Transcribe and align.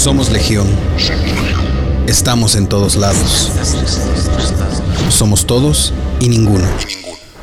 Somos 0.00 0.30
Legión. 0.30 0.66
Estamos 2.06 2.54
en 2.56 2.66
todos 2.68 2.96
lados. 2.96 3.50
Somos 5.10 5.46
todos 5.46 5.92
y 6.20 6.28
ninguno. 6.30 6.66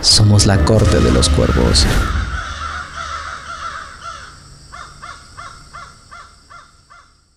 Somos 0.02 0.46
la 0.48 0.64
corte 0.66 1.00
de 1.00 1.12
los 1.12 1.30
cuervos. 1.30 1.86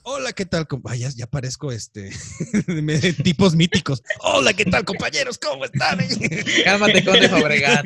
Hola, 0.03 0.33
¿qué 0.33 0.47
tal? 0.47 0.67
compa- 0.67 0.93
Ay, 0.93 1.01
ya, 1.01 1.11
ya 1.11 1.27
parezco 1.27 1.71
este 1.73 2.11
tipos 3.23 3.55
míticos. 3.55 4.03
Hola, 4.21 4.53
¿qué 4.55 4.65
tal, 4.65 4.85
compañeros? 4.85 5.39
¿Cómo 5.39 5.65
están? 5.65 5.99
Cálmate, 6.65 7.05
Conde 7.05 7.29
Fabregat. 7.29 7.85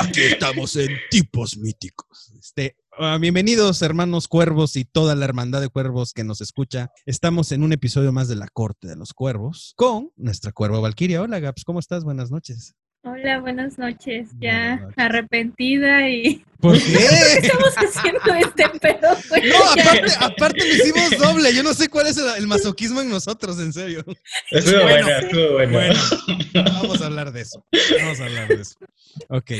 Aquí 0.00 0.20
estamos 0.22 0.76
en 0.76 0.90
tipos 1.10 1.56
míticos. 1.56 2.30
Este, 2.38 2.76
bienvenidos, 3.18 3.80
hermanos 3.82 4.28
cuervos 4.28 4.76
y 4.76 4.84
toda 4.84 5.14
la 5.14 5.24
hermandad 5.24 5.60
de 5.60 5.68
cuervos 5.68 6.12
que 6.12 6.22
nos 6.24 6.40
escucha. 6.40 6.90
Estamos 7.06 7.50
en 7.52 7.62
un 7.62 7.72
episodio 7.72 8.12
más 8.12 8.28
de 8.28 8.36
la 8.36 8.48
Corte 8.48 8.88
de 8.88 8.96
los 8.96 9.14
Cuervos 9.14 9.72
con 9.76 10.10
nuestra 10.16 10.52
cuerva 10.52 10.80
Valquiria. 10.80 11.22
Hola, 11.22 11.40
Gaps, 11.40 11.64
¿cómo 11.64 11.78
estás? 11.80 12.04
Buenas 12.04 12.30
noches. 12.30 12.74
Hola, 13.02 13.40
buenas 13.40 13.78
noches. 13.78 14.28
Buenas 14.34 14.40
Ya 14.40 14.76
noches. 14.76 14.98
arrepentida 14.98 16.10
y 16.10 16.44
¿Por 16.60 16.74
qué? 16.84 16.98
estamos 17.40 17.74
haciendo 17.74 18.34
este 18.34 18.68
pedo. 18.78 19.16
No, 19.48 19.70
aparte, 19.82 20.12
aparte 20.20 20.58
lo 20.68 20.74
hicimos 20.74 21.10
doble. 21.18 21.54
Yo 21.54 21.62
no 21.62 21.72
sé 21.72 21.88
cuál 21.88 22.08
es 22.08 22.18
el, 22.18 22.26
el 22.36 22.46
masoquismo 22.46 23.00
en 23.00 23.08
nosotros, 23.08 23.58
en 23.60 23.72
serio. 23.72 24.04
Estuvo 24.50 24.82
Bueno, 24.82 25.06
bueno, 25.06 25.18
estuvo 25.20 25.52
bueno. 25.54 25.72
Bueno, 25.72 26.70
vamos 26.74 27.00
a 27.00 27.06
hablar 27.06 27.32
de 27.32 27.40
eso. 27.40 27.64
Vamos 28.02 28.20
a 28.20 28.24
hablar 28.26 28.48
de 28.48 28.60
eso. 28.60 28.74
Ok. 29.30 29.52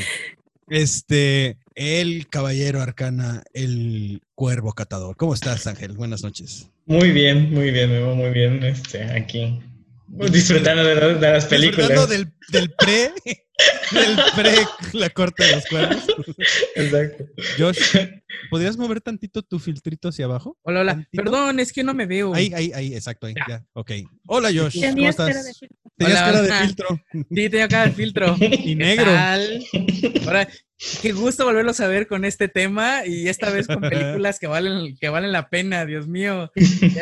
Este, 0.71 1.57
el 1.75 2.27
caballero 2.29 2.81
arcana, 2.81 3.43
el 3.53 4.21
cuervo 4.35 4.71
catador. 4.71 5.17
¿Cómo 5.17 5.33
estás, 5.33 5.67
Ángel? 5.67 5.91
Buenas 5.91 6.23
noches. 6.23 6.69
Muy 6.85 7.11
bien, 7.11 7.53
muy 7.53 7.71
bien, 7.71 8.01
muy 8.15 8.29
bien 8.29 8.63
este, 8.63 9.03
aquí. 9.03 9.59
Disfrutando 10.07 10.85
de, 10.85 10.95
las- 10.95 11.19
de 11.19 11.29
las 11.29 11.45
películas. 11.45 11.89
Disfrutando 11.89 12.07
del, 12.07 12.31
del 12.53 12.71
pre, 12.71 13.11
del 13.91 14.17
pre, 14.35 14.55
la 14.93 15.09
corte 15.09 15.43
de 15.43 15.55
los 15.55 15.65
cuervos. 15.65 16.03
Exacto. 16.75 17.25
Josh, 17.57 17.95
¿podrías 18.49 18.77
mover 18.77 19.01
tantito 19.01 19.41
tu 19.41 19.59
filtrito 19.59 20.09
hacia 20.09 20.25
abajo? 20.25 20.57
Hola, 20.63 20.81
hola. 20.81 20.93
¿Tantito? 20.93 21.23
Perdón, 21.23 21.59
es 21.59 21.73
que 21.73 21.83
no 21.83 21.93
me 21.93 22.05
veo. 22.05 22.33
Ahí, 22.33 22.51
ahí, 22.53 22.71
ahí, 22.73 22.93
exacto, 22.93 23.27
ahí, 23.27 23.33
ya. 23.47 23.65
Ok. 23.73 23.91
Hola, 24.27 24.49
Josh. 24.49 24.75
¿Cómo 24.79 24.93
Tenías 24.93 25.15
cara 25.15 25.29
estás? 25.31 25.59
de. 25.59 25.67
Tenías 25.97 26.21
Hola, 26.21 26.31
cara 26.31 26.41
de 26.41 26.65
filtro. 26.65 26.87
Sí, 27.11 27.49
tengo 27.49 27.63
acá 27.65 27.83
el 27.83 27.91
filtro. 27.93 28.35
Y 28.41 28.49
¿Qué 28.49 28.75
negro. 28.75 29.11
Ahora, 30.25 30.47
qué 31.01 31.11
gusto 31.11 31.45
volverlos 31.45 31.79
a 31.79 31.87
ver 31.87 32.07
con 32.07 32.25
este 32.25 32.47
tema 32.47 33.05
y 33.05 33.27
esta 33.27 33.49
vez 33.51 33.67
con 33.67 33.81
películas 33.81 34.39
que 34.39 34.47
valen, 34.47 34.95
que 34.97 35.09
valen 35.09 35.31
la 35.31 35.49
pena, 35.49 35.85
Dios 35.85 36.07
mío. 36.07 36.51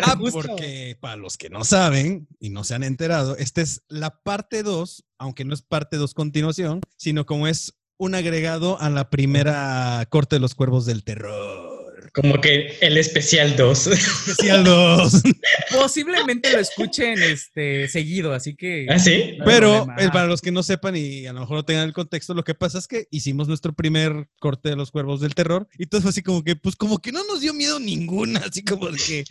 Ah, 0.02 0.16
justo. 0.18 0.42
porque 0.42 0.98
para 1.00 1.16
los 1.16 1.38
que 1.38 1.50
no 1.50 1.64
saben 1.64 2.28
y 2.40 2.50
no 2.50 2.64
se 2.64 2.76
han 2.76 2.84
enterado, 2.84 3.38
esta 3.38 3.62
es 3.62 3.84
la 3.88 4.22
parte 4.22 4.64
2, 4.64 5.06
aunque 5.20 5.45
no 5.45 5.53
es 5.53 5.62
parte 5.62 5.98
2 5.98 6.14
continuación, 6.14 6.81
sino 6.98 7.25
como 7.25 7.48
es 7.48 7.75
un 7.98 8.16
agregado 8.16 8.80
a 8.80 8.89
la 8.89 9.09
primera 9.09 10.06
Corte 10.09 10.38
de 10.38 10.39
los 10.39 10.56
Cuervos 10.56 10.86
del 10.86 11.03
Terror. 11.03 11.69
Como 12.14 12.40
que 12.42 12.78
el 12.82 12.98
especial 12.98 13.56
2. 13.56 13.88
Especial 13.88 14.64
2. 14.64 15.22
Posiblemente 15.72 16.52
lo 16.52 16.60
escuchen 16.60 17.22
este, 17.22 17.88
seguido, 17.88 18.34
así 18.34 18.56
que. 18.56 18.88
¿Ah, 18.90 19.00
sí? 19.00 19.36
no 19.38 19.46
Pero 19.46 19.88
eh, 19.98 20.10
para 20.12 20.28
los 20.28 20.42
que 20.42 20.52
no 20.52 20.64
sepan 20.64 20.96
y 20.96 21.26
a 21.28 21.34
lo 21.34 21.42
mejor 21.42 21.58
no 21.58 21.66
tengan 21.66 21.86
el 21.86 21.94
contexto, 21.94 22.34
lo 22.34 22.44
que 22.44 22.56
pasa 22.56 22.78
es 22.78 22.88
que 22.88 23.08
hicimos 23.12 23.48
nuestro 23.48 23.74
primer 23.74 24.28
Corte 24.40 24.70
de 24.70 24.76
los 24.76 24.92
Cuervos 24.92 25.22
del 25.22 25.36
Terror 25.36 25.68
y 25.78 25.88
todo 25.88 26.02
fue 26.02 26.10
así 26.10 26.22
como 26.22 26.44
que, 26.44 26.56
pues 26.56 26.76
como 26.76 27.00
que 27.00 27.12
no 27.12 27.24
nos 27.26 27.42
dio 27.42 27.54
miedo 27.54 27.80
ninguna, 27.80 28.40
así 28.40 28.64
como 28.64 28.90
de 28.90 28.98
que 28.98 29.23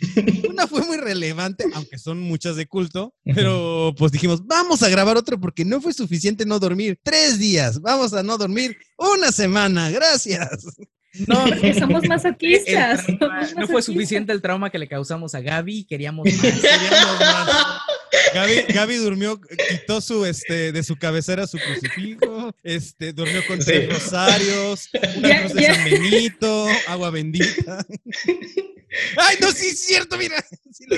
una 0.49 0.67
fue 0.67 0.81
muy 0.81 0.97
relevante, 0.97 1.65
aunque 1.73 1.97
son 1.97 2.19
muchas 2.19 2.55
de 2.55 2.67
culto, 2.67 3.13
pero 3.23 3.93
pues 3.97 4.11
dijimos, 4.11 4.45
vamos 4.45 4.83
a 4.83 4.89
grabar 4.89 5.17
otro 5.17 5.39
porque 5.39 5.65
no 5.65 5.81
fue 5.81 5.93
suficiente 5.93 6.45
no 6.45 6.59
dormir 6.59 6.99
tres 7.03 7.39
días, 7.39 7.81
vamos 7.81 8.13
a 8.13 8.23
no 8.23 8.37
dormir 8.37 8.77
una 8.97 9.31
semana, 9.31 9.89
gracias. 9.89 10.65
No, 11.27 11.45
Porque 11.49 11.73
somos 11.73 12.07
masoquistas. 12.07 13.05
trauma- 13.05 13.47
somos 13.47 13.55
no 13.55 13.67
fue 13.67 13.81
suficiente 13.81 14.31
el 14.31 14.41
trauma 14.41 14.69
que 14.69 14.77
le 14.79 14.87
causamos 14.87 15.33
a 15.35 15.41
Gaby, 15.41 15.85
queríamos 15.85 16.25
más. 16.31 16.41
Queríamos 16.61 17.19
más. 17.19 17.81
Gaby, 18.33 18.61
Gaby 18.73 18.95
durmió, 18.97 19.39
quitó 19.69 20.01
su, 20.01 20.23
este, 20.25 20.71
de 20.71 20.83
su 20.83 20.95
cabecera 20.97 21.47
su 21.47 21.57
crucifijo, 21.57 22.51
este, 22.63 23.11
durmió 23.13 23.45
con 23.47 23.59
Sí. 23.59 23.65
tres 23.67 23.89
rosarios, 23.93 24.89
una 25.17 25.27
Ya, 25.29 25.39
cruz 25.41 25.53
de 25.53 25.61
ya. 25.63 25.75
San 25.75 25.83
Benito, 25.85 26.67
agua 26.87 27.09
bendita. 27.09 27.85
Ay, 29.17 29.35
no, 29.41 29.51
sí 29.51 29.67
es 29.69 29.83
cierto, 29.85 30.17
mira. 30.17 30.43
Sí 30.71 30.85
lo- 30.87 30.97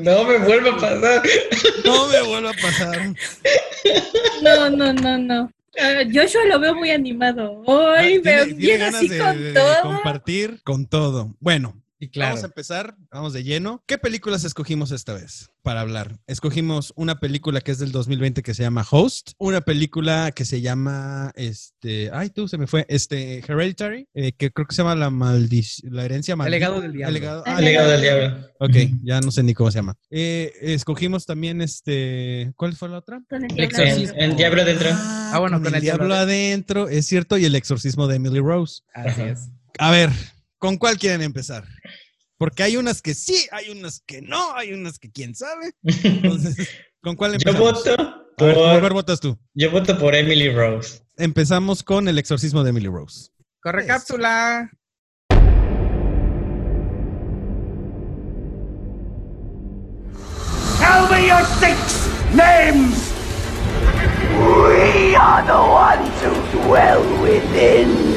no 0.00 0.24
me 0.24 0.38
vuelva 0.38 0.70
a 0.72 0.76
pasar. 0.76 1.22
No 1.84 2.08
me 2.08 2.22
vuelva 2.22 2.50
a 2.50 2.54
pasar. 2.54 3.14
No, 4.42 4.70
no, 4.70 4.92
no, 4.92 5.18
no. 5.18 5.52
Ah, 5.78 6.02
Joshua 6.12 6.44
lo 6.48 6.58
veo 6.58 6.74
muy 6.74 6.90
animado. 6.90 7.62
Ah, 7.66 7.70
Hoy 8.00 8.20
tiene- 8.22 8.44
tiene 8.44 8.54
bien 8.54 8.80
ganas 8.80 8.94
así 8.96 9.08
de- 9.08 9.18
con 9.18 9.42
de 9.42 9.52
todo. 9.52 9.82
compartir 9.82 10.60
con 10.64 10.86
todo. 10.86 11.34
Bueno, 11.40 11.82
Y 11.98 12.08
claro. 12.10 12.30
Vamos 12.32 12.44
a 12.44 12.46
empezar, 12.48 12.94
vamos 13.10 13.32
de 13.32 13.42
lleno. 13.42 13.82
¿Qué 13.86 13.96
películas 13.96 14.44
escogimos 14.44 14.90
esta 14.90 15.14
vez 15.14 15.50
para 15.62 15.80
hablar? 15.80 16.18
Escogimos 16.26 16.92
una 16.94 17.18
película 17.20 17.62
que 17.62 17.70
es 17.72 17.78
del 17.78 17.90
2020 17.90 18.42
que 18.42 18.52
se 18.52 18.62
llama 18.64 18.86
Host, 18.90 19.30
una 19.38 19.62
película 19.62 20.30
que 20.32 20.44
se 20.44 20.60
llama, 20.60 21.32
este, 21.36 22.10
ay, 22.12 22.28
tú 22.28 22.48
se 22.48 22.58
me 22.58 22.66
fue, 22.66 22.84
este, 22.90 23.38
Hereditary, 23.38 24.08
eh, 24.12 24.32
que 24.32 24.50
creo 24.50 24.66
que 24.66 24.74
se 24.74 24.82
llama 24.82 24.94
La 24.94 25.08
maldición, 25.08 25.94
la 25.94 26.04
herencia 26.04 26.36
maldita. 26.36 26.50
legado 26.50 26.80
del 26.82 26.92
diablo. 26.92 27.08
El 27.16 27.22
legado- 27.22 27.44
El 27.46 27.52
ah, 27.54 27.58
El 27.60 27.64
legado 27.64 27.90
del 27.90 28.00
diablo. 28.02 28.46
Ok, 28.60 28.76
ya 29.02 29.20
no 29.22 29.30
sé 29.30 29.42
ni 29.42 29.54
cómo 29.54 29.70
se 29.70 29.78
llama. 29.78 29.96
Eh, 30.10 30.52
escogimos 30.60 31.24
también 31.24 31.62
este, 31.62 32.52
¿cuál 32.56 32.74
fue 32.74 32.90
la 32.90 32.98
otra? 32.98 33.22
Con 33.28 33.42
el 33.44 33.50
El 33.52 33.56
diablo 33.56 33.64
exorcismo. 33.84 34.16
adentro. 34.18 34.22
El 34.22 34.36
diablo. 34.36 34.88
Ah, 35.32 35.38
bueno, 35.40 35.58
con 35.58 35.68
el 35.68 35.74
el 35.76 35.80
diablo 35.80 36.04
diablo 36.06 36.14
adentro, 36.22 36.88
es 36.90 37.06
cierto, 37.06 37.38
y 37.38 37.46
el 37.46 37.54
exorcismo 37.54 38.06
de 38.06 38.16
Emily 38.16 38.40
Rose. 38.40 38.82
Así 38.94 39.22
es. 39.22 39.48
A 39.78 39.90
ver, 39.90 40.10
¿con 40.66 40.78
cuál 40.78 40.98
quieren 40.98 41.22
empezar? 41.22 41.64
Porque 42.38 42.64
hay 42.64 42.76
unas 42.76 43.00
que 43.00 43.14
sí, 43.14 43.46
hay 43.52 43.70
unas 43.70 44.02
que 44.04 44.20
no, 44.20 44.52
hay 44.56 44.72
unas 44.72 44.98
que 44.98 45.12
quién 45.12 45.32
sabe. 45.36 45.74
Entonces, 45.84 46.68
¿con 47.00 47.14
cuál 47.14 47.38
Yo 47.38 47.50
empezamos? 47.50 47.84
voto 47.84 47.90
A 47.90 48.44
ver, 48.44 48.54
¿por 48.54 48.54
cuál 48.54 48.80
por, 48.80 48.92
votas 48.92 49.20
tú? 49.20 49.38
yo 49.54 49.70
voto 49.70 49.96
por 49.96 50.16
Emily 50.16 50.50
Rose. 50.50 51.02
Empezamos 51.18 51.84
con 51.84 52.08
el 52.08 52.18
exorcismo 52.18 52.64
de 52.64 52.70
Emily 52.70 52.88
Rose. 52.88 53.30
Corre 53.62 53.86
cápsula. 53.86 54.68
Tell 60.80 61.08
me 61.12 61.28
your 61.28 61.44
six 61.60 61.78
names! 62.34 63.12
We 64.34 65.14
are 65.14 65.46
the 65.46 65.54
ones 65.54 66.10
who 66.22 66.34
dwell 66.66 67.02
within. 67.22 68.16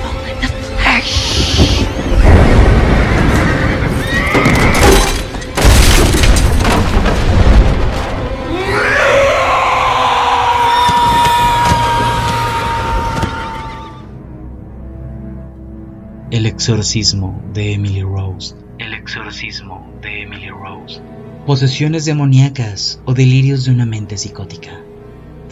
exorcismo 16.61 17.41
de 17.55 17.73
Emily 17.73 18.03
Rose. 18.03 18.53
El 18.77 18.93
exorcismo 18.93 19.91
de 19.99 20.21
Emily 20.21 20.49
Rose. 20.49 21.01
Posesiones 21.47 22.05
demoníacas 22.05 23.01
o 23.05 23.15
delirios 23.15 23.65
de 23.65 23.71
una 23.71 23.87
mente 23.87 24.15
psicótica. 24.15 24.69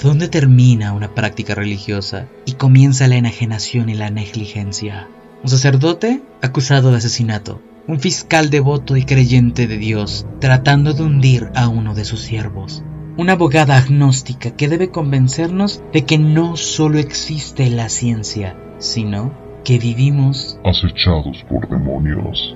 ¿Dónde 0.03 0.27
termina 0.27 0.93
una 0.93 1.15
práctica 1.15 1.55
religiosa 1.55 2.27
y 2.45 2.51
comienza 2.53 3.07
la 3.07 3.15
enajenación 3.15 3.89
y 3.89 3.95
la 3.95 4.11
negligencia? 4.11 5.07
Un 5.41 5.49
sacerdote 5.49 6.21
acusado 6.43 6.91
de 6.91 6.97
asesinato. 6.97 7.59
Un 7.87 7.99
fiscal 7.99 8.51
devoto 8.51 8.95
y 8.95 9.03
creyente 9.03 9.65
de 9.65 9.79
Dios 9.79 10.27
tratando 10.39 10.93
de 10.93 11.01
hundir 11.01 11.49
a 11.55 11.69
uno 11.69 11.95
de 11.95 12.05
sus 12.05 12.21
siervos. 12.21 12.83
Una 13.17 13.33
abogada 13.33 13.77
agnóstica 13.77 14.51
que 14.51 14.67
debe 14.67 14.91
convencernos 14.91 15.81
de 15.91 16.05
que 16.05 16.19
no 16.19 16.55
solo 16.55 16.99
existe 16.99 17.67
la 17.71 17.89
ciencia, 17.89 18.55
sino 18.77 19.48
que 19.63 19.77
vivimos 19.77 20.57
acechados 20.63 21.43
por 21.49 21.67
demonios. 21.69 22.55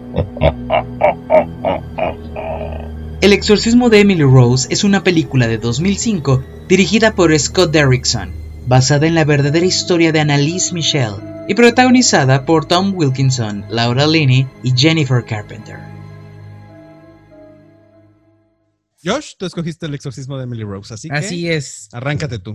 El 3.22 3.34
exorcismo 3.34 3.90
de 3.90 4.02
Emily 4.02 4.24
Rose 4.24 4.68
es 4.72 4.84
una 4.84 5.04
película 5.04 5.48
de 5.48 5.58
2005 5.58 6.44
dirigida 6.68 7.14
por 7.14 7.38
Scott 7.38 7.72
Derrickson, 7.72 8.32
basada 8.68 9.08
en 9.08 9.16
la 9.16 9.26
verdadera 9.26 9.66
historia 9.66 10.12
de 10.12 10.20
Annalise 10.20 10.74
Michel 10.74 11.14
y 11.48 11.56
protagonizada 11.56 12.46
por 12.46 12.66
Tom 12.66 12.94
Wilkinson, 12.96 13.66
Laura 13.70 14.08
Linney 14.08 14.48
y 14.64 14.74
Jennifer 14.76 15.24
Carpenter. 15.26 15.78
Josh, 19.06 19.34
tú 19.38 19.46
escogiste 19.46 19.86
el 19.86 19.94
exorcismo 19.96 20.38
de 20.38 20.46
Emily 20.46 20.64
Rose, 20.64 20.94
así 20.94 21.10
que 21.10 21.16
Así 21.16 21.50
es. 21.50 21.90
arráncate 21.92 22.40
tú. 22.40 22.54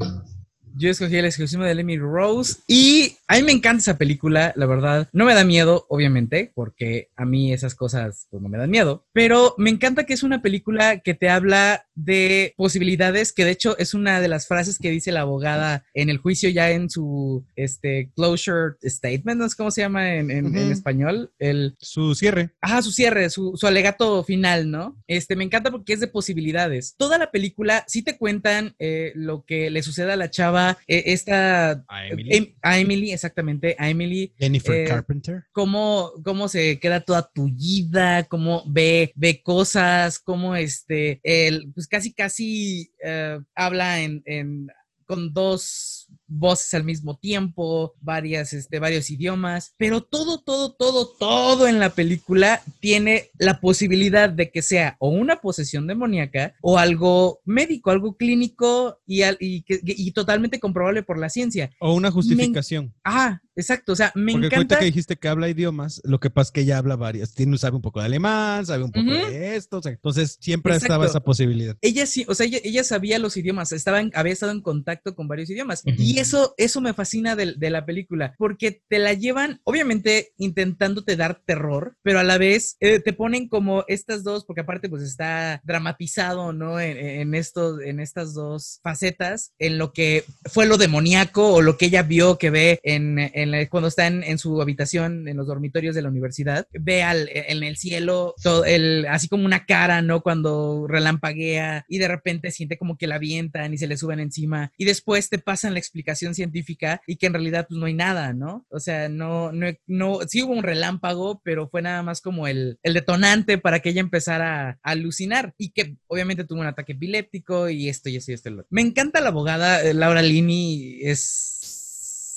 Yo 0.78 0.90
escogí 0.90 1.16
el 1.16 1.24
exclusivo 1.24 1.64
de 1.64 1.72
Emily 1.72 1.98
Rose 1.98 2.58
y 2.68 3.16
a 3.26 3.34
mí 3.36 3.42
me 3.42 3.50
encanta 3.52 3.80
esa 3.80 3.98
película, 3.98 4.52
la 4.54 4.66
verdad. 4.66 5.08
No 5.12 5.24
me 5.24 5.34
da 5.34 5.42
miedo, 5.44 5.86
obviamente, 5.88 6.52
porque 6.54 7.08
a 7.16 7.24
mí 7.24 7.52
esas 7.52 7.74
cosas 7.74 8.28
pues, 8.30 8.40
no 8.42 8.48
me 8.48 8.58
dan 8.58 8.70
miedo, 8.70 9.04
pero 9.12 9.54
me 9.58 9.70
encanta 9.70 10.04
que 10.06 10.14
es 10.14 10.22
una 10.22 10.40
película 10.40 11.00
que 11.00 11.14
te 11.14 11.28
habla 11.30 11.84
de 11.96 12.54
posibilidades, 12.56 13.32
que 13.32 13.44
de 13.44 13.50
hecho 13.50 13.76
es 13.78 13.92
una 13.92 14.20
de 14.20 14.28
las 14.28 14.46
frases 14.46 14.78
que 14.78 14.90
dice 14.90 15.10
la 15.10 15.22
abogada 15.22 15.84
en 15.94 16.10
el 16.10 16.18
juicio 16.18 16.48
ya 16.48 16.70
en 16.70 16.88
su 16.90 17.44
este, 17.56 18.10
closure 18.14 18.76
statement, 18.84 19.40
no 19.40 19.48
sé 19.48 19.56
cómo 19.56 19.72
se 19.72 19.80
llama 19.80 20.14
en, 20.14 20.30
en- 20.30 20.46
en 20.46 20.62
Ujú. 20.62 20.70
español, 20.72 21.32
el, 21.40 21.74
Su 21.80 22.14
cierre. 22.14 22.50
Ajá, 22.60 22.82
su 22.82 22.92
cierre, 22.92 23.30
su, 23.30 23.56
su 23.56 23.66
alegato 23.66 24.22
final, 24.22 24.70
¿no? 24.70 24.96
Este, 25.08 25.34
me 25.34 25.42
encanta 25.44 25.72
porque 25.72 25.92
es 25.94 26.00
de 26.00 26.06
posibilidades. 26.06 26.94
Toda 26.96 27.18
la 27.18 27.30
película 27.32 27.84
sí 27.88 28.02
te 28.02 28.16
cuentan 28.16 28.76
eh, 28.78 29.12
lo 29.16 29.44
que 29.44 29.70
le 29.70 29.82
sucede 29.82 30.12
a 30.12 30.16
la 30.16 30.30
chava, 30.30 30.67
eh, 30.86 31.04
esta... 31.06 31.84
A 31.88 32.06
Emily. 32.08 32.34
Em- 32.36 32.54
a 32.62 32.78
Emily, 32.78 33.12
exactamente, 33.12 33.76
a 33.78 33.88
Emily, 33.88 34.32
Jennifer 34.38 34.74
eh, 34.74 34.84
Carpenter. 34.88 35.44
cómo, 35.52 36.10
cómo 36.24 36.48
se 36.48 36.78
queda 36.80 37.00
toda 37.00 37.30
tullida, 37.32 38.24
cómo 38.24 38.64
ve, 38.66 39.12
ve 39.14 39.42
cosas, 39.42 40.18
cómo 40.18 40.56
este, 40.56 41.20
él, 41.22 41.70
pues 41.74 41.86
casi, 41.86 42.12
casi 42.12 42.90
eh, 43.04 43.38
habla 43.54 44.00
en, 44.00 44.22
en- 44.26 44.68
con 45.06 45.32
dos 45.32 46.07
voces 46.28 46.74
al 46.74 46.84
mismo 46.84 47.16
tiempo, 47.16 47.94
varias, 48.00 48.52
este, 48.52 48.78
varios 48.78 49.10
idiomas, 49.10 49.74
pero 49.76 50.02
todo, 50.02 50.38
todo, 50.40 50.72
todo, 50.72 51.08
todo 51.18 51.66
en 51.66 51.78
la 51.78 51.90
película 51.90 52.62
tiene 52.80 53.30
la 53.38 53.60
posibilidad 53.60 54.28
de 54.28 54.50
que 54.50 54.62
sea 54.62 54.96
o 55.00 55.08
una 55.08 55.40
posesión 55.40 55.86
demoníaca 55.86 56.54
o 56.60 56.78
algo 56.78 57.40
médico, 57.44 57.90
algo 57.90 58.16
clínico 58.16 59.00
y, 59.06 59.22
y, 59.24 59.64
y 59.68 60.12
totalmente 60.12 60.60
comprobable 60.60 61.02
por 61.02 61.18
la 61.18 61.28
ciencia. 61.28 61.70
O 61.80 61.94
una 61.94 62.10
justificación. 62.10 62.94
Ah, 63.04 63.40
exacto, 63.58 63.92
o 63.92 63.96
sea, 63.96 64.12
me 64.14 64.32
Porque 64.32 64.46
encanta. 64.46 64.78
que 64.78 64.84
dijiste 64.86 65.16
que 65.16 65.28
habla 65.28 65.48
idiomas, 65.48 66.00
lo 66.04 66.20
que 66.20 66.30
pasa 66.30 66.48
es 66.48 66.52
que 66.52 66.60
ella 66.62 66.78
habla 66.78 66.96
varias, 66.96 67.34
tiene, 67.34 67.58
sabe 67.58 67.76
un 67.76 67.82
poco 67.82 68.00
de 68.00 68.06
alemán, 68.06 68.64
sabe 68.64 68.84
un 68.84 68.92
poco 68.92 69.10
de 69.10 69.56
esto, 69.56 69.78
o 69.78 69.82
sea, 69.82 69.92
entonces 69.92 70.38
siempre 70.40 70.72
Exacto. 70.72 70.94
estaba 70.94 71.06
esa 71.06 71.20
posibilidad. 71.20 71.76
ella 71.82 72.06
sí, 72.06 72.24
o 72.28 72.34
sea, 72.34 72.46
ella, 72.46 72.58
ella 72.64 72.84
sabía 72.84 73.18
los 73.18 73.36
idiomas, 73.36 73.72
estaba 73.72 74.00
en- 74.00 74.12
había 74.14 74.32
estado 74.32 74.52
en 74.52 74.62
contacto 74.62 75.14
con 75.14 75.28
varios 75.28 75.50
idiomas. 75.50 75.82
Y 75.84 76.18
eso, 76.18 76.54
eso 76.56 76.80
me 76.80 76.94
fascina 76.94 77.36
de, 77.36 77.54
de 77.54 77.70
la 77.70 77.84
película, 77.84 78.34
porque 78.38 78.82
te 78.88 78.98
la 78.98 79.12
llevan, 79.14 79.60
obviamente, 79.64 80.32
intentándote 80.38 81.16
dar 81.16 81.42
terror, 81.44 81.96
pero 82.02 82.18
a 82.20 82.24
la 82.24 82.38
vez 82.38 82.76
eh, 82.80 83.00
te 83.00 83.12
ponen 83.12 83.48
como 83.48 83.84
estas 83.88 84.22
dos, 84.24 84.44
porque 84.44 84.60
aparte, 84.62 84.88
pues 84.88 85.02
está 85.02 85.60
dramatizado, 85.64 86.52
¿no? 86.52 86.78
En, 86.80 86.96
en 86.98 87.34
estos, 87.34 87.80
en 87.82 88.00
estas 88.00 88.34
dos 88.34 88.80
facetas, 88.82 89.52
en 89.58 89.78
lo 89.78 89.92
que 89.92 90.24
fue 90.44 90.66
lo 90.66 90.76
demoníaco 90.76 91.52
o 91.54 91.62
lo 91.62 91.76
que 91.76 91.86
ella 91.86 92.02
vio 92.02 92.38
que 92.38 92.50
ve 92.50 92.80
en, 92.82 93.18
en 93.18 93.47
la- 93.50 93.68
cuando 93.68 93.88
está 93.88 94.06
en, 94.06 94.22
en 94.22 94.38
su 94.38 94.60
habitación, 94.62 95.28
en 95.28 95.36
los 95.36 95.46
dormitorios 95.46 95.94
de 95.94 96.02
la 96.02 96.08
universidad, 96.08 96.66
ve 96.72 97.02
al, 97.02 97.28
en 97.32 97.62
el 97.62 97.76
cielo, 97.76 98.34
todo 98.42 98.64
el, 98.64 99.06
así 99.08 99.28
como 99.28 99.44
una 99.44 99.64
cara, 99.66 100.02
¿no? 100.02 100.22
Cuando 100.22 100.86
relampaguea 100.88 101.84
y 101.88 101.98
de 101.98 102.08
repente 102.08 102.50
siente 102.50 102.78
como 102.78 102.96
que 102.96 103.06
la 103.06 103.16
avientan 103.16 103.72
y 103.74 103.78
se 103.78 103.86
le 103.86 103.96
suben 103.96 104.20
encima 104.20 104.72
y 104.76 104.84
después 104.84 105.28
te 105.28 105.38
pasan 105.38 105.72
la 105.74 105.78
explicación 105.80 106.34
científica 106.34 107.00
y 107.06 107.16
que 107.16 107.26
en 107.26 107.34
realidad 107.34 107.66
pues 107.68 107.78
no 107.78 107.86
hay 107.86 107.94
nada, 107.94 108.32
¿no? 108.32 108.66
O 108.70 108.80
sea, 108.80 109.08
no, 109.08 109.52
no, 109.52 109.66
no, 109.86 110.20
sí 110.28 110.42
hubo 110.42 110.52
un 110.52 110.62
relámpago, 110.62 111.40
pero 111.44 111.68
fue 111.68 111.82
nada 111.82 112.02
más 112.02 112.20
como 112.20 112.46
el, 112.46 112.78
el 112.82 112.94
detonante 112.94 113.58
para 113.58 113.80
que 113.80 113.90
ella 113.90 114.00
empezara 114.00 114.70
a 114.82 114.90
alucinar 114.90 115.54
y 115.58 115.70
que 115.70 115.96
obviamente 116.06 116.44
tuvo 116.44 116.60
un 116.60 116.66
ataque 116.66 116.92
epiléptico 116.92 117.68
y 117.68 117.88
esto 117.88 118.08
y 118.08 118.16
esto 118.16 118.30
y 118.30 118.34
esto. 118.34 118.48
y 118.50 118.52
otro. 118.54 118.66
Me 118.70 118.82
encanta 118.82 119.20
la 119.20 119.28
abogada, 119.28 119.82
eh, 119.82 119.94
Laura 119.94 120.22
Lini 120.22 120.98
es... 121.02 121.57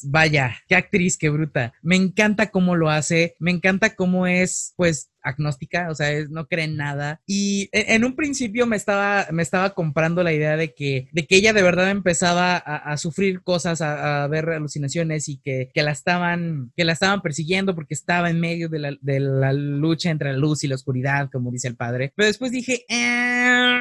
Vaya, 0.04 0.58
qué 0.68 0.76
actriz, 0.76 1.18
qué 1.18 1.30
bruta. 1.30 1.74
Me 1.82 1.96
encanta 1.96 2.50
cómo 2.52 2.76
lo 2.76 2.90
hace, 2.90 3.36
me 3.40 3.52
encanta 3.52 3.96
cómo 3.96 4.28
es, 4.28 4.74
pues, 4.78 5.11
agnóstica, 5.24 5.90
o 5.90 5.96
sea, 5.96 6.12
es- 6.12 6.30
no 6.30 6.48
cree 6.48 6.66
en 6.66 6.78
nada. 6.78 7.22
Y 7.26 7.70
en, 7.72 7.96
en 7.96 8.04
un 8.06 8.16
principio 8.16 8.66
me 8.66 8.76
estaba, 8.76 9.28
me 9.32 9.44
estaba 9.44 9.72
comprando 9.74 10.24
la 10.24 10.34
idea 10.34 10.58
de 10.58 10.74
que, 10.74 11.08
de 11.12 11.26
que 11.28 11.36
ella 11.38 11.54
de 11.54 11.62
verdad 11.64 11.90
empezaba 11.92 12.56
a, 12.58 12.78
a 12.78 12.98
sufrir 12.98 13.42
cosas, 13.44 13.82
a, 13.82 14.24
a 14.24 14.28
ver 14.28 14.50
alucinaciones 14.50 15.30
y 15.30 15.38
que, 15.40 15.70
que 15.74 15.84
la 15.84 15.92
estaban, 15.92 16.72
que 16.76 16.86
la 16.86 16.94
estaban 16.94 17.22
persiguiendo 17.22 17.76
porque 17.76 17.94
estaba 17.94 18.30
en 18.30 18.40
medio 18.40 18.70
de 18.70 18.80
la, 18.80 18.98
de 19.02 19.20
la 19.20 19.54
lucha 19.54 20.10
entre 20.10 20.32
la 20.32 20.38
luz 20.38 20.64
y 20.64 20.68
la 20.68 20.76
oscuridad, 20.76 21.30
como 21.32 21.52
dice 21.52 21.68
el 21.68 21.76
padre. 21.76 22.14
Pero 22.16 22.28
después 22.28 22.52
dije, 22.52 22.86
"Eh", 22.90 23.78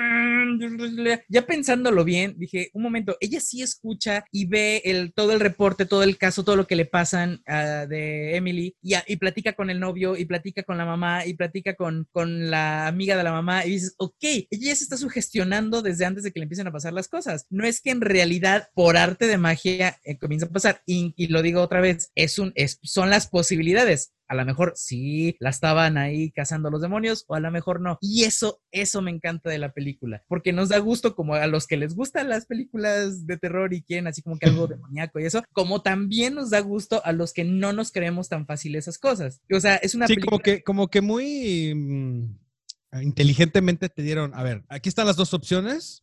ya 1.29 1.47
pensándolo 1.47 2.05
bien, 2.05 2.35
dije, 2.39 2.71
un 2.73 2.83
momento, 2.83 3.17
ella 3.21 3.41
sí 3.41 3.63
escucha 3.63 4.25
y 4.33 4.47
ve 4.47 4.83
el, 4.85 5.13
todo 5.13 5.33
el 5.33 5.41
reporte, 5.41 5.87
todo 5.87 6.03
el 6.03 6.19
caso, 6.19 6.45
todo 6.45 6.57
lo 6.57 6.67
que 6.67 6.77
le 6.77 6.85
pasan 6.87 7.43
ah, 7.47 7.87
de 7.89 8.37
Emily 8.37 8.75
y, 8.83 8.95
y 9.07 9.17
platica 9.17 9.53
con 9.55 9.71
el 9.71 9.81
novio 9.81 10.17
y 10.17 10.25
platica 10.25 10.63
con 10.63 10.79
la 10.79 10.85
mamá 10.85 11.27
y 11.31 11.35
platica 11.35 11.75
con, 11.75 12.09
con 12.13 12.51
la 12.51 12.87
amiga 12.87 13.17
de 13.17 13.23
la 13.23 13.33
mamá 13.33 13.65
y 13.65 13.71
dices, 13.71 13.95
ok, 13.99 14.25
ella 14.51 14.75
se 14.75 14.85
está 14.85 14.97
sugestionando 14.97 15.83
desde 15.83 16.05
antes 16.05 16.25
de 16.25 16.33
que 16.33 16.41
le 16.41 16.45
empiecen 16.45 16.67
a 16.67 16.73
pasar 16.73 16.93
las 16.93 17.09
cosas. 17.09 17.47
No 17.51 17.65
es 17.65 17.81
que 17.81 17.91
en 17.91 18.01
realidad 18.01 18.69
por 18.75 18.97
arte 18.97 19.27
de 19.27 19.39
magia 19.39 19.99
eh, 20.05 20.19
comienza 20.19 20.47
a 20.47 20.51
pasar 20.51 20.83
y, 20.87 21.15
y 21.17 21.29
lo 21.29 21.43
digo 21.43 21.63
otra 21.63 21.81
vez, 21.81 22.11
es 22.15 22.39
un, 22.39 22.53
es, 22.55 22.79
son 22.83 23.11
las 23.11 23.29
posibilidades. 23.29 24.13
A 24.31 24.35
lo 24.37 24.45
mejor 24.45 24.73
sí 24.77 25.37
la 25.41 25.51
estaban 25.51 25.99
ahí 25.99 26.31
cazando 26.31 26.71
los 26.71 26.81
demonios 26.81 27.25
o 27.27 27.35
a 27.35 27.41
lo 27.41 27.51
mejor 27.51 27.81
no. 27.81 27.99
Y 28.01 28.25
eso, 28.25 28.63
eso 28.71 29.03
me 29.03 29.11
encanta 29.11 29.51
de 29.51 29.59
la 29.59 29.73
película, 29.73 30.23
porque 30.29 30.53
nos 30.53 30.69
da 30.71 30.79
gusto 30.79 31.15
como 31.17 31.35
a 31.35 31.47
los 31.49 31.67
que 31.67 31.77
les 31.77 31.95
gustan 31.97 32.29
las 32.29 32.47
películas 32.47 33.27
de 33.27 33.37
terror 33.39 33.75
y 33.75 33.83
quieren 33.83 34.07
así 34.07 34.23
como 34.23 34.39
que 34.39 34.47
algo 34.47 34.69
demoníaco 34.69 35.19
y 35.21 35.25
eso, 35.25 35.43
como 35.53 35.83
también 35.83 36.35
nos 36.35 36.51
da 36.51 36.61
gusto 36.61 37.03
a 37.05 37.13
los 37.13 37.33
que 37.33 37.45
no 37.45 37.73
nos 37.73 37.91
creemos 37.93 38.29
tan 38.29 38.47
fácil 38.47 38.77
esas 38.77 38.99
cosas. 38.99 39.41
O 39.53 39.59
sea, 39.61 39.77
es 39.77 39.95
una 39.95 40.07
Sí, 40.07 40.15
película 40.15 40.31
como 40.31 40.43
que, 40.43 40.63
como 40.63 40.89
que 40.89 41.01
muy 41.01 41.75
mm, 41.75 43.03
inteligentemente 43.03 43.89
te 43.89 44.03
dieron, 44.03 44.33
a 44.35 44.43
ver, 44.43 44.65
aquí 44.69 44.89
están 44.89 45.07
las 45.07 45.17
dos 45.17 45.35
opciones. 45.35 46.03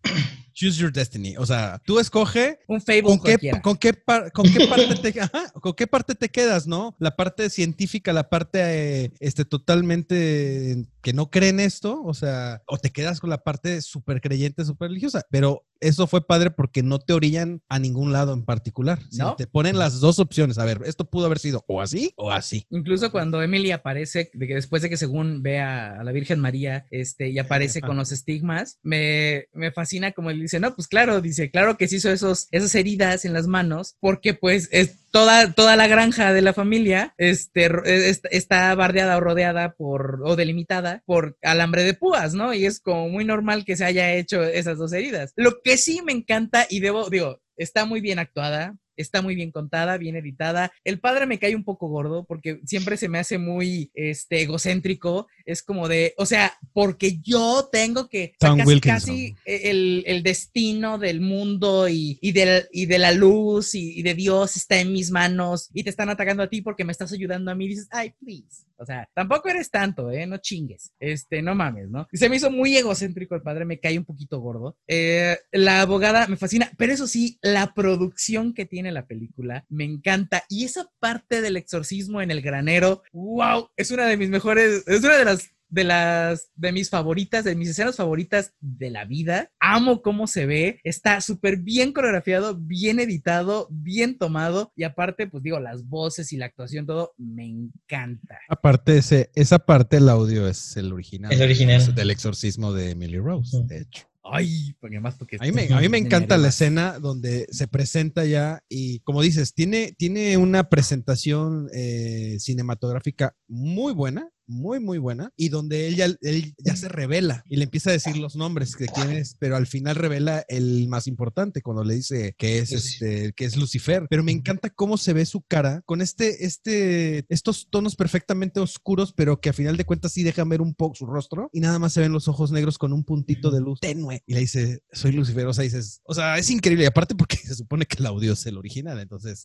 Choose 0.57 0.81
your 0.81 0.91
destiny. 0.91 1.37
O 1.37 1.45
sea, 1.45 1.79
tú 1.85 1.99
escoge 1.99 2.57
un 2.67 2.81
fable 2.81 3.03
¿Con 3.03 3.19
qué, 3.19 3.37
con, 3.61 3.77
qué 3.77 3.93
par- 3.93 4.31
con 4.31 4.51
qué 4.51 4.65
parte 4.65 4.95
te, 4.95 5.21
ajá, 5.21 5.51
¿con 5.61 5.73
qué 5.73 5.85
parte 5.85 6.15
te 6.15 6.29
quedas, 6.29 6.65
no? 6.65 6.95
La 6.97 7.15
parte 7.15 7.51
científica, 7.51 8.11
la 8.11 8.27
parte 8.27 8.59
eh, 9.05 9.11
este, 9.19 9.45
totalmente 9.45 10.87
que 11.03 11.13
no 11.13 11.29
creen 11.29 11.59
esto, 11.59 12.01
o 12.03 12.15
sea, 12.15 12.63
o 12.65 12.79
te 12.79 12.89
quedas 12.89 13.19
con 13.19 13.29
la 13.29 13.43
parte 13.43 13.81
súper 13.83 14.19
creyente, 14.19 14.65
súper 14.65 14.89
religiosa, 14.89 15.21
pero 15.29 15.63
eso 15.81 16.07
fue 16.07 16.25
padre 16.25 16.51
porque 16.51 16.83
no 16.83 16.99
te 16.99 17.13
orillan 17.13 17.61
a 17.69 17.79
ningún 17.79 18.11
lado 18.11 18.33
en 18.33 18.43
particular. 18.43 18.99
¿No? 19.11 19.35
Te 19.35 19.47
ponen 19.47 19.77
las 19.77 19.99
dos 19.99 20.19
opciones. 20.19 20.57
A 20.57 20.65
ver, 20.65 20.81
esto 20.85 21.09
pudo 21.09 21.25
haber 21.25 21.39
sido 21.39 21.63
o 21.67 21.81
así 21.81 22.13
o 22.15 22.31
así. 22.31 22.65
Incluso 22.69 23.11
cuando 23.11 23.41
Emily 23.41 23.71
aparece, 23.71 24.29
de 24.33 24.47
que 24.47 24.55
después 24.55 24.81
de 24.81 24.89
que 24.89 24.97
según 24.97 25.41
ve 25.43 25.59
a, 25.59 25.99
a 25.99 26.03
la 26.03 26.11
Virgen 26.11 26.39
María, 26.39 26.85
este, 26.91 27.29
y 27.29 27.39
aparece 27.39 27.81
con 27.81 27.97
los 27.97 28.11
estigmas, 28.11 28.79
me, 28.83 29.47
me 29.53 29.71
fascina 29.71 30.11
como 30.11 30.29
él 30.29 30.41
dice, 30.41 30.59
no, 30.59 30.75
pues 30.75 30.87
claro, 30.87 31.21
dice, 31.21 31.51
claro 31.51 31.77
que 31.77 31.87
se 31.87 31.97
hizo 31.97 32.09
esos, 32.09 32.47
esas 32.51 32.73
heridas 32.75 33.25
en 33.25 33.33
las 33.33 33.47
manos, 33.47 33.95
porque 33.99 34.33
pues 34.33 34.69
es 34.71 35.06
toda, 35.11 35.53
toda 35.53 35.75
la 35.75 35.87
granja 35.87 36.33
de 36.33 36.41
la 36.41 36.53
familia, 36.53 37.13
este, 37.17 37.69
es- 37.85 38.21
está 38.31 38.73
bardeada 38.75 39.17
o 39.17 39.19
rodeada 39.21 39.73
por, 39.73 40.21
o 40.25 40.35
delimitada 40.35 41.03
por 41.05 41.37
alambre 41.41 41.83
de 41.83 41.93
púas, 41.93 42.33
¿no? 42.33 42.53
Y 42.53 42.65
es 42.65 42.79
como 42.79 43.09
muy 43.09 43.25
normal 43.25 43.65
que 43.65 43.77
se 43.77 43.85
haya 43.85 44.13
hecho 44.13 44.43
esas 44.43 44.77
dos 44.77 44.93
heridas. 44.93 45.33
Lo 45.35 45.61
que 45.63 45.77
sí 45.77 46.01
me 46.05 46.11
encanta, 46.13 46.65
y 46.69 46.79
debo, 46.79 47.09
digo, 47.09 47.41
está 47.57 47.85
muy 47.85 48.01
bien 48.01 48.19
actuada, 48.19 48.75
está 49.01 49.21
muy 49.21 49.35
bien 49.35 49.51
contada, 49.51 49.97
bien 49.97 50.15
editada. 50.15 50.71
El 50.83 50.99
padre 50.99 51.25
me 51.25 51.39
cae 51.39 51.55
un 51.55 51.63
poco 51.63 51.87
gordo 51.87 52.25
porque 52.25 52.59
siempre 52.65 52.97
se 52.97 53.09
me 53.09 53.19
hace 53.19 53.37
muy 53.37 53.91
este, 53.93 54.41
egocéntrico. 54.41 55.27
Es 55.45 55.63
como 55.63 55.87
de, 55.87 56.13
o 56.17 56.25
sea, 56.25 56.53
porque 56.73 57.19
yo 57.21 57.69
tengo 57.71 58.09
que, 58.09 58.33
o 58.41 58.45
sea, 58.55 58.57
casi, 58.57 58.79
casi 58.81 59.35
el, 59.45 60.03
el 60.07 60.23
destino 60.23 60.97
del 60.97 61.21
mundo 61.21 61.87
y, 61.89 62.17
y, 62.21 62.31
del- 62.31 62.67
y 62.71 62.85
de 62.85 62.99
la 62.99 63.11
luz 63.11 63.75
y, 63.75 63.99
y 63.99 64.03
de 64.03 64.13
Dios 64.13 64.57
está 64.57 64.79
en 64.79 64.91
mis 64.93 65.11
manos 65.11 65.69
y 65.73 65.83
te 65.83 65.89
están 65.89 66.09
atacando 66.09 66.43
a 66.43 66.49
ti 66.49 66.61
porque 66.61 66.83
me 66.83 66.91
estás 66.91 67.11
ayudando 67.13 67.51
a 67.51 67.55
mí. 67.55 67.67
dices, 67.67 67.87
ay, 67.91 68.11
please. 68.19 68.65
O 68.79 68.85
sea, 68.85 69.09
tampoco 69.15 69.49
eres 69.49 69.71
tanto, 69.71 70.11
¿eh? 70.11 70.27
No 70.27 70.37
chingues. 70.37 70.91
Este, 70.99 71.41
no 71.41 71.55
mames, 71.55 71.89
¿no? 71.89 72.07
Y 72.11 72.17
se 72.17 72.29
me 72.29 72.35
hizo 72.35 72.51
muy 72.51 72.77
egocéntrico 72.77 73.33
el 73.33 73.41
padre, 73.41 73.65
me 73.65 73.79
cae 73.79 73.97
un 73.97 74.05
poquito 74.05 74.39
gordo. 74.39 74.77
Eh, 74.87 75.35
la 75.51 75.81
abogada 75.81 76.27
me 76.27 76.37
fascina, 76.37 76.71
pero 76.77 76.93
eso 76.93 77.07
sí, 77.07 77.39
la 77.41 77.73
producción 77.73 78.53
que 78.53 78.65
tiene 78.67 78.86
la 78.91 79.07
película 79.07 79.65
me 79.69 79.83
encanta. 79.83 80.43
Y 80.49 80.65
esa 80.65 80.89
parte 80.99 81.41
del 81.41 81.57
exorcismo 81.57 82.21
en 82.21 82.31
el 82.31 82.41
granero, 82.41 83.03
wow, 83.11 83.69
es 83.75 83.91
una 83.91 84.05
de 84.05 84.17
mis 84.17 84.29
mejores, 84.29 84.83
es 84.87 85.03
una 85.03 85.17
de 85.17 85.25
las 85.25 85.49
de 85.69 85.83
las 85.83 86.49
de 86.55 86.71
mis 86.71 86.89
favoritas, 86.89 87.43
de 87.43 87.55
mis 87.55 87.69
escenas 87.69 87.97
favoritas 87.97 88.53
de 88.59 88.89
la 88.89 89.05
vida. 89.05 89.51
Amo 89.59 90.01
cómo 90.01 90.27
se 90.27 90.45
ve, 90.45 90.79
está 90.83 91.21
súper 91.21 91.57
bien 91.57 91.93
coreografiado, 91.93 92.55
bien 92.57 92.99
editado, 92.99 93.67
bien 93.69 94.17
tomado 94.17 94.71
y 94.75 94.83
aparte, 94.83 95.27
pues 95.27 95.43
digo, 95.43 95.59
las 95.59 95.87
voces 95.87 96.31
y 96.33 96.37
la 96.37 96.45
actuación, 96.45 96.85
todo 96.85 97.13
me 97.17 97.45
encanta. 97.45 98.39
Aparte, 98.49 98.97
ese, 98.97 99.29
esa 99.35 99.59
parte, 99.59 99.97
el 99.97 100.09
audio 100.09 100.47
es 100.47 100.77
el 100.77 100.93
original. 100.93 101.31
El 101.31 101.41
original. 101.41 101.93
Del 101.93 102.11
exorcismo 102.11 102.73
de 102.73 102.91
Emily 102.91 103.19
Rose, 103.19 103.61
de 103.65 103.81
hecho. 103.81 104.07
Ay, 104.31 104.75
porque 104.79 104.99
más 104.99 105.15
porque 105.15 105.37
A 105.39 105.43
mí 105.43 105.51
me, 105.51 105.73
a 105.73 105.79
mí 105.79 105.89
me 105.89 105.97
encanta 105.97 106.37
la 106.37 106.49
escena 106.49 106.99
donde 106.99 107.47
se 107.51 107.67
presenta 107.67 108.25
ya 108.25 108.61
y, 108.69 108.99
como 109.01 109.21
dices, 109.21 109.53
tiene, 109.53 109.93
tiene 109.97 110.37
una 110.37 110.69
presentación 110.69 111.69
eh, 111.73 112.37
cinematográfica 112.39 113.35
muy 113.47 113.93
buena, 113.93 114.29
muy, 114.47 114.79
muy 114.79 114.97
buena, 114.97 115.31
y 115.35 115.49
donde 115.49 115.87
él 115.87 115.95
ya, 115.95 116.05
él 116.21 116.55
ya 116.57 116.75
se 116.75 116.89
revela 116.89 117.43
y 117.49 117.57
le 117.57 117.65
empieza 117.65 117.89
a 117.89 117.93
decir 117.93 118.17
los 118.17 118.35
nombres 118.35 118.73
de 118.77 118.87
quién 118.87 119.11
es, 119.11 119.35
pero 119.39 119.55
al 119.55 119.67
final 119.67 119.95
revela 119.95 120.45
el 120.47 120.87
más 120.87 121.07
importante 121.07 121.61
cuando 121.61 121.83
le 121.83 121.95
dice 121.95 122.35
que 122.37 122.59
es, 122.59 122.71
este, 122.71 123.33
que 123.33 123.45
es 123.45 123.57
Lucifer. 123.57 124.07
Pero 124.09 124.23
me 124.23 124.31
encanta 124.31 124.69
cómo 124.69 124.97
se 124.97 125.13
ve 125.13 125.25
su 125.25 125.41
cara 125.41 125.81
con 125.85 126.01
este, 126.01 126.45
este, 126.45 127.25
estos 127.29 127.67
tonos 127.69 127.95
perfectamente 127.95 128.59
oscuros, 128.59 129.13
pero 129.13 129.39
que 129.39 129.49
a 129.49 129.53
final 129.53 129.77
de 129.77 129.85
cuentas 129.85 130.13
sí 130.13 130.23
dejan 130.23 130.49
ver 130.49 130.61
un 130.61 130.73
poco 130.73 130.95
su 130.95 131.05
rostro 131.05 131.49
y 131.53 131.59
nada 131.59 131.79
más 131.79 131.93
se 131.93 132.01
ven 132.01 132.11
los 132.11 132.27
ojos 132.27 132.51
negros 132.51 132.77
con 132.77 132.93
un 132.93 133.03
puntito 133.03 133.51
de 133.51 133.61
luz 133.61 133.79
tenue. 133.79 134.23
Y 134.25 134.33
le 134.33 134.41
dice, 134.41 134.81
soy 134.91 135.11
Lucifer, 135.11 135.45
o 135.47 135.53
sea, 135.53 135.63
dices, 135.63 136.01
o 136.03 136.13
sea, 136.13 136.37
es 136.37 136.49
increíble. 136.49 136.83
Y 136.85 136.87
aparte 136.87 137.15
porque 137.15 137.37
se 137.43 137.55
supone 137.55 137.85
que 137.85 137.97
el 137.99 138.05
audio 138.05 138.33
es 138.33 138.45
el 138.45 138.57
original, 138.57 138.99
entonces 138.99 139.43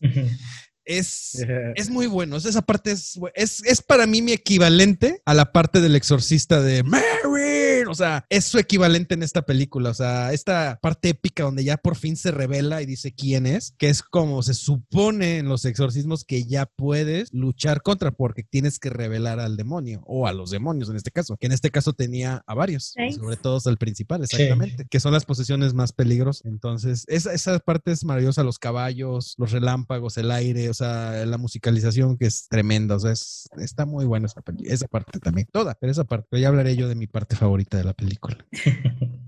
es, 0.84 1.44
es 1.74 1.90
muy 1.90 2.06
bueno. 2.06 2.36
Esa 2.36 2.62
parte 2.62 2.92
es, 2.92 3.18
es, 3.34 3.62
es 3.64 3.82
para 3.82 4.06
mí 4.06 4.22
mi 4.22 4.32
equivalente 4.32 5.22
a 5.24 5.34
la 5.34 5.52
parte 5.52 5.80
del 5.80 5.96
exorcista 5.96 6.60
de 6.60 6.82
Mary. 6.82 7.61
O 7.92 7.94
sea, 7.94 8.24
es 8.28 8.44
su 8.44 8.58
equivalente 8.58 9.14
en 9.14 9.22
esta 9.22 9.42
película. 9.42 9.90
O 9.90 9.94
sea, 9.94 10.32
esta 10.32 10.78
parte 10.82 11.10
épica 11.10 11.44
donde 11.44 11.64
ya 11.64 11.76
por 11.76 11.96
fin 11.96 12.16
se 12.16 12.30
revela 12.30 12.82
y 12.82 12.86
dice 12.86 13.12
quién 13.14 13.46
es, 13.46 13.74
que 13.78 13.88
es 13.88 14.02
como 14.02 14.42
se 14.42 14.54
supone 14.54 15.38
en 15.38 15.48
los 15.48 15.64
exorcismos 15.64 16.24
que 16.24 16.44
ya 16.44 16.66
puedes 16.66 17.32
luchar 17.32 17.82
contra 17.82 18.10
porque 18.10 18.42
tienes 18.42 18.78
que 18.78 18.90
revelar 18.90 19.38
al 19.40 19.56
demonio 19.56 20.02
o 20.06 20.26
a 20.26 20.32
los 20.32 20.50
demonios 20.50 20.88
en 20.90 20.96
este 20.96 21.10
caso, 21.10 21.36
que 21.36 21.46
en 21.46 21.52
este 21.52 21.70
caso 21.70 21.92
tenía 21.92 22.42
a 22.46 22.54
varios, 22.54 22.94
sobre 23.14 23.36
todo 23.36 23.60
al 23.66 23.76
principal, 23.78 24.26
Sí. 24.26 24.36
exactamente, 24.42 24.86
que 24.90 25.00
son 25.00 25.12
las 25.12 25.24
posesiones 25.24 25.74
más 25.74 25.92
peligros. 25.92 26.42
Entonces, 26.44 27.04
esa, 27.08 27.32
esa 27.32 27.58
parte 27.58 27.92
es 27.92 28.04
maravillosa, 28.04 28.42
los 28.42 28.58
caballos, 28.58 29.34
los 29.38 29.52
relámpagos, 29.52 30.16
el 30.16 30.30
aire, 30.30 30.68
o 30.70 30.74
sea, 30.74 31.24
la 31.26 31.38
musicalización 31.38 32.16
que 32.16 32.26
es 32.26 32.46
tremenda, 32.48 32.96
o 32.96 33.00
sea, 33.00 33.12
es- 33.12 33.48
está 33.58 33.86
muy 33.86 34.04
buena 34.04 34.26
esa, 34.26 34.40
esa 34.64 34.88
parte 34.88 35.18
también, 35.20 35.46
toda, 35.52 35.74
pero 35.80 35.90
esa 35.92 36.04
parte, 36.04 36.26
pero 36.30 36.40
ya 36.40 36.48
hablaré 36.48 36.76
yo 36.76 36.88
de 36.88 36.94
mi 36.94 37.06
parte 37.06 37.36
favorita 37.36 37.76
de 37.82 37.86
la 37.88 37.92
película. 37.94 38.38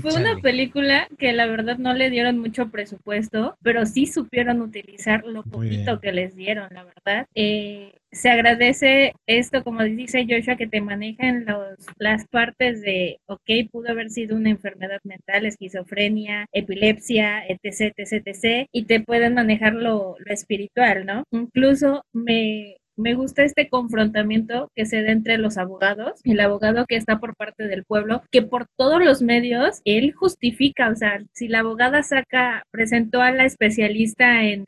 Fue 0.00 0.14
una 0.14 0.38
película 0.40 1.08
que 1.18 1.32
la 1.32 1.46
verdad 1.46 1.78
no 1.78 1.92
le 1.92 2.10
dieron 2.10 2.38
mucho 2.38 2.70
presupuesto, 2.70 3.56
pero 3.62 3.84
sí 3.84 4.06
supieron 4.06 4.62
utilizar 4.62 5.24
lo 5.24 5.42
poquito 5.42 6.00
que 6.00 6.12
les 6.12 6.34
dieron, 6.34 6.68
la 6.72 6.84
verdad. 6.84 7.26
Eh, 7.34 7.92
se 8.10 8.30
agradece 8.30 9.12
esto, 9.26 9.62
como 9.62 9.82
dice 9.82 10.26
Joshua, 10.28 10.56
que 10.56 10.66
te 10.66 10.80
manejan 10.80 11.44
los, 11.44 11.76
las 11.98 12.26
partes 12.26 12.80
de, 12.80 13.20
ok, 13.26 13.70
pudo 13.70 13.90
haber 13.90 14.10
sido 14.10 14.36
una 14.36 14.50
enfermedad 14.50 15.00
mental, 15.04 15.44
esquizofrenia, 15.44 16.46
epilepsia, 16.52 17.44
etc., 17.46 17.92
etc., 17.96 18.26
etc., 18.26 18.68
y 18.72 18.84
te 18.84 19.00
pueden 19.00 19.34
manejar 19.34 19.74
lo, 19.74 20.16
lo 20.18 20.32
espiritual, 20.32 21.04
¿no? 21.04 21.24
Incluso 21.30 22.02
me, 22.14 22.78
me 22.98 23.14
gusta 23.14 23.44
este 23.44 23.68
confrontamiento 23.68 24.70
que 24.74 24.86
se 24.86 25.02
da 25.02 25.12
entre 25.12 25.38
los 25.38 25.56
abogados, 25.56 26.20
el 26.24 26.40
abogado 26.40 26.84
que 26.86 26.96
está 26.96 27.18
por 27.18 27.36
parte 27.36 27.66
del 27.66 27.84
pueblo, 27.84 28.22
que 28.30 28.42
por 28.42 28.66
todos 28.76 29.02
los 29.02 29.22
medios 29.22 29.80
él 29.84 30.12
justifica, 30.12 30.90
o 30.90 30.96
sea, 30.96 31.22
si 31.32 31.48
la 31.48 31.60
abogada 31.60 32.02
saca, 32.02 32.64
presentó 32.70 33.22
a 33.22 33.30
la 33.30 33.44
especialista 33.44 34.44
en, 34.44 34.64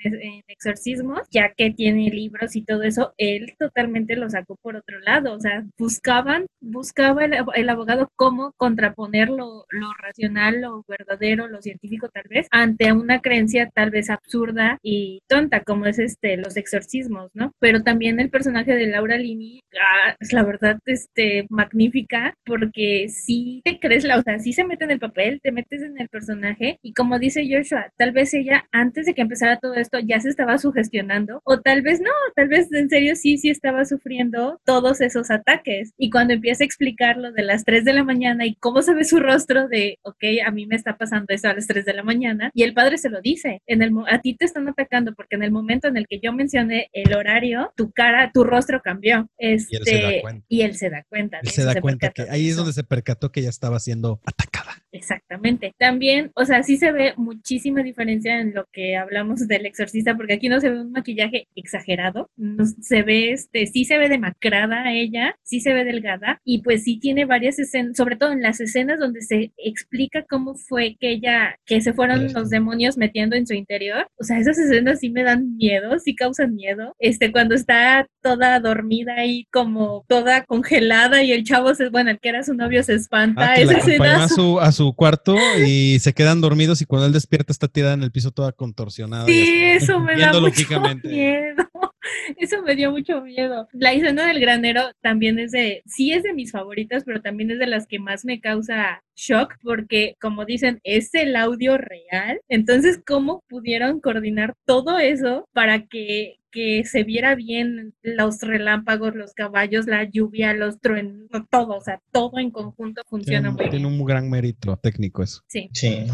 exorcismos, 0.48 1.20
ya 1.30 1.52
que 1.56 1.70
tiene 1.70 2.10
libros 2.10 2.56
y 2.56 2.62
todo 2.62 2.82
eso, 2.82 3.12
él 3.18 3.54
totalmente 3.58 4.16
lo 4.16 4.30
sacó 4.30 4.56
por 4.62 4.76
otro 4.76 5.00
lado, 5.00 5.34
o 5.34 5.40
sea, 5.40 5.64
buscaban, 5.78 6.46
buscaba 6.60 7.24
el, 7.24 7.34
el 7.54 7.68
abogado 7.68 8.10
cómo 8.16 8.52
contraponer 8.56 9.28
lo, 9.28 9.66
lo 9.68 9.92
racional, 9.98 10.60
lo 10.60 10.84
verdadero, 10.86 11.48
lo 11.48 11.62
científico 11.62 12.08
tal 12.08 12.24
vez, 12.28 12.46
ante 12.50 12.92
una 12.92 13.20
creencia 13.20 13.70
tal 13.74 13.90
vez 13.90 14.10
absurda 14.10 14.78
y 14.82 15.22
tonta, 15.28 15.62
como 15.62 15.86
es 15.86 15.98
este, 15.98 16.36
los 16.36 16.56
exorcismos, 16.56 17.30
¿no? 17.34 17.52
Pero 17.58 17.82
también 17.82 18.19
el 18.20 18.30
personaje 18.30 18.74
de 18.74 18.86
Laura 18.86 19.16
Lini, 19.16 19.60
ah, 19.74 20.16
es 20.20 20.32
la 20.32 20.42
verdad, 20.42 20.78
este, 20.86 21.46
magnífica, 21.50 22.34
porque 22.44 23.08
sí 23.08 23.62
te 23.64 23.78
crees, 23.78 24.04
la, 24.04 24.18
o 24.18 24.22
sea, 24.22 24.38
sí 24.38 24.52
se 24.52 24.64
mete 24.64 24.84
en 24.84 24.92
el 24.92 24.98
papel, 24.98 25.40
te 25.42 25.52
metes 25.52 25.82
en 25.82 25.98
el 26.00 26.08
personaje, 26.08 26.78
y 26.82 26.92
como 26.92 27.18
dice 27.18 27.48
Joshua, 27.50 27.90
tal 27.96 28.12
vez 28.12 28.32
ella, 28.34 28.66
antes 28.72 29.06
de 29.06 29.14
que 29.14 29.22
empezara 29.22 29.58
todo 29.58 29.74
esto, 29.74 29.98
ya 29.98 30.20
se 30.20 30.28
estaba 30.28 30.58
sugestionando, 30.58 31.40
o 31.44 31.60
tal 31.60 31.82
vez 31.82 32.00
no, 32.00 32.10
tal 32.34 32.48
vez 32.48 32.72
en 32.72 32.88
serio 32.88 33.16
sí, 33.16 33.38
sí 33.38 33.50
estaba 33.50 33.84
sufriendo 33.84 34.60
todos 34.64 35.00
esos 35.00 35.30
ataques, 35.30 35.92
y 35.98 36.10
cuando 36.10 36.34
empieza 36.34 36.64
a 36.64 36.66
explicar 36.66 37.16
lo 37.16 37.32
de 37.32 37.42
las 37.42 37.64
3 37.64 37.84
de 37.84 37.92
la 37.92 38.04
mañana 38.04 38.46
y 38.46 38.54
cómo 38.56 38.82
se 38.82 38.94
ve 38.94 39.04
su 39.04 39.20
rostro 39.20 39.68
de, 39.68 39.98
ok, 40.02 40.24
a 40.46 40.50
mí 40.50 40.66
me 40.66 40.76
está 40.76 40.96
pasando 40.96 41.26
eso 41.28 41.48
a 41.48 41.54
las 41.54 41.66
3 41.66 41.84
de 41.84 41.94
la 41.94 42.02
mañana, 42.02 42.50
y 42.54 42.62
el 42.62 42.74
padre 42.74 42.98
se 42.98 43.10
lo 43.10 43.20
dice, 43.20 43.62
en 43.66 43.82
el, 43.82 43.92
a 44.08 44.20
ti 44.20 44.34
te 44.34 44.44
están 44.44 44.68
atacando 44.68 45.14
porque 45.14 45.36
en 45.36 45.42
el 45.42 45.50
momento 45.50 45.88
en 45.88 45.96
el 45.96 46.06
que 46.06 46.20
yo 46.20 46.32
mencioné 46.32 46.88
el 46.92 47.14
horario, 47.14 47.72
tu 47.76 47.90
cara, 47.92 48.09
tu 48.32 48.44
rostro 48.44 48.80
cambió. 48.82 49.28
Este, 49.38 49.76
él 49.76 49.84
se 49.84 50.00
da 50.02 50.20
cuenta. 50.22 50.44
y 50.48 50.60
él 50.62 50.76
se 50.76 50.90
da 50.90 51.04
cuenta. 51.08 51.38
Él 51.42 51.48
se 51.50 51.64
da 51.64 51.80
cuenta 51.80 52.10
que 52.10 52.22
ahí 52.22 52.48
es 52.48 52.56
donde 52.56 52.72
se 52.72 52.84
percató 52.84 53.30
que 53.32 53.42
ya 53.42 53.48
estaba 53.48 53.78
siendo 53.80 54.20
atacada. 54.24 54.70
Exactamente. 54.92 55.72
También, 55.78 56.30
o 56.34 56.44
sea, 56.44 56.62
sí 56.62 56.76
se 56.76 56.90
ve 56.92 57.14
muchísima 57.16 57.82
diferencia 57.82 58.40
en 58.40 58.52
lo 58.54 58.66
que 58.72 58.96
hablamos 58.96 59.46
del 59.46 59.66
exorcista, 59.66 60.16
porque 60.16 60.34
aquí 60.34 60.48
no 60.48 60.60
se 60.60 60.70
ve 60.70 60.80
un 60.80 60.90
maquillaje 60.92 61.46
exagerado, 61.54 62.28
no 62.36 62.64
se 62.66 63.02
ve, 63.02 63.32
este, 63.32 63.66
sí 63.66 63.84
se 63.84 63.98
ve 63.98 64.08
demacrada 64.08 64.92
ella, 64.92 65.36
sí 65.42 65.60
se 65.60 65.72
ve 65.72 65.84
delgada, 65.84 66.40
y 66.44 66.62
pues 66.62 66.82
sí 66.84 66.98
tiene 66.98 67.24
varias 67.24 67.58
escenas, 67.58 67.96
sobre 67.96 68.16
todo 68.16 68.32
en 68.32 68.42
las 68.42 68.60
escenas 68.60 68.98
donde 68.98 69.22
se 69.22 69.52
explica 69.58 70.24
cómo 70.28 70.54
fue 70.56 70.96
que 70.98 71.10
ella, 71.10 71.56
que 71.66 71.80
se 71.80 71.92
fueron 71.92 72.24
Las- 72.24 72.32
los 72.34 72.50
demonios 72.50 72.96
metiendo 72.98 73.36
en 73.36 73.46
su 73.46 73.54
interior. 73.54 74.08
O 74.18 74.24
sea, 74.24 74.38
esas 74.38 74.58
escenas 74.58 74.98
sí 75.00 75.10
me 75.10 75.22
dan 75.22 75.56
miedo, 75.56 75.98
sí 76.00 76.14
causan 76.16 76.54
miedo. 76.54 76.94
Este, 76.98 77.30
cuando 77.32 77.54
está 77.54 77.89
toda 78.22 78.60
dormida 78.60 79.24
y 79.24 79.44
como 79.46 80.04
toda 80.08 80.44
congelada 80.44 81.22
y 81.22 81.32
el 81.32 81.44
chavo 81.44 81.74
se, 81.74 81.88
bueno, 81.88 82.10
el 82.10 82.18
que 82.18 82.28
era 82.28 82.42
su 82.42 82.54
novio 82.54 82.82
se 82.82 82.94
espanta. 82.94 83.52
Ah, 83.52 83.54
que 83.54 83.64
la 83.64 83.72
Esa 83.72 83.80
escena 83.80 84.24
a 84.24 84.28
su, 84.28 84.60
a 84.60 84.72
su 84.72 84.92
cuarto 84.94 85.36
y 85.66 85.98
se 86.00 86.12
quedan 86.12 86.40
dormidos 86.40 86.82
y 86.82 86.86
cuando 86.86 87.06
él 87.06 87.12
despierta 87.12 87.52
está 87.52 87.68
tirada 87.68 87.94
en 87.94 88.02
el 88.02 88.12
piso 88.12 88.30
toda 88.30 88.52
contorsionada. 88.52 89.26
Sí, 89.26 89.62
eso 89.62 90.00
me 90.00 90.16
da 90.16 90.32
mucho 90.38 90.80
miedo. 91.02 91.70
Eso 92.36 92.62
me 92.62 92.76
dio 92.76 92.90
mucho 92.90 93.20
miedo. 93.20 93.68
La 93.72 93.92
escena 93.92 94.26
del 94.26 94.40
granero 94.40 94.82
también 95.02 95.38
es 95.38 95.52
de, 95.52 95.82
sí 95.86 96.12
es 96.12 96.22
de 96.22 96.32
mis 96.32 96.50
favoritas, 96.52 97.04
pero 97.04 97.20
también 97.20 97.50
es 97.50 97.58
de 97.58 97.66
las 97.66 97.86
que 97.86 97.98
más 97.98 98.24
me 98.24 98.40
causa 98.40 99.02
shock 99.16 99.54
porque, 99.62 100.14
como 100.20 100.44
dicen, 100.44 100.80
es 100.84 101.14
el 101.14 101.36
audio 101.36 101.76
real. 101.78 102.40
Entonces, 102.48 103.00
¿cómo 103.06 103.42
pudieron 103.48 104.00
coordinar 104.00 104.54
todo 104.66 104.98
eso 104.98 105.48
para 105.52 105.86
que 105.86 106.36
que 106.52 106.82
se 106.84 107.04
viera 107.04 107.36
bien 107.36 107.94
los 108.02 108.40
relámpagos, 108.40 109.14
los 109.14 109.34
caballos, 109.34 109.86
la 109.86 110.02
lluvia, 110.02 110.52
los 110.52 110.80
truenos, 110.80 111.28
todo, 111.48 111.76
o 111.76 111.80
sea, 111.80 112.00
todo 112.10 112.40
en 112.40 112.50
conjunto 112.50 113.02
funciona 113.08 113.50
Tiene, 113.50 113.50
muy 113.52 113.70
tiene 113.70 113.86
bien. 113.88 114.00
un 114.00 114.04
gran 114.04 114.28
mérito 114.28 114.76
técnico 114.76 115.22
eso. 115.22 115.42
Sí. 115.46 115.70
Sí. 115.72 116.06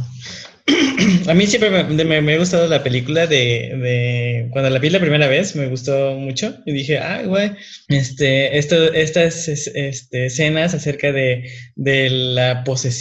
A 1.29 1.35
mí 1.35 1.47
siempre 1.47 1.71
me, 1.71 2.05
me- 2.05 2.21
me 2.21 2.35
ha 2.35 2.39
gustado 2.39 2.67
la 2.69 2.83
película 2.83 3.27
de, 3.27 3.79
de- 3.81 4.49
Cuando 4.51 4.69
la 4.71 4.79
vi 4.79 4.91
la 4.91 4.99
primera 5.01 5.27
vez, 5.29 5.55
me 5.57 5.69
gustó 5.69 6.15
mucho. 6.19 6.57
Y 6.67 6.73
dije, 6.73 6.99
ah, 6.99 7.23
güey, 7.25 7.53
este, 7.89 8.59
esto, 8.59 8.93
estas 8.93 9.49
es- 9.49 9.69
este, 9.75 10.27
escenas 10.27 10.75
acerca 10.75 11.13
de, 11.13 11.49
de 11.77 12.11
la 12.11 12.63
posesión 12.65 12.96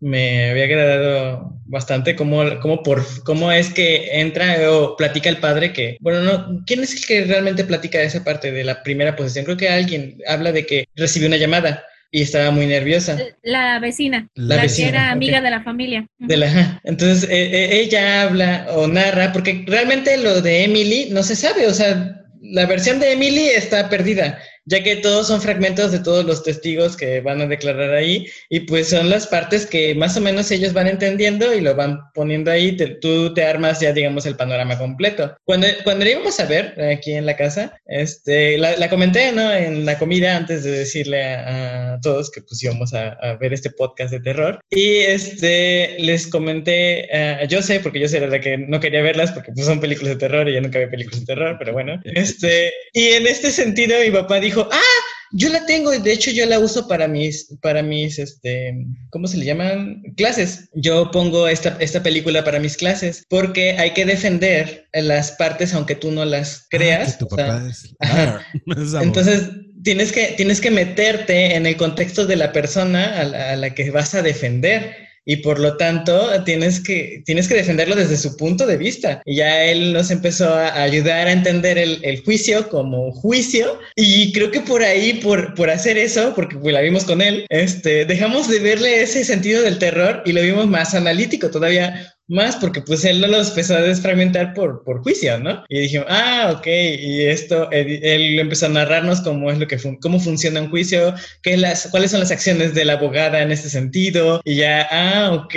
me 0.00 0.50
había 0.50 0.64
agradado 0.64 1.60
bastante. 1.66 2.16
Cómo, 2.16 2.42
cómo, 2.60 2.82
por, 2.82 3.04
cómo 3.24 3.50
es 3.52 3.72
que 3.72 4.20
entra 4.20 4.70
o 4.70 4.96
platica 4.96 5.28
el 5.28 5.38
padre 5.38 5.72
que. 5.72 5.96
Bueno, 6.00 6.20
no. 6.20 6.62
¿Quién 6.66 6.82
es 6.82 6.94
el 6.94 7.06
que 7.06 7.24
realmente 7.24 7.64
platica 7.64 8.02
esa 8.02 8.24
parte 8.24 8.52
de 8.52 8.64
la 8.64 8.82
primera 8.82 9.16
posesión? 9.16 9.44
Creo 9.44 9.56
que 9.56 9.68
alguien 9.68 10.18
habla 10.26 10.52
de 10.52 10.66
que 10.66 10.86
recibió 10.96 11.28
una 11.28 11.36
llamada 11.36 11.84
y 12.10 12.22
estaba 12.22 12.50
muy 12.50 12.66
nerviosa. 12.66 13.18
La 13.42 13.78
vecina, 13.78 14.28
La 14.34 14.56
la, 14.56 14.62
vecina, 14.62 14.88
que 14.88 14.96
era 14.96 15.10
amiga 15.10 15.40
de 15.40 15.50
la 15.50 15.62
familia. 15.62 16.06
De 16.18 16.36
la, 16.36 16.80
entonces 16.84 17.28
eh, 17.30 17.80
ella 17.80 18.22
habla 18.22 18.66
o 18.70 18.88
narra, 18.88 19.32
porque 19.32 19.64
realmente 19.66 20.16
lo 20.16 20.40
de 20.40 20.64
Emily 20.64 21.08
no 21.10 21.22
se 21.22 21.36
sabe, 21.36 21.66
o 21.66 21.74
sea, 21.74 22.20
la 22.42 22.66
versión 22.66 22.98
de 22.98 23.12
Emily 23.12 23.48
está 23.48 23.88
perdida. 23.88 24.40
Ya 24.70 24.82
que 24.82 24.96
todos 24.96 25.26
son 25.26 25.40
fragmentos 25.42 25.92
de 25.92 25.98
todos 25.98 26.24
los 26.24 26.42
testigos 26.42 26.96
que 26.96 27.20
van 27.20 27.40
a 27.42 27.46
declarar 27.46 27.92
ahí 27.92 28.26
y 28.48 28.60
pues 28.60 28.88
son 28.88 29.10
las 29.10 29.26
partes 29.26 29.66
que 29.66 29.94
más 29.94 30.16
o 30.16 30.20
menos 30.20 30.50
ellos 30.50 30.72
van 30.72 30.86
entendiendo 30.86 31.52
y 31.54 31.60
lo 31.60 31.74
van 31.74 31.98
poniendo 32.14 32.50
ahí, 32.50 32.76
te- 32.76 32.86
tú 33.02 33.34
te 33.34 33.44
armas 33.44 33.80
ya 33.80 33.92
digamos 33.92 34.24
el 34.26 34.36
panorama 34.36 34.78
completo. 34.78 35.36
Cuando, 35.44 35.66
cuando 35.84 36.08
íbamos 36.08 36.38
a 36.40 36.46
ver 36.46 36.80
aquí 36.82 37.12
en 37.12 37.26
la 37.26 37.36
casa, 37.36 37.78
este, 37.86 38.56
la, 38.58 38.76
la 38.76 38.88
comenté, 38.88 39.32
¿no? 39.32 39.52
En 39.52 39.84
la 39.84 39.98
comida 39.98 40.36
antes 40.36 40.62
de 40.64 40.70
decirle 40.70 41.22
a, 41.24 41.94
a 41.94 42.00
todos 42.00 42.30
que 42.30 42.40
pues 42.42 42.62
íbamos 42.62 42.94
a, 42.94 43.08
a 43.14 43.36
ver 43.36 43.52
este 43.52 43.70
podcast 43.70 44.12
de 44.12 44.20
terror 44.20 44.60
y 44.70 44.98
este, 44.98 45.96
les 45.98 46.26
comenté 46.28 47.08
a 47.14 47.44
yo 47.44 47.62
sé, 47.62 47.80
porque 47.80 47.98
yo 48.00 48.06
era 48.16 48.26
la 48.28 48.40
que 48.40 48.56
no 48.58 48.78
quería 48.80 49.02
verlas 49.02 49.32
porque 49.32 49.52
pues 49.52 49.66
son 49.66 49.80
películas 49.80 50.14
de 50.14 50.20
terror 50.20 50.48
y 50.48 50.54
yo 50.54 50.60
nunca 50.60 50.78
veo 50.78 50.90
películas 50.90 51.20
de 51.20 51.26
terror, 51.26 51.56
pero 51.58 51.72
bueno, 51.72 52.00
este, 52.04 52.72
y 52.92 53.08
en 53.08 53.26
este 53.26 53.50
sentido 53.50 53.96
mi 54.04 54.10
papá 54.10 54.38
dijo, 54.40 54.59
ah, 54.70 55.00
yo 55.32 55.48
la 55.48 55.64
tengo, 55.64 55.94
y 55.94 55.98
de 55.98 56.12
hecho 56.12 56.30
yo 56.32 56.44
la 56.46 56.58
uso 56.58 56.88
para 56.88 57.06
mis, 57.06 57.56
para 57.62 57.82
mis, 57.82 58.18
este, 58.18 58.86
¿cómo 59.10 59.28
se 59.28 59.36
le 59.36 59.44
llaman? 59.44 60.02
Clases. 60.16 60.68
Yo 60.74 61.10
pongo 61.12 61.46
esta, 61.46 61.76
esta 61.78 62.02
película 62.02 62.44
para 62.44 62.58
mis 62.58 62.76
clases 62.76 63.24
porque 63.28 63.72
hay 63.78 63.92
que 63.92 64.04
defender 64.04 64.88
las 64.92 65.32
partes 65.32 65.72
aunque 65.72 65.94
tú 65.94 66.10
no 66.10 66.24
las 66.24 66.66
creas. 66.68 67.08
Ah, 67.08 67.12
que 67.12 67.24
tu 67.24 67.26
o 67.32 67.36
sea, 67.36 67.46
papá 67.46 67.68
es. 67.68 67.94
ajá. 68.00 68.46
Entonces, 69.02 69.50
tienes 69.84 70.10
que, 70.10 70.34
tienes 70.36 70.60
que 70.60 70.72
meterte 70.72 71.54
en 71.54 71.66
el 71.66 71.76
contexto 71.76 72.26
de 72.26 72.36
la 72.36 72.52
persona 72.52 73.20
a 73.20 73.24
la, 73.24 73.52
a 73.52 73.56
la 73.56 73.74
que 73.74 73.90
vas 73.90 74.14
a 74.14 74.22
defender. 74.22 75.09
Y 75.26 75.36
por 75.36 75.58
lo 75.58 75.76
tanto, 75.76 76.42
tienes 76.44 76.80
que, 76.80 77.22
tienes 77.26 77.46
que 77.46 77.54
defenderlo 77.54 77.94
desde 77.94 78.16
su 78.16 78.36
punto 78.36 78.66
de 78.66 78.76
vista. 78.76 79.22
Y 79.24 79.36
ya 79.36 79.64
él 79.64 79.92
nos 79.92 80.10
empezó 80.10 80.54
a 80.54 80.82
ayudar 80.82 81.26
a 81.26 81.32
entender 81.32 81.78
el, 81.78 82.22
juicio 82.24 82.68
como 82.68 83.12
juicio. 83.12 83.78
Y 83.96 84.32
creo 84.32 84.50
que 84.50 84.60
por 84.60 84.82
ahí, 84.82 85.14
por, 85.14 85.54
por 85.54 85.70
hacer 85.70 85.98
eso, 85.98 86.32
porque 86.34 86.56
pues, 86.56 86.72
la 86.72 86.80
vimos 86.80 87.04
con 87.04 87.20
él, 87.20 87.46
este, 87.48 88.04
dejamos 88.04 88.48
de 88.48 88.60
verle 88.60 89.02
ese 89.02 89.24
sentido 89.24 89.62
del 89.62 89.78
terror 89.78 90.22
y 90.24 90.32
lo 90.32 90.42
vimos 90.42 90.66
más 90.66 90.94
analítico, 90.94 91.50
todavía 91.50 92.14
más 92.30 92.54
porque 92.56 92.80
pues 92.80 93.04
él 93.04 93.20
los 93.20 93.48
empezó 93.48 93.74
a 93.74 93.80
desfragmentar 93.80 94.54
por, 94.54 94.84
por 94.84 95.02
juicio, 95.02 95.38
¿no? 95.40 95.64
Y 95.68 95.80
dijimos, 95.80 96.06
ah, 96.08 96.54
ok, 96.56 96.66
y 96.66 97.24
esto, 97.24 97.68
él, 97.72 97.98
él 98.04 98.38
empezó 98.38 98.66
a 98.66 98.68
narrarnos 98.70 99.20
cómo 99.20 99.50
es 99.50 99.58
lo 99.58 99.66
que, 99.66 99.78
fun 99.78 99.96
cómo 99.96 100.20
funciona 100.20 100.60
un 100.60 100.70
juicio, 100.70 101.12
qué 101.42 101.56
las, 101.56 101.88
cuáles 101.90 102.12
son 102.12 102.20
las 102.20 102.30
acciones 102.30 102.72
de 102.72 102.84
la 102.84 102.94
abogada 102.94 103.42
en 103.42 103.50
este 103.50 103.68
sentido, 103.68 104.40
y 104.44 104.54
ya, 104.56 104.86
ah, 104.92 105.32
ok, 105.32 105.54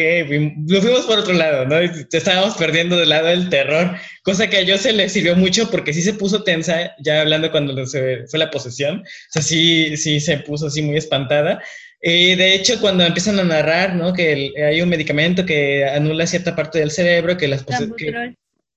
lo 0.68 0.82
fuimos 0.82 1.02
por 1.06 1.20
otro 1.20 1.34
lado, 1.34 1.66
¿no? 1.66 1.82
Y 1.84 1.92
estábamos 2.12 2.56
perdiendo 2.56 2.98
del 2.98 3.10
lado 3.10 3.28
del 3.28 3.50
terror, 3.50 3.96
cosa 4.24 4.50
que 4.50 4.58
a 4.58 4.62
yo 4.64 4.80
se 4.80 4.94
le 4.94 5.10
sirvió 5.10 5.36
mucho 5.36 5.70
porque 5.70 5.94
sí 5.94 6.02
se 6.02 6.14
puso 6.14 6.44
tensa, 6.44 6.96
ya 7.00 7.22
hablando 7.22 7.52
cuando 7.52 7.86
se 7.86 8.26
fue 8.28 8.40
la 8.40 8.50
posesión, 8.50 9.02
o 9.02 9.32
sea, 9.32 9.44
sí, 9.44 9.96
sí 9.96 10.20
se 10.20 10.38
puso 10.40 10.68
así 10.68 10.82
muy 10.82 10.98
espantada, 10.98 11.62
y 12.06 12.36
de 12.36 12.54
hecho, 12.54 12.80
cuando 12.82 13.06
empiezan 13.06 13.40
a 13.40 13.44
narrar, 13.46 13.96
¿no? 13.96 14.14
Que 14.14 14.34
el- 14.34 14.54
hay 14.62 14.82
un 14.82 14.90
medicamento 14.90 15.46
que 15.46 15.86
anula 15.86 16.28
cierta 16.28 16.56
parte 16.56 16.80
del 16.80 16.92
cerebro, 16.92 17.38
que 17.38 17.48
las 17.48 17.64
que, 17.98 18.12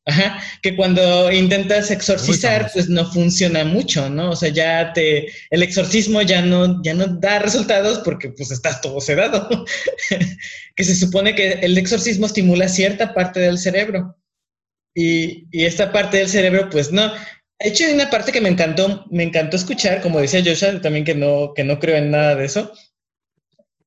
ajá, 0.07 0.41
que 0.63 0.77
cuando 0.77 1.33
intentas 1.33 1.91
exorcizar, 1.91 2.71
pues 2.73 2.89
no 2.89 3.05
funciona 3.11 3.65
mucho, 3.65 4.09
¿no? 4.09 4.31
O 4.31 4.37
sea, 4.37 4.51
ya 4.51 4.93
te, 4.93 5.27
el 5.51 5.63
exorcismo 5.65 6.23
ya 6.23 6.41
no, 6.43 6.81
ya 6.85 6.95
no 6.95 7.07
da 7.09 7.41
resultados 7.41 7.99
porque 8.05 8.29
pues 8.31 8.53
estás 8.53 8.81
todo 8.81 9.01
sedado. 9.01 9.49
que 10.77 10.85
se 10.85 10.95
supone 10.95 11.35
que 11.35 11.55
el 11.63 11.77
exorcismo 11.77 12.27
estimula 12.27 12.69
cierta 12.69 13.13
parte 13.13 13.41
del 13.41 13.59
cerebro. 13.59 14.17
Y, 14.95 15.47
y 15.51 15.65
esta 15.65 15.91
parte 15.93 16.19
del 16.19 16.29
cerebro, 16.29 16.71
pues 16.71 16.93
no. 16.93 17.13
De 17.59 17.69
hecho, 17.71 17.85
hay 17.87 17.95
una 17.95 18.09
parte 18.09 18.33
que 18.33 18.41
me 18.41 18.49
encantó, 18.51 19.05
me 19.11 19.25
encantó 19.25 19.57
escuchar, 19.57 20.01
como 20.01 20.21
decía 20.21 20.43
Joshua, 20.45 20.81
también 20.81 21.05
que 21.05 21.15
no, 21.15 21.53
que 21.55 21.65
no 21.65 21.81
creo 21.81 21.97
en 21.97 22.11
nada 22.11 22.35
de 22.37 22.45
eso. 22.45 22.73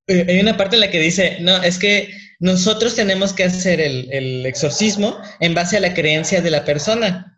Eh, 0.09 0.25
hay 0.27 0.39
una 0.39 0.57
parte 0.57 0.75
en 0.75 0.81
la 0.81 0.89
que 0.89 0.99
dice, 0.99 1.37
no, 1.39 1.61
es 1.61 1.77
que 1.77 2.09
nosotros 2.39 2.95
tenemos 2.95 3.31
que 3.31 3.43
hacer 3.43 3.79
el, 3.79 4.11
el 4.11 4.45
exorcismo 4.45 5.17
en 5.39 5.53
base 5.53 5.77
a 5.77 5.81
la 5.81 5.93
creencia 5.93 6.41
de 6.41 6.49
la 6.49 6.65
persona, 6.65 7.37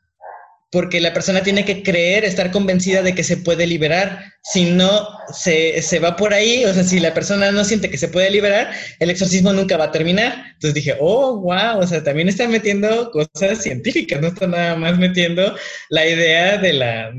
porque 0.71 1.01
la 1.01 1.11
persona 1.11 1.43
tiene 1.43 1.65
que 1.65 1.83
creer, 1.83 2.23
estar 2.23 2.49
convencida 2.49 3.01
de 3.01 3.13
que 3.13 3.25
se 3.25 3.35
puede 3.35 3.67
liberar, 3.67 4.23
si 4.41 4.71
no, 4.71 5.05
se, 5.33 5.81
se 5.81 5.99
va 5.99 6.15
por 6.15 6.33
ahí, 6.33 6.63
o 6.63 6.73
sea, 6.73 6.85
si 6.85 7.01
la 7.01 7.13
persona 7.13 7.51
no 7.51 7.65
siente 7.65 7.89
que 7.89 7.97
se 7.97 8.07
puede 8.07 8.31
liberar, 8.31 8.71
el 8.99 9.09
exorcismo 9.09 9.51
nunca 9.51 9.75
va 9.75 9.85
a 9.85 9.91
terminar. 9.91 10.33
Entonces 10.53 10.73
dije, 10.73 10.95
oh, 11.01 11.41
wow, 11.41 11.79
o 11.79 11.85
sea, 11.85 12.01
también 12.05 12.29
está 12.29 12.47
metiendo 12.47 13.11
cosas 13.11 13.61
científicas, 13.61 14.21
no 14.21 14.27
está 14.29 14.47
nada 14.47 14.77
más 14.77 14.97
metiendo 14.97 15.53
la 15.89 16.07
idea 16.07 16.57
de 16.57 16.71
la, 16.71 17.11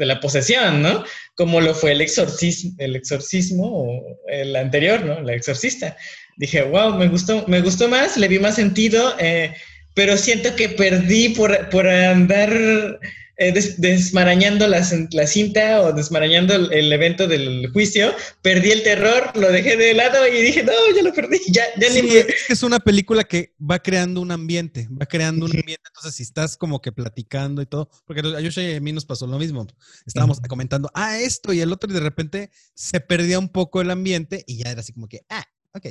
de 0.00 0.06
la 0.06 0.18
posesión, 0.18 0.82
¿no? 0.82 1.04
Como 1.34 1.60
lo 1.60 1.74
fue 1.74 1.92
el 1.92 2.00
exorcismo, 2.00 2.72
el 2.78 2.96
exorcismo 2.96 3.66
o 3.66 4.18
el 4.28 4.56
anterior, 4.56 5.04
¿no? 5.04 5.20
La 5.20 5.34
exorcista. 5.34 5.94
Dije, 6.38 6.62
wow, 6.62 6.94
me 6.94 7.06
gustó, 7.08 7.44
me 7.46 7.60
gustó 7.60 7.86
más, 7.86 8.16
le 8.16 8.26
vi 8.26 8.38
más 8.38 8.54
sentido, 8.54 9.14
eh, 9.18 9.54
pero 9.94 10.16
siento 10.16 10.56
que 10.56 10.70
perdí 10.70 11.28
por, 11.28 11.68
por 11.68 11.86
andar 11.86 12.98
eh, 13.40 13.52
des- 13.52 13.80
desmarañando 13.80 14.68
la, 14.68 14.80
cin- 14.80 15.08
la 15.12 15.26
cinta 15.26 15.80
o 15.82 15.92
desmarañando 15.92 16.54
el, 16.54 16.72
el 16.72 16.92
evento 16.92 17.26
del 17.26 17.68
juicio, 17.72 18.14
perdí 18.42 18.70
el 18.70 18.82
terror, 18.82 19.32
lo 19.34 19.50
dejé 19.50 19.76
de 19.76 19.94
lado 19.94 20.28
y 20.28 20.42
dije, 20.42 20.62
no, 20.62 20.72
ya 20.94 21.02
lo 21.02 21.12
perdí, 21.12 21.38
ya, 21.48 21.64
ya 21.80 21.88
Sí, 21.90 22.02
ni 22.02 22.08
me... 22.08 22.18
es 22.20 22.44
que 22.46 22.52
es 22.52 22.62
una 22.62 22.78
película 22.78 23.24
que 23.24 23.54
va 23.58 23.78
creando 23.78 24.20
un 24.20 24.30
ambiente, 24.30 24.88
va 24.90 25.06
creando 25.06 25.46
un 25.46 25.52
ambiente. 25.52 25.82
Entonces, 25.88 26.14
si 26.14 26.22
estás 26.22 26.56
como 26.56 26.80
que 26.80 26.92
platicando 26.92 27.62
y 27.62 27.66
todo, 27.66 27.90
porque 28.06 28.20
a 28.20 28.40
Yosha 28.40 28.62
y 28.62 28.74
a 28.76 28.80
mí 28.80 28.92
nos 28.92 29.06
pasó 29.06 29.26
lo 29.26 29.38
mismo. 29.38 29.66
Estábamos 30.06 30.40
comentando, 30.40 30.90
ah, 30.94 31.18
esto 31.18 31.52
y 31.52 31.60
el 31.60 31.72
otro, 31.72 31.90
y 31.90 31.94
de 31.94 32.00
repente 32.00 32.50
se 32.74 33.00
perdía 33.00 33.38
un 33.38 33.48
poco 33.48 33.80
el 33.80 33.90
ambiente 33.90 34.44
y 34.46 34.58
ya 34.62 34.70
era 34.70 34.80
así 34.80 34.92
como 34.92 35.08
que, 35.08 35.22
ah, 35.28 35.44
ok, 35.74 35.86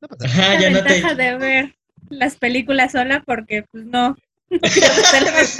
no 0.00 0.08
pasa 0.08 0.26
nada. 0.26 0.42
Ajá, 0.42 0.54
la 0.54 0.60
ya 0.60 0.70
no 0.70 0.82
te... 0.84 1.22
de 1.22 1.36
ver 1.36 1.76
las 2.10 2.36
películas 2.36 2.92
sola 2.92 3.22
porque 3.26 3.64
pues 3.70 3.84
no. 3.84 4.16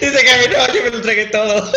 Dice 0.00 0.20
no, 0.50 0.74
yo 0.74 0.82
me 0.84 0.90
lo 0.90 1.00
tragué 1.00 1.26
todo. 1.26 1.70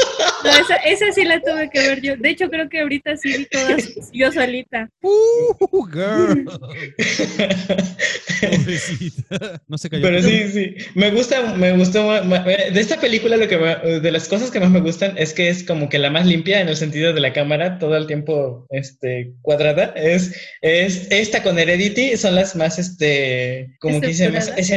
No, 0.44 0.50
esa, 0.52 0.76
esa 0.86 1.12
sí 1.12 1.24
la 1.24 1.40
tuve 1.42 1.70
que 1.70 1.80
ver 1.80 2.02
yo. 2.02 2.16
De 2.18 2.30
hecho, 2.30 2.50
creo 2.50 2.68
que 2.70 2.82
ahorita 2.82 3.16
sí 3.18 3.38
vi 3.38 3.46
todas 3.46 3.90
yo 4.12 4.32
solita. 4.32 4.90
Uh, 5.02 5.86
girl. 5.92 6.46
Pobrecita. 8.42 9.62
No 9.68 9.78
se 9.78 9.90
cayó. 9.90 10.04
Pero 10.04 10.22
sí, 10.22 10.48
sí. 10.52 10.76
Me 10.96 11.12
gusta, 11.12 11.54
me 11.56 11.72
gustó. 11.74 12.16
eh, 12.16 12.72
De 12.74 12.80
esta 12.80 13.00
película, 13.00 13.38
lo 13.38 13.48
que 13.48 13.58
me- 13.58 14.00
de 14.00 14.12
las 14.12 14.28
cosas 14.28 14.52
que 14.52 14.60
más 14.60 14.70
me 14.70 14.82
gustan 14.82 15.18
es 15.18 15.34
que 15.34 15.50
es 15.50 15.64
como 15.64 15.90
que 15.90 16.00
la 16.00 16.10
más 16.10 16.26
limpia 16.26 16.62
en 16.62 16.68
el 16.70 16.76
sentido 16.76 17.14
de 17.14 17.22
la 17.22 17.34
cámara, 17.34 17.80
todo 17.80 17.96
el 17.98 18.08
tiempo 18.08 18.66
este, 18.70 19.34
cuadrada. 19.42 19.94
Es, 19.96 20.34
es 20.62 21.08
esta 21.12 21.44
con 21.44 21.58
Heredity, 21.58 22.18
son 22.18 22.36
las 22.36 22.56
más, 22.56 22.80
este, 22.80 23.70
como 23.80 24.02
que 24.02 24.08
dice, 24.08 24.30
más 24.30 24.50
Estructuradas. 24.50 24.70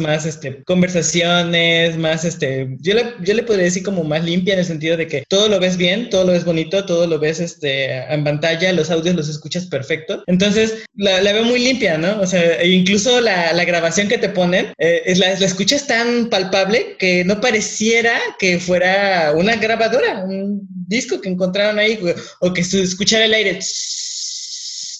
Más 0.00 0.26
este, 0.26 0.62
conversaciones, 0.64 1.96
más 1.96 2.24
este. 2.24 2.76
Yo 2.80 2.94
le, 2.94 3.14
yo 3.22 3.34
le 3.34 3.42
podría 3.42 3.64
decir 3.64 3.82
como 3.82 4.04
más 4.04 4.24
limpia 4.24 4.54
en 4.54 4.60
el 4.60 4.66
sentido 4.66 4.96
de 4.96 5.06
que 5.06 5.24
todo 5.28 5.48
lo 5.48 5.60
ves 5.60 5.76
bien, 5.76 6.10
todo 6.10 6.24
lo 6.24 6.32
ves 6.32 6.44
bonito, 6.44 6.84
todo 6.84 7.06
lo 7.06 7.18
ves 7.18 7.40
este, 7.40 7.96
en 8.12 8.24
pantalla, 8.24 8.72
los 8.72 8.90
audios 8.90 9.16
los 9.16 9.28
escuchas 9.28 9.66
perfecto. 9.66 10.22
Entonces, 10.26 10.84
la, 10.94 11.20
la 11.20 11.32
veo 11.32 11.44
muy 11.44 11.60
limpia, 11.60 11.98
¿no? 11.98 12.20
O 12.20 12.26
sea, 12.26 12.60
e 12.60 12.68
incluso 12.68 13.20
la, 13.20 13.52
la 13.52 13.64
grabación 13.64 14.08
que 14.08 14.18
te 14.18 14.28
ponen, 14.28 14.72
eh, 14.78 15.02
es 15.06 15.18
la, 15.18 15.38
la 15.38 15.46
escuchas 15.46 15.86
tan 15.86 16.28
palpable 16.28 16.96
que 16.98 17.24
no 17.24 17.40
pareciera 17.40 18.18
que 18.38 18.58
fuera 18.58 19.32
una 19.36 19.56
grabadora, 19.56 20.24
un 20.24 20.66
disco 20.86 21.20
que 21.20 21.28
encontraron 21.28 21.78
ahí, 21.78 21.98
o 22.40 22.52
que 22.52 22.60
escuchara 22.60 23.24
el 23.24 23.34
aire. 23.34 23.58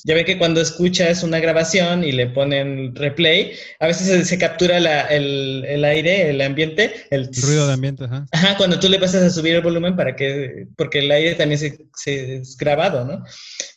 Ya 0.06 0.14
ve 0.14 0.24
que 0.26 0.36
cuando 0.38 0.60
escuchas 0.60 1.22
una 1.22 1.40
grabación 1.40 2.04
y 2.04 2.12
le 2.12 2.26
ponen 2.26 2.94
replay, 2.94 3.52
a 3.80 3.86
veces 3.86 4.06
se, 4.06 4.24
se 4.26 4.38
captura 4.38 4.78
la- 4.78 5.06
el, 5.06 5.64
el 5.66 5.82
aire, 5.84 6.28
el 6.28 6.40
ambiente, 6.42 7.06
el, 7.10 7.30
El 7.34 7.42
ruido 7.42 7.66
de 7.66 7.72
ambiente, 7.72 8.04
ajá. 8.04 8.26
Ajá, 8.30 8.56
cuando 8.58 8.78
tú 8.78 8.88
le 8.90 8.98
pasas 8.98 9.22
a 9.22 9.30
subir 9.30 9.54
el 9.54 9.62
volumen 9.62 9.96
para 9.96 10.14
que, 10.14 10.66
porque 10.76 10.98
el 10.98 11.10
aire 11.10 11.34
también 11.36 11.58
se, 11.58 11.78
se 11.94 12.36
es 12.36 12.56
grabado, 12.58 13.06
¿no? 13.06 13.24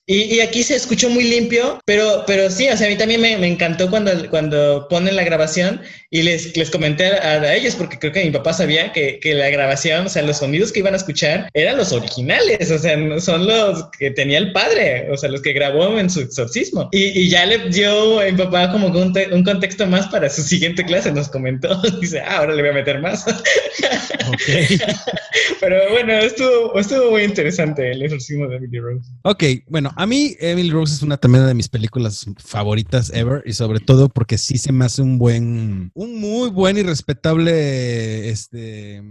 Y, 0.10 0.36
y 0.36 0.40
aquí 0.40 0.64
se 0.64 0.76
escuchó 0.76 1.10
muy 1.10 1.26
limpio, 1.26 1.82
pero, 1.86 2.24
pero 2.26 2.50
sí, 2.50 2.70
o 2.70 2.78
sea, 2.78 2.88
a 2.88 2.90
mí 2.90 2.96
también 2.96 3.20
me, 3.20 3.38
me 3.38 3.48
encantó 3.48 3.90
cuando, 3.90 4.30
cuando 4.30 4.88
ponen 4.90 5.18
la 5.18 5.24
grabación 5.26 5.82
y 6.10 6.22
les, 6.22 6.56
les 6.56 6.70
comenté 6.72 7.08
a, 7.08 7.42
a 7.42 7.54
ellos, 7.56 7.76
porque 7.76 8.00
creo 8.00 8.14
que 8.14 8.24
mi 8.24 8.32
papá 8.32 8.54
sabía 8.54 8.94
que, 8.94 9.20
que 9.20 9.34
la 9.34 9.50
grabación, 9.50 10.06
o 10.06 10.10
sea, 10.10 10.22
los 10.22 10.38
sonidos 10.38 10.72
que 10.72 10.80
iban 10.80 10.94
a 10.94 10.98
escuchar 10.98 11.50
eran 11.54 11.76
los 11.76 11.92
originales, 11.92 12.72
o 12.72 12.80
sea, 12.80 12.98
son 13.20 13.48
los 13.48 13.90
que 14.00 14.12
tenía 14.12 14.38
el 14.38 14.54
padre, 14.54 15.12
o 15.12 15.18
sea, 15.18 15.30
los 15.30 15.42
que 15.42 15.52
grabó 15.52 16.00
en 16.00 16.10
su 16.10 16.22
exorcismo. 16.22 16.88
Y, 16.94 17.04
y 17.24 17.30
ya 17.30 17.46
le 17.46 17.70
dio 17.70 18.22
a 18.22 18.26
mi 18.26 18.32
papá 18.32 18.72
como 18.72 18.88
un, 18.88 19.12
te- 19.12 19.34
un 19.34 19.44
contexto 19.44 19.86
más 19.88 20.08
para 20.08 20.30
su 20.30 20.42
siguiente 20.42 20.86
clase, 20.86 21.12
nos 21.12 21.28
comentó, 21.28 21.82
dice, 22.00 22.22
ah, 22.22 22.38
ahora 22.38 22.56
le 22.56 22.62
voy 22.62 22.72
a 22.72 22.76
meter 22.76 23.02
más. 23.02 23.26
Ok. 23.28 24.42
Pero 25.60 25.90
bueno, 25.92 26.14
estuvo, 26.14 26.80
estuvo 26.80 27.12
muy 27.12 27.24
interesante 27.24 27.92
el 27.92 28.02
exorcismo 28.04 28.48
de 28.48 28.58
Emily 28.58 28.80
Rose. 28.80 29.10
Ok, 29.24 29.44
bueno, 29.68 29.92
A 30.00 30.06
mí, 30.06 30.36
Emily 30.40 30.70
Rose 30.70 30.94
es 30.94 31.02
una 31.02 31.18
también 31.18 31.48
de 31.48 31.56
mis 31.56 31.70
películas 31.70 32.28
favoritas 32.38 33.12
ever 33.16 33.42
y 33.48 33.54
sobre 33.54 33.80
todo 33.80 34.10
porque 34.10 34.38
sí 34.38 34.60
se 34.60 34.72
me 34.72 34.86
hace 34.86 35.02
un 35.02 35.18
buen, 35.18 35.90
un 35.96 36.20
muy 36.22 36.52
buen 36.52 36.78
y 36.78 36.84
respetable, 36.84 38.30
este, 38.30 39.02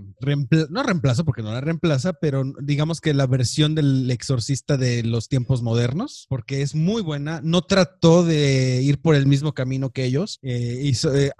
no 0.70 0.82
reemplazo 0.84 1.24
porque 1.24 1.42
no 1.42 1.50
la 1.52 1.60
reemplaza, 1.60 2.12
pero 2.12 2.44
digamos 2.62 3.00
que 3.00 3.14
la 3.14 3.26
versión 3.26 3.74
del 3.74 4.08
exorcista 4.12 4.76
de 4.76 5.02
los 5.02 5.28
tiempos 5.28 5.60
modernos, 5.60 6.26
porque 6.28 6.62
es 6.62 6.76
muy 6.76 7.02
buena, 7.02 7.40
no 7.42 7.62
trató 7.62 8.24
de 8.24 8.80
ir 8.80 9.00
por 9.00 9.16
el 9.16 9.26
mismo 9.26 9.54
camino 9.54 9.90
que 9.90 10.04
ellos, 10.04 10.38
eh, 10.42 10.92
eh, 11.12 11.32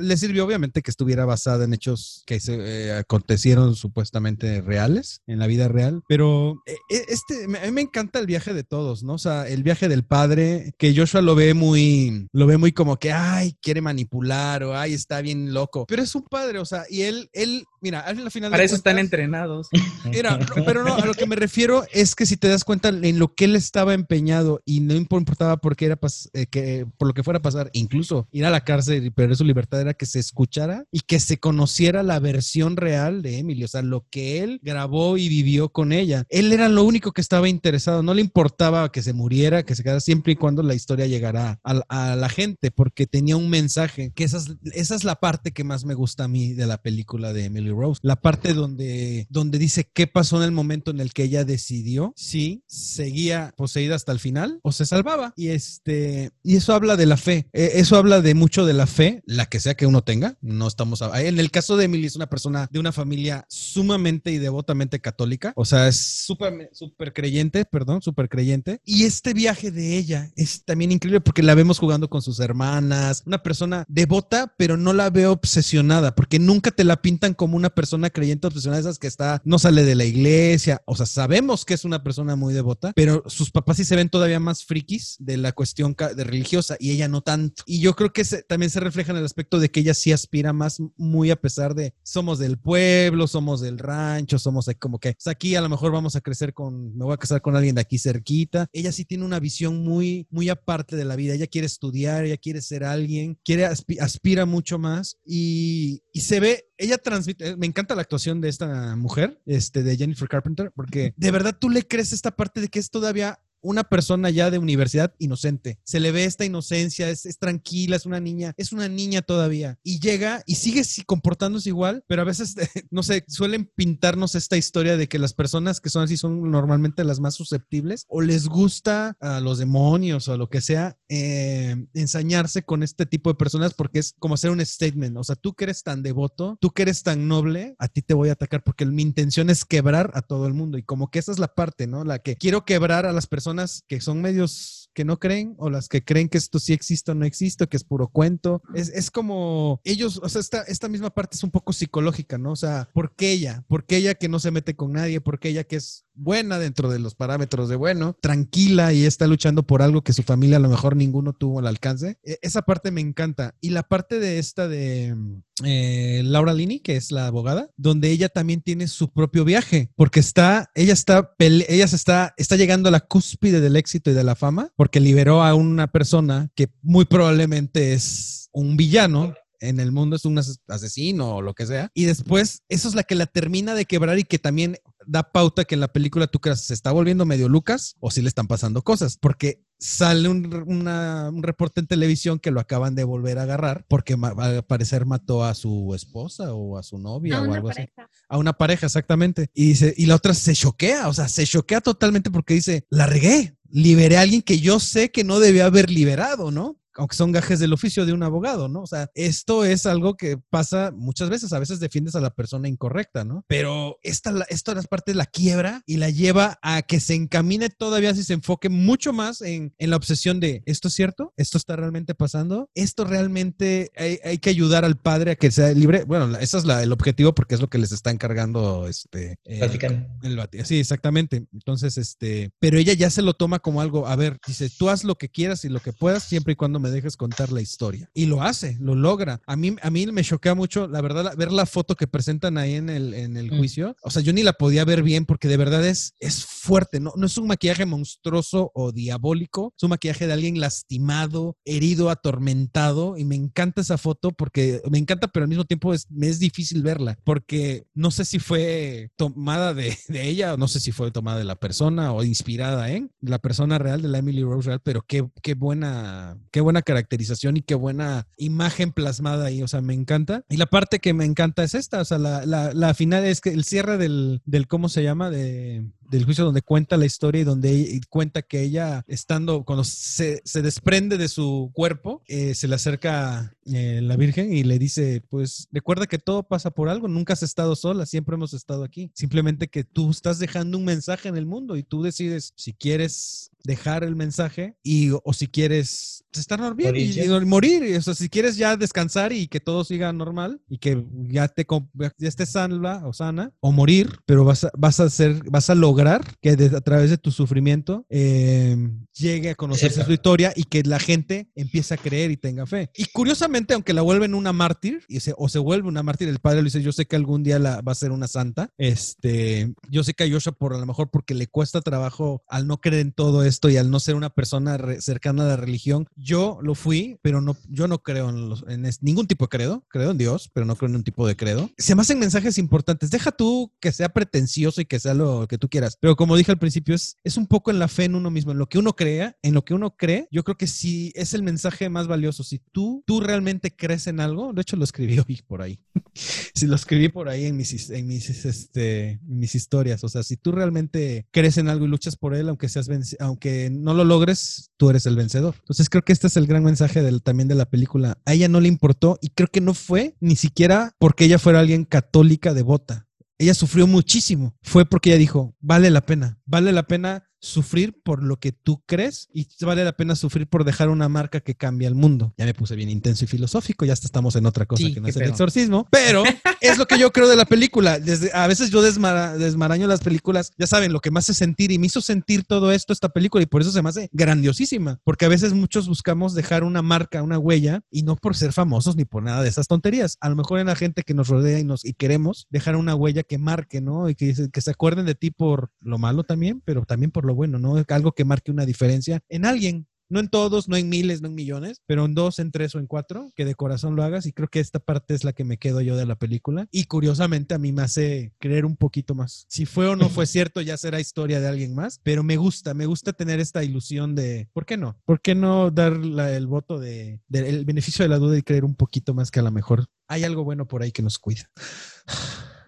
le 0.00 0.16
sirvió 0.16 0.46
obviamente 0.46 0.80
que 0.80 0.90
estuviera 0.90 1.26
basada 1.26 1.64
en 1.66 1.74
hechos 1.74 2.22
que 2.26 2.38
eh, 2.48 2.92
acontecieron 2.98 3.74
supuestamente 3.76 4.62
reales, 4.62 5.20
en 5.26 5.38
la 5.40 5.46
vida 5.46 5.68
real, 5.68 6.02
pero 6.08 6.62
eh, 6.64 6.76
este, 7.08 7.48
me- 7.48 7.70
me 7.70 7.82
encanta 7.82 8.18
el 8.18 8.26
viaje 8.26 8.54
de 8.54 8.64
todos, 8.64 8.93
¿no? 9.02 9.14
O 9.14 9.18
sea, 9.18 9.48
el 9.48 9.62
viaje 9.62 9.88
del 9.88 10.04
padre, 10.04 10.74
que 10.78 10.94
Joshua 10.96 11.22
lo 11.22 11.34
ve 11.34 11.54
muy, 11.54 12.28
lo 12.32 12.46
ve 12.46 12.56
muy 12.56 12.72
como 12.72 12.98
que, 12.98 13.12
ay, 13.12 13.56
quiere 13.60 13.80
manipular 13.80 14.62
o, 14.64 14.76
ay, 14.76 14.94
está 14.94 15.20
bien 15.20 15.52
loco, 15.52 15.86
pero 15.86 16.02
es 16.02 16.14
un 16.14 16.22
padre, 16.22 16.58
o 16.58 16.64
sea, 16.64 16.84
y 16.88 17.02
él, 17.02 17.28
él, 17.32 17.64
mira, 17.84 18.00
al 18.00 18.30
final 18.30 18.50
Para 18.50 18.64
eso 18.64 18.74
están 18.74 18.98
entrenados. 18.98 19.68
Mira, 20.06 20.38
pero 20.64 20.82
no, 20.82 20.94
a 20.94 21.04
lo 21.04 21.12
que 21.12 21.26
me 21.26 21.36
refiero 21.36 21.84
es 21.92 22.14
que 22.14 22.24
si 22.24 22.38
te 22.38 22.48
das 22.48 22.64
cuenta 22.64 22.88
en 22.88 23.18
lo 23.18 23.34
que 23.34 23.44
él 23.44 23.56
estaba 23.56 23.92
empeñado 23.92 24.62
y 24.64 24.80
no 24.80 24.94
importaba 24.94 25.58
por 25.58 25.76
qué 25.76 25.84
era 25.84 25.98
eh, 26.32 26.46
que 26.46 26.86
por 26.96 27.08
lo 27.08 27.14
que 27.14 27.22
fuera 27.22 27.40
a 27.40 27.42
pasar, 27.42 27.68
incluso 27.74 28.26
ir 28.32 28.46
a 28.46 28.50
la 28.50 28.64
cárcel 28.64 29.04
y 29.04 29.10
perder 29.10 29.36
su 29.36 29.44
libertad 29.44 29.82
era 29.82 29.92
que 29.92 30.06
se 30.06 30.18
escuchara 30.18 30.86
y 30.90 31.00
que 31.00 31.20
se 31.20 31.38
conociera 31.38 32.02
la 32.02 32.18
versión 32.20 32.78
real 32.78 33.20
de 33.20 33.38
Emily, 33.38 33.64
o 33.64 33.68
sea, 33.68 33.82
lo 33.82 34.06
que 34.08 34.42
él 34.42 34.60
grabó 34.62 35.18
y 35.18 35.28
vivió 35.28 35.68
con 35.68 35.92
ella. 35.92 36.24
Él 36.30 36.52
era 36.54 36.70
lo 36.70 36.84
único 36.84 37.12
que 37.12 37.20
estaba 37.20 37.50
interesado, 37.50 38.02
no 38.02 38.14
le 38.14 38.22
importaba 38.22 38.90
que 38.90 39.02
se 39.02 39.12
muriera, 39.12 39.62
que 39.62 39.74
se 39.74 39.82
quedara 39.82 40.00
siempre 40.00 40.32
y 40.32 40.36
cuando 40.36 40.62
la 40.62 40.74
historia 40.74 41.06
llegara 41.06 41.60
a, 41.62 41.82
a 41.88 42.16
la 42.16 42.30
gente, 42.30 42.70
porque 42.70 43.06
tenía 43.06 43.36
un 43.36 43.50
mensaje, 43.50 44.10
que 44.14 44.24
esa 44.24 44.38
es, 44.38 44.56
esa 44.72 44.94
es 44.94 45.04
la 45.04 45.16
parte 45.16 45.52
que 45.52 45.64
más 45.64 45.84
me 45.84 45.92
gusta 45.92 46.24
a 46.24 46.28
mí 46.28 46.54
de 46.54 46.66
la 46.66 46.80
película 46.80 47.34
de 47.34 47.44
Emily 47.44 47.73
Rose, 47.74 48.00
la 48.02 48.16
parte 48.16 48.54
donde, 48.54 49.26
donde 49.30 49.58
dice 49.58 49.88
qué 49.92 50.06
pasó 50.06 50.38
en 50.38 50.44
el 50.44 50.52
momento 50.52 50.90
en 50.90 51.00
el 51.00 51.12
que 51.12 51.24
ella 51.24 51.44
decidió 51.44 52.12
si 52.16 52.62
seguía 52.66 53.52
poseída 53.56 53.96
hasta 53.96 54.12
el 54.12 54.20
final 54.20 54.60
o 54.62 54.72
se 54.72 54.86
salvaba. 54.86 55.32
Y 55.36 55.48
este, 55.48 56.30
y 56.42 56.56
eso 56.56 56.74
habla 56.74 56.96
de 56.96 57.06
la 57.06 57.16
fe, 57.16 57.46
Eh, 57.52 57.72
eso 57.74 57.96
habla 57.96 58.20
de 58.20 58.34
mucho 58.34 58.64
de 58.64 58.72
la 58.72 58.86
fe, 58.86 59.22
la 59.26 59.46
que 59.46 59.60
sea 59.60 59.74
que 59.74 59.86
uno 59.86 60.02
tenga, 60.02 60.38
no 60.40 60.66
estamos, 60.66 61.02
en 61.14 61.38
el 61.38 61.50
caso 61.50 61.76
de 61.76 61.84
Emily 61.84 62.06
es 62.06 62.16
una 62.16 62.28
persona 62.28 62.68
de 62.70 62.78
una 62.78 62.92
familia 62.92 63.44
sumamente 63.48 64.30
y 64.30 64.38
devotamente 64.38 65.00
católica, 65.00 65.52
o 65.56 65.64
sea, 65.64 65.88
es 65.88 65.96
súper 65.96 66.54
súper 66.72 67.12
creyente, 67.12 67.64
perdón, 67.64 68.02
súper 68.02 68.28
creyente. 68.28 68.80
Y 68.84 69.04
este 69.04 69.34
viaje 69.34 69.70
de 69.70 69.96
ella 69.96 70.30
es 70.36 70.64
también 70.64 70.92
increíble 70.92 71.20
porque 71.20 71.42
la 71.42 71.54
vemos 71.54 71.78
jugando 71.78 72.08
con 72.08 72.22
sus 72.22 72.40
hermanas, 72.40 73.22
una 73.26 73.42
persona 73.42 73.84
devota, 73.88 74.54
pero 74.56 74.76
no 74.76 74.92
la 74.92 75.10
veo 75.10 75.32
obsesionada, 75.32 76.14
porque 76.14 76.38
nunca 76.38 76.70
te 76.70 76.84
la 76.84 77.00
pintan 77.00 77.34
como 77.34 77.56
una 77.64 77.74
persona 77.74 78.10
creyente 78.10 78.46
obsesionada, 78.46 78.80
esas 78.80 78.98
que 78.98 79.06
está, 79.06 79.40
no 79.44 79.58
sale 79.58 79.84
de 79.84 79.94
la 79.94 80.04
iglesia, 80.04 80.82
o 80.84 80.94
sea, 80.96 81.06
sabemos 81.06 81.64
que 81.64 81.72
es 81.72 81.86
una 81.86 82.02
persona 82.02 82.36
muy 82.36 82.52
devota, 82.52 82.92
pero 82.94 83.22
sus 83.26 83.50
papás 83.50 83.78
sí 83.78 83.84
se 83.84 83.96
ven 83.96 84.10
todavía 84.10 84.38
más 84.38 84.66
frikis 84.66 85.16
de 85.18 85.38
la 85.38 85.52
cuestión 85.52 85.96
de 86.14 86.24
religiosa 86.24 86.76
y 86.78 86.90
ella 86.90 87.08
no 87.08 87.22
tanto. 87.22 87.62
Y 87.66 87.80
yo 87.80 87.96
creo 87.96 88.12
que 88.12 88.24
se- 88.26 88.42
también 88.42 88.68
se 88.68 88.80
refleja 88.80 89.12
en 89.12 89.18
el 89.18 89.24
aspecto 89.24 89.58
de 89.60 89.70
que 89.70 89.80
ella 89.80 89.94
sí 89.94 90.12
aspira 90.12 90.52
más, 90.52 90.78
muy 90.98 91.30
a 91.30 91.36
pesar 91.40 91.74
de 91.74 91.94
somos 92.02 92.38
del 92.38 92.58
pueblo, 92.58 93.26
somos 93.26 93.62
del 93.62 93.78
rancho, 93.78 94.38
somos 94.38 94.68
como 94.78 94.98
que 94.98 95.14
sea, 95.18 95.32
aquí 95.32 95.54
a 95.56 95.62
lo 95.62 95.70
mejor 95.70 95.90
vamos 95.90 96.16
a 96.16 96.20
crecer 96.20 96.52
con, 96.52 96.94
me 96.98 97.04
voy 97.04 97.14
a 97.14 97.18
casar 97.18 97.40
con 97.40 97.56
alguien 97.56 97.76
de 97.76 97.80
aquí 97.80 97.98
cerquita. 97.98 98.66
Ella 98.74 98.92
sí 98.92 99.06
tiene 99.06 99.24
una 99.24 99.40
visión 99.40 99.82
muy, 99.82 100.26
muy 100.30 100.50
aparte 100.50 100.96
de 100.96 101.04
la 101.06 101.16
vida. 101.16 101.32
Ella 101.32 101.46
quiere 101.46 101.66
estudiar, 101.66 102.24
ella 102.26 102.36
quiere 102.36 102.60
ser 102.60 102.84
alguien, 102.84 103.38
quiere 103.42 103.66
aspi- 103.66 104.00
aspira 104.00 104.44
mucho 104.44 104.78
más 104.78 105.16
y, 105.24 106.02
y 106.12 106.20
se 106.20 106.40
ve, 106.40 106.66
ella 106.76 106.98
transmite, 106.98 107.43
me 107.56 107.66
encanta 107.66 107.94
la 107.94 108.02
actuación 108.02 108.40
de 108.40 108.48
esta 108.48 108.96
mujer, 108.96 109.40
este, 109.46 109.82
de 109.82 109.96
Jennifer 109.96 110.28
Carpenter, 110.28 110.72
porque 110.74 111.14
de 111.16 111.30
verdad 111.30 111.56
tú 111.58 111.70
le 111.70 111.86
crees 111.86 112.12
esta 112.12 112.30
parte 112.30 112.60
de 112.60 112.68
que 112.68 112.78
es 112.78 112.90
todavía 112.90 113.40
una 113.64 113.82
persona 113.84 114.30
ya 114.30 114.50
de 114.50 114.58
universidad 114.58 115.14
inocente. 115.18 115.78
Se 115.84 115.98
le 115.98 116.12
ve 116.12 116.24
esta 116.24 116.44
inocencia, 116.44 117.08
es, 117.08 117.26
es 117.26 117.38
tranquila, 117.38 117.96
es 117.96 118.06
una 118.06 118.20
niña, 118.20 118.52
es 118.56 118.72
una 118.72 118.88
niña 118.88 119.22
todavía. 119.22 119.78
Y 119.82 120.00
llega 120.00 120.42
y 120.46 120.56
sigue 120.56 120.84
si- 120.84 121.02
comportándose 121.02 121.70
igual, 121.70 122.04
pero 122.06 122.22
a 122.22 122.26
veces, 122.26 122.54
no 122.90 123.02
sé, 123.02 123.24
suelen 123.26 123.64
pintarnos 123.74 124.34
esta 124.34 124.56
historia 124.56 124.96
de 124.96 125.08
que 125.08 125.18
las 125.18 125.32
personas 125.32 125.80
que 125.80 125.90
son 125.90 126.04
así 126.04 126.16
son 126.16 126.50
normalmente 126.50 127.04
las 127.04 127.20
más 127.20 127.34
susceptibles 127.34 128.04
o 128.08 128.20
les 128.20 128.48
gusta 128.48 129.16
a 129.20 129.40
los 129.40 129.58
demonios 129.58 130.28
o 130.28 130.36
lo 130.36 130.50
que 130.50 130.60
sea 130.60 130.98
eh, 131.08 131.74
ensañarse 131.94 132.62
con 132.64 132.82
este 132.82 133.06
tipo 133.06 133.30
de 133.30 133.36
personas 133.36 133.72
porque 133.72 133.98
es 133.98 134.14
como 134.18 134.34
hacer 134.34 134.50
un 134.50 134.64
statement. 134.64 135.16
O 135.16 135.24
sea, 135.24 135.36
tú 135.36 135.54
que 135.54 135.64
eres 135.64 135.82
tan 135.82 136.02
devoto, 136.02 136.58
tú 136.60 136.70
que 136.70 136.82
eres 136.82 137.02
tan 137.02 137.28
noble, 137.28 137.76
a 137.78 137.88
ti 137.88 138.02
te 138.02 138.12
voy 138.14 138.28
a 138.28 138.32
atacar 138.32 138.62
porque 138.62 138.84
mi 138.84 139.02
intención 139.02 139.48
es 139.48 139.64
quebrar 139.64 140.10
a 140.14 140.20
todo 140.22 140.46
el 140.46 140.52
mundo. 140.52 140.76
Y 140.76 140.82
como 140.82 141.10
que 141.10 141.18
esa 141.18 141.32
es 141.32 141.38
la 141.38 141.54
parte, 141.54 141.86
¿no? 141.86 142.04
La 142.04 142.18
que 142.18 142.36
quiero 142.36 142.64
quebrar 142.66 143.06
a 143.06 143.12
las 143.12 143.26
personas 143.26 143.53
que 143.88 144.00
son 144.00 144.20
medios 144.20 144.83
que 144.94 145.04
no 145.04 145.18
creen 145.18 145.54
o 145.58 145.68
las 145.68 145.88
que 145.88 146.02
creen 146.02 146.28
que 146.28 146.38
esto 146.38 146.58
sí 146.58 146.72
existe 146.72 147.10
o 147.10 147.14
no 147.14 147.24
existe, 147.24 147.66
que 147.66 147.76
es 147.76 147.84
puro 147.84 148.08
cuento. 148.08 148.62
Es, 148.74 148.88
es 148.88 149.10
como 149.10 149.80
ellos, 149.84 150.20
o 150.22 150.28
sea, 150.28 150.40
esta, 150.40 150.62
esta 150.62 150.88
misma 150.88 151.10
parte 151.10 151.36
es 151.36 151.44
un 151.44 151.50
poco 151.50 151.72
psicológica, 151.72 152.38
¿no? 152.38 152.52
O 152.52 152.56
sea, 152.56 152.88
¿por 152.94 153.14
qué 153.14 153.32
ella? 153.32 153.64
¿Por 153.68 153.84
qué 153.84 153.96
ella 153.98 154.14
que 154.14 154.28
no 154.28 154.38
se 154.38 154.50
mete 154.50 154.74
con 154.74 154.92
nadie? 154.92 155.20
¿Por 155.20 155.38
qué 155.38 155.50
ella 155.50 155.64
que 155.64 155.76
es 155.76 156.06
buena 156.14 156.58
dentro 156.58 156.88
de 156.88 157.00
los 157.00 157.14
parámetros 157.14 157.68
de 157.68 157.76
bueno, 157.76 158.16
tranquila 158.20 158.92
y 158.92 159.04
está 159.04 159.26
luchando 159.26 159.64
por 159.64 159.82
algo 159.82 160.02
que 160.02 160.12
su 160.12 160.22
familia 160.22 160.56
a 160.56 160.60
lo 160.60 160.68
mejor 160.68 160.96
ninguno 160.96 161.32
tuvo 161.32 161.58
al 161.58 161.66
alcance? 161.66 162.18
E- 162.22 162.38
esa 162.42 162.62
parte 162.62 162.90
me 162.90 163.00
encanta. 163.00 163.54
Y 163.60 163.70
la 163.70 163.82
parte 163.82 164.18
de 164.18 164.38
esta 164.38 164.68
de 164.68 165.16
eh, 165.64 166.22
Laura 166.24 166.52
Linney, 166.52 166.80
que 166.80 166.96
es 166.96 167.10
la 167.10 167.26
abogada, 167.26 167.70
donde 167.76 168.10
ella 168.10 168.28
también 168.28 168.60
tiene 168.60 168.88
su 168.88 169.12
propio 169.12 169.44
viaje, 169.44 169.90
porque 169.96 170.20
está, 170.20 170.70
ella 170.74 170.92
está, 170.92 171.34
ella 171.38 171.88
se 171.88 171.96
está, 171.96 172.34
está 172.36 172.56
llegando 172.56 172.88
a 172.88 172.92
la 172.92 173.00
cúspide 173.00 173.60
del 173.60 173.76
éxito 173.76 174.10
y 174.10 174.14
de 174.14 174.24
la 174.24 174.34
fama, 174.34 174.72
porque 174.76 174.83
liberó 175.00 175.42
a 175.42 175.54
una 175.54 175.86
persona 175.88 176.48
que 176.54 176.68
muy 176.82 177.04
probablemente 177.04 177.92
es 177.94 178.48
un 178.52 178.76
villano. 178.76 179.34
En 179.60 179.80
el 179.80 179.92
mundo 179.92 180.16
es 180.16 180.26
un 180.26 180.36
as- 180.36 180.60
asesino 180.68 181.36
o 181.36 181.40
lo 181.42 181.54
que 181.54 181.64
sea. 181.64 181.90
Y 181.94 182.04
después, 182.04 182.62
eso 182.68 182.86
es 182.88 182.94
la 182.94 183.02
que 183.02 183.14
la 183.14 183.24
termina 183.26 183.74
de 183.74 183.86
quebrar 183.86 184.18
y 184.18 184.24
que 184.24 184.38
también 184.38 184.76
da 185.06 185.22
pauta 185.32 185.64
que 185.64 185.74
en 185.74 185.80
la 185.80 185.88
película 185.92 186.26
tú 186.26 186.38
creas 186.38 186.64
se 186.66 186.74
está 186.74 186.92
volviendo 186.92 187.24
medio 187.24 187.48
Lucas 187.48 187.94
o 188.00 188.10
si 188.10 188.20
le 188.20 188.28
están 188.28 188.46
pasando 188.46 188.82
cosas. 188.82 189.16
Porque 189.16 189.62
sale 189.78 190.28
un, 190.28 190.52
una- 190.66 191.30
un 191.30 191.42
reporte 191.42 191.80
en 191.80 191.86
televisión 191.86 192.40
que 192.40 192.50
lo 192.50 192.60
acaban 192.60 192.94
de 192.94 193.04
volver 193.04 193.38
a 193.38 193.42
agarrar 193.44 193.86
porque 193.88 194.16
al 194.20 194.64
parecer 194.64 195.06
mató 195.06 195.44
a 195.44 195.54
su 195.54 195.94
esposa 195.94 196.52
o 196.52 196.76
a 196.76 196.82
su 196.82 196.98
novia 196.98 197.38
A 197.38 197.42
o 197.42 197.54
algo 197.54 197.70
así. 197.70 197.86
pareja. 197.86 198.10
A 198.28 198.36
una 198.36 198.52
pareja, 198.52 198.84
exactamente. 198.86 199.48
Y 199.54 199.68
dice, 199.68 199.94
y 199.96 200.06
la 200.06 200.16
otra 200.16 200.34
se 200.34 200.54
choquea, 200.54 201.08
o 201.08 201.14
sea, 201.14 201.28
se 201.28 201.46
choquea 201.46 201.80
totalmente 201.80 202.30
porque 202.30 202.52
dice, 202.54 202.84
la 202.90 203.06
regué, 203.06 203.56
liberé 203.74 204.16
a 204.16 204.20
alguien 204.20 204.40
que 204.40 204.60
yo 204.60 204.78
sé 204.78 205.10
que 205.10 205.24
no 205.24 205.40
debía 205.40 205.66
haber 205.66 205.90
liberado, 205.90 206.52
¿no? 206.52 206.78
Aunque 206.96 207.16
son 207.16 207.32
gajes 207.32 207.58
del 207.58 207.72
oficio 207.72 208.06
de 208.06 208.12
un 208.12 208.22
abogado, 208.22 208.68
¿no? 208.68 208.82
O 208.82 208.86
sea, 208.86 209.10
esto 209.14 209.64
es 209.64 209.86
algo 209.86 210.16
que 210.16 210.38
pasa 210.50 210.92
muchas 210.94 211.28
veces, 211.30 211.52
a 211.52 211.58
veces 211.58 211.80
defiendes 211.80 212.14
a 212.14 212.20
la 212.20 212.30
persona 212.30 212.68
incorrecta, 212.68 213.24
¿no? 213.24 213.44
Pero 213.48 213.98
esta, 214.02 214.32
esta 214.48 214.72
es 214.78 214.86
parte 214.86 215.14
la 215.14 215.26
quiebra 215.26 215.82
y 215.86 215.96
la 215.96 216.10
lleva 216.10 216.58
a 216.62 216.82
que 216.82 217.00
se 217.00 217.14
encamine 217.14 217.68
todavía, 217.70 218.14
si 218.14 218.22
se 218.22 218.34
enfoque 218.34 218.68
mucho 218.68 219.12
más 219.12 219.40
en, 219.40 219.74
en 219.78 219.90
la 219.90 219.96
obsesión 219.96 220.40
de, 220.40 220.62
¿esto 220.66 220.88
es 220.88 220.94
cierto? 220.94 221.32
¿Esto 221.36 221.58
está 221.58 221.76
realmente 221.76 222.14
pasando? 222.14 222.70
¿Esto 222.74 223.04
realmente 223.04 223.90
hay, 223.96 224.18
hay 224.24 224.38
que 224.38 224.50
ayudar 224.50 224.84
al 224.84 224.96
padre 224.96 225.32
a 225.32 225.36
que 225.36 225.50
sea 225.50 225.72
libre? 225.72 226.04
Bueno, 226.04 226.36
ese 226.38 226.58
es 226.58 226.64
la- 226.64 226.82
el 226.82 226.92
objetivo 226.92 227.34
porque 227.34 227.54
es 227.54 227.60
lo 227.60 227.68
que 227.68 227.78
les 227.78 227.92
está 227.92 228.10
encargando 228.10 228.86
este... 228.88 229.38
eh, 229.44 229.60
Vaticano. 229.60 230.06
el 230.22 230.36
Vati- 230.38 230.64
Sí, 230.64 230.78
exactamente. 230.78 231.46
Entonces, 231.52 231.98
este, 231.98 232.50
pero 232.60 232.78
ella 232.78 232.92
ya 232.94 233.10
se 233.10 233.22
lo 233.22 233.34
toma 233.34 233.58
como 233.58 233.80
algo, 233.80 234.06
a 234.06 234.16
ver, 234.16 234.38
dice, 234.46 234.70
tú 234.70 234.88
haz 234.90 235.04
lo 235.04 235.16
que 235.16 235.28
quieras 235.28 235.64
y 235.64 235.68
lo 235.68 235.80
que 235.80 235.92
puedas, 235.92 236.22
siempre 236.24 236.52
y 236.52 236.56
cuando 236.56 236.78
me 236.84 236.90
dejes 236.90 237.16
contar 237.16 237.50
la 237.50 237.62
historia. 237.62 238.10
Y 238.14 238.26
lo 238.26 238.42
hace, 238.42 238.76
lo 238.78 238.94
logra. 238.94 239.40
A 239.46 239.56
mí, 239.56 239.74
a 239.80 239.90
mí 239.90 240.06
me 240.06 240.22
choquea 240.22 240.54
mucho, 240.54 240.86
la 240.86 241.00
verdad, 241.00 241.34
ver 241.36 241.50
la 241.50 241.64
foto 241.66 241.94
que 241.96 242.06
presentan 242.06 242.58
ahí 242.58 242.74
en 242.74 242.90
el, 242.90 243.14
en 243.14 243.36
el 243.38 243.50
Mm. 243.50 243.56
juicio. 243.58 243.96
O 244.02 244.10
sea, 244.10 244.20
yo 244.22 244.32
ni 244.32 244.42
la 244.42 244.52
podía 244.52 244.84
ver 244.84 245.02
bien 245.02 245.24
porque 245.26 245.48
de 245.48 245.56
verdad 245.56 245.86
es, 245.86 246.14
es 246.20 246.44
fuerte, 246.44 247.00
¿no? 247.00 247.12
No 247.16 247.26
es 247.26 247.38
un 247.38 247.46
maquillaje 247.46 247.86
monstruoso 247.86 248.70
o 248.74 248.92
diabólico, 248.92 249.72
es 249.76 249.82
un 249.82 249.90
maquillaje 249.90 250.26
de 250.26 250.32
alguien 250.34 250.60
lastimado, 250.60 251.56
herido, 251.64 252.10
atormentado. 252.10 253.16
Y 253.16 253.24
me 253.24 253.34
encanta 253.34 253.80
esa 253.80 253.98
foto 253.98 254.30
porque 254.32 254.80
me 254.90 254.98
encanta, 254.98 255.28
pero 255.28 255.44
al 255.44 255.48
mismo 255.48 255.64
tiempo 255.64 255.94
es, 255.94 256.06
me 256.10 256.28
es 256.28 256.38
difícil 256.38 256.82
verla 256.82 257.18
porque 257.24 257.86
no 257.94 258.10
sé 258.10 258.24
si 258.24 258.38
fue 258.38 259.10
tomada 259.16 259.72
de, 259.74 259.96
de 260.08 260.28
ella 260.28 260.54
o 260.54 260.56
no 260.56 260.68
sé 260.68 260.80
si 260.80 260.92
fue 260.92 261.10
tomada 261.10 261.38
de 261.38 261.44
la 261.44 261.56
persona 261.56 262.12
o 262.12 262.22
inspirada 262.24 262.90
en 262.90 263.10
la 263.20 263.38
persona 263.38 263.78
real 263.78 264.02
de 264.02 264.08
la 264.08 264.18
Emily 264.18 264.42
Rose 264.42 264.68
Real, 264.68 264.80
pero 264.82 265.02
qué, 265.06 265.26
qué 265.42 265.54
buena, 265.54 266.36
qué 266.50 266.60
buena 266.60 266.73
caracterización 266.82 267.56
y 267.56 267.62
qué 267.62 267.74
buena 267.74 268.26
imagen 268.36 268.92
plasmada 268.92 269.46
ahí. 269.46 269.62
O 269.62 269.68
sea, 269.68 269.80
me 269.80 269.94
encanta. 269.94 270.44
Y 270.48 270.56
la 270.56 270.66
parte 270.66 270.98
que 270.98 271.14
me 271.14 271.24
encanta 271.24 271.64
es 271.64 271.74
esta, 271.74 272.00
o 272.00 272.04
sea, 272.04 272.18
la, 272.18 272.44
la, 272.46 272.72
la 272.72 272.94
final 272.94 273.24
es 273.24 273.40
que 273.40 273.50
el 273.50 273.64
cierre 273.64 273.98
del, 273.98 274.42
del 274.44 274.66
¿cómo 274.66 274.88
se 274.88 275.02
llama? 275.02 275.30
De, 275.30 275.84
del 276.10 276.24
juicio 276.24 276.44
donde 276.44 276.62
cuenta 276.62 276.96
la 276.96 277.06
historia 277.06 277.42
y 277.42 277.44
donde 277.44 278.00
cuenta 278.08 278.42
que 278.42 278.62
ella, 278.62 279.04
estando, 279.06 279.64
cuando 279.64 279.84
se, 279.84 280.42
se 280.44 280.62
desprende 280.62 281.18
de 281.18 281.28
su 281.28 281.70
cuerpo, 281.72 282.22
eh, 282.26 282.54
se 282.54 282.68
le 282.68 282.74
acerca 282.74 283.54
eh, 283.66 284.00
la 284.02 284.16
Virgen 284.16 284.52
y 284.52 284.62
le 284.64 284.78
dice, 284.78 285.22
pues 285.28 285.68
recuerda 285.72 286.06
que 286.06 286.18
todo 286.18 286.42
pasa 286.42 286.70
por 286.70 286.88
algo, 286.88 287.08
nunca 287.08 287.32
has 287.32 287.42
estado 287.42 287.76
sola, 287.76 288.06
siempre 288.06 288.34
hemos 288.34 288.54
estado 288.54 288.84
aquí. 288.84 289.10
Simplemente 289.14 289.68
que 289.68 289.84
tú 289.84 290.10
estás 290.10 290.38
dejando 290.38 290.78
un 290.78 290.84
mensaje 290.84 291.28
en 291.28 291.36
el 291.36 291.46
mundo 291.46 291.76
y 291.76 291.82
tú 291.82 292.02
decides 292.02 292.52
si 292.56 292.72
quieres 292.72 293.50
dejar 293.64 294.04
el 294.04 294.14
mensaje 294.14 294.76
y 294.82 295.10
o 295.10 295.32
si 295.32 295.46
quieres 295.46 296.24
estar 296.32 296.60
bien 296.74 296.96
y, 296.96 297.06
Morir 297.06 297.14
ya. 297.14 297.24
y 297.24 297.44
morir, 297.46 297.96
o 297.96 298.02
sea, 298.02 298.14
si 298.14 298.28
quieres 298.28 298.56
ya 298.56 298.76
descansar 298.76 299.32
y 299.32 299.48
que 299.48 299.60
todo 299.60 299.84
siga 299.84 300.12
normal 300.12 300.60
y 300.68 300.78
que 300.78 301.06
ya 301.28 301.48
te 301.48 301.66
ya 301.94 302.28
estés 302.28 302.50
sana 302.50 303.06
o 303.06 303.12
sana 303.12 303.52
o 303.60 303.72
morir, 303.72 304.18
pero 304.26 304.44
vas 304.44 304.64
a, 304.64 304.70
vas 304.76 305.00
a 305.00 305.04
hacer 305.04 305.42
vas 305.50 305.70
a 305.70 305.74
lograr 305.74 305.93
que 306.40 306.56
de- 306.56 306.76
a 306.76 306.80
través 306.80 307.10
de 307.10 307.18
tu 307.18 307.30
sufrimiento 307.30 308.04
eh, 308.08 308.76
llegue 309.14 309.50
a 309.50 309.54
conocerse 309.54 310.04
su 310.04 310.12
historia 310.12 310.52
y 310.56 310.64
que 310.64 310.82
la 310.82 310.98
gente 310.98 311.48
empiece 311.54 311.94
a 311.94 311.96
creer 311.96 312.30
y 312.30 312.36
tenga 312.36 312.66
fe. 312.66 312.90
Y 312.96 313.06
curiosamente, 313.06 313.74
aunque 313.74 313.92
la 313.92 314.02
vuelven 314.02 314.34
una 314.34 314.52
mártir 314.52 315.02
y 315.08 315.20
se, 315.20 315.34
o 315.36 315.48
se 315.48 315.58
vuelve 315.58 315.88
una 315.88 316.02
mártir, 316.02 316.28
el 316.28 316.38
padre 316.40 316.58
le 316.58 316.64
dice, 316.64 316.82
yo 316.82 316.92
sé 316.92 317.06
que 317.06 317.16
algún 317.16 317.42
día 317.42 317.58
la, 317.58 317.80
va 317.80 317.92
a 317.92 317.96
ser 317.96 318.12
una 318.12 318.28
santa. 318.28 318.70
Este, 318.78 319.74
yo 319.90 320.04
sé 320.04 320.14
que 320.14 320.24
a 320.24 320.30
Joshua 320.30 320.52
por 320.52 320.74
a 320.74 320.78
lo 320.78 320.86
mejor 320.86 321.10
porque 321.10 321.34
le 321.34 321.46
cuesta 321.46 321.80
trabajo 321.80 322.42
al 322.48 322.66
no 322.66 322.78
creer 322.80 323.00
en 323.02 323.12
todo 323.12 323.44
esto 323.44 323.68
y 323.68 323.76
al 323.76 323.90
no 323.90 324.00
ser 324.00 324.14
una 324.14 324.30
persona 324.30 324.76
re- 324.76 325.00
cercana 325.00 325.44
a 325.44 325.48
la 325.48 325.56
religión. 325.56 326.06
Yo 326.16 326.58
lo 326.62 326.74
fui, 326.74 327.18
pero 327.22 327.40
no, 327.40 327.56
yo 327.68 327.88
no 327.88 327.98
creo 328.02 328.30
en, 328.30 328.48
los- 328.48 328.64
en 328.68 328.86
es- 328.86 329.02
ningún 329.02 329.26
tipo 329.26 329.44
de 329.44 329.48
credo. 329.50 329.84
Creo 329.88 330.10
en 330.10 330.18
Dios, 330.18 330.50
pero 330.52 330.66
no 330.66 330.76
creo 330.76 330.88
en 330.90 330.96
un 330.96 331.04
tipo 331.04 331.26
de 331.26 331.36
credo. 331.36 331.70
Se 331.78 331.94
me 331.94 332.02
hacen 332.02 332.18
mensajes 332.18 332.58
importantes. 332.58 333.10
Deja 333.10 333.30
tú 333.32 333.72
que 333.80 333.92
sea 333.92 334.08
pretencioso 334.08 334.80
y 334.80 334.86
que 334.86 334.98
sea 335.00 335.14
lo 335.14 335.46
que 335.48 335.58
tú 335.58 335.68
quieras. 335.68 335.83
Pero 336.00 336.16
como 336.16 336.36
dije 336.36 336.52
al 336.52 336.58
principio, 336.58 336.94
es, 336.94 337.18
es 337.24 337.36
un 337.36 337.46
poco 337.46 337.70
en 337.70 337.78
la 337.78 337.88
fe 337.88 338.04
en 338.04 338.14
uno 338.14 338.30
mismo, 338.30 338.52
en 338.52 338.58
lo 338.58 338.68
que 338.68 338.78
uno 338.78 338.94
crea, 338.94 339.36
en 339.42 339.54
lo 339.54 339.64
que 339.64 339.74
uno 339.74 339.96
cree. 339.96 340.28
Yo 340.30 340.44
creo 340.44 340.56
que 340.56 340.66
sí 340.66 341.12
es 341.14 341.34
el 341.34 341.42
mensaje 341.42 341.88
más 341.88 342.06
valioso. 342.06 342.44
Si 342.44 342.58
tú, 342.58 343.02
tú 343.06 343.20
realmente 343.20 343.74
crees 343.74 344.06
en 344.06 344.20
algo, 344.20 344.52
de 344.52 344.62
hecho 344.62 344.76
lo 344.76 344.84
escribí 344.84 345.18
hoy 345.28 345.42
por 345.46 345.62
ahí. 345.62 345.80
si 346.14 346.66
lo 346.66 346.76
escribí 346.76 347.08
por 347.08 347.28
ahí 347.28 347.46
en 347.46 347.56
mis, 347.56 347.90
en 347.90 348.06
mis, 348.06 348.28
este, 348.44 349.20
mis 349.24 349.54
historias. 349.54 350.04
O 350.04 350.08
sea, 350.08 350.22
si 350.22 350.36
tú 350.36 350.52
realmente 350.52 351.26
crees 351.30 351.58
en 351.58 351.68
algo 351.68 351.84
y 351.84 351.88
luchas 351.88 352.16
por 352.16 352.34
él, 352.34 352.48
aunque 352.48 352.68
seas 352.68 352.88
aunque 353.18 353.70
no 353.70 353.94
lo 353.94 354.04
logres, 354.04 354.70
tú 354.76 354.90
eres 354.90 355.06
el 355.06 355.16
vencedor. 355.16 355.56
Entonces 355.60 355.88
creo 355.88 356.02
que 356.02 356.12
este 356.12 356.26
es 356.26 356.36
el 356.36 356.46
gran 356.46 356.64
mensaje 356.64 357.02
del, 357.02 357.22
también 357.22 357.48
de 357.48 357.54
la 357.54 357.68
película. 357.68 358.18
A 358.24 358.34
ella 358.34 358.48
no 358.48 358.60
le 358.60 358.68
importó 358.68 359.18
y 359.20 359.30
creo 359.30 359.48
que 359.48 359.60
no 359.60 359.74
fue 359.74 360.16
ni 360.20 360.36
siquiera 360.36 360.94
porque 360.98 361.24
ella 361.24 361.38
fuera 361.38 361.60
alguien 361.60 361.84
católica 361.84 362.54
devota. 362.54 363.03
Ella 363.38 363.54
sufrió 363.54 363.86
muchísimo. 363.86 364.56
Fue 364.62 364.86
porque 364.86 365.10
ella 365.10 365.18
dijo, 365.18 365.56
vale 365.60 365.90
la 365.90 366.06
pena, 366.06 366.38
vale 366.46 366.72
la 366.72 366.84
pena 366.84 367.24
sufrir 367.40 368.00
por 368.02 368.22
lo 368.22 368.38
que 368.38 368.52
tú 368.52 368.82
crees 368.86 369.28
y 369.34 369.46
vale 369.66 369.84
la 369.84 369.92
pena 369.92 370.16
sufrir 370.16 370.46
por 370.48 370.64
dejar 370.64 370.88
una 370.88 371.10
marca 371.10 371.40
que 371.40 371.54
cambia 371.54 371.86
el 371.88 371.94
mundo. 371.94 372.32
Ya 372.38 372.46
me 372.46 372.54
puse 372.54 372.74
bien 372.74 372.88
intenso 372.88 373.26
y 373.26 373.28
filosófico, 373.28 373.84
ya 373.84 373.92
hasta 373.92 374.06
estamos 374.06 374.34
en 374.36 374.46
otra 374.46 374.64
cosa 374.64 374.82
Sí, 374.82 374.94
que 374.94 375.00
no 375.02 375.08
es 375.08 375.16
el 375.16 375.24
exorcismo, 375.28 375.86
pero 375.90 376.22
es 376.62 376.78
lo 376.78 376.86
que 376.86 376.98
yo 376.98 377.12
creo 377.12 377.28
de 377.28 377.36
la 377.36 377.44
película. 377.44 377.98
Desde, 377.98 378.30
a 378.32 378.46
veces 378.46 378.70
yo 378.70 378.80
desmara- 378.80 379.36
desmaraño 379.36 379.86
las 379.86 380.00
películas, 380.00 380.52
ya 380.56 380.66
saben, 380.66 380.90
lo 380.94 381.00
que 381.00 381.10
me 381.10 381.18
hace 381.18 381.34
sentir 381.34 381.70
y 381.70 381.78
me 381.78 381.88
hizo 381.88 382.00
sentir 382.00 382.44
todo 382.44 382.72
esto 382.72 382.94
esta 382.94 383.10
película 383.10 383.42
y 383.42 383.46
por 383.46 383.60
eso 383.60 383.72
se 383.72 383.82
me 383.82 383.90
hace 383.90 384.08
grandiosísima, 384.12 385.00
porque 385.04 385.26
a 385.26 385.28
veces 385.28 385.52
muchos 385.52 385.86
buscamos 385.86 386.32
dejar 386.34 386.64
una 386.64 386.80
marca, 386.82 387.22
una 387.22 387.38
huella 387.38 387.82
y 387.90 388.02
no 388.04 388.16
por 388.16 388.36
ser 388.36 388.52
famosos 388.54 388.96
ni 388.96 389.04
por 389.04 389.22
nada 389.22 389.42
de 389.42 389.50
esas 389.50 389.68
tonterías. 389.68 390.16
A 390.20 390.30
lo 390.30 390.36
mejor 390.36 390.60
en 390.60 390.66
la 390.68 390.76
gente 390.76 391.02
que 391.02 391.12
nos 391.14 391.28
rodea 391.28 391.58
y 391.58 391.64
nos 391.64 391.84
y 391.84 391.92
queremos 391.92 392.46
dejar 392.48 392.76
una 392.76 392.94
huella 392.94 393.22
que 393.22 393.36
marque, 393.36 393.80
¿no? 393.82 394.08
Y 394.08 394.14
que, 394.14 394.34
se- 394.34 394.50
que 394.50 394.60
se 394.62 394.70
acuerden 394.70 395.04
de 395.04 395.14
ti 395.14 395.30
por 395.30 395.70
lo 395.80 395.98
malo 395.98 396.24
también, 396.24 396.33
pero 396.64 396.84
también 396.84 397.10
por 397.10 397.24
lo 397.24 397.34
bueno, 397.34 397.58
¿no? 397.58 397.82
Algo 397.88 398.12
que 398.12 398.24
marque 398.24 398.50
una 398.50 398.66
diferencia 398.66 399.20
en 399.28 399.44
alguien. 399.44 399.86
No 400.10 400.20
en 400.20 400.28
todos, 400.28 400.68
no 400.68 400.76
en 400.76 400.90
miles, 400.90 401.22
no 401.22 401.28
en 401.28 401.34
millones, 401.34 401.80
pero 401.86 402.04
en 402.04 402.14
dos, 402.14 402.38
en 402.38 402.50
tres 402.52 402.74
o 402.74 402.78
en 402.78 402.86
cuatro, 402.86 403.32
que 403.34 403.46
de 403.46 403.54
corazón 403.54 403.96
lo 403.96 404.02
hagas. 404.04 404.26
Y 404.26 404.32
creo 404.34 404.48
que 404.48 404.60
esta 404.60 404.78
parte 404.78 405.14
es 405.14 405.24
la 405.24 405.32
que 405.32 405.44
me 405.44 405.56
quedo 405.56 405.80
yo 405.80 405.96
de 405.96 406.04
la 406.04 406.14
película. 406.16 406.68
Y 406.70 406.84
curiosamente 406.84 407.54
a 407.54 407.58
mí 407.58 407.72
me 407.72 407.82
hace 407.82 408.34
creer 408.38 408.66
un 408.66 408.76
poquito 408.76 409.14
más. 409.14 409.46
Si 409.48 409.64
fue 409.64 409.88
o 409.88 409.96
no 409.96 410.10
fue 410.10 410.26
cierto, 410.26 410.60
ya 410.60 410.76
será 410.76 411.00
historia 411.00 411.40
de 411.40 411.48
alguien 411.48 411.74
más, 411.74 412.00
pero 412.02 412.22
me 412.22 412.36
gusta, 412.36 412.74
me 412.74 412.84
gusta 412.84 413.14
tener 413.14 413.40
esta 413.40 413.64
ilusión 413.64 414.14
de, 414.14 414.46
¿por 414.52 414.66
qué 414.66 414.76
no? 414.76 415.00
¿Por 415.06 415.22
qué 415.22 415.34
no 415.34 415.70
dar 415.70 415.96
la- 415.96 416.36
el 416.36 416.46
voto 416.46 416.78
de, 416.78 417.20
de- 417.28 417.48
el 417.48 417.64
beneficio 417.64 418.04
de 418.04 418.10
la 418.10 418.18
duda 418.18 418.36
y 418.36 418.42
creer 418.42 418.66
un 418.66 418.74
poquito 418.76 419.14
más 419.14 419.30
que 419.30 419.40
a 419.40 419.42
lo 419.42 419.50
mejor 419.50 419.86
hay 420.06 420.24
algo 420.24 420.44
bueno 420.44 420.68
por 420.68 420.82
ahí 420.82 420.92
que 420.92 421.02
nos 421.02 421.18
cuida? 421.18 421.50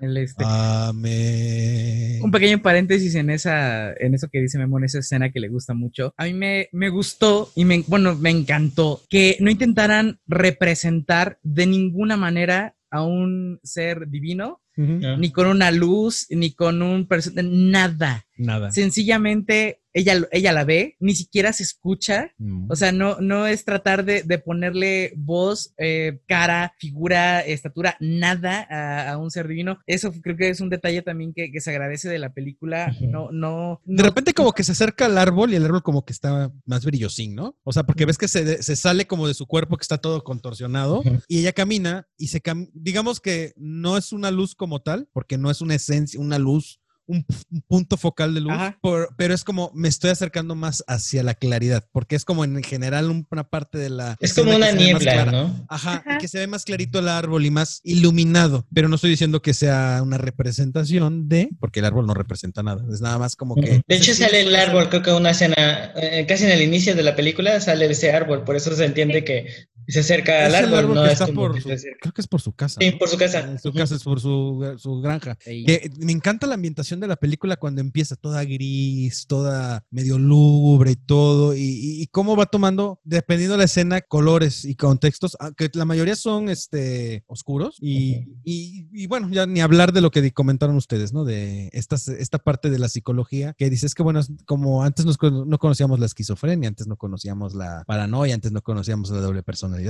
El, 0.01 0.17
este, 0.17 0.45
Amén. 0.47 2.21
Un 2.23 2.31
pequeño 2.31 2.61
paréntesis 2.61 3.15
en 3.15 3.31
esa, 3.31 3.93
en 3.93 4.15
eso 4.15 4.29
que 4.29 4.41
dice 4.41 4.59
Memo, 4.59 4.79
en 4.79 4.85
esa 4.85 4.99
escena 4.99 5.31
que 5.31 5.41
le 5.41 5.49
gusta 5.49 5.75
mucho. 5.75 6.15
A 6.17 6.25
mí 6.25 6.35
me, 6.35 6.69
me 6.73 6.89
gustó 6.89 7.51
y 7.55 7.65
me, 7.65 7.85
bueno, 7.87 8.15
me 8.17 8.31
encantó 8.31 9.03
que 9.09 9.37
no 9.41 9.51
intentaran 9.51 10.21
representar 10.27 11.39
de 11.43 11.67
ninguna 11.67 12.17
manera 12.17 12.77
a 12.91 13.03
un 13.03 13.61
ser 13.63 14.09
divino, 14.09 14.61
Ni 14.77 15.31
con 15.33 15.47
una 15.47 15.71
luz, 15.71 16.27
ni 16.31 16.53
con 16.53 16.83
un 16.83 17.07
nada. 17.43 18.25
Nada. 18.39 18.71
Sencillamente 18.71 19.81
ella, 19.95 20.21
ella 20.31 20.53
la 20.53 20.65
ve, 20.65 20.97
ni 21.01 21.15
siquiera 21.15 21.55
se 21.55 21.63
escucha. 21.63 22.33
O 22.69 22.77
sea, 22.77 22.93
no, 22.93 23.19
no 23.21 23.47
es 23.47 23.65
tratar 23.65 24.05
de, 24.05 24.23
de 24.25 24.39
ponerle 24.39 25.15
voz, 25.17 25.73
eh, 25.79 26.21
cara, 26.29 26.75
figura, 26.79 27.41
estatura, 27.41 27.97
nada 27.99 28.67
a, 28.69 29.13
a 29.13 29.17
un 29.19 29.31
ser 29.31 29.49
divino. 29.49 29.79
Eso 29.87 30.13
creo 30.23 30.37
que 30.37 30.51
es 30.51 30.61
un 30.61 30.69
detalle 30.69 31.01
también 31.01 31.33
que, 31.33 31.51
que 31.51 31.63
se 31.63 31.71
agradece 31.71 32.11
de 32.11 32.19
la 32.19 32.35
película. 32.35 32.95
No, 33.01 33.31
no. 33.33 33.81
De 33.87 34.03
no- 34.03 34.09
repente 34.09 34.35
como 34.35 34.53
que 34.53 34.65
se 34.65 34.73
acerca 34.73 35.07
al 35.07 35.17
árbol 35.17 35.53
y 35.53 35.57
el 35.57 35.65
árbol 35.65 35.83
como 35.83 36.05
que 36.05 36.13
está 36.13 36.53
más 36.67 36.85
brillosín, 36.85 37.35
¿no? 37.35 37.57
O 37.65 37.73
sea, 37.73 37.85
porque 37.85 38.05
ves 38.05 38.19
que 38.19 38.29
se, 38.29 38.63
se 38.63 38.77
sale 38.77 39.07
como 39.07 39.27
de 39.29 39.33
su 39.35 39.47
cuerpo 39.47 39.79
que 39.79 39.83
está 39.83 39.97
todo 39.97 40.23
contorsionado 40.25 41.03
y 41.27 41.39
ella 41.39 41.53
camina 41.53 42.07
y 42.19 42.27
se 42.27 42.43
cam- 42.43 42.69
digamos 42.75 43.21
que 43.21 43.55
no 43.57 43.97
es 43.97 44.13
una 44.13 44.31
luz 44.31 44.55
como 44.55 44.66
tal, 44.81 45.09
porque 45.13 45.39
no 45.39 45.51
es 45.51 45.61
una 45.61 45.75
esencia, 45.75 46.21
una 46.21 46.39
luz, 46.39 46.81
un, 47.09 47.25
punto 47.69 47.97
focal 47.97 48.35
de 48.35 48.41
luz, 48.41 48.53
por- 48.81 49.11
pero 49.17 49.33
es 49.33 49.45
como 49.45 49.71
me 49.75 49.87
estoy 49.87 50.11
acercando 50.11 50.57
más 50.57 50.83
hacia 50.89 51.23
la 51.23 51.35
claridad, 51.35 51.85
porque 51.93 52.17
es 52.17 52.25
como 52.25 52.43
en 52.45 52.61
general 52.65 53.11
un- 53.11 53.25
una 53.31 53.45
parte 53.49 53.79
de 53.79 53.91
la... 53.91 54.17
Es 54.19 54.35
como 54.35 54.55
una 54.57 54.73
niebla. 54.73 55.25
¿no? 55.27 55.67
Ajá, 55.69 56.03
y 56.05 56.09
Ajá. 56.09 56.19
que 56.19 56.27
se 56.27 56.39
ve 56.41 56.49
más 56.49 56.65
clarito 56.65 56.99
el 56.99 57.09
árbol 57.09 57.47
y 57.47 57.51
más 57.53 57.81
iluminado, 57.85 58.67
pero 58.75 58.89
no 58.89 58.97
estoy 58.97 59.11
diciendo 59.11 59.41
que 59.41 59.55
sea 59.55 60.01
una 60.03 60.19
representación 60.19 61.29
de, 61.29 61.51
porque 61.61 61.79
el 61.81 61.87
árbol 61.87 62.07
no 62.07 62.15
representa 62.15 62.63
nada, 62.65 62.85
es 62.93 63.01
nada 63.01 63.19
más 63.19 63.37
como 63.37 63.55
que... 63.55 63.83
De 63.87 63.97
hecho 63.97 64.13
sale 64.13 64.41
el 64.41 64.57
árbol, 64.57 64.89
creo 64.89 65.03
que 65.03 65.13
una 65.13 65.31
escena, 65.31 65.93
eh, 65.95 66.27
casi 66.29 66.45
en 66.45 66.51
el 66.51 66.63
inicio 66.63 66.97
de 66.97 67.03
la 67.05 67.15
película 67.15 67.61
sale 67.61 67.87
ese 67.87 68.11
árbol, 68.13 68.43
por 68.43 68.57
eso 68.57 68.75
se 68.75 68.85
entiende 68.85 69.23
que 69.25 69.47
se 69.89 70.01
acerca 70.01 70.47
al 70.47 70.55
árbol, 70.55 70.95
no 70.95 71.03
que 71.03 71.07
es 71.09 71.13
está 71.15 71.27
como 71.27 71.41
por 71.43 71.55
que 71.55 71.61
su, 71.61 71.69
se 71.69 71.75
acerca. 71.75 71.99
creo 72.03 72.13
que 72.13 72.21
es 72.21 72.27
por 72.29 72.41
su 72.41 72.53
casa. 72.53 72.81
Sí, 72.81 72.91
¿no? 72.91 72.99
por 72.99 73.09
su 73.09 73.17
casa. 73.19 73.41
En 73.41 73.59
su 73.59 73.73
casa 73.73 73.95
es 73.95 74.03
por 74.03 74.21
su, 74.21 74.75
su 74.79 75.01
granja. 75.01 75.37
Que 75.37 75.91
me 75.99 76.13
encanta 76.13 76.47
la 76.47 76.55
ambientación 76.55 77.01
de 77.01 77.07
la 77.09 77.17
película 77.17 77.57
cuando 77.57 77.81
empieza 77.81 78.17
toda 78.17 78.45
gris, 78.45 79.27
toda 79.27 79.85
medio 79.91 80.19
lúgubre 80.19 80.93
y 80.93 80.97
todo, 80.97 81.55
y, 81.55 81.61
y- 81.61 82.03
y 82.03 82.07
cómo 82.09 82.37
va 82.37 82.47
tomando, 82.47 83.01
dependiendo 83.05 83.53
de 83.55 83.59
la 83.59 83.65
escena, 83.65 84.01
colores 84.01 84.65
y 84.65 84.75
contextos, 84.75 85.37
aunque 85.41 85.71
la 85.75 85.85
mayoría 85.85 86.17
son 86.17 86.49
este, 86.49 87.25
oscuros, 87.27 87.77
y, 87.81 88.27
y- 88.45 88.89
y 88.93 89.07
bueno, 89.07 89.29
ya 89.31 89.47
ni 89.47 89.61
hablar 89.61 89.93
de 89.93 90.01
lo 90.01 90.11
que 90.11 90.33
comentaron 90.33 90.77
ustedes, 90.77 91.13
¿no? 91.13 91.25
De 91.25 91.71
estas, 91.73 92.09
esta 92.09 92.39
parte 92.39 92.71
de 92.71 92.79
la 92.79 92.89
psicología, 92.89 93.55
que 93.57 93.71
dices 93.71 93.95
que, 93.95 94.03
bueno, 94.03 94.21
como 94.47 94.83
antes 94.83 95.05
nos 95.05 95.17
no 95.23 95.59
conocíamos 95.59 96.01
la 96.01 96.07
esquizofrenia, 96.07 96.69
antes 96.69 96.87
no 96.87 96.97
conocíamos 96.97 97.55
la 97.55 97.85
paranoia, 97.87 98.35
antes 98.35 98.53
no 98.53 98.63
conocíamos 98.63 99.11
la 99.11 99.21
doble 99.21 99.43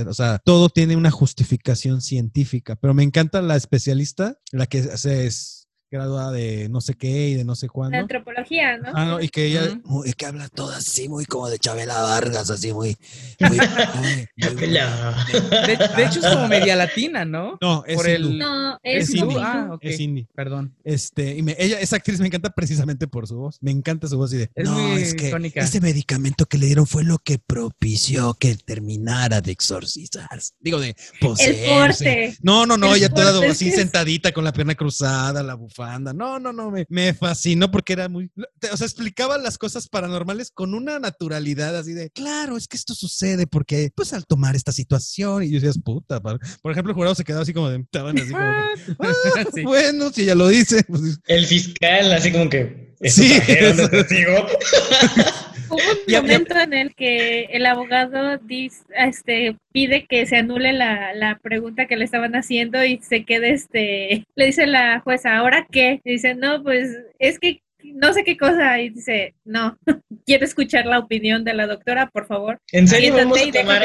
o 0.07 0.13
sea, 0.13 0.39
todo 0.43 0.69
tiene 0.69 0.95
una 0.95 1.11
justificación 1.11 2.01
científica, 2.01 2.75
pero 2.75 2.93
me 2.93 3.03
encanta 3.03 3.41
la 3.41 3.55
especialista, 3.55 4.37
la 4.51 4.65
que 4.65 4.83
se 4.83 5.25
es 5.25 5.56
graduada 5.89 6.31
de 6.31 6.67
no 6.69 6.81
sé 6.81 6.93
qué 6.95 7.29
y 7.29 7.33
de 7.35 7.45
no 7.45 7.55
sé 7.55 7.67
cuándo. 7.69 7.97
antropología, 7.97 8.77
¿no? 8.77 8.91
Ah, 8.93 9.05
no, 9.05 9.21
y 9.21 9.29
que 9.29 9.45
ella, 9.45 9.63
Ujú. 9.63 9.81
muy- 9.85 10.13
que 10.13 10.25
habla 10.25 10.49
todo 10.49 10.71
así, 10.71 11.07
muy 11.07 11.25
como 11.25 11.49
de 11.49 11.59
Chabela 11.59 12.01
Vargas, 12.01 12.49
así 12.49 12.73
muy... 12.73 12.97
muy- 13.39 13.57
muy- 13.57 14.27
muy- 14.55 14.63
Hola. 14.67 15.25
De, 15.65 15.77
de 15.95 16.05
hecho, 16.05 16.19
es 16.19 16.25
como 16.33 16.47
media 16.47 16.75
latina, 16.75 17.23
¿no? 17.25 17.57
no, 17.61 17.83
es 17.85 17.95
Por 17.95 18.09
el- 18.09 18.37
No, 18.37 18.77
es, 18.83 19.09
Es 19.09 19.15
indie. 19.15 19.37
Ah, 19.39 19.69
ok. 19.71 19.79
es 19.83 19.99
indie. 19.99 20.27
Perdón. 20.35 20.75
Este, 20.83 21.37
y 21.37 21.41
me- 21.41 21.55
ella, 21.57 21.79
esa 21.79 21.95
actriz 21.95 22.19
me 22.19 22.27
encanta 22.27 22.49
precisamente 22.49 23.07
por 23.07 23.25
su 23.27 23.37
voz. 23.37 23.57
Me 23.61 23.71
encanta 23.71 24.07
su 24.07 24.17
voz 24.17 24.33
y 24.33 24.37
de. 24.37 24.51
Es 24.55 24.65
no, 24.69 24.77
muy 24.77 25.01
es 25.01 25.13
que 25.13 25.29
icónica". 25.29 25.61
ese 25.61 25.79
medicamento 25.79 26.45
que 26.45 26.57
le 26.57 26.65
dieron 26.65 26.85
fue 26.85 27.03
lo 27.03 27.17
que 27.19 27.39
propició 27.39 28.33
que 28.33 28.55
terminara 28.55 29.39
de 29.41 29.51
exorcizar. 29.51 30.27
Digo, 30.59 30.79
de 30.79 30.89
El 30.89 30.95
poseerse. 31.19 31.65
porte. 31.69 32.37
No, 32.41 32.65
no, 32.65 32.75
no, 32.77 32.87
El 32.93 32.97
ella 32.97 33.09
toda 33.09 33.45
es 33.45 33.51
así 33.51 33.69
es- 33.69 33.75
sentadita 33.75 34.31
con 34.33 34.43
la 34.43 34.51
pierna 34.51 34.75
cruzada, 34.75 35.43
la 35.43 35.53
bufanda. 35.53 35.76
No, 35.77 36.39
no, 36.39 36.53
no, 36.53 36.71
me, 36.71 36.85
me 36.89 37.13
fascinó 37.13 37.69
porque 37.69 37.93
era 37.93 38.09
muy. 38.09 38.31
te- 38.59 38.71
O 38.71 38.77
sea, 38.77 38.85
explicaba 38.87 39.37
las 39.37 39.57
cosas 39.57 39.87
paranormales 39.87 40.51
con 40.51 40.73
una 40.73 40.99
naturalidad 40.99 41.75
así 41.77 41.93
de, 41.93 42.09
claro, 42.09 42.57
es 42.57 42.67
que 42.67 42.77
esto 42.77 42.95
sucede 42.95 43.47
porque, 43.47 43.91
pues 43.95 44.13
al 44.13 44.25
tomar 44.25 44.55
esta 44.55 44.71
situación, 44.71 45.43
y 45.43 45.49
yo 45.49 45.55
decías, 45.59 45.79
puta, 45.83 46.19
por 46.21 46.39
ejemplo, 46.71 46.91
el 46.91 46.95
jurado 46.95 47.15
se 47.15 47.23
quedaba 47.23 47.43
así 47.43 47.53
como 47.53 47.69
de, 47.69 47.77
estaban 47.79 48.17
así 48.17 48.31
como 48.31 48.43
que, 48.43 48.95
"Ah, 48.99 49.43
Sí. 49.53 49.63
bueno, 49.63 50.11
si 50.11 50.23
ella 50.23 50.35
lo 50.35 50.47
dice, 50.47 50.83
pues 50.83 51.19
El 51.27 51.45
fiscal, 51.45 52.11
así 52.13 52.31
como 52.31 52.49
que. 52.49 52.95
es 52.99 53.13
Sí, 53.13 53.33
su 53.35 53.41
Hubo 55.69 55.77
un 55.77 56.13
momento 56.23 56.59
en 56.59 56.73
el 56.73 56.95
que 56.95 57.43
el 57.51 57.65
abogado 57.65 58.39
dis- 58.39 58.85
este, 58.95 59.55
pide 59.71 60.05
que 60.07 60.25
se 60.25 60.37
anule 60.37 60.73
la, 60.73 61.13
la 61.13 61.39
pregunta 61.41 61.87
que 61.87 61.97
le 61.97 62.05
estaban 62.05 62.35
haciendo 62.35 62.83
y 62.83 62.99
se 63.01 63.25
quede, 63.25 63.51
este, 63.51 64.25
le 64.35 64.45
dice 64.45 64.65
la 64.67 64.99
jueza, 65.01 65.37
¿ahora 65.37 65.67
qué? 65.71 66.01
Y 66.03 66.13
dice, 66.13 66.35
no, 66.35 66.63
pues 66.63 66.89
es 67.19 67.39
que 67.39 67.61
no 67.83 68.11
sé 68.13 68.23
qué 68.23 68.35
cosa. 68.37 68.79
Y 68.79 68.89
dice, 68.89 69.33
no, 69.45 69.77
quiero 70.25 70.45
escuchar 70.45 70.85
la 70.85 70.99
opinión 70.99 71.43
de 71.43 71.53
la 71.53 71.67
doctora, 71.67 72.09
por 72.11 72.25
favor. 72.27 72.59
¿En 72.71 72.87
serio 72.87 73.13
vamos 73.25 73.37
a 73.37 73.41
tomar, 73.61 73.81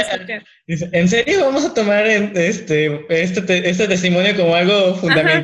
dice, 0.66 0.88
¿en 0.92 1.08
serio 1.08 1.40
vamos 1.44 1.64
a 1.64 1.74
tomar 1.74 2.06
este, 2.06 2.92
este, 3.08 3.42
te- 3.42 3.68
este 3.70 3.88
testimonio 3.88 4.36
como 4.36 4.54
algo 4.54 4.94
Ajá. 5.20 5.38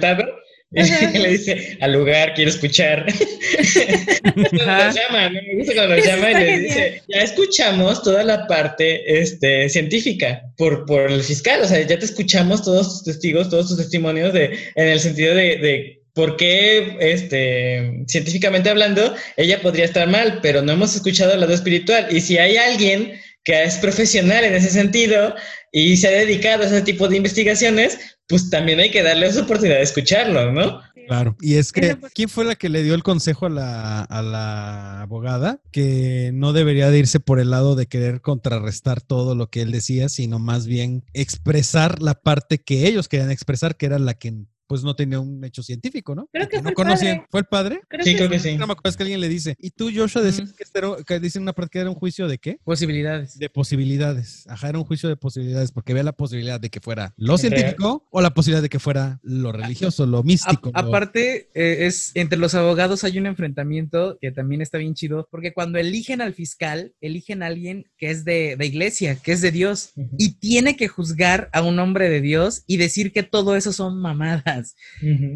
le 0.71 1.29
dice, 1.31 1.79
al 1.81 1.93
lugar, 1.93 2.35
quiero 2.35 2.51
escuchar. 2.51 3.07
Los 4.37 4.53
llama, 4.95 5.31
¿no? 5.31 5.41
me 5.43 5.57
gusta 5.57 5.75
cuando 5.75 5.95
Eso 5.95 6.11
llama 6.11 6.31
y 6.31 6.35
le 6.35 6.59
dice, 6.59 7.03
ya 7.09 7.21
escuchamos 7.21 8.03
toda 8.03 8.23
la 8.23 8.47
parte 8.47 9.21
este, 9.21 9.69
científica 9.69 10.43
por, 10.57 10.85
por 10.85 11.11
el 11.11 11.23
fiscal, 11.23 11.63
o 11.63 11.67
sea, 11.67 11.81
ya 11.81 11.99
te 11.99 12.05
escuchamos 12.05 12.63
todos 12.63 12.89
tus 12.89 13.05
testigos, 13.05 13.49
todos 13.49 13.69
tus 13.69 13.79
testimonios 13.79 14.33
de, 14.35 14.59
en 14.75 14.89
el 14.89 15.01
sentido 15.01 15.35
de, 15.35 15.57
de 15.57 16.03
por 16.13 16.37
qué, 16.37 16.97
este, 17.01 18.05
científicamente 18.09 18.69
hablando, 18.69 19.15
ella 19.37 19.63
podría 19.63 19.85
estar 19.85 20.09
mal, 20.09 20.41
pero 20.43 20.63
no 20.63 20.73
hemos 20.73 20.95
escuchado 20.97 21.33
el 21.33 21.41
lado 21.41 21.55
espiritual. 21.55 22.09
Y 22.11 22.21
si 22.21 22.39
hay 22.39 22.57
alguien 22.57 23.13
que 23.45 23.63
es 23.63 23.77
profesional 23.77 24.45
en 24.45 24.55
ese 24.55 24.69
sentido 24.69 25.35
y 25.73 25.97
se 25.97 26.09
ha 26.09 26.11
dedicado 26.11 26.65
a 26.65 26.67
ese 26.67 26.83
tipo 26.83 27.09
de 27.09 27.17
investigaciones, 27.17 28.18
pues 28.29 28.51
también 28.51 28.79
hay 28.79 28.91
que 28.91 29.03
darle 29.03 29.27
esa 29.27 29.43
oportunidad 29.43 29.77
de 29.77 29.83
escucharlo, 29.83 30.53
¿no? 30.53 30.81
Claro. 31.07 31.37
Y 31.41 31.55
es 31.55 31.73
que, 31.73 31.97
¿quién 32.15 32.29
fue 32.29 32.45
la 32.45 32.55
que 32.55 32.69
le 32.69 32.83
dio 32.83 32.95
el 32.95 33.03
consejo 33.03 33.47
a 33.47 33.49
la, 33.49 34.03
a 34.03 34.21
la 34.21 35.01
abogada? 35.01 35.63
Que 35.73 36.31
no 36.35 36.53
debería 36.53 36.91
de 36.91 36.99
irse 36.99 37.19
por 37.19 37.41
el 37.41 37.49
lado 37.49 37.77
de 37.77 37.87
querer 37.87 38.21
contrarrestar 38.21 39.01
todo 39.01 39.35
lo 39.35 39.49
que 39.49 39.63
él 39.63 39.73
decía, 39.73 40.11
sino 40.11 40.39
más 40.39 40.67
bien 40.67 41.05
expresar 41.15 42.03
la 42.03 42.21
parte 42.21 42.59
que 42.59 42.87
ellos 42.87 43.09
querían 43.09 43.31
expresar, 43.31 43.77
que 43.77 43.87
era 43.87 43.99
la 43.99 44.15
que 44.15 44.35
pues 44.69 44.85
no 44.85 44.95
tenía 44.95 45.19
un 45.19 45.43
hecho 45.45 45.63
científico, 45.63 46.15
¿no? 46.15 46.29
Creo 46.33 46.49
que 46.49 46.57
fue 46.59 46.63
no 46.63 46.69
el 46.69 46.75
conocían. 46.75 47.17
padre. 47.17 47.29
¿Fue 47.31 47.41
el 47.41 47.47
padre? 47.47 47.81
Creo 47.89 48.05
Sí, 48.05 48.11
que 48.13 48.17
creo 48.19 48.31
que 48.31 48.39
sí. 48.39 48.57
No 48.57 48.67
me 48.67 48.75
acuerdo, 48.75 48.91
es 48.91 48.97
que 48.97 49.03
alguien 49.03 49.21
le 49.21 49.29
dice, 49.29 49.57
¿y 49.59 49.71
tú, 49.71 49.91
Joshua, 49.95 50.23
decías 50.23 50.53
que, 50.53 50.63
este 50.63 50.79
era, 50.79 50.91
que 51.07 51.19
dice 51.19 51.39
en 51.39 51.43
una 51.43 51.53
parte 51.55 51.71
que 51.73 51.79
era 51.81 51.91
un 51.91 51.97
juicio 51.97 52.29
de 52.29 52.39
qué? 52.39 52.59
Posibilidades. 52.65 53.39
De 53.39 53.49
posibilidades. 53.51 54.47
Ajá, 54.49 54.69
era 54.69 54.79
un 54.79 54.85
juicio 54.85 55.09
de 55.09 55.17
posibilidades, 55.17 55.73
porque 55.73 55.93
había 55.93 56.05
la 56.05 56.13
posibilidad 56.13 56.61
de 56.61 56.71
que 56.71 56.81
fuera 56.81 57.15
lo 57.17 57.37
Real. 57.37 57.39
científico 57.39 58.07
o 58.11 58.21
la 58.21 58.35
posibilidad 58.35 58.63
de 58.63 58.69
que 58.69 58.79
fuera 58.79 59.19
lo 59.23 59.53
religioso, 59.53 60.07
lo 60.07 60.23
místico. 60.23 60.71
A- 60.75 60.83
lo- 60.83 60.89
aparte, 60.89 61.49
eh, 61.55 61.87
es 61.87 62.13
entre 62.15 62.39
los 62.39 62.55
abogados 62.55 63.05
hay 63.05 63.19
un 63.19 63.27
enfrentamiento 63.27 64.19
que 64.21 64.31
también 64.33 64.61
está 64.61 64.79
bien 64.79 64.95
chido, 64.95 65.29
porque 65.31 65.53
cuando 65.53 65.79
eligen 65.79 66.21
al 66.21 66.35
fiscal, 66.35 66.93
eligen 67.01 67.43
a 67.43 67.47
alguien 67.47 67.87
que 67.97 68.11
es 68.11 68.25
de, 68.25 68.57
de 68.57 68.67
iglesia, 68.67 69.17
que 69.17 69.33
es 69.33 69.41
de 69.41 69.51
Dios, 69.51 69.93
y 70.19 70.35
tiene 70.35 70.77
que 70.77 70.89
juzgar 70.89 71.49
a 71.53 71.63
un 71.63 71.79
hombre 71.79 72.09
de 72.11 72.21
Dios 72.21 72.63
y 72.67 72.77
decir 72.77 73.13
que 73.13 73.23
todo 73.23 73.57
eso 73.57 73.73
son 73.73 74.01
mamadas. 74.01 74.58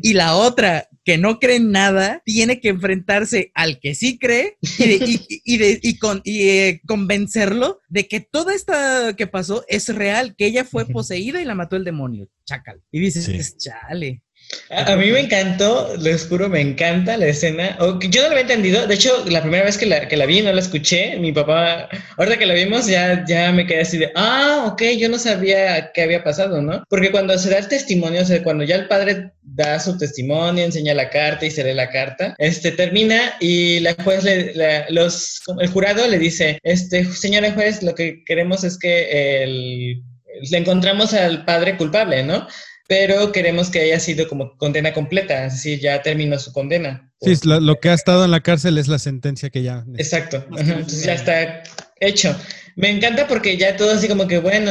Y 0.02 0.12
la 0.14 0.36
otra, 0.36 0.88
que 1.04 1.18
no 1.18 1.38
cree 1.38 1.56
en 1.56 1.70
nada, 1.72 2.22
tiene 2.24 2.60
que 2.60 2.68
enfrentarse 2.68 3.50
al 3.54 3.80
que 3.80 3.94
sí 3.94 4.18
cree 4.18 4.56
y, 4.78 4.84
de- 4.86 5.04
y- 5.06 5.20
y- 5.28 5.42
y 5.44 5.58
de- 5.58 5.80
y 5.82 5.98
con, 5.98 6.20
y, 6.24 6.48
eh, 6.48 6.80
convencerlo 6.86 7.80
de 7.88 8.08
que 8.08 8.20
todo 8.20 8.50
esto 8.50 8.72
que 9.16 9.26
pasó 9.26 9.64
es 9.68 9.88
real, 9.94 10.34
que 10.36 10.46
ella 10.46 10.64
fue 10.64 10.86
poseída 10.86 11.40
y 11.40 11.44
la 11.44 11.54
mató 11.54 11.76
el 11.76 11.84
demonio. 11.84 12.28
Chacal. 12.44 12.80
Y 12.90 13.00
dices, 13.00 13.24
Sí. 13.24 13.56
chale. 13.58 14.22
A, 14.70 14.96
mí 14.96 15.10
me 15.10 15.20
encantó, 15.20 15.94
les 15.98 16.26
juro, 16.26 16.48
me 16.48 16.60
encanta 16.60 17.16
la 17.16 17.26
escena. 17.26 17.76
O 17.80 17.98
yo 18.00 18.22
no 18.22 18.28
lo 18.28 18.32
había 18.32 18.42
entendido. 18.42 18.86
De 18.86 18.94
hecho, 18.94 19.24
la 19.28 19.40
primera 19.42 19.64
vez 19.64 19.76
que 19.78 19.86
la, 19.86 20.08
que 20.08 20.16
la 20.16 20.26
vi, 20.26 20.40
no 20.42 20.52
la 20.52 20.60
escuché. 20.60 21.16
Mi 21.18 21.32
papá, 21.32 21.88
ahorita 22.16 22.38
que 22.38 22.46
la 22.46 22.54
vimos, 22.54 22.86
ya, 22.86 23.24
ya 23.26 23.52
me 23.52 23.66
quedé 23.66 23.80
así 23.80 23.98
de, 23.98 24.10
ah, 24.14 24.64
ok, 24.72 24.82
yo 24.98 25.08
no 25.08 25.18
sabía 25.18 25.90
qué 25.92 26.02
había 26.02 26.24
pasado, 26.24 26.60
¿no? 26.62 26.84
Porque 26.88 27.10
cuando 27.10 27.36
se 27.38 27.50
da 27.50 27.58
el 27.58 27.68
testimonio, 27.68 28.22
o 28.22 28.24
sea, 28.24 28.42
cuando 28.42 28.64
ya 28.64 28.76
el 28.76 28.88
padre 28.88 29.32
da 29.42 29.78
su 29.80 29.96
testimonio, 29.98 30.64
enseña 30.64 30.94
la 30.94 31.10
carta 31.10 31.46
y 31.46 31.50
se 31.50 31.64
lee 31.64 31.74
la 31.74 31.90
carta, 31.90 32.34
este 32.38 32.72
termina 32.72 33.34
y 33.40 33.80
la 33.80 33.94
juez, 34.02 34.24
le, 34.24 34.54
la- 34.54 34.86
los, 34.90 35.40
el 35.60 35.68
jurado 35.68 36.06
le 36.08 36.18
dice, 36.18 36.58
este, 36.62 37.04
señora 37.04 37.52
juez, 37.52 37.82
lo 37.82 37.94
que 37.94 38.22
queremos 38.24 38.64
es 38.64 38.78
que 38.78 39.42
el, 39.44 40.02
le 40.50 40.58
encontramos 40.58 41.12
al 41.14 41.44
padre 41.44 41.76
culpable, 41.76 42.22
¿no? 42.22 42.46
Pero 42.92 43.32
queremos 43.32 43.70
que 43.70 43.80
haya 43.80 43.98
sido 43.98 44.28
como 44.28 44.54
condena 44.58 44.92
completa, 44.92 45.46
es 45.46 45.54
decir, 45.54 45.80
ya 45.80 46.02
terminó 46.02 46.38
su 46.38 46.52
condena. 46.52 47.10
Sí, 47.22 47.32
la- 47.44 47.58
lo 47.58 47.76
que 47.80 47.88
ha 47.88 47.94
estado 47.94 48.22
en 48.26 48.30
la 48.30 48.40
cárcel 48.42 48.76
es 48.76 48.86
la 48.86 48.98
sentencia 48.98 49.48
que 49.48 49.62
ya. 49.62 49.82
Exacto, 49.96 50.44
entonces 50.58 51.02
ya 51.02 51.14
está 51.14 51.62
hecho. 52.00 52.36
Me 52.76 52.90
encanta 52.90 53.26
porque 53.26 53.56
ya 53.56 53.78
todo 53.78 53.92
así 53.92 54.08
como 54.08 54.28
que, 54.28 54.40
bueno, 54.40 54.70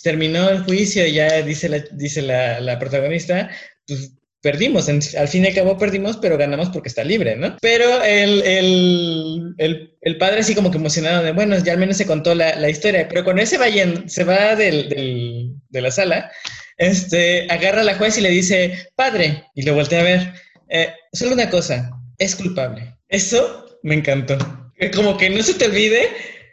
terminó 0.00 0.48
el 0.48 0.62
juicio, 0.62 1.04
ya 1.08 1.42
dice 1.42 1.68
la, 1.68 1.80
dice 1.90 2.22
la, 2.22 2.60
la 2.60 2.78
protagonista, 2.78 3.50
pues 3.84 4.12
perdimos, 4.40 4.88
en- 4.88 5.00
al 5.18 5.26
fin 5.26 5.42
y 5.44 5.48
al 5.48 5.54
cabo 5.54 5.76
perdimos, 5.76 6.18
pero 6.18 6.38
ganamos 6.38 6.68
porque 6.70 6.88
está 6.88 7.02
libre, 7.02 7.34
¿no? 7.34 7.56
Pero 7.60 8.00
el, 8.04 8.42
el, 8.42 9.54
el, 9.58 9.90
el 10.02 10.18
padre 10.18 10.38
así 10.42 10.54
como 10.54 10.70
que 10.70 10.76
emocionado 10.78 11.24
de, 11.24 11.32
bueno, 11.32 11.58
ya 11.58 11.72
al 11.72 11.78
menos 11.78 11.96
se 11.96 12.06
contó 12.06 12.32
la, 12.32 12.54
la 12.54 12.70
historia, 12.70 13.08
pero 13.08 13.24
cuando 13.24 13.42
él 13.42 13.48
se 13.48 13.58
va, 13.58 13.66
yen- 13.68 14.06
se 14.08 14.22
va 14.22 14.54
del, 14.54 14.88
del- 14.88 15.50
de 15.68 15.80
la 15.80 15.90
sala, 15.90 16.30
este, 16.76 17.46
agarra 17.50 17.80
a 17.80 17.84
la 17.84 17.96
juez 17.96 18.18
y 18.18 18.20
le 18.20 18.30
dice, 18.30 18.88
padre, 18.94 19.44
y 19.54 19.62
lo 19.62 19.74
voltea 19.74 20.00
a 20.00 20.04
ver, 20.04 20.34
"Eh, 20.68 20.88
solo 21.12 21.32
una 21.34 21.50
cosa, 21.50 21.90
es 22.18 22.34
culpable. 22.36 22.96
Eso 23.08 23.66
me 23.82 23.94
encantó. 23.94 24.36
Eh, 24.78 24.90
Como 24.90 25.16
que 25.16 25.30
no 25.30 25.42
se 25.42 25.54
te 25.54 25.66
olvide 25.66 26.08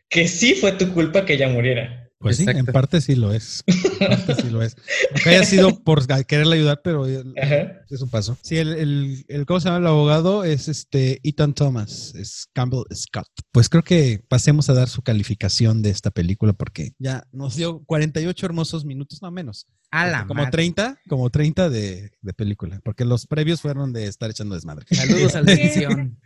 que 0.10 0.28
sí 0.28 0.56
fue 0.56 0.74
tu 0.74 0.94
culpa 0.94 1.26
que 1.26 1.34
ella 1.34 1.50
muriera. 1.50 2.00
Pues 2.20 2.38
sí, 2.38 2.44
en 2.44 2.50
Exacto. 2.52 2.72
parte 2.72 3.02
sí 3.02 3.16
lo 3.16 3.34
es. 3.34 3.64
En 3.68 4.08
parte 4.08 4.36
sí 4.42 4.50
lo 4.50 4.62
es. 4.62 4.78
Aunque 5.12 5.30
haya 5.30 5.44
sido 5.44 5.84
por 5.84 6.06
quererle 6.26 6.56
ayudar, 6.56 6.80
pero 6.82 7.04
Ajá. 7.42 7.82
eso 7.90 8.08
pasó. 8.10 8.38
Sí, 8.42 8.58
el, 8.58 8.74
el, 8.76 9.26
el- 9.28 9.46
¿cómo 9.46 9.60
se 9.60 9.66
llama 9.66 9.80
el 9.80 9.88
abogado? 9.88 10.46
Es 10.46 10.70
este 10.70 11.20
Ethan 11.24 11.54
Thomas, 11.54 12.14
es 12.16 12.48
Campbell 12.54 12.84
Scott. 12.96 13.28
Pues 13.52 13.68
creo 13.68 13.84
que 13.84 14.24
pasemos 14.30 14.70
a 14.70 14.74
dar 14.74 14.88
su 14.88 15.02
calificación 15.02 15.82
de 15.82 15.90
esta 15.90 16.12
película 16.12 16.54
porque 16.54 16.92
ya 16.98 17.28
nos 17.34 17.58
dio 17.58 17.84
48 17.86 18.46
hermosos 18.46 18.86
minutos, 18.86 19.22
no 19.22 19.30
menos. 19.30 19.68
A 19.96 20.08
la 20.08 20.18
Este, 20.18 20.28
como 20.28 20.40
madre. 20.42 20.52
30, 20.52 20.98
como 21.08 21.30
30 21.30 21.70
de, 21.70 22.10
de 22.20 22.34
película, 22.34 22.80
porque 22.84 23.06
los 23.06 23.28
previos 23.28 23.62
fueron 23.62 23.94
de 23.94 24.06
estar 24.08 24.30
echando 24.30 24.56
desmadre. 24.56 24.86
Saludos 24.90 25.36
a 25.36 25.42
la 25.42 25.52
edición. 25.54 26.18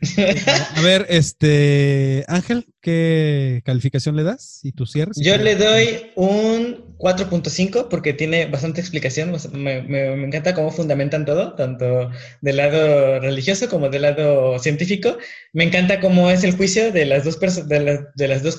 A 0.75 0.81
ver, 0.81 1.05
este 1.09 2.23
Ángel, 2.29 2.65
¿qué 2.81 3.61
calificación 3.65 4.15
le 4.15 4.23
das? 4.23 4.61
¿Y 4.63 4.71
tu 4.71 4.85
cierres? 4.85 5.17
Yo 5.19 5.35
le 5.37 5.55
doy 5.55 6.11
un 6.15 6.95
4.5 6.97 7.89
porque 7.89 8.13
tiene 8.13 8.45
bastante 8.45 8.79
explicación. 8.79 9.33
Me, 9.51 9.81
me- 9.83 10.15
me 10.15 10.27
encanta 10.27 10.53
cómo 10.53 10.71
fundamentan 10.71 11.25
todo, 11.25 11.53
tanto 11.55 12.09
del 12.41 12.57
lado 12.57 13.19
religioso 13.19 13.67
como 13.69 13.89
del 13.89 14.03
lado 14.03 14.57
científico. 14.59 15.17
Me 15.53 15.65
encanta 15.65 15.99
cómo 15.99 16.31
es 16.31 16.43
el 16.45 16.55
juicio 16.55 16.91
de 16.93 17.05
las 17.05 17.25
dos 17.25 17.37
perso- 17.39 17.65
de, 17.65 17.79
la- 17.81 18.07
de 18.15 18.27
las 18.29 18.43
dos 18.43 18.55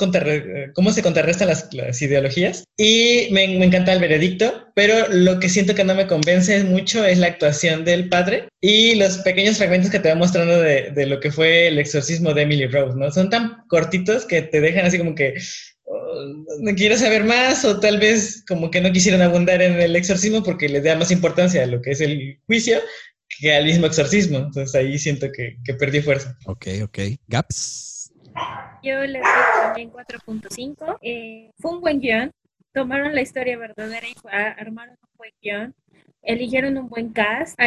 cómo 0.75 0.93
se 0.93 1.03
contrarrestan 1.03 1.49
las, 1.49 1.73
las 1.73 2.01
ideologías. 2.03 2.65
Y 2.77 3.29
me, 3.33 3.49
me 3.59 3.65
encanta 3.65 3.93
el 3.93 4.01
veredicto, 4.01 4.68
pero 4.79 5.09
lo 5.09 5.41
que 5.41 5.49
siento 5.49 5.75
que 5.75 5.83
no 5.83 5.97
me 5.97 6.07
convence 6.07 6.63
mucho 6.63 7.05
es 7.05 7.19
la 7.19 7.27
actuación 7.27 7.85
del 7.85 8.09
padre 8.09 8.49
y 8.61 8.95
los 8.95 9.19
pequeños 9.19 9.57
fragmentos 9.57 9.91
que 9.91 9.99
te 9.99 10.09
va 10.09 10.15
mostrando 10.15 10.61
de, 10.61 10.93
de 10.93 11.07
lo 11.07 11.19
que 11.19 11.33
fue 11.33 11.67
el 11.67 11.81
exorcismo 11.81 12.33
de 12.33 12.43
Emily 12.43 12.69
Rose, 12.69 12.97
¿no? 12.97 13.11
Son 13.11 13.29
tan 13.29 13.65
cortitos 13.67 14.25
que 14.25 14.41
te 14.41 14.61
dejan 14.61 14.87
así 14.87 14.97
como 14.97 15.17
que 15.17 15.35
oh, 15.83 16.45
no 16.61 16.75
quiero 16.77 16.97
saber 16.97 17.25
más 17.25 17.65
o 17.65 17.81
tal 17.81 17.99
vez 17.99 18.45
como 18.47 18.71
que 18.71 18.81
no 18.81 18.93
quisieron 18.93 19.21
abundar 19.21 19.61
en 19.63 19.81
el 19.81 19.97
exorcismo 19.97 20.45
porque 20.45 20.69
le 20.69 20.81
da 20.81 20.95
más 20.95 21.11
importancia 21.11 21.65
a 21.65 21.67
lo 21.67 21.83
que 21.83 21.91
es 21.91 22.01
el 22.01 22.39
juicio 22.47 22.79
que 23.41 23.57
al 23.57 23.65
mismo 23.65 23.87
exorcismo. 23.87 24.39
Entonces 24.39 24.77
ahí 24.77 24.97
siento 24.97 25.27
que, 25.33 25.57
que 25.65 25.75
perdí 25.75 26.03
fuerza. 26.03 26.39
Ok, 26.47 26.69
ok. 26.85 26.99
Gaps. 27.27 28.13
Yo 28.85 29.01
les 29.01 29.23
doy 29.23 29.61
también 29.61 29.91
4.5. 29.91 30.99
Eh, 31.03 31.51
fue 31.59 31.73
un 31.73 31.81
buen 31.81 31.99
guion. 31.99 32.31
Tomaron 32.79 33.13
la 33.13 33.23
historia 33.23 33.59
verdadera 33.59 34.07
y 34.07 34.15
armaron 34.31 34.95
un 35.03 35.17
buen 35.17 35.33
guion. 35.43 35.75
Eligieron 36.23 36.79
un 36.79 36.89
buen 36.89 37.13
cast. 37.13 37.59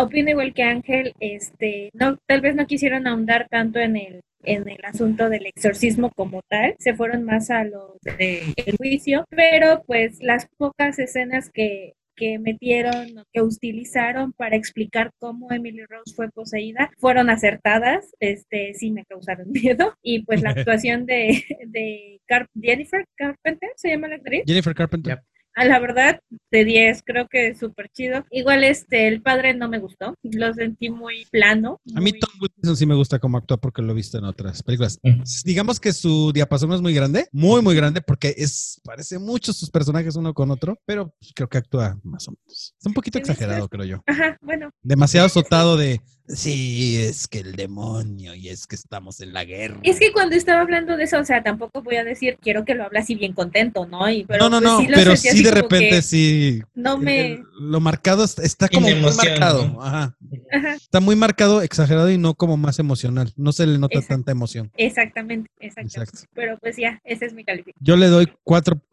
Opino 0.00 0.30
igual 0.30 0.52
que 0.52 0.64
Ángel, 0.64 1.14
este, 1.20 1.90
no, 1.92 2.16
tal 2.26 2.40
vez 2.40 2.56
no 2.56 2.66
quisieron 2.66 3.06
ahondar 3.06 3.46
tanto 3.48 3.78
en 3.78 3.96
el 3.96 4.20
en 4.42 4.68
el 4.68 4.84
asunto 4.84 5.28
del 5.28 5.46
exorcismo 5.46 6.10
como 6.10 6.42
tal, 6.42 6.74
se 6.78 6.94
fueron 6.94 7.24
más 7.24 7.50
a 7.50 7.64
lo 7.64 7.98
del 8.18 8.54
juicio, 8.78 9.24
pero 9.30 9.82
pues 9.84 10.22
las 10.22 10.46
pocas 10.56 10.98
escenas 10.98 11.50
que, 11.50 11.94
que 12.18 12.38
metieron, 12.38 13.18
o 13.18 13.24
que 13.32 13.40
utilizaron 13.42 14.32
para 14.32 14.56
explicar 14.56 15.10
cómo 15.18 15.50
Emily 15.52 15.84
Rose 15.88 16.14
fue 16.14 16.28
poseída, 16.30 16.90
fueron 16.98 17.30
acertadas, 17.30 18.14
este, 18.20 18.74
sí 18.74 18.90
me 18.90 19.04
causaron 19.04 19.50
miedo, 19.52 19.94
y 20.02 20.24
pues 20.24 20.42
la 20.42 20.50
actuación 20.56 21.06
de, 21.06 21.44
de 21.66 22.20
Car- 22.26 22.48
Jennifer 22.60 23.04
Carpenter, 23.16 23.70
se 23.76 23.90
llama 23.90 24.08
la 24.08 24.16
actriz, 24.16 24.42
Jennifer 24.46 24.74
Carpenter. 24.74 25.14
Yep. 25.16 25.24
A 25.58 25.64
la 25.64 25.80
verdad, 25.80 26.20
de 26.52 26.64
10, 26.64 27.02
creo 27.04 27.26
que 27.28 27.48
es 27.48 27.58
súper 27.58 27.88
chido. 27.90 28.24
Igual 28.30 28.62
este, 28.62 29.08
el 29.08 29.20
padre 29.20 29.54
no 29.54 29.68
me 29.68 29.80
gustó, 29.80 30.14
lo 30.22 30.54
sentí 30.54 30.88
muy 30.88 31.26
plano. 31.32 31.80
A 31.96 32.00
mí 32.00 32.12
Tom 32.12 32.30
Eso 32.62 32.76
sí 32.76 32.86
me 32.86 32.94
gusta 32.94 33.18
cómo 33.18 33.38
actúa 33.38 33.56
porque 33.56 33.82
lo 33.82 33.90
he 33.90 33.96
visto 33.96 34.18
en 34.18 34.24
otras 34.24 34.62
películas. 34.62 35.00
Mm. 35.02 35.22
Digamos 35.44 35.80
que 35.80 35.92
su 35.92 36.32
diapasón 36.32 36.68
no 36.68 36.76
es 36.76 36.80
muy 36.80 36.94
grande, 36.94 37.26
muy, 37.32 37.60
muy 37.60 37.74
grande, 37.74 38.00
porque 38.00 38.34
es 38.36 38.80
parece 38.84 39.18
mucho 39.18 39.52
sus 39.52 39.68
personajes 39.70 40.14
uno 40.14 40.32
con 40.32 40.52
otro, 40.52 40.78
pero 40.86 41.12
creo 41.34 41.48
que 41.48 41.58
actúa 41.58 41.98
más 42.04 42.28
o 42.28 42.32
menos. 42.32 42.74
Es 42.78 42.86
un 42.86 42.94
poquito 42.94 43.18
exagerado, 43.18 43.68
creo 43.68 43.84
yo. 43.84 44.02
Ajá, 44.06 44.38
bueno, 44.40 44.70
Demasiado 44.82 45.26
azotado 45.26 45.76
de, 45.76 46.00
sí, 46.28 47.00
es 47.00 47.28
que 47.28 47.40
el 47.40 47.56
demonio 47.56 48.34
y 48.34 48.48
es 48.48 48.66
que 48.66 48.76
estamos 48.76 49.20
en 49.20 49.32
la 49.32 49.44
guerra. 49.44 49.80
es 49.82 49.98
que 49.98 50.12
cuando 50.12 50.36
estaba 50.36 50.60
hablando 50.60 50.96
de 50.96 51.04
eso, 51.04 51.18
o 51.18 51.24
sea, 51.24 51.42
tampoco 51.42 51.82
voy 51.82 51.96
a 51.96 52.04
decir, 52.04 52.38
quiero 52.40 52.64
que 52.64 52.74
lo 52.74 52.84
hable 52.84 52.98
así 52.98 53.14
bien 53.14 53.32
contento, 53.32 53.86
¿no? 53.86 54.08
Y, 54.10 54.24
pero, 54.24 54.48
no, 54.48 54.60
no, 54.60 54.76
pues, 54.76 54.88
no, 54.88 54.96
lo 54.96 54.96
pero 54.96 55.16
sí 55.16 55.42
de 55.42 55.50
repente 55.50 55.88
que 55.90 56.02
sí. 56.02 56.62
No 56.74 56.98
me... 56.98 57.42
lo 57.60 57.80
marcado 57.80 58.24
está, 58.24 58.42
está 58.42 58.68
como 58.68 58.88
muy 58.88 59.14
marcado. 59.14 59.68
¿no? 59.68 59.82
Ajá. 59.82 60.16
Ajá, 60.52 60.74
Está 60.74 61.00
muy 61.00 61.16
marcado, 61.16 61.62
exagerado 61.62 62.10
y 62.10 62.18
no 62.18 62.34
como 62.34 62.56
más 62.56 62.78
emocional. 62.78 63.32
No 63.36 63.52
se 63.52 63.66
le 63.66 63.78
nota 63.78 63.98
Exacto. 63.98 64.14
tanta 64.14 64.32
emoción. 64.32 64.70
exactamente, 64.76 65.50
exactamente. 65.60 66.00
Exacto. 66.00 66.28
Pero 66.34 66.58
pues 66.58 66.76
ya, 66.76 67.00
esa 67.04 67.26
es 67.26 67.32
mi 67.32 67.44
calificación. 67.44 67.84
Yo 67.84 67.96
le 67.96 68.08
doy 68.08 68.28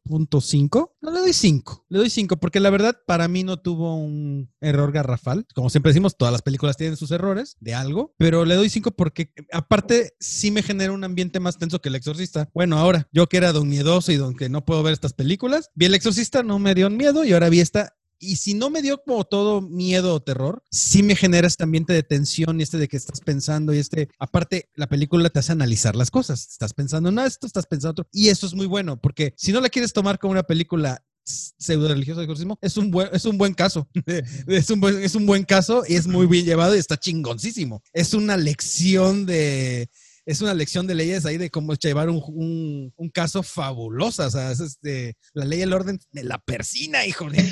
4.5. 0.06 0.92
No 1.02 1.12
le 1.12 1.20
doy 1.20 1.34
5. 1.34 1.86
Le 1.90 2.00
doy 2.00 2.10
5 2.10 2.38
porque 2.38 2.60
la 2.60 2.70
verdad 2.70 2.96
para 3.06 3.28
mí 3.28 3.44
no 3.44 3.58
tuvo 3.58 3.96
un 3.96 4.52
error 4.62 4.92
garrafal. 4.92 5.46
Como 5.54 5.70
siempre 5.70 5.90
decimos, 5.90 6.18
todas 6.18 6.32
las 6.32 6.42
películas 6.42 6.78
tienen 6.78 6.98
sus 6.98 7.12
errores 7.12 7.58
de 7.60 7.74
algo, 7.74 8.14
pero 8.18 8.46
le 8.46 8.56
doy 8.56 8.70
5 8.70 8.92
porque 8.92 9.32
aparte 9.52 10.14
sí 10.20 10.52
me 10.52 10.64
genera 10.64 10.94
un 10.94 11.04
ambiente 11.04 11.40
más 11.40 11.58
tenso 11.58 11.82
que 11.82 11.90
el 11.90 11.96
exorcista. 11.96 12.50
Bueno, 12.54 12.78
ahora 12.78 13.08
yo 13.12 13.28
que 13.28 13.38
era 13.38 13.52
don 13.52 13.68
miedoso 13.68 14.12
y 14.12 14.18
don 14.18 14.36
que 14.36 14.50
no 14.50 14.64
puedo 14.66 14.84
ver 14.84 14.94
estas 14.94 15.14
películas, 15.14 15.70
vi 15.76 15.86
el 15.86 15.96
exorcista, 15.96 16.44
no 16.44 16.60
me 16.60 16.76
dio 16.76 16.90
miedo 16.90 17.24
y 17.24 17.34
ahora 17.34 17.50
vi 17.50 17.60
esta 17.60 17.96
y 18.26 18.36
si 18.38 18.54
no 18.54 18.70
me 18.70 18.82
dio 18.82 19.02
como 19.04 19.24
todo 19.24 19.62
miedo 19.62 20.14
o 20.14 20.22
terror, 20.22 20.64
sí 20.72 21.04
me 21.04 21.16
genera 21.16 21.48
este 21.48 21.64
ambiente 21.64 21.94
de 21.94 22.04
tensión 22.04 22.60
y 22.60 22.64
este 22.64 22.78
de 22.78 22.88
que 22.88 22.98
estás 22.98 23.22
pensando 23.22 23.74
y 23.74 23.80
este, 23.80 24.10
aparte, 24.20 24.70
la 24.76 24.88
película 24.88 25.30
te 25.30 25.40
hace 25.40 25.52
analizar 25.52 25.96
las 25.96 26.12
cosas. 26.12 26.48
Estás 26.50 26.74
pensando 26.74 27.10
en 27.10 27.20
esto, 27.20 27.48
estás 27.48 27.66
pensando 27.66 27.90
en 27.90 27.92
otro. 27.92 28.10
Y 28.12 28.30
eso 28.30 28.48
es 28.48 28.54
muy 28.54 28.66
bueno, 28.66 29.00
porque 29.00 29.34
si 29.38 29.52
no 29.52 29.62
la 29.62 29.70
quieres 29.70 29.94
tomar 29.94 30.20
como 30.20 30.32
una 30.32 30.44
película 30.44 31.04
pseudo 31.24 31.88
religioso 31.88 32.20
de 32.20 32.26
exorcismo, 32.26 32.58
es 32.62 32.78
un 32.78 32.92
buen, 32.92 33.10
es 33.12 33.26
un 33.26 33.38
buen 33.38 33.54
caso. 33.54 33.88
es, 34.48 34.70
un 34.70 34.80
buen, 34.80 35.02
es 35.02 35.16
un 35.16 35.26
buen 35.26 35.44
caso 35.44 35.84
y 35.88 35.96
es 35.96 36.08
muy 36.08 36.28
bien 36.28 36.46
llevado 36.46 36.76
y 36.76 36.80
está 36.80 36.98
chingoncísimo. 36.98 37.82
Es 37.94 38.14
una 38.14 38.38
lección 38.38 39.26
de, 39.26 39.90
es 40.26 40.42
una 40.42 40.54
lección 40.54 40.88
de 40.88 40.96
leyes 40.96 41.26
ahí 41.26 41.38
de 41.38 41.50
cómo 41.52 41.74
llevar 41.76 42.10
un, 42.10 42.22
un, 42.28 42.94
un 42.96 43.10
caso 43.10 43.44
fabulosa. 43.44 44.28
O 44.28 44.32
sea, 44.32 44.52
es 44.52 44.60
este, 44.60 45.16
la 45.34 45.46
ley 45.46 45.60
y 45.60 45.62
el 45.64 45.74
orden 45.74 46.00
me 46.12 46.24
la 46.24 46.38
persina, 46.40 47.06
hijo 47.06 47.30
de 47.30 47.44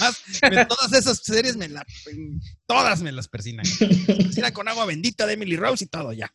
más, 0.00 0.22
me- 0.50 0.66
todas 0.68 0.92
esas 0.92 1.18
series 1.22 1.56
me 1.56 1.68
la, 1.68 1.84
todas 2.66 3.02
me 3.02 3.12
las 3.12 3.28
persinan. 3.28 3.64
Persina 4.06 4.52
con 4.52 4.68
agua 4.68 4.84
bendita 4.86 5.26
de 5.26 5.34
Emily 5.34 5.56
Rose 5.56 5.84
y 5.84 5.88
todo 5.88 6.12
ya. 6.12 6.32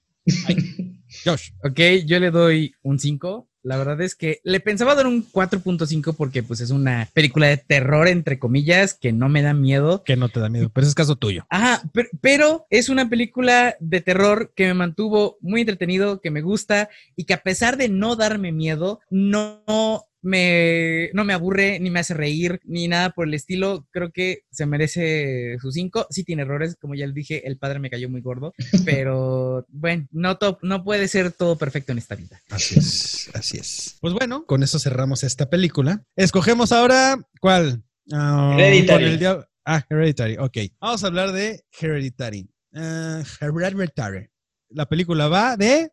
Ay, 0.47 1.01
Josh. 1.25 1.49
Ok, 1.63 1.79
yo 2.05 2.19
le 2.19 2.31
doy 2.31 2.73
un 2.81 2.97
5. 2.99 3.49
La 3.63 3.77
verdad 3.77 4.01
es 4.01 4.15
que 4.15 4.39
le 4.43 4.59
pensaba 4.59 4.93
dar 4.93 5.07
un 5.07 5.25
4.5 5.31 6.13
porque 6.15 6.43
pues 6.43 6.59
es 6.59 6.69
una 6.69 7.07
película 7.13 7.47
de 7.47 7.57
terror, 7.57 8.09
entre 8.09 8.37
comillas, 8.37 8.93
que 8.93 9.13
no 9.13 9.29
me 9.29 9.41
da 9.41 9.53
miedo. 9.53 10.03
Que 10.03 10.17
no 10.17 10.27
te 10.29 10.41
da 10.41 10.49
miedo, 10.49 10.69
pero 10.69 10.83
ese 10.83 10.89
es 10.89 10.95
caso 10.95 11.15
tuyo. 11.15 11.45
Ajá, 11.49 11.81
per- 11.93 12.09
pero, 12.19 12.67
es 12.69 12.89
una 12.89 13.09
película 13.09 13.75
de 13.79 14.01
terror 14.01 14.51
que 14.55 14.67
me 14.67 14.73
mantuvo 14.73 15.37
muy 15.39 15.61
entretenido, 15.61 16.19
que 16.19 16.29
me 16.29 16.41
gusta 16.41 16.89
y 17.15 17.23
que 17.23 17.33
a 17.33 17.41
pesar 17.41 17.77
de 17.77 17.87
no 17.89 18.15
darme 18.17 18.51
miedo, 18.51 18.99
no 19.09 20.05
me, 20.23 21.09
no 21.13 21.23
me 21.25 21.33
aburre, 21.33 21.79
ni 21.79 21.89
me 21.91 21.99
hace 21.99 22.13
reír, 22.15 22.59
ni 22.63 22.87
nada 22.87 23.11
por 23.11 23.27
el 23.27 23.33
estilo. 23.35 23.85
Creo 23.91 24.11
que 24.11 24.39
se 24.51 24.65
merece 24.65 25.57
sus 25.61 25.73
5. 25.75 26.07
Sí 26.09 26.23
tiene 26.23 26.41
errores, 26.41 26.75
como 26.79 26.95
ya 26.95 27.05
les 27.05 27.13
dije, 27.13 27.47
el 27.47 27.57
padre 27.57 27.77
me 27.79 27.89
cayó 27.89 28.09
muy 28.09 28.21
gordo, 28.21 28.53
pero 28.85 29.65
bueno, 29.69 30.07
no, 30.11 30.37
to- 30.37 30.57
no 30.63 30.83
puede 30.83 31.07
ser 31.07 31.31
todo 31.31 31.57
perfecto 31.57 31.91
en 31.91 31.97
esta 31.99 32.15
vida. 32.15 32.41
Así 32.49 32.79
es, 32.79 33.29
así 33.33 33.57
es. 33.57 33.97
Pues 34.01 34.13
bueno, 34.13 34.45
con 34.45 34.63
eso 34.63 34.79
cerramos 34.79 35.23
esta 35.23 35.49
película. 35.49 36.03
Escogemos 36.15 36.71
ahora, 36.71 37.19
¿cuál? 37.39 37.83
Ah, 38.11 38.55
Hereditary. 38.57 39.03
con 39.03 39.11
el 39.13 39.19
diablo- 39.19 39.47
Ah, 39.65 39.85
Hereditary, 39.89 40.37
ok. 40.37 40.57
Vamos 40.81 41.03
a 41.03 41.07
hablar 41.07 41.31
de 41.31 41.63
Hereditary. 41.79 42.49
Ah, 42.73 43.21
Hereditary. 43.39 44.27
La 44.69 44.87
película 44.87 45.27
va 45.27 45.55
de... 45.55 45.91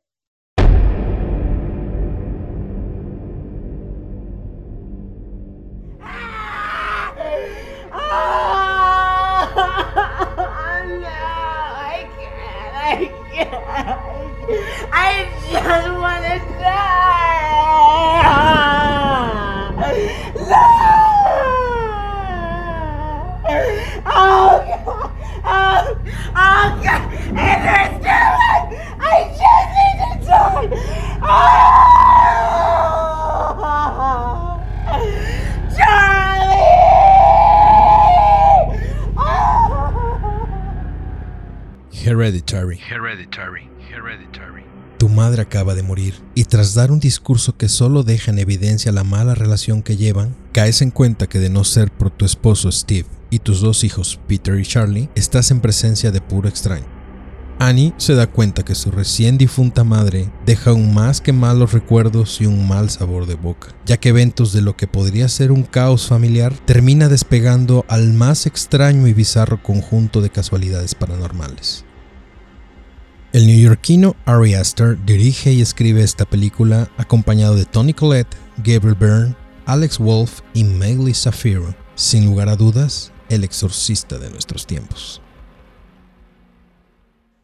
I 14.93 15.29
just 15.51 15.91
want 15.93 16.25
to 16.25 16.39
die. 16.61 17.01
No. 20.37 20.67
Oh 24.07 24.65
God. 24.69 25.13
Oh, 25.45 25.99
oh 26.37 26.81
God. 26.85 27.03
And 27.29 27.65
there's 27.65 27.97
no 28.05 28.21
one. 28.45 28.67
I 29.01 29.13
just 29.41 29.69
need 29.77 29.97
to 30.03 30.09
die. 30.27 30.69
Oh. 31.23 31.27
Charlie. 35.77 36.70
Hereditary. 42.03 42.79
Hereditary. 42.79 43.69
Hereditary. 43.91 44.65
Tu 44.99 45.11
madre 45.11 45.43
acaba 45.43 45.75
de 45.75 45.83
morir 45.83 46.15
y 46.35 46.45
tras 46.45 46.73
dar 46.73 46.91
un 46.91 46.99
discurso 46.99 47.59
que 47.59 47.69
solo 47.69 48.05
deja 48.05 48.31
en 48.31 48.39
evidencia 48.39 48.91
la 48.91 49.05
mala 49.05 49.35
relación 49.35 49.83
que 49.83 49.99
llevan, 49.99 50.35
caes 50.53 50.81
en 50.81 50.93
cuenta 50.93 51.27
que 51.27 51.39
de 51.39 51.51
no 51.51 51.63
ser 51.63 51.91
por 51.91 52.11
tu 52.11 52.25
esposo 52.25 52.73
Steve 52.73 53.07
y 53.29 53.41
tus 53.41 53.61
dos 53.61 53.85
hijos 53.85 54.19
Peter 54.27 54.59
y 54.59 54.65
Charlie, 54.65 55.11
estás 55.15 55.51
en 55.51 55.61
presencia 55.61 56.11
de 56.11 56.23
puro 56.23 56.49
extraño. 56.49 56.87
Annie 57.59 57.93
se 57.99 58.15
da 58.15 58.27
cuenta 58.27 58.65
que 58.65 58.75
su 58.75 58.91
recién 58.91 59.37
difunta 59.37 59.85
madre 59.85 60.33
deja 60.47 60.73
un 60.73 60.95
más 60.95 61.21
que 61.21 61.35
malos 61.35 61.75
recuerdos 61.75 62.41
y 62.41 62.47
un 62.47 62.67
mal 62.67 62.89
sabor 62.89 63.27
de 63.27 63.35
boca, 63.35 63.69
ya 63.85 63.99
que 63.99 64.09
eventos 64.09 64.55
de 64.55 64.63
lo 64.63 64.75
que 64.75 64.87
podría 64.87 65.29
ser 65.29 65.53
un 65.53 65.65
caos 65.65 66.09
familiar 66.09 66.55
termina 66.65 67.09
despegando 67.09 67.85
al 67.89 68.15
más 68.15 68.47
extraño 68.47 69.07
y 69.07 69.13
bizarro 69.13 69.63
conjunto 69.63 70.23
de 70.23 70.31
casualidades 70.31 70.95
paranormales. 70.95 71.85
El 73.33 73.47
neoyorquino 73.47 74.17
Ari 74.25 74.55
Aster 74.55 74.99
dirige 75.05 75.53
y 75.53 75.61
escribe 75.61 76.03
esta 76.03 76.25
película 76.25 76.91
acompañado 76.97 77.55
de 77.55 77.65
Tony 77.65 77.95
Collette, 77.95 78.35
Gabriel 78.59 78.97
Byrne, 78.99 79.37
Alex 79.67 79.99
Wolf 79.99 80.41
y 80.53 80.65
Megley 80.65 81.15
Safiro. 81.15 81.75
Sin 81.95 82.25
lugar 82.25 82.49
a 82.49 82.57
dudas, 82.57 83.13
el 83.29 83.45
exorcista 83.45 84.19
de 84.19 84.31
nuestros 84.31 84.67
tiempos. 84.67 85.23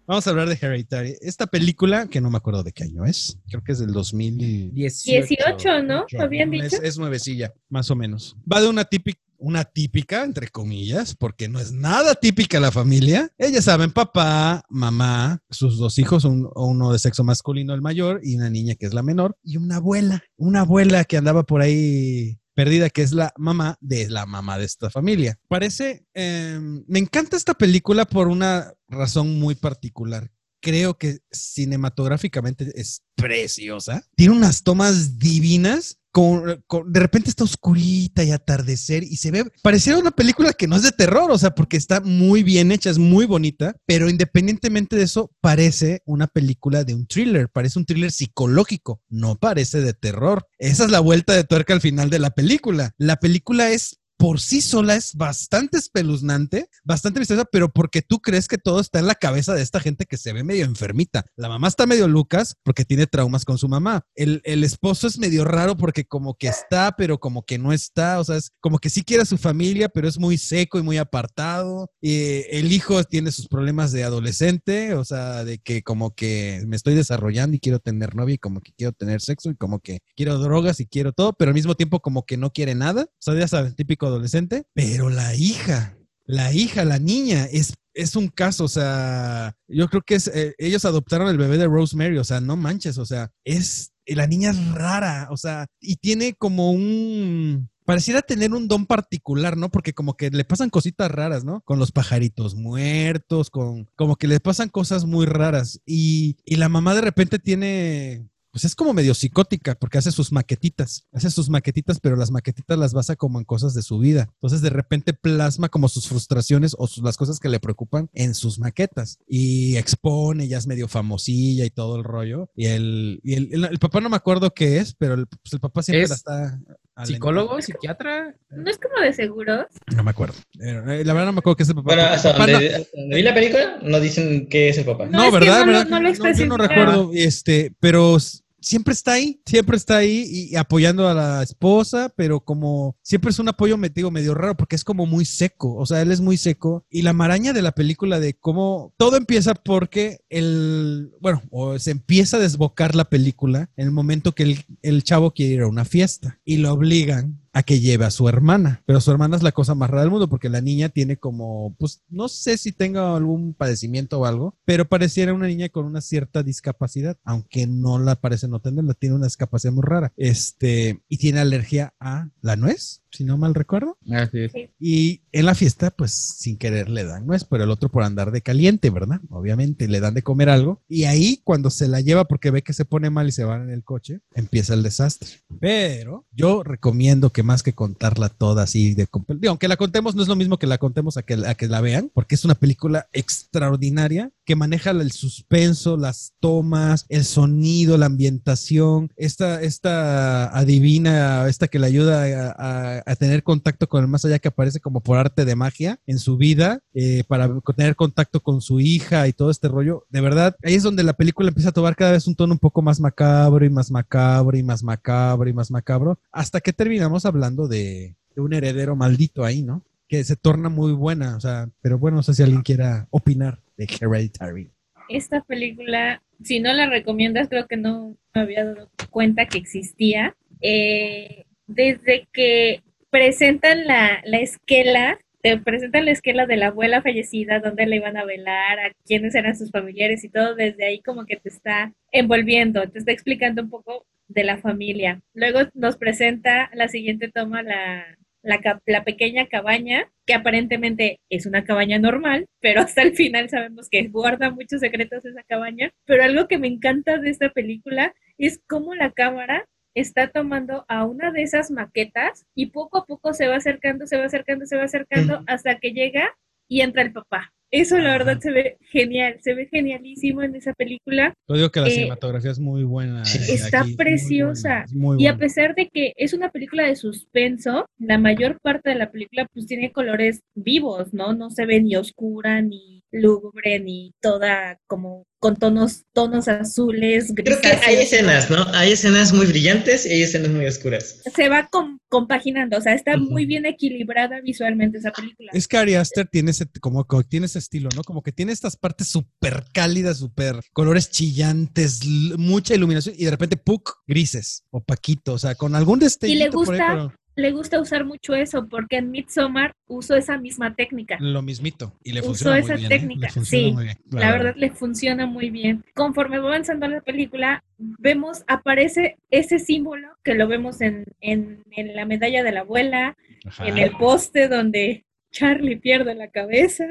Vamos 0.08 0.26
a 0.26 0.30
hablar 0.30 0.48
de 0.48 0.58
Hereditary. 0.60 1.16
Esta 1.20 1.46
película, 1.46 2.06
que 2.08 2.20
no 2.20 2.30
me 2.30 2.36
acuerdo 2.36 2.62
de 2.62 2.72
qué 2.72 2.84
año 2.84 3.04
es, 3.04 3.38
creo 3.48 3.62
que 3.62 3.72
es 3.72 3.78
del 3.80 3.92
2018. 3.92 5.26
18, 5.26 5.82
¿no? 5.82 6.06
¿Habían 6.20 6.54
Es, 6.54 6.70
dicho? 6.72 6.82
es 6.82 6.96
nuevecilla, 6.98 7.52
más 7.68 7.90
o 7.90 7.96
menos. 7.96 8.36
Va 8.50 8.60
de 8.60 8.68
una 8.68 8.84
típica, 8.84 9.20
una 9.38 9.64
típica, 9.64 10.24
entre 10.24 10.48
comillas, 10.48 11.14
porque 11.14 11.48
no 11.48 11.58
es 11.60 11.72
nada 11.72 12.14
típica 12.14 12.60
la 12.60 12.70
familia. 12.72 13.30
Ellas 13.38 13.64
saben, 13.64 13.90
papá, 13.92 14.64
mamá, 14.68 15.42
sus 15.50 15.78
dos 15.78 15.98
hijos, 15.98 16.24
un- 16.24 16.48
uno 16.54 16.92
de 16.92 16.98
sexo 16.98 17.24
masculino, 17.24 17.74
el 17.74 17.82
mayor, 17.82 18.20
y 18.22 18.36
una 18.36 18.50
niña 18.50 18.74
que 18.74 18.86
es 18.86 18.94
la 18.94 19.02
menor, 19.02 19.36
y 19.42 19.56
una 19.56 19.76
abuela, 19.76 20.22
una 20.36 20.60
abuela 20.60 21.04
que 21.04 21.16
andaba 21.16 21.42
por 21.44 21.60
ahí 21.62 22.38
perdida, 22.54 22.88
que 22.88 23.02
es 23.02 23.12
la 23.12 23.32
mamá 23.36 23.76
de 23.80 24.08
la 24.08 24.24
mamá 24.24 24.56
de 24.58 24.64
esta 24.64 24.88
familia. 24.88 25.38
Parece, 25.48 26.06
eh, 26.14 26.58
me 26.88 26.98
encanta 26.98 27.36
esta 27.36 27.52
película 27.52 28.06
por 28.06 28.28
una 28.28 28.72
razón 28.88 29.38
muy 29.38 29.54
particular. 29.54 30.30
Creo 30.60 30.98
que 30.98 31.18
cinematográficamente 31.30 32.72
es 32.74 33.02
preciosa. 33.14 34.06
Tiene 34.16 34.34
unas 34.34 34.62
tomas 34.62 35.18
divinas. 35.18 35.98
De 36.14 36.98
repente 36.98 37.28
está 37.28 37.44
oscurita 37.44 38.24
y 38.24 38.30
atardecer 38.30 39.02
y 39.04 39.16
se 39.18 39.30
ve, 39.30 39.44
pareciera 39.62 39.98
una 39.98 40.12
película 40.12 40.54
que 40.54 40.66
no 40.66 40.76
es 40.76 40.82
de 40.82 40.90
terror, 40.92 41.30
o 41.30 41.36
sea, 41.36 41.50
porque 41.54 41.76
está 41.76 42.00
muy 42.00 42.42
bien 42.42 42.72
hecha, 42.72 42.88
es 42.88 42.96
muy 42.96 43.26
bonita, 43.26 43.76
pero 43.84 44.08
independientemente 44.08 44.96
de 44.96 45.02
eso, 45.02 45.30
parece 45.42 46.00
una 46.06 46.26
película 46.26 46.84
de 46.84 46.94
un 46.94 47.06
thriller, 47.06 47.50
parece 47.50 47.78
un 47.78 47.84
thriller 47.84 48.10
psicológico, 48.10 49.02
no 49.10 49.36
parece 49.36 49.82
de 49.82 49.92
terror. 49.92 50.48
Esa 50.56 50.86
es 50.86 50.90
la 50.90 51.00
vuelta 51.00 51.34
de 51.34 51.44
tuerca 51.44 51.74
al 51.74 51.82
final 51.82 52.08
de 52.08 52.18
la 52.18 52.30
película. 52.30 52.94
La 52.96 53.16
película 53.16 53.70
es 53.70 53.98
por 54.16 54.40
sí 54.40 54.60
sola 54.60 54.94
es 54.94 55.14
bastante 55.14 55.78
espeluznante, 55.78 56.68
bastante 56.84 57.20
misteriosa, 57.20 57.48
pero 57.50 57.72
porque 57.72 58.02
tú 58.02 58.20
crees 58.20 58.48
que 58.48 58.58
todo 58.58 58.80
está 58.80 58.98
en 58.98 59.06
la 59.06 59.14
cabeza 59.14 59.54
de 59.54 59.62
esta 59.62 59.80
gente 59.80 60.06
que 60.06 60.16
se 60.16 60.32
ve 60.32 60.44
medio 60.44 60.64
enfermita. 60.64 61.24
La 61.36 61.48
mamá 61.48 61.68
está 61.68 61.86
medio 61.86 62.08
lucas 62.08 62.56
porque 62.62 62.84
tiene 62.84 63.06
traumas 63.06 63.44
con 63.44 63.58
su 63.58 63.68
mamá. 63.68 64.02
El, 64.14 64.40
el 64.44 64.64
esposo 64.64 65.06
es 65.06 65.18
medio 65.18 65.44
raro 65.44 65.76
porque 65.76 66.04
como 66.04 66.34
que 66.34 66.48
está, 66.48 66.94
pero 66.96 67.18
como 67.18 67.44
que 67.44 67.58
no 67.58 67.72
está. 67.72 68.20
O 68.20 68.24
sea, 68.24 68.36
es 68.36 68.50
como 68.60 68.78
que 68.78 68.90
sí 68.90 69.02
quiere 69.02 69.22
a 69.22 69.26
su 69.26 69.38
familia, 69.38 69.88
pero 69.88 70.08
es 70.08 70.18
muy 70.18 70.38
seco 70.38 70.78
y 70.78 70.82
muy 70.82 70.98
apartado. 70.98 71.90
Eh, 72.02 72.46
el 72.50 72.72
hijo 72.72 73.04
tiene 73.04 73.32
sus 73.32 73.48
problemas 73.48 73.92
de 73.92 74.04
adolescente, 74.04 74.94
o 74.94 75.04
sea, 75.04 75.44
de 75.44 75.58
que 75.58 75.82
como 75.82 76.14
que 76.14 76.62
me 76.66 76.76
estoy 76.76 76.94
desarrollando 76.94 77.56
y 77.56 77.60
quiero 77.60 77.78
tener 77.78 78.14
novia 78.14 78.34
y 78.34 78.38
como 78.38 78.60
que 78.60 78.72
quiero 78.72 78.92
tener 78.92 79.20
sexo 79.20 79.50
y 79.50 79.56
como 79.56 79.80
que 79.80 80.00
quiero 80.16 80.38
drogas 80.38 80.80
y 80.80 80.86
quiero 80.86 81.12
todo, 81.12 81.32
pero 81.34 81.50
al 81.50 81.54
mismo 81.54 81.74
tiempo 81.74 82.00
como 82.00 82.24
que 82.24 82.36
no 82.36 82.50
quiere 82.50 82.74
nada. 82.74 83.02
O 83.02 83.16
sea, 83.18 83.34
ya 83.34 83.48
sabes, 83.48 83.76
típico 83.76 84.05
adolescente. 84.08 84.64
Pero 84.74 85.10
la 85.10 85.34
hija, 85.34 85.98
la 86.24 86.52
hija, 86.52 86.84
la 86.84 86.98
niña, 86.98 87.44
es, 87.44 87.74
es 87.94 88.16
un 88.16 88.28
caso, 88.28 88.64
o 88.64 88.68
sea, 88.68 89.56
yo 89.68 89.88
creo 89.88 90.02
que 90.02 90.16
es, 90.16 90.28
eh, 90.28 90.54
ellos 90.58 90.84
adoptaron 90.84 91.28
el 91.28 91.38
bebé 91.38 91.58
de 91.58 91.66
Rosemary, 91.66 92.18
o 92.18 92.24
sea, 92.24 92.40
no 92.40 92.56
manches, 92.56 92.98
o 92.98 93.06
sea, 93.06 93.30
es, 93.44 93.92
la 94.06 94.26
niña 94.26 94.50
es 94.50 94.72
rara, 94.72 95.28
o 95.30 95.36
sea, 95.36 95.66
y 95.80 95.96
tiene 95.96 96.34
como 96.34 96.72
un, 96.72 97.68
pareciera 97.86 98.20
tener 98.20 98.52
un 98.52 98.68
don 98.68 98.84
particular, 98.84 99.56
¿no? 99.56 99.70
Porque 99.70 99.94
como 99.94 100.14
que 100.14 100.28
le 100.30 100.44
pasan 100.44 100.68
cositas 100.68 101.10
raras, 101.10 101.44
¿no? 101.44 101.62
Con 101.62 101.78
los 101.78 101.92
pajaritos 101.92 102.54
muertos, 102.54 103.48
con, 103.48 103.86
como 103.94 104.16
que 104.16 104.26
le 104.26 104.40
pasan 104.40 104.68
cosas 104.68 105.06
muy 105.06 105.24
raras. 105.24 105.80
Y, 105.86 106.36
y 106.44 106.56
la 106.56 106.68
mamá 106.68 106.94
de 106.94 107.00
repente 107.00 107.38
tiene, 107.38 108.28
pues 108.56 108.64
es 108.64 108.74
como 108.74 108.94
medio 108.94 109.12
psicótica 109.12 109.74
porque 109.74 109.98
hace 109.98 110.10
sus 110.10 110.32
maquetitas, 110.32 111.04
hace 111.12 111.30
sus 111.30 111.50
maquetitas, 111.50 112.00
pero 112.00 112.16
las 112.16 112.30
maquetitas 112.30 112.78
las 112.78 112.94
basa 112.94 113.14
como 113.14 113.38
en 113.38 113.44
cosas 113.44 113.74
de 113.74 113.82
su 113.82 113.98
vida. 113.98 114.30
Entonces 114.36 114.62
de 114.62 114.70
repente 114.70 115.12
plasma 115.12 115.68
como 115.68 115.90
sus 115.90 116.08
frustraciones 116.08 116.74
o 116.78 116.86
sus- 116.86 117.04
las 117.04 117.18
cosas 117.18 117.38
que 117.38 117.50
le 117.50 117.60
preocupan 117.60 118.08
en 118.14 118.34
sus 118.34 118.58
maquetas 118.58 119.18
y 119.28 119.76
expone, 119.76 120.48
ya 120.48 120.56
es 120.56 120.66
medio 120.66 120.88
famosilla 120.88 121.66
y 121.66 121.70
todo 121.70 121.96
el 121.96 122.04
rollo. 122.04 122.48
Y 122.56 122.64
el, 122.68 123.20
y 123.22 123.34
el, 123.34 123.48
el- 123.52 123.64
el 123.66 123.78
papá 123.78 124.00
no 124.00 124.08
me 124.08 124.16
acuerdo 124.16 124.54
qué 124.54 124.78
es, 124.78 124.94
pero 124.94 125.12
el, 125.12 125.26
pues 125.26 125.52
el 125.52 125.60
papá 125.60 125.82
siempre 125.82 126.04
¿Es 126.04 126.08
la 126.10 126.16
está... 126.16 126.58
¿Psicólogo? 127.04 127.60
¿Psiquiatra? 127.60 128.34
¿No 128.48 128.70
es 128.70 128.78
como 128.78 128.98
de 129.04 129.12
seguros? 129.12 129.66
No 129.94 130.02
me 130.02 130.12
acuerdo. 130.12 130.34
Eh, 130.60 131.02
La 131.04 131.12
verdad 131.12 131.26
no 131.26 131.32
me 131.34 131.40
acuerdo 131.40 131.56
qué 131.56 131.64
es 131.64 131.68
el 131.68 131.74
papá. 131.74 131.94
Bueno, 131.94 132.02
hasta 132.04 132.32
papá 132.32 132.46
donde, 132.52 132.70
no- 132.70 132.76
hasta 132.78 132.90
donde 132.96 133.16
vi 133.16 133.22
la 133.22 133.34
película, 133.34 133.78
no 133.82 134.00
dicen 134.00 134.48
qué 134.48 134.70
es 134.70 134.78
el 134.78 134.86
papá. 134.86 135.04
No, 135.04 135.24
es 135.24 135.30
que 135.30 135.38
¿verdad? 135.40 135.58
no 135.60 135.66
lo- 135.66 135.78
¿verdad? 135.78 135.90
no 135.90 136.00
lo 136.00 136.32
yo 136.32 136.46
no 136.46 136.56
recuerdo, 136.56 137.10
este, 137.12 137.74
pero 137.80 138.16
siempre 138.60 138.92
está 138.92 139.12
ahí, 139.12 139.40
siempre 139.46 139.76
está 139.76 139.98
ahí 139.98 140.24
y, 140.50 140.56
apoyando 140.56 141.08
a 141.08 141.14
la 141.14 141.42
esposa, 141.42 142.12
pero 142.16 142.40
como 142.40 142.96
siempre 143.02 143.30
es 143.30 143.38
un 143.38 143.48
apoyo 143.48 143.76
me 143.76 143.88
digo, 143.88 144.10
medio 144.10 144.34
raro 144.34 144.56
porque 144.56 144.76
es 144.76 144.84
como 144.84 145.06
muy 145.06 145.24
seco, 145.24 145.74
o 145.74 145.86
sea, 145.86 146.02
él 146.02 146.12
es 146.12 146.20
muy 146.20 146.36
seco. 146.36 146.84
Y 146.90 147.02
la 147.02 147.12
maraña 147.12 147.52
de 147.52 147.62
la 147.62 147.72
película 147.72 148.20
de 148.20 148.34
cómo 148.34 148.92
todo 148.96 149.16
empieza 149.16 149.54
porque 149.54 150.20
el, 150.28 151.12
bueno, 151.20 151.42
o 151.50 151.78
se 151.78 151.90
empieza 151.90 152.36
a 152.36 152.40
desbocar 152.40 152.94
la 152.94 153.04
película 153.04 153.70
en 153.76 153.86
el 153.86 153.92
momento 153.92 154.32
que 154.32 154.44
el, 154.44 154.64
el 154.82 155.02
chavo 155.04 155.32
quiere 155.32 155.54
ir 155.54 155.60
a 155.62 155.68
una 155.68 155.84
fiesta 155.84 156.40
y 156.44 156.58
lo 156.58 156.72
obligan 156.72 157.45
a 157.56 157.62
que 157.62 157.80
lleve 157.80 158.04
a 158.04 158.10
su 158.10 158.28
hermana, 158.28 158.82
pero 158.84 159.00
su 159.00 159.10
hermana 159.10 159.34
es 159.34 159.42
la 159.42 159.50
cosa 159.50 159.74
más 159.74 159.88
rara 159.88 160.02
del 160.02 160.10
mundo 160.10 160.28
porque 160.28 160.50
la 160.50 160.60
niña 160.60 160.90
tiene 160.90 161.16
como, 161.16 161.74
pues 161.78 162.02
no 162.10 162.28
sé 162.28 162.58
si 162.58 162.70
tenga 162.70 163.16
algún 163.16 163.54
padecimiento 163.54 164.20
o 164.20 164.26
algo, 164.26 164.58
pero 164.66 164.84
pareciera 164.86 165.32
una 165.32 165.46
niña 165.46 165.70
con 165.70 165.86
una 165.86 166.02
cierta 166.02 166.42
discapacidad, 166.42 167.16
aunque 167.24 167.66
no 167.66 167.98
la 167.98 168.16
parece 168.16 168.46
no 168.46 168.60
tenerla, 168.60 168.92
tiene 168.92 169.14
una 169.14 169.24
discapacidad 169.24 169.72
muy 169.72 169.84
rara. 169.84 170.12
Este, 170.18 171.00
y 171.08 171.16
tiene 171.16 171.40
alergia 171.40 171.94
a 171.98 172.28
la 172.42 172.56
nuez, 172.56 173.00
si 173.10 173.24
no 173.24 173.38
mal 173.38 173.54
recuerdo. 173.54 173.96
Así 174.10 174.40
es. 174.40 174.52
Y 174.78 175.22
en 175.32 175.46
la 175.46 175.54
fiesta, 175.54 175.90
pues 175.90 176.12
sin 176.12 176.58
querer 176.58 176.90
le 176.90 177.04
dan 177.04 177.26
nuez, 177.26 177.44
pero 177.44 177.64
el 177.64 177.70
otro 177.70 177.88
por 177.88 178.02
andar 178.02 178.32
de 178.32 178.42
caliente, 178.42 178.90
¿verdad? 178.90 179.20
Obviamente 179.30 179.88
le 179.88 180.00
dan 180.00 180.12
de 180.12 180.22
comer 180.22 180.50
algo. 180.50 180.82
Y 180.88 181.04
ahí, 181.04 181.40
cuando 181.42 181.70
se 181.70 181.88
la 181.88 182.02
lleva 182.02 182.26
porque 182.26 182.50
ve 182.50 182.62
que 182.62 182.74
se 182.74 182.84
pone 182.84 183.08
mal 183.08 183.28
y 183.28 183.32
se 183.32 183.44
van 183.44 183.62
en 183.62 183.70
el 183.70 183.82
coche, 183.82 184.20
empieza 184.34 184.74
el 184.74 184.82
desastre. 184.82 185.30
Pero 185.58 186.26
yo 186.32 186.62
recomiendo 186.62 187.30
que 187.30 187.45
más 187.46 187.62
que 187.62 187.72
contarla 187.72 188.28
toda 188.28 188.64
así 188.64 188.94
de 188.94 189.08
digo, 189.28 189.50
aunque 189.50 189.68
la 189.68 189.76
contemos, 189.76 190.14
no 190.14 190.22
es 190.22 190.28
lo 190.28 190.36
mismo 190.36 190.58
que 190.58 190.66
la 190.66 190.78
contemos 190.78 191.16
a 191.16 191.22
que, 191.22 191.34
a 191.46 191.54
que 191.54 191.68
la 191.68 191.80
vean, 191.80 192.10
porque 192.12 192.34
es 192.34 192.44
una 192.44 192.54
película 192.54 193.06
extraordinaria 193.12 194.30
que 194.44 194.54
maneja 194.56 194.90
el 194.90 195.10
suspenso, 195.12 195.96
las 195.96 196.34
tomas, 196.40 197.06
el 197.08 197.24
sonido, 197.24 197.96
la 197.98 198.06
ambientación, 198.06 199.10
esta, 199.16 199.60
esta 199.62 200.56
adivina, 200.56 201.48
esta 201.48 201.68
que 201.68 201.78
le 201.78 201.86
ayuda 201.86 202.22
a, 202.24 202.98
a- 202.98 203.02
a 203.04 203.16
tener 203.16 203.42
contacto 203.42 203.88
con 203.88 204.02
el 204.02 204.08
más 204.08 204.24
allá 204.24 204.38
que 204.38 204.48
aparece 204.48 204.80
como 204.80 205.00
por 205.00 205.18
arte 205.18 205.44
de 205.44 205.56
magia 205.56 205.98
en 206.06 206.18
su 206.18 206.36
vida, 206.36 206.80
eh, 206.94 207.24
para 207.28 207.50
tener 207.76 207.96
contacto 207.96 208.40
con 208.40 208.60
su 208.60 208.80
hija 208.80 209.26
y 209.28 209.32
todo 209.32 209.50
este 209.50 209.68
rollo. 209.68 210.04
De 210.10 210.20
verdad, 210.20 210.56
ahí 210.62 210.74
es 210.74 210.82
donde 210.82 211.02
la 211.02 211.12
película 211.14 211.48
empieza 211.48 211.70
a 211.70 211.72
tomar 211.72 211.96
cada 211.96 212.12
vez 212.12 212.26
un 212.26 212.34
tono 212.34 212.52
un 212.52 212.58
poco 212.58 212.82
más 212.82 213.00
macabro 213.00 213.64
y 213.64 213.70
más 213.70 213.90
macabro 213.90 214.56
y 214.56 214.62
más 214.62 214.82
macabro 214.82 215.48
y 215.48 215.52
más 215.52 215.70
macabro, 215.70 216.18
hasta 216.32 216.60
que 216.60 216.72
terminamos 216.72 217.24
hablando 217.24 217.35
de, 217.68 218.16
de 218.34 218.40
un 218.40 218.52
heredero 218.52 218.96
maldito 218.96 219.44
ahí, 219.44 219.62
¿no? 219.62 219.84
Que 220.08 220.22
se 220.24 220.36
torna 220.36 220.68
muy 220.68 220.92
buena, 220.92 221.36
o 221.36 221.40
sea, 221.40 221.68
pero 221.80 221.98
bueno, 221.98 222.18
no 222.18 222.22
sé 222.22 222.34
si 222.34 222.42
alguien 222.42 222.62
quiera 222.62 223.08
opinar 223.10 223.60
de 223.76 223.84
Hereditary. 223.84 224.70
Esta 225.08 225.42
película, 225.42 226.22
si 226.42 226.60
no 226.60 226.72
la 226.72 226.86
recomiendas, 226.88 227.48
creo 227.48 227.66
que 227.66 227.76
no 227.76 228.16
me 228.34 228.40
había 228.40 228.64
dado 228.64 228.90
cuenta 229.10 229.46
que 229.46 229.58
existía. 229.58 230.36
Eh, 230.60 231.44
desde 231.66 232.28
que 232.32 232.82
presentan 233.10 233.86
la, 233.86 234.20
la 234.24 234.38
esquela, 234.38 235.18
te 235.42 235.58
presentan 235.58 236.04
la 236.04 236.10
esquela 236.12 236.46
de 236.46 236.56
la 236.56 236.68
abuela 236.68 237.02
fallecida, 237.02 237.60
dónde 237.60 237.86
la 237.86 237.96
iban 237.96 238.16
a 238.16 238.24
velar, 238.24 238.78
a 238.80 238.92
quiénes 239.04 239.34
eran 239.34 239.56
sus 239.56 239.70
familiares 239.70 240.24
y 240.24 240.28
todo, 240.28 240.54
desde 240.54 240.84
ahí 240.84 241.00
como 241.00 241.24
que 241.24 241.36
te 241.36 241.48
está 241.48 241.92
envolviendo, 242.10 242.88
te 242.88 242.98
está 242.98 243.12
explicando 243.12 243.62
un 243.62 243.70
poco 243.70 244.06
de 244.28 244.44
la 244.44 244.58
familia. 244.58 245.20
Luego 245.34 245.60
nos 245.74 245.96
presenta 245.96 246.70
la 246.74 246.88
siguiente 246.88 247.30
toma, 247.30 247.62
la, 247.62 248.16
la, 248.42 248.80
la 248.86 249.04
pequeña 249.04 249.46
cabaña, 249.46 250.10
que 250.26 250.34
aparentemente 250.34 251.20
es 251.30 251.46
una 251.46 251.64
cabaña 251.64 251.98
normal, 251.98 252.46
pero 252.60 252.80
hasta 252.80 253.02
el 253.02 253.14
final 253.14 253.48
sabemos 253.50 253.88
que 253.90 254.08
guarda 254.08 254.50
muchos 254.50 254.80
secretos 254.80 255.24
esa 255.24 255.42
cabaña. 255.42 255.92
Pero 256.04 256.22
algo 256.22 256.48
que 256.48 256.58
me 256.58 256.68
encanta 256.68 257.18
de 257.18 257.30
esta 257.30 257.50
película 257.50 258.14
es 258.38 258.60
cómo 258.68 258.94
la 258.94 259.12
cámara 259.12 259.66
está 259.94 260.28
tomando 260.28 260.84
a 260.88 261.04
una 261.06 261.32
de 261.32 261.42
esas 261.42 261.70
maquetas 261.70 262.44
y 262.54 262.66
poco 262.66 262.98
a 262.98 263.06
poco 263.06 263.32
se 263.32 263.48
va 263.48 263.56
acercando, 263.56 264.06
se 264.06 264.18
va 264.18 264.26
acercando, 264.26 264.66
se 264.66 264.76
va 264.76 264.84
acercando 264.84 265.42
hasta 265.46 265.78
que 265.78 265.92
llega 265.92 266.36
y 266.68 266.82
entra 266.82 267.02
el 267.02 267.12
papá. 267.12 267.54
Eso 267.70 267.98
la 267.98 268.12
verdad 268.12 268.38
se 268.40 268.50
ve 268.52 268.76
genial, 268.80 269.36
se 269.40 269.54
ve 269.54 269.66
genialísimo 269.66 270.42
en 270.42 270.54
esa 270.54 270.72
película. 270.74 271.34
Yo 271.48 271.56
digo 271.56 271.70
que 271.70 271.80
la 271.80 271.88
Eh, 271.88 271.90
cinematografía 271.90 272.50
es 272.52 272.58
muy 272.60 272.84
buena. 272.84 273.24
Sí. 273.24 273.38
eh, 273.52 273.54
Está 273.54 273.80
aquí, 273.80 273.88
muy 273.88 273.96
preciosa. 273.96 274.68
buena, 274.68 274.84
es 274.84 274.94
muy 274.94 275.22
Y 275.22 275.26
a 275.26 275.36
pesar 275.36 275.74
de 275.74 275.88
que 275.92 276.12
es 276.16 276.32
una 276.32 276.50
película 276.50 276.86
de 276.86 276.96
suspenso, 276.96 277.86
la 277.98 278.18
mayor 278.18 278.58
parte 278.60 278.90
de 278.90 278.96
la 278.96 279.10
película 279.10 279.46
pues 279.52 279.66
tiene 279.66 279.90
colores 279.92 280.40
vivos, 280.54 281.12
¿no? 281.12 281.32
No 281.34 281.50
se 281.50 281.66
ve 281.66 281.80
ni 281.80 281.96
oscura, 281.96 282.62
ni 282.62 282.95
lúgubre, 283.20 283.80
ni 283.80 284.12
toda 284.20 284.78
como 284.86 285.24
con 285.38 285.56
tonos, 285.56 286.04
tonos 286.12 286.48
azules, 286.48 287.32
Creo 287.36 287.60
que 287.60 287.68
hay 287.68 287.96
grisáceos, 287.96 288.02
escenas, 288.12 288.50
¿no? 288.50 288.66
Hay 288.74 288.92
escenas 288.92 289.32
muy 289.32 289.46
brillantes 289.46 290.06
y 290.06 290.10
hay 290.10 290.22
escenas 290.22 290.50
muy 290.50 290.66
oscuras. 290.66 291.20
Se 291.34 291.48
va 291.48 291.68
com- 291.70 291.98
compaginando, 292.08 292.78
o 292.78 292.80
sea, 292.80 292.94
está 292.94 293.16
muy 293.16 293.46
bien 293.46 293.66
equilibrada 293.66 294.40
visualmente 294.40 294.98
esa 294.98 295.12
película. 295.12 295.50
Es 295.52 295.68
que 295.68 295.76
Ari 295.76 295.94
Aster 295.94 296.26
tiene 296.26 296.50
ese, 296.50 296.66
como, 296.80 297.04
como 297.04 297.22
tiene 297.22 297.46
ese 297.46 297.58
estilo, 297.58 297.90
¿no? 297.94 298.02
Como 298.02 298.22
que 298.22 298.32
tiene 298.32 298.52
estas 298.52 298.76
partes 298.76 299.08
súper 299.08 299.64
cálidas, 299.72 300.18
súper 300.18 300.60
colores 300.72 301.10
chillantes, 301.10 302.00
mucha 302.38 302.74
iluminación 302.74 303.14
y 303.18 303.24
de 303.24 303.30
repente, 303.30 303.56
¡puc! 303.56 303.98
grises, 304.06 304.64
opaquito, 304.70 305.34
o 305.34 305.38
sea, 305.38 305.54
con 305.54 305.74
algún 305.74 305.98
destellito 305.98 306.50
por 306.52 306.74
ahí, 306.74 306.80
gusta? 306.80 306.92
pero 306.92 307.12
Le 307.36 307.52
gusta 307.52 307.78
usar 307.80 308.04
mucho 308.06 308.34
eso 308.34 308.66
porque 308.66 308.96
en 308.96 309.10
Midsommar 309.10 309.74
uso 309.86 310.16
esa 310.16 310.38
misma 310.38 310.74
técnica. 310.74 311.18
lo 311.20 311.42
mismito. 311.42 311.94
Y 312.02 312.12
le 312.12 312.22
funciona 312.22 312.58
esa 312.58 312.72
muy 312.72 312.80
bien. 312.80 312.92
¿eh? 312.92 312.98
técnica, 312.98 313.28
funciona 313.28 313.66
sí, 313.66 313.72
muy 313.72 313.84
bien, 313.84 313.98
La 314.10 314.32
verdad 314.32 314.54
le 314.56 314.70
funciona 314.70 315.26
muy 315.26 315.50
bien. 315.50 315.84
Conforme 315.94 316.38
va 316.38 316.48
avanzando 316.48 316.88
la 316.88 317.02
película, 317.02 317.62
vemos, 317.78 318.42
aparece 318.48 319.18
ese 319.30 319.58
símbolo 319.58 320.08
que 320.24 320.34
lo 320.34 320.48
vemos 320.48 320.80
en, 320.80 321.04
en, 321.20 321.62
en 321.72 321.94
la 321.94 322.06
medalla 322.06 322.42
de 322.42 322.52
la 322.52 322.60
abuela, 322.60 323.16
Ajá. 323.44 323.66
en 323.68 323.76
el 323.78 323.90
poste 323.92 324.48
donde 324.48 325.04
Charlie 325.30 325.76
pierde 325.76 326.14
la 326.14 326.28
cabeza. 326.28 326.86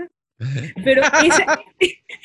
Pero 0.84 1.02
esa, 1.26 1.60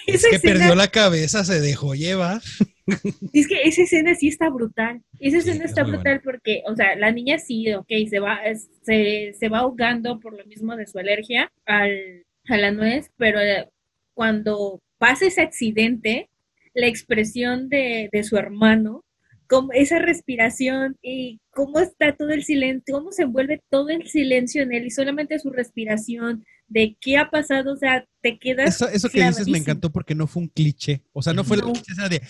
Es 0.07 0.15
esa 0.17 0.29
que 0.31 0.37
escena, 0.37 0.59
perdió 0.59 0.75
la 0.75 0.89
cabeza, 0.89 1.43
se 1.45 1.61
dejó 1.61 1.95
llevar. 1.95 2.43
es 3.33 3.49
que 3.49 3.63
esa 3.63 3.83
escena 3.83 4.15
sí 4.15 4.29
está 4.29 4.49
brutal. 4.51 5.03
Esa 5.19 5.39
escena 5.39 5.65
es 5.65 5.71
está 5.71 5.85
brutal 5.85 6.21
porque, 6.23 6.63
o 6.67 6.75
sea, 6.75 6.97
la 6.97 7.11
niña 7.13 7.39
sí, 7.39 7.73
ok, 7.73 7.89
se 8.09 8.21
va, 8.21 8.41
se, 8.83 9.33
se 9.33 9.49
va 9.49 9.59
ahogando 9.61 10.21
por 10.21 10.37
lo 10.37 10.45
mismo 10.47 10.77
de 10.77 10.87
su 10.87 10.99
alergia 10.99 11.51
al, 11.67 12.25
a 12.49 12.57
la 12.57 12.73
nuez, 12.73 13.11
pero 13.17 13.41
eh, 13.41 13.69
cuando 14.15 14.81
pasa 14.99 15.27
ese 15.27 15.43
accidente, 15.43 16.31
la 16.75 16.87
expresión 16.87 17.69
de, 17.69 18.09
de 18.13 18.23
su 18.23 18.37
hermano, 18.37 19.05
como 19.51 19.73
esa 19.73 19.99
respiración 19.99 20.97
y 21.03 21.41
cómo 21.51 21.81
está 21.81 22.15
todo 22.15 22.31
el 22.31 22.45
silencio, 22.45 22.95
cómo 22.95 23.11
se 23.11 23.25
envuelve 23.25 23.61
todo 23.69 23.89
el 23.89 24.07
silencio 24.07 24.63
en 24.63 24.73
él 24.73 24.87
y 24.87 24.91
solamente 24.91 25.41
su 25.41 25.51
respiración, 25.51 26.45
de 26.71 26.97
qué 27.01 27.19
ha 27.19 27.29
pasado, 27.31 27.73
o 27.73 27.77
sea, 27.77 28.07
te 28.23 28.39
quedas. 28.39 28.77
Eso, 28.77 28.89
eso 28.89 29.09
que 29.09 29.23
dices 29.27 29.49
me 29.49 29.59
encantó 29.59 29.91
porque 29.91 30.15
no 30.15 30.27
fue 30.27 30.43
un 30.43 30.49
cliché. 30.49 31.05
O 31.13 31.21
sea, 31.21 31.33
no 31.33 31.43
fue 31.43 31.57
la 31.57 31.65
No. 31.65 31.73
cliché 31.73 31.93
de, 32.09 32.23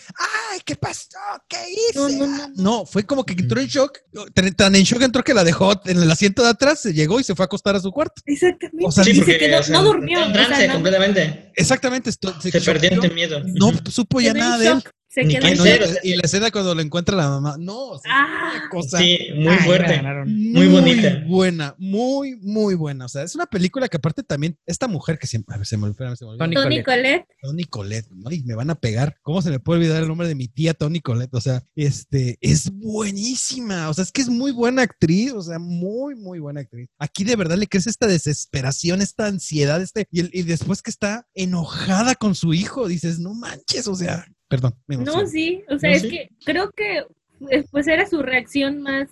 ¡ay, 0.50 0.60
qué 0.64 0.76
pasó! 0.76 1.08
¿Qué 1.46 1.58
hice? 1.70 1.98
No, 1.98 2.08
no, 2.08 2.26
no, 2.26 2.48
No, 2.56 2.86
fue 2.86 3.04
como 3.04 3.24
que 3.24 3.34
entró 3.34 3.60
en 3.60 3.66
shock. 3.66 3.98
Tan, 4.34 4.52
tan 4.54 4.74
en 4.74 4.82
shock 4.84 5.02
entró 5.02 5.22
que 5.22 5.34
la 5.34 5.44
dejó 5.44 5.72
en 5.84 6.02
el 6.02 6.10
asiento 6.10 6.42
de 6.42 6.48
atrás, 6.48 6.80
se 6.80 6.94
llegó 6.94 7.20
y 7.20 7.24
se 7.24 7.34
fue 7.34 7.44
a 7.44 7.46
acostar 7.46 7.76
a 7.76 7.80
su 7.80 7.92
cuarto. 7.92 8.22
Exactamente. 8.24 8.84
O 8.86 8.90
sea, 8.90 9.04
se 9.04 9.12
quedó, 9.38 9.60
o 9.60 9.68
no 9.72 9.84
durmió. 9.84 10.22
en 10.24 10.30
o 10.30 10.34
sea, 10.34 10.46
trance 10.46 10.68
completamente. 10.70 11.52
Exactamente. 11.54 12.10
esto- 12.10 12.40
Se 12.40 12.60
perdió 12.62 12.94
ante 12.94 13.10
miedo. 13.10 13.40
No 13.44 13.72
supo 13.90 14.20
ya 14.20 14.32
nada 14.32 14.56
de 14.58 14.66
él. 14.68 14.82
Se 15.12 15.24
Ni 15.24 15.34
quedó 15.34 15.46
Ay, 15.46 15.52
en 15.52 15.58
no, 15.58 15.64
qué 15.64 15.98
y, 16.04 16.14
la 16.14 16.22
escena 16.22 16.52
cuando 16.52 16.72
lo 16.72 16.80
encuentra 16.82 17.16
la 17.16 17.28
mamá. 17.28 17.56
No, 17.58 17.76
o 17.88 17.98
sea, 17.98 18.12
Ah. 18.14 18.52
una 18.60 18.68
cosa 18.70 18.98
Sí, 18.98 19.18
muy 19.34 19.48
Ay, 19.48 19.58
fuerte. 19.66 19.96
ganaron. 19.96 20.52
muy 20.52 20.68
bonita. 20.68 21.24
buena, 21.26 21.74
muy, 21.78 22.36
muy 22.36 22.76
buena. 22.76 23.06
O 23.06 23.08
sea, 23.08 23.24
es 23.24 23.34
una 23.34 23.46
película 23.46 23.88
que 23.88 23.96
aparte 23.96 24.22
también, 24.22 24.56
esta 24.66 24.86
mujer 24.86 25.18
que 25.18 25.26
siempre, 25.26 25.56
a 25.56 25.58
ver, 25.58 25.66
se 25.66 25.76
me, 25.76 25.88
espérame, 25.88 26.14
se 26.14 26.24
me 26.24 26.30
olvidó. 26.30 26.44
Toni 26.44 26.54
Toni 26.54 26.82
Collette. 26.84 27.26
Tony 27.42 27.64
Colette, 27.64 28.08
¿no? 28.12 28.30
Y 28.30 28.44
me 28.44 28.54
van 28.54 28.70
a 28.70 28.76
pegar. 28.76 29.16
¿Cómo 29.22 29.42
se 29.42 29.50
me 29.50 29.58
puede 29.58 29.80
olvidar 29.80 30.00
el 30.00 30.06
nombre 30.08 30.28
de 30.28 30.36
mi 30.36 30.46
tía 30.46 30.74
Tony 30.74 31.00
Colette? 31.00 31.34
O 31.34 31.40
sea, 31.40 31.64
este, 31.74 32.38
es 32.40 32.70
buenísima. 32.70 33.88
O 33.88 33.94
sea, 33.94 34.04
es 34.04 34.12
que 34.12 34.22
es 34.22 34.28
muy 34.28 34.52
buena 34.52 34.82
actriz. 34.82 35.32
O 35.32 35.42
sea, 35.42 35.58
muy, 35.58 36.14
muy 36.14 36.38
buena 36.38 36.60
actriz. 36.60 36.88
Aquí 37.00 37.24
de 37.24 37.34
verdad 37.34 37.56
le 37.58 37.66
crece 37.66 37.90
esta 37.90 38.06
desesperación, 38.06 39.02
esta 39.02 39.26
ansiedad, 39.26 39.82
este, 39.82 40.06
y, 40.12 40.20
el- 40.20 40.30
y 40.32 40.42
después 40.42 40.82
que 40.82 40.90
está 40.90 41.26
enojada 41.34 42.14
con 42.14 42.36
su 42.36 42.54
hijo, 42.54 42.86
dices, 42.86 43.18
no 43.18 43.34
manches, 43.34 43.88
o 43.88 43.96
sea, 43.96 44.24
perdón, 44.50 44.74
me 44.88 44.96
No, 44.96 45.26
sí, 45.26 45.62
o 45.70 45.78
sea, 45.78 45.90
No, 45.90 45.96
es 45.96 46.02
sí. 46.02 46.10
que 46.10 46.30
creo 46.44 46.72
que 46.72 47.06
eh, 47.50 47.64
pues 47.70 47.86
era 47.86 48.04
su 48.04 48.20
reacción 48.20 48.82
más, 48.82 49.08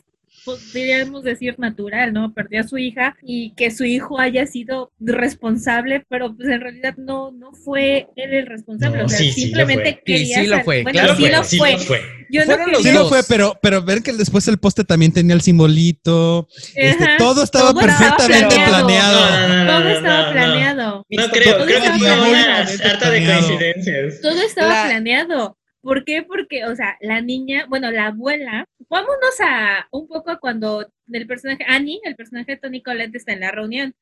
podríamos 0.56 1.22
decir, 1.24 1.54
natural, 1.58 2.12
¿no? 2.12 2.32
Perdió 2.32 2.60
a 2.60 2.64
su 2.64 2.78
hija 2.78 3.16
y 3.22 3.54
que 3.54 3.70
su 3.70 3.84
hijo 3.84 4.18
haya 4.18 4.46
sido 4.46 4.92
responsable, 5.00 6.04
pero 6.08 6.34
pues 6.34 6.48
en 6.48 6.60
realidad 6.60 6.94
no, 6.96 7.30
no 7.32 7.52
fue 7.52 8.08
él 8.16 8.34
el 8.34 8.46
responsable, 8.46 8.98
No, 8.98 9.04
o 9.04 9.08
sea, 9.08 9.18
sí, 9.18 9.32
sí 9.32 9.42
simplemente 9.42 9.92
fue. 9.94 10.02
quería... 10.04 10.36
Sí, 10.38 10.42
sí 10.44 10.46
lo 10.48 10.60
fue, 10.64 10.82
Bueno, 10.82 10.98
claro 10.98 11.16
sí 11.16 11.22
que 11.24 11.30
lo 11.30 11.44
sí 11.44 11.58
fue. 11.58 11.72
lo 11.72 11.78
fue. 11.78 12.00
Yo 12.30 12.44
no 12.44 12.66
los 12.66 12.82
Sí 12.82 12.92
lo 12.92 13.08
fue, 13.08 13.22
pero, 13.26 13.58
pero 13.62 13.82
ver 13.82 14.02
que 14.02 14.12
después 14.12 14.46
el 14.48 14.58
poste 14.58 14.84
también 14.84 15.12
tenía 15.12 15.34
el 15.34 15.40
simbolito. 15.40 16.46
este, 16.74 17.06
todo 17.18 17.42
estaba 17.42 17.72
todo 17.72 17.80
estaba 17.86 18.16
perfectamente 18.16 18.54
planeado. 18.54 18.86
planeado. 18.86 19.48
No, 19.48 19.48
no, 19.48 19.64
no, 19.64 19.70
Todo 19.72 19.84
no, 19.84 19.90
estaba 19.90 20.18
no, 20.20 20.26
no. 20.26 20.32
planeado. 20.32 21.06
No 21.08 21.28
creo, 21.30 21.54
Todo 21.56 21.64
creo 21.66 21.80
que 21.80 21.86
estaba 21.88 22.16
fue 22.18 22.30
una 22.30 22.66
sarta 22.66 23.10
de 23.10 23.24
coincidencias. 23.26 24.20
Todo 24.20 24.40
estaba 24.42 24.68
La- 24.68 24.84
planeado. 24.90 25.57
¿Por 25.80 26.04
qué? 26.04 26.22
Porque, 26.22 26.64
o 26.64 26.74
sea, 26.74 26.96
la 27.00 27.20
niña, 27.20 27.66
bueno, 27.68 27.90
la 27.90 28.08
abuela, 28.08 28.64
vámonos 28.88 29.40
a 29.40 29.86
un 29.92 30.08
poco 30.08 30.30
a 30.30 30.38
cuando 30.40 30.86
el 31.12 31.26
personaje, 31.26 31.64
Annie, 31.68 32.00
el 32.04 32.16
personaje 32.16 32.52
de 32.52 32.58
Tony 32.58 32.82
Collette 32.82 33.14
está 33.16 33.32
en 33.32 33.40
la 33.40 33.52
reunión, 33.52 33.94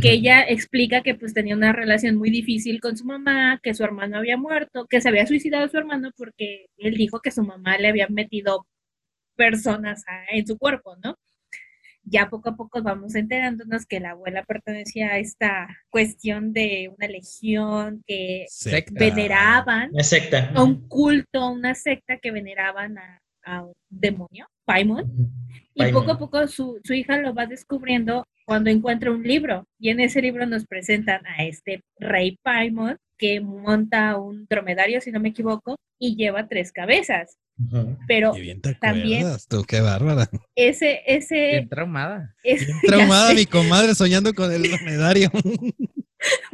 que 0.00 0.12
ella 0.12 0.42
explica 0.42 1.02
que 1.02 1.14
pues 1.14 1.34
tenía 1.34 1.54
una 1.56 1.72
relación 1.72 2.16
muy 2.16 2.30
difícil 2.30 2.80
con 2.80 2.96
su 2.96 3.04
mamá, 3.04 3.60
que 3.62 3.74
su 3.74 3.84
hermano 3.84 4.18
había 4.18 4.36
muerto, 4.36 4.86
que 4.88 5.00
se 5.00 5.08
había 5.08 5.26
suicidado 5.26 5.68
su 5.68 5.76
hermano 5.76 6.10
porque 6.16 6.66
él 6.78 6.94
dijo 6.96 7.20
que 7.20 7.30
su 7.30 7.42
mamá 7.44 7.78
le 7.78 7.88
había 7.88 8.08
metido 8.08 8.66
personas 9.36 10.04
a- 10.08 10.24
en 10.36 10.46
su 10.46 10.58
cuerpo, 10.58 10.96
¿no? 11.02 11.16
Ya 12.06 12.28
poco 12.28 12.50
a 12.50 12.56
poco 12.56 12.82
vamos 12.82 13.14
enterándonos 13.14 13.86
que 13.86 13.98
la 14.00 14.10
abuela 14.10 14.44
pertenecía 14.44 15.08
a 15.12 15.18
esta 15.18 15.68
cuestión 15.90 16.52
de 16.52 16.92
una 16.96 17.08
legión 17.08 18.02
que 18.06 18.44
Secta. 18.48 18.92
veneraban 18.98 19.90
Una 19.92 20.02
secta. 20.02 20.50
a 20.54 20.62
un 20.62 20.86
culto, 20.88 21.50
una 21.50 21.74
secta 21.74 22.18
que 22.18 22.30
veneraban 22.30 22.98
a, 22.98 23.20
a 23.44 23.62
un 23.64 23.72
demonio, 23.88 24.46
Paimon, 24.66 25.04
y 25.74 25.78
Paimon. 25.80 26.00
poco 26.02 26.12
a 26.12 26.18
poco 26.18 26.46
su, 26.46 26.78
su 26.84 26.92
hija 26.94 27.16
lo 27.18 27.34
va 27.34 27.46
descubriendo 27.46 28.26
cuando 28.44 28.68
encuentra 28.68 29.10
un 29.10 29.22
libro, 29.22 29.66
y 29.78 29.88
en 29.88 30.00
ese 30.00 30.20
libro 30.20 30.44
nos 30.46 30.66
presentan 30.66 31.26
a 31.26 31.44
este 31.44 31.80
rey 31.98 32.38
Paimon 32.42 32.98
que 33.16 33.40
monta 33.40 34.18
un 34.18 34.44
dromedario, 34.50 35.00
si 35.00 35.10
no 35.10 35.20
me 35.20 35.30
equivoco, 35.30 35.76
y 35.98 36.16
lleva 36.16 36.48
tres 36.48 36.70
cabezas, 36.72 37.38
Pero 38.08 38.32
Qué 38.32 38.40
bien 38.40 38.60
te 38.60 38.74
También- 38.74 39.26
tú, 39.48 39.64
qué 39.64 39.80
bárbara. 39.80 40.28
ese, 40.56 41.00
ese, 41.06 41.34
Bien 41.52 41.68
traumada. 41.68 42.34
ese- 42.42 42.64
Bien 42.66 42.78
ya 42.82 42.88
traumada 42.88 43.34
mi 43.34 43.46
comadre 43.46 43.94
soñando 43.94 44.32
con 44.34 44.52
el 44.52 44.62
dromedario. 44.62 45.30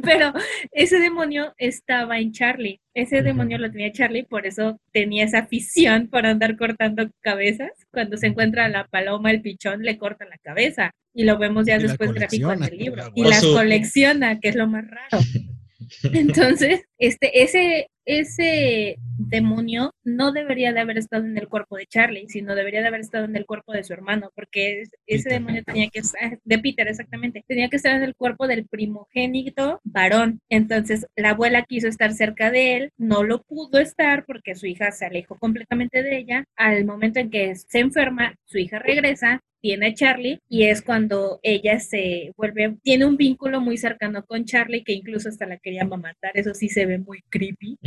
Pero 0.03 0.33
ese 0.73 0.99
demonio 0.99 1.53
estaba 1.57 2.19
en 2.19 2.33
Charlie. 2.33 2.81
Ese 2.93 3.21
demonio 3.21 3.57
lo 3.57 3.71
tenía 3.71 3.91
Charlie, 3.93 4.23
por 4.23 4.45
eso 4.45 4.81
tenía 4.91 5.23
esa 5.23 5.39
afición 5.39 6.09
por 6.09 6.25
andar 6.25 6.57
cortando 6.57 7.09
cabezas. 7.21 7.69
Cuando 7.89 8.17
se 8.17 8.27
encuentra 8.27 8.65
a 8.65 8.69
la 8.69 8.87
paloma, 8.87 9.31
el 9.31 9.41
pichón, 9.41 9.81
le 9.83 9.97
corta 9.97 10.25
la 10.25 10.37
cabeza. 10.39 10.91
Y 11.13 11.23
lo 11.23 11.37
vemos 11.37 11.65
ya 11.67 11.77
Y 11.77 11.83
la 11.83 11.87
después 11.87 12.11
gráfico 12.13 12.51
en 12.51 12.63
el 12.63 12.77
libro. 12.77 13.03
la 13.05 13.11
Y 13.15 13.23
las 13.23 13.39
su- 13.41 13.53
colecciona, 13.53 14.39
que 14.41 14.49
es 14.49 14.55
lo 14.55 14.67
más 14.67 14.83
raro. 14.89 15.23
Entonces, 16.03 16.81
este, 16.97 17.43
ese, 17.43 17.87
ese 18.05 18.97
demonio 19.17 19.93
no 20.03 20.31
debería 20.31 20.73
de 20.73 20.79
haber 20.79 20.97
estado 20.97 21.25
en 21.25 21.37
el 21.37 21.47
cuerpo 21.47 21.77
de 21.77 21.85
Charlie, 21.85 22.27
sino 22.27 22.55
debería 22.55 22.81
de 22.81 22.87
haber 22.87 23.01
estado 23.01 23.25
en 23.25 23.35
el 23.35 23.45
cuerpo 23.45 23.71
de 23.73 23.83
su 23.83 23.93
hermano, 23.93 24.31
porque 24.35 24.81
es- 24.81 24.89
ese 25.07 25.23
Peter. 25.25 25.33
demonio 25.39 25.63
tenía 25.63 25.89
que 25.89 25.99
estar, 25.99 26.39
de 26.43 26.59
Peter 26.59 26.87
exactamente, 26.87 27.43
tenía 27.47 27.69
que 27.69 27.75
estar 27.77 27.95
en 27.95 28.03
el 28.03 28.15
cuerpo 28.15 28.47
del 28.47 28.65
primogénito 28.67 29.79
varón. 29.83 30.39
Entonces, 30.49 31.05
la 31.15 31.31
abuela 31.31 31.63
quiso 31.63 31.87
estar 31.87 32.13
cerca 32.13 32.51
de 32.51 32.75
él, 32.77 32.89
no 32.97 33.23
lo 33.23 33.43
pudo 33.43 33.79
estar 33.79 34.25
porque 34.25 34.55
su 34.55 34.65
hija 34.65 34.91
se 34.91 35.05
alejó 35.05 35.37
completamente 35.37 36.01
de 36.03 36.17
ella. 36.17 36.45
Al 36.55 36.85
momento 36.85 37.19
en 37.19 37.29
que 37.29 37.55
se 37.55 37.79
enferma, 37.79 38.35
su 38.45 38.57
hija 38.57 38.79
regresa, 38.79 39.41
tiene 39.61 39.87
a 39.87 39.93
Charlie 39.93 40.39
y 40.49 40.63
es 40.63 40.81
cuando 40.81 41.39
ella 41.43 41.79
se 41.79 42.33
vuelve, 42.37 42.77
tiene 42.83 43.05
un 43.05 43.17
vínculo 43.17 43.61
muy 43.61 43.77
cercano 43.77 44.25
con 44.25 44.45
Charlie 44.45 44.83
que 44.83 44.93
incluso 44.93 45.29
hasta 45.29 45.45
la 45.45 45.57
quería 45.57 45.85
matar, 45.85 46.31
eso 46.35 46.53
sí 46.53 46.69
se 46.69 46.85
ve 46.85 46.97
muy 46.97 47.21
creepy, 47.29 47.77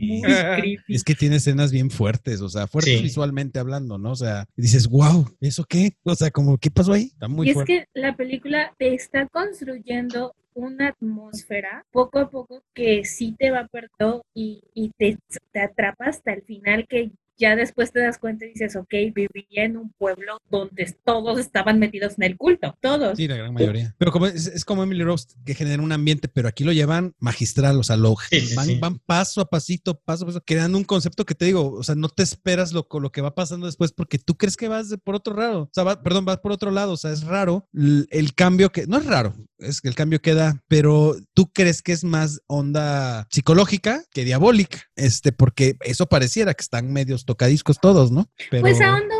muy 0.00 0.22
creepy. 0.22 0.94
Es 0.94 1.04
que 1.04 1.14
tiene 1.14 1.36
escenas 1.36 1.72
bien 1.72 1.90
fuertes, 1.90 2.40
o 2.40 2.48
sea, 2.48 2.66
fuertes 2.66 2.96
Sí. 2.96 3.02
visualmente 3.02 3.58
hablando, 3.58 3.98
¿no? 3.98 4.12
O 4.12 4.16
sea, 4.16 4.46
dices, 4.56 4.88
wow, 4.88 5.26
¿eso 5.40 5.64
qué? 5.68 5.92
O 6.04 6.14
sea, 6.14 6.30
como, 6.30 6.56
¿qué 6.58 6.70
pasó 6.70 6.92
ahí? 6.92 7.04
Está 7.12 7.28
muy 7.28 7.46
y 7.46 7.50
es 7.50 7.54
fuerte. 7.54 7.86
que 7.94 8.00
la 8.00 8.16
película 8.16 8.72
te 8.78 8.94
está 8.94 9.26
construyendo 9.28 10.34
una 10.54 10.88
atmósfera 10.88 11.84
poco 11.92 12.18
a 12.18 12.28
poco 12.30 12.62
que 12.74 13.04
sí 13.04 13.34
te 13.38 13.50
va 13.50 13.68
perdiendo 13.68 14.24
y, 14.34 14.62
y 14.74 14.90
te, 14.98 15.16
te 15.52 15.60
atrapa 15.60 16.06
hasta 16.06 16.32
el 16.32 16.42
final 16.42 16.86
que 16.88 17.10
ya 17.40 17.56
después 17.56 17.90
te 17.92 18.00
das 18.00 18.18
cuenta 18.18 18.44
y 18.44 18.50
dices, 18.50 18.76
ok, 18.76 18.90
vivía 19.14 19.64
en 19.64 19.76
un 19.78 19.90
pueblo 19.92 20.38
donde 20.50 20.94
todos 21.04 21.38
estaban 21.40 21.78
metidos 21.78 22.14
en 22.18 22.24
el 22.24 22.36
culto, 22.36 22.76
todos. 22.80 23.16
Sí, 23.16 23.26
la 23.26 23.36
gran 23.36 23.54
mayoría. 23.54 23.94
Pero 23.98 24.12
como 24.12 24.26
es, 24.26 24.46
es 24.46 24.64
como 24.64 24.82
Emily 24.82 25.02
Rose, 25.02 25.28
que 25.44 25.54
genera 25.54 25.82
un 25.82 25.90
ambiente, 25.92 26.28
pero 26.28 26.48
aquí 26.48 26.62
lo 26.64 26.72
llevan 26.72 27.14
magistral, 27.18 27.78
o 27.78 27.82
sea, 27.82 27.96
lo, 27.96 28.14
Sí, 28.30 28.54
van, 28.54 28.66
sí. 28.66 28.78
van 28.78 28.98
paso 28.98 29.40
a 29.40 29.46
pasito, 29.48 29.98
paso 29.98 30.24
a 30.24 30.26
paso, 30.26 30.42
creando 30.44 30.76
un 30.78 30.84
concepto 30.84 31.24
que 31.24 31.34
te 31.34 31.46
digo, 31.46 31.72
o 31.72 31.82
sea, 31.82 31.94
no 31.94 32.08
te 32.10 32.22
esperas 32.22 32.72
lo, 32.72 32.86
lo 33.00 33.10
que 33.10 33.20
va 33.22 33.34
pasando 33.34 33.66
después 33.66 33.92
porque 33.92 34.18
tú 34.18 34.36
crees 34.36 34.56
que 34.56 34.68
vas 34.68 34.90
de- 34.90 34.98
por 34.98 35.14
otro 35.14 35.34
lado, 35.34 35.62
o 35.62 35.70
sea, 35.72 35.84
va- 35.84 36.02
perdón, 36.02 36.24
vas 36.26 36.38
por 36.38 36.52
otro 36.52 36.70
lado, 36.70 36.92
o 36.92 36.96
sea, 36.98 37.10
es 37.12 37.24
raro 37.24 37.66
el, 37.72 38.06
el 38.10 38.34
cambio 38.34 38.70
que, 38.70 38.86
no 38.86 38.98
es 38.98 39.06
raro, 39.06 39.34
es 39.58 39.80
que 39.80 39.88
el 39.88 39.94
cambio 39.94 40.20
queda, 40.20 40.62
pero 40.68 41.16
tú 41.34 41.50
crees 41.52 41.80
que 41.82 41.92
es 41.92 42.04
más 42.04 42.40
onda 42.46 43.26
psicológica 43.30 44.04
que 44.12 44.24
diabólica, 44.24 44.78
este, 44.96 45.32
porque 45.32 45.76
eso 45.84 46.06
pareciera 46.06 46.54
que 46.54 46.62
están 46.62 46.92
medios 46.92 47.24
tocadiscos 47.30 47.78
todos, 47.78 48.10
¿no? 48.10 48.26
Pero, 48.50 48.62
Pues 48.62 48.80
ahonda 48.80 49.19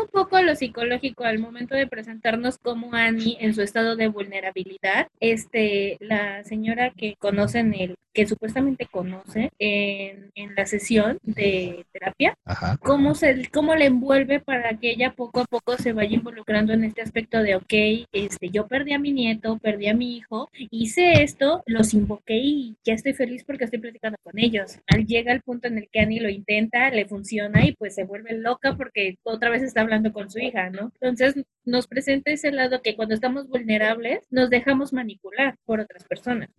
lo 0.51 0.55
psicológico 0.57 1.23
al 1.23 1.39
momento 1.39 1.75
de 1.75 1.87
presentarnos 1.87 2.57
como 2.57 2.93
Annie 2.93 3.37
en 3.39 3.53
su 3.53 3.61
estado 3.61 3.95
de 3.95 4.07
vulnerabilidad. 4.07 5.07
Este, 5.19 5.97
la 5.99 6.43
señora 6.43 6.91
que 6.91 7.15
conocen 7.19 7.73
el, 7.73 7.95
que 8.13 8.27
supuestamente 8.27 8.85
conoce 8.85 9.51
en, 9.59 10.31
en 10.35 10.55
la 10.55 10.65
sesión 10.65 11.17
de 11.23 11.85
terapia, 11.91 12.35
ajá. 12.45 12.77
cómo 12.81 13.15
se, 13.15 13.49
cómo 13.51 13.75
le 13.75 13.85
envuelve 13.85 14.39
para 14.39 14.77
que 14.77 14.91
ella 14.91 15.13
poco 15.13 15.41
a 15.41 15.45
poco 15.45 15.77
se 15.77 15.93
vaya 15.93 16.15
involucrando 16.15 16.73
en 16.73 16.83
este 16.83 17.01
aspecto 17.01 17.41
de 17.41 17.55
ok, 17.55 18.07
este, 18.11 18.49
yo 18.49 18.67
perdí 18.67 18.93
a 18.93 18.99
mi 18.99 19.11
nieto, 19.11 19.57
perdí 19.59 19.87
a 19.87 19.93
mi 19.93 20.17
hijo, 20.17 20.49
hice 20.53 21.23
esto, 21.23 21.63
los 21.65 21.93
invoqué 21.93 22.37
y 22.37 22.75
ya 22.83 22.93
estoy 22.93 23.13
feliz 23.13 23.43
porque 23.45 23.65
estoy 23.65 23.79
platicando 23.79 24.17
con 24.23 24.37
ellos. 24.37 24.79
Al 24.87 25.05
llega 25.05 25.31
el 25.31 25.41
punto 25.41 25.67
en 25.67 25.77
el 25.77 25.89
que 25.89 26.01
Annie 26.01 26.19
lo 26.19 26.29
intenta, 26.29 26.89
le 26.89 27.05
funciona 27.05 27.65
y 27.65 27.73
pues 27.73 27.95
se 27.95 28.03
vuelve 28.03 28.33
loca 28.33 28.75
porque 28.75 29.17
otra 29.23 29.49
vez 29.49 29.63
está 29.63 29.81
hablando 29.81 30.11
con 30.11 30.29
su 30.29 30.39
hija, 30.41 30.69
¿no? 30.69 30.91
Entonces 30.99 31.35
nos 31.63 31.87
presenta 31.87 32.31
ese 32.31 32.51
lado 32.51 32.81
que 32.81 32.95
cuando 32.95 33.13
estamos 33.13 33.47
vulnerables 33.47 34.19
nos 34.29 34.49
dejamos 34.49 34.93
manipular 34.93 35.57
por 35.65 35.79
otras 35.79 36.03
personas. 36.05 36.49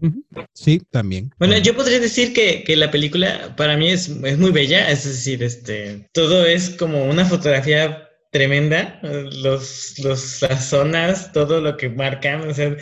Sí, 0.53 0.81
también. 0.91 1.31
Bueno, 1.39 1.59
yo 1.59 1.75
podría 1.75 1.99
decir 1.99 2.33
que, 2.33 2.63
que 2.65 2.77
la 2.77 2.91
película 2.91 3.55
para 3.57 3.77
mí 3.77 3.91
es, 3.91 4.09
es 4.09 4.39
muy 4.39 4.51
bella, 4.51 4.89
es 4.91 5.05
decir, 5.05 5.43
este, 5.43 6.09
todo 6.13 6.47
es 6.47 6.71
como 6.71 7.05
una 7.05 7.25
fotografía 7.25 8.09
tremenda. 8.33 8.99
Los, 9.03 9.99
los, 9.99 10.43
las 10.43 10.69
zonas, 10.69 11.33
todo 11.33 11.61
lo 11.61 11.77
que 11.77 11.91
marcan, 11.91 12.49
o 12.49 12.55
sea, 12.55 12.75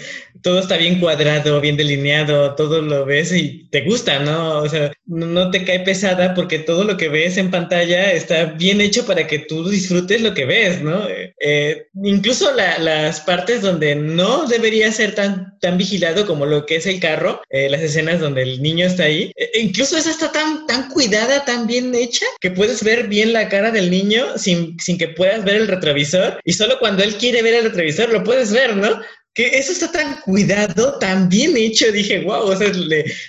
todo 0.42 0.60
está 0.60 0.76
bien 0.76 1.00
cuadrado, 1.00 1.60
bien 1.60 1.76
delineado, 1.76 2.54
todo 2.54 2.80
lo 2.80 3.04
ves 3.04 3.32
y 3.32 3.68
te 3.70 3.82
gusta, 3.82 4.20
¿no? 4.20 4.58
O 4.60 4.68
sea, 4.68 4.92
no 5.06 5.50
te 5.50 5.64
cae 5.64 5.80
pesada 5.80 6.34
porque 6.34 6.60
todo 6.60 6.84
lo 6.84 6.96
que 6.96 7.08
ves 7.08 7.36
en 7.36 7.50
pantalla 7.50 8.12
está 8.12 8.44
bien 8.44 8.80
hecho 8.80 9.04
para 9.04 9.26
que 9.26 9.40
tú 9.40 9.68
disfrutes 9.68 10.22
lo 10.22 10.34
que 10.34 10.44
ves, 10.44 10.82
¿no? 10.82 11.06
Eh, 11.40 11.86
incluso 12.02 12.52
las 12.54 13.20
partes 13.20 13.60
donde 13.60 13.96
no 13.96 14.46
debería 14.46 14.92
ser 14.92 15.16
tan, 15.16 15.58
tan 15.58 15.76
vigilado 15.76 16.26
como 16.26 16.46
lo 16.46 16.64
que 16.64 16.76
es 16.76 16.86
el 16.86 17.00
carro, 17.00 17.42
eh, 17.50 17.68
las 17.68 17.82
escenas 17.82 18.20
donde 18.20 18.42
el 18.42 18.62
niño 18.62 18.86
está 18.86 19.04
ahí, 19.04 19.32
eh, 19.36 19.50
incluso 19.60 19.96
esa 19.96 20.10
está 20.10 20.30
tan, 20.30 20.66
tan 20.66 20.88
cuidada, 20.90 21.44
tan 21.44 21.66
bien 21.66 21.92
hecha, 21.94 22.26
que 22.40 22.52
puedes 22.52 22.84
ver 22.84 23.08
bien 23.08 23.32
la 23.32 23.48
cara 23.48 23.72
del 23.72 23.90
niño 23.90 24.38
sin, 24.38 24.78
sin 24.78 24.96
que 24.96 25.08
puedas 25.08 25.39
ver 25.44 25.56
el 25.56 25.68
retrovisor 25.68 26.40
y 26.44 26.52
solo 26.52 26.78
cuando 26.78 27.02
él 27.02 27.16
quiere 27.16 27.42
ver 27.42 27.54
el 27.54 27.64
retrovisor 27.64 28.12
lo 28.12 28.24
puedes 28.24 28.52
ver, 28.52 28.76
¿no? 28.76 29.00
Que 29.34 29.58
eso 29.58 29.72
está 29.72 29.92
tan 29.92 30.20
cuidado, 30.22 30.98
tan 30.98 31.28
bien 31.28 31.56
hecho, 31.56 31.92
dije, 31.92 32.20
wow, 32.20 32.42
o 32.42 32.56
sea, 32.56 32.72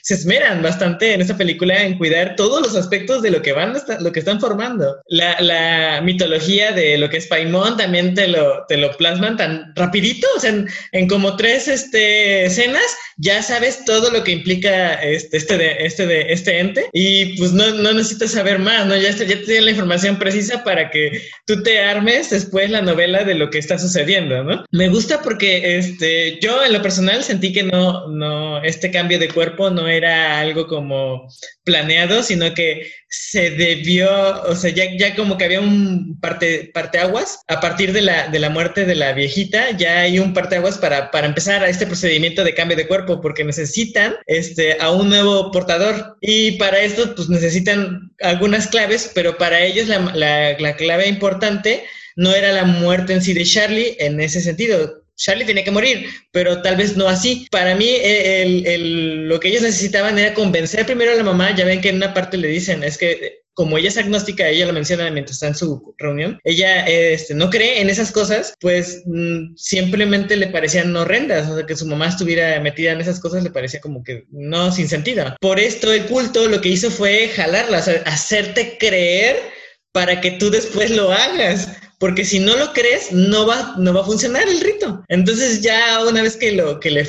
se 0.02 0.14
esmeran 0.14 0.62
bastante 0.62 1.14
en 1.14 1.22
esta 1.22 1.38
película 1.38 1.84
en 1.84 1.98
cuidar 1.98 2.36
todos 2.36 2.62
los 2.62 2.76
aspectos 2.76 3.22
de 3.22 3.30
lo 3.30 3.42
que 3.42 3.54
van, 3.54 3.74
lo 4.00 4.12
que 4.12 4.20
están 4.20 4.40
formando. 4.40 4.98
La, 5.08 5.40
la 5.40 6.02
mitología 6.02 6.72
de 6.72 6.98
lo 6.98 7.10
que 7.10 7.18
es 7.18 7.28
Paimon 7.28 7.78
también 7.78 8.16
te 8.16 8.28
lo, 8.28 8.66
te 8.68 8.78
lo 8.78 8.96
plasman 8.98 9.38
tan 9.38 9.74
rapidito, 9.76 10.28
o 10.36 10.40
sea, 10.40 10.50
en, 10.50 10.68
en, 10.92 11.08
como 11.08 11.36
tres 11.36 11.68
este, 11.68 12.46
escenas 12.46 12.98
ya 13.18 13.44
sabes 13.44 13.86
todo 13.86 14.10
lo 14.10 14.24
que 14.24 14.32
implica 14.32 14.94
este, 14.96 15.38
este, 15.38 15.58
de, 15.58 15.86
este, 15.86 16.08
de, 16.08 16.34
este 16.34 16.60
ente 16.60 16.90
y 16.92 17.38
pues 17.38 17.54
no, 17.54 17.70
no 17.76 17.94
necesitas 17.94 18.32
saber 18.32 18.58
más, 18.58 18.88
¿no? 18.88 18.98
Ya, 18.98 19.12
ya 19.12 19.18
te 19.18 19.36
tienen 19.36 19.66
la 19.66 19.72
información 19.72 20.18
precisa 20.18 20.64
para 20.64 20.90
que 20.90 21.22
tú 21.46 21.62
te 21.62 21.80
armes 21.80 22.32
después 22.32 22.72
la 22.72 22.82
novela 22.82 23.24
de 23.24 23.36
lo 23.36 23.52
que 23.52 23.60
está 23.60 23.78
sucediendo, 23.78 24.44
¿no? 24.44 24.66
Me 24.72 24.90
gusta 24.90 25.22
porque 25.22 25.78
este, 25.92 26.40
yo 26.40 26.64
en 26.64 26.74
lo 26.74 26.82
personal 26.82 27.24
sentí 27.24 27.52
que 27.52 27.64
no, 27.64 28.08
no, 28.08 28.64
este 28.64 28.92
cambio 28.92 29.20
de 29.20 29.30
cuerpo 29.30 29.70
no 29.70 29.88
era 29.88 30.40
algo 30.40 30.68
como 30.68 31.28
planeado, 31.64 32.24
sino 32.24 32.54
que 32.54 32.92
se 33.08 33.52
debió, 33.52 34.10
o 34.44 34.56
sea, 34.56 34.72
ya, 34.72 34.86
ya 34.98 35.16
como 35.16 35.38
que 35.38 35.46
había 35.46 35.60
un 35.62 36.20
parte, 36.20 36.72
parteaguas, 36.74 37.42
a 37.48 37.60
partir 37.60 37.94
de 37.94 38.02
la, 38.02 38.30
de 38.30 38.40
la 38.40 38.50
muerte 38.50 38.86
de 38.86 38.96
la 38.96 39.14
viejita, 39.14 39.72
ya 39.72 40.00
hay 40.02 40.20
un 40.20 40.34
parteaguas 40.34 40.78
para, 40.78 41.12
para 41.12 41.28
empezar 41.28 41.64
a 41.64 41.70
este 41.70 41.86
procedimiento 41.86 42.44
de 42.44 42.56
cambio 42.56 42.78
de 42.78 42.88
cuerpo, 42.88 43.22
porque 43.22 43.44
necesitan 43.44 44.16
este, 44.28 44.78
a 44.80 44.92
un 44.92 45.10
nuevo 45.10 45.52
portador. 45.52 46.18
Y 46.22 46.54
para 46.54 46.80
esto, 46.82 47.14
pues 47.16 47.30
necesitan 47.30 48.12
algunas 48.22 48.68
claves, 48.68 49.12
pero 49.14 49.38
para 49.38 49.62
ellos 49.62 49.88
la, 49.88 50.00
la, 50.16 50.58
la 50.58 50.76
clave 50.76 51.08
importante 51.08 51.84
no 52.16 52.34
era 52.34 52.52
la 52.52 52.66
muerte 52.66 53.14
en 53.14 53.22
sí 53.22 53.34
de 53.34 53.46
Charlie 53.46 53.96
en 54.00 54.20
ese 54.20 54.42
sentido, 54.42 55.01
Charlie 55.22 55.46
tenía 55.46 55.64
que 55.64 55.72
morir, 55.72 56.08
pero 56.32 56.62
tal 56.62 56.76
vez 56.76 56.98
no 56.98 57.08
así. 57.08 57.48
Para 57.52 57.76
mí, 57.76 57.88
eh, 57.88 58.78
lo 58.80 59.40
que 59.40 59.50
ellos 59.50 59.62
necesitaban 59.62 60.18
era 60.18 60.34
convencer 60.34 60.86
primero 60.86 61.12
a 61.12 61.16
la 61.16 61.24
mamá. 61.24 61.56
Ya 61.56 61.66
ven 61.66 61.82
que 61.82 61.90
en 61.90 61.98
una 61.98 62.14
parte 62.14 62.38
le 62.38 62.48
dicen, 62.48 62.84
es 62.84 62.98
que 62.98 63.42
como 63.54 63.78
ella 63.78 63.90
es 63.90 63.98
agnóstica, 63.98 64.48
ella 64.48 64.66
lo 64.66 64.74
menciona 64.74 65.12
mientras 65.12 65.36
está 65.36 65.48
en 65.48 65.56
su 65.56 65.94
reunión, 65.98 66.40
ella 66.44 66.86
este, 66.86 67.34
no 67.34 67.50
cree 67.50 67.82
en 67.82 67.90
esas 67.90 68.12
cosas, 68.12 68.54
pues 68.60 69.04
mm, 69.06 69.56
simplemente 69.56 70.38
le 70.38 70.48
parecían 70.48 70.96
horrendas, 70.96 71.50
o 71.50 71.58
sea, 71.58 71.66
que 71.66 71.76
su 71.76 71.86
mamá 71.86 72.08
estuviera 72.08 72.60
metida 72.62 72.94
en 72.94 73.02
esas 73.02 73.20
cosas 73.20 73.44
le 73.44 73.52
parecía 73.52 73.82
como 73.82 74.04
que 74.04 74.26
no, 74.32 74.72
sin 74.72 74.88
sentido. 74.88 75.36
Por 75.42 75.60
esto 75.60 75.92
el 75.92 76.06
culto 76.06 76.48
lo 76.48 76.62
que 76.62 76.70
hizo 76.70 76.90
fue 76.90 77.30
jalarla, 77.36 77.80
hacerte 78.06 78.78
creer 78.80 79.38
para 79.92 80.22
que 80.22 80.32
tú 80.32 80.50
después 80.50 80.90
lo 80.90 81.12
hagas 81.12 81.68
porque 82.02 82.26
si 82.26 82.40
no 82.40 82.58
lo 82.58 82.74
crees, 82.74 83.12
no 83.12 83.46
va, 83.46 83.76
no 83.78 83.94
va 83.94 84.02
a 84.02 84.06
funcionar 84.06 84.50
el 84.50 84.60
rito. 84.60 85.06
Entonces 85.08 85.62
ya 85.62 86.04
una 86.04 86.24
vez 86.24 86.36
que 86.36 86.52
lo 86.52 86.80
que 86.80 86.90
le, 86.90 87.08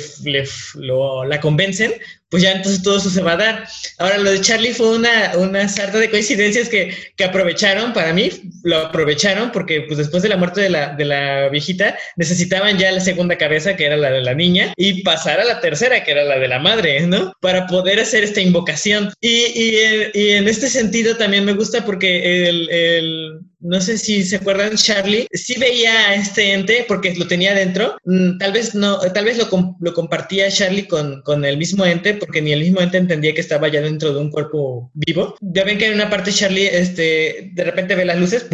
lo, 0.75 1.25
la 1.25 1.41
convencen, 1.41 1.93
pues 2.29 2.43
ya 2.43 2.51
entonces 2.51 2.83
todo 2.83 2.97
eso 2.97 3.09
se 3.09 3.23
va 3.23 3.31
a 3.31 3.37
dar. 3.37 3.67
Ahora, 3.97 4.19
lo 4.19 4.31
de 4.31 4.41
Charlie 4.41 4.73
fue 4.73 4.95
una, 4.95 5.33
una 5.35 5.67
sarta 5.67 5.97
de 5.97 6.11
coincidencias 6.11 6.69
que, 6.69 6.95
que, 7.15 7.23
aprovecharon, 7.23 7.91
para 7.91 8.13
mí, 8.13 8.29
lo 8.63 8.77
aprovecharon 8.77 9.51
porque 9.51 9.81
pues 9.81 9.97
después 9.97 10.21
de 10.21 10.29
la 10.29 10.37
muerte 10.37 10.61
de 10.61 10.69
la, 10.69 10.95
de 10.95 11.05
la 11.05 11.49
viejita, 11.49 11.97
necesitaban 12.15 12.77
ya 12.77 12.91
la 12.91 12.99
segunda 12.99 13.35
cabeza, 13.35 13.75
que 13.75 13.85
era 13.85 13.97
la 13.97 14.11
de 14.11 14.21
la 14.21 14.35
niña, 14.35 14.73
y 14.77 15.01
pasar 15.01 15.39
a 15.39 15.45
la 15.45 15.59
tercera, 15.59 16.03
que 16.03 16.11
era 16.11 16.23
la 16.23 16.37
de 16.37 16.47
la 16.47 16.59
madre, 16.59 17.05
¿no? 17.07 17.33
Para 17.41 17.65
poder 17.65 17.99
hacer 17.99 18.23
esta 18.23 18.41
invocación. 18.41 19.11
Y, 19.21 19.45
y, 19.55 20.11
y 20.13 20.29
en 20.33 20.47
este 20.47 20.69
sentido 20.69 21.17
también 21.17 21.45
me 21.45 21.53
gusta 21.53 21.83
porque 21.83 22.47
el, 22.47 22.69
el 22.69 23.39
no 23.63 23.81
sé 23.81 23.97
si 23.97 24.23
se 24.23 24.35
acuerdan, 24.37 24.75
Charlie 24.75 25.27
sí 25.31 25.55
veía 25.59 26.09
a 26.09 26.15
este 26.15 26.53
ente 26.53 26.85
porque 26.87 27.15
lo 27.15 27.27
tenía 27.27 27.53
dentro. 27.53 27.97
Mm, 28.03 28.37
tal 28.37 28.51
vez 28.51 28.75
no, 28.75 28.99
tal 28.99 29.25
vez 29.25 29.37
lo, 29.37 29.77
lo 29.79 29.93
compartía 29.93 30.51
Charlie 30.51 30.87
con, 30.87 31.21
con, 31.21 31.45
el 31.45 31.57
mismo 31.57 31.85
ente 31.85 32.13
porque 32.13 32.41
ni 32.41 32.51
el 32.51 32.59
mismo 32.59 32.81
ente 32.81 32.97
entendía 32.97 33.33
que 33.33 33.41
estaba 33.41 33.67
ya 33.69 33.81
dentro 33.81 34.13
de 34.13 34.19
un 34.19 34.29
cuerpo 34.29 34.91
vivo. 34.93 35.35
Ya 35.41 35.63
ven 35.63 35.77
que 35.77 35.87
en 35.87 35.95
una 35.95 36.09
parte 36.09 36.31
Charlie 36.31 36.67
este, 36.67 37.51
de 37.53 37.63
repente 37.63 37.95
ve 37.95 38.05
las 38.05 38.19
luces, 38.19 38.47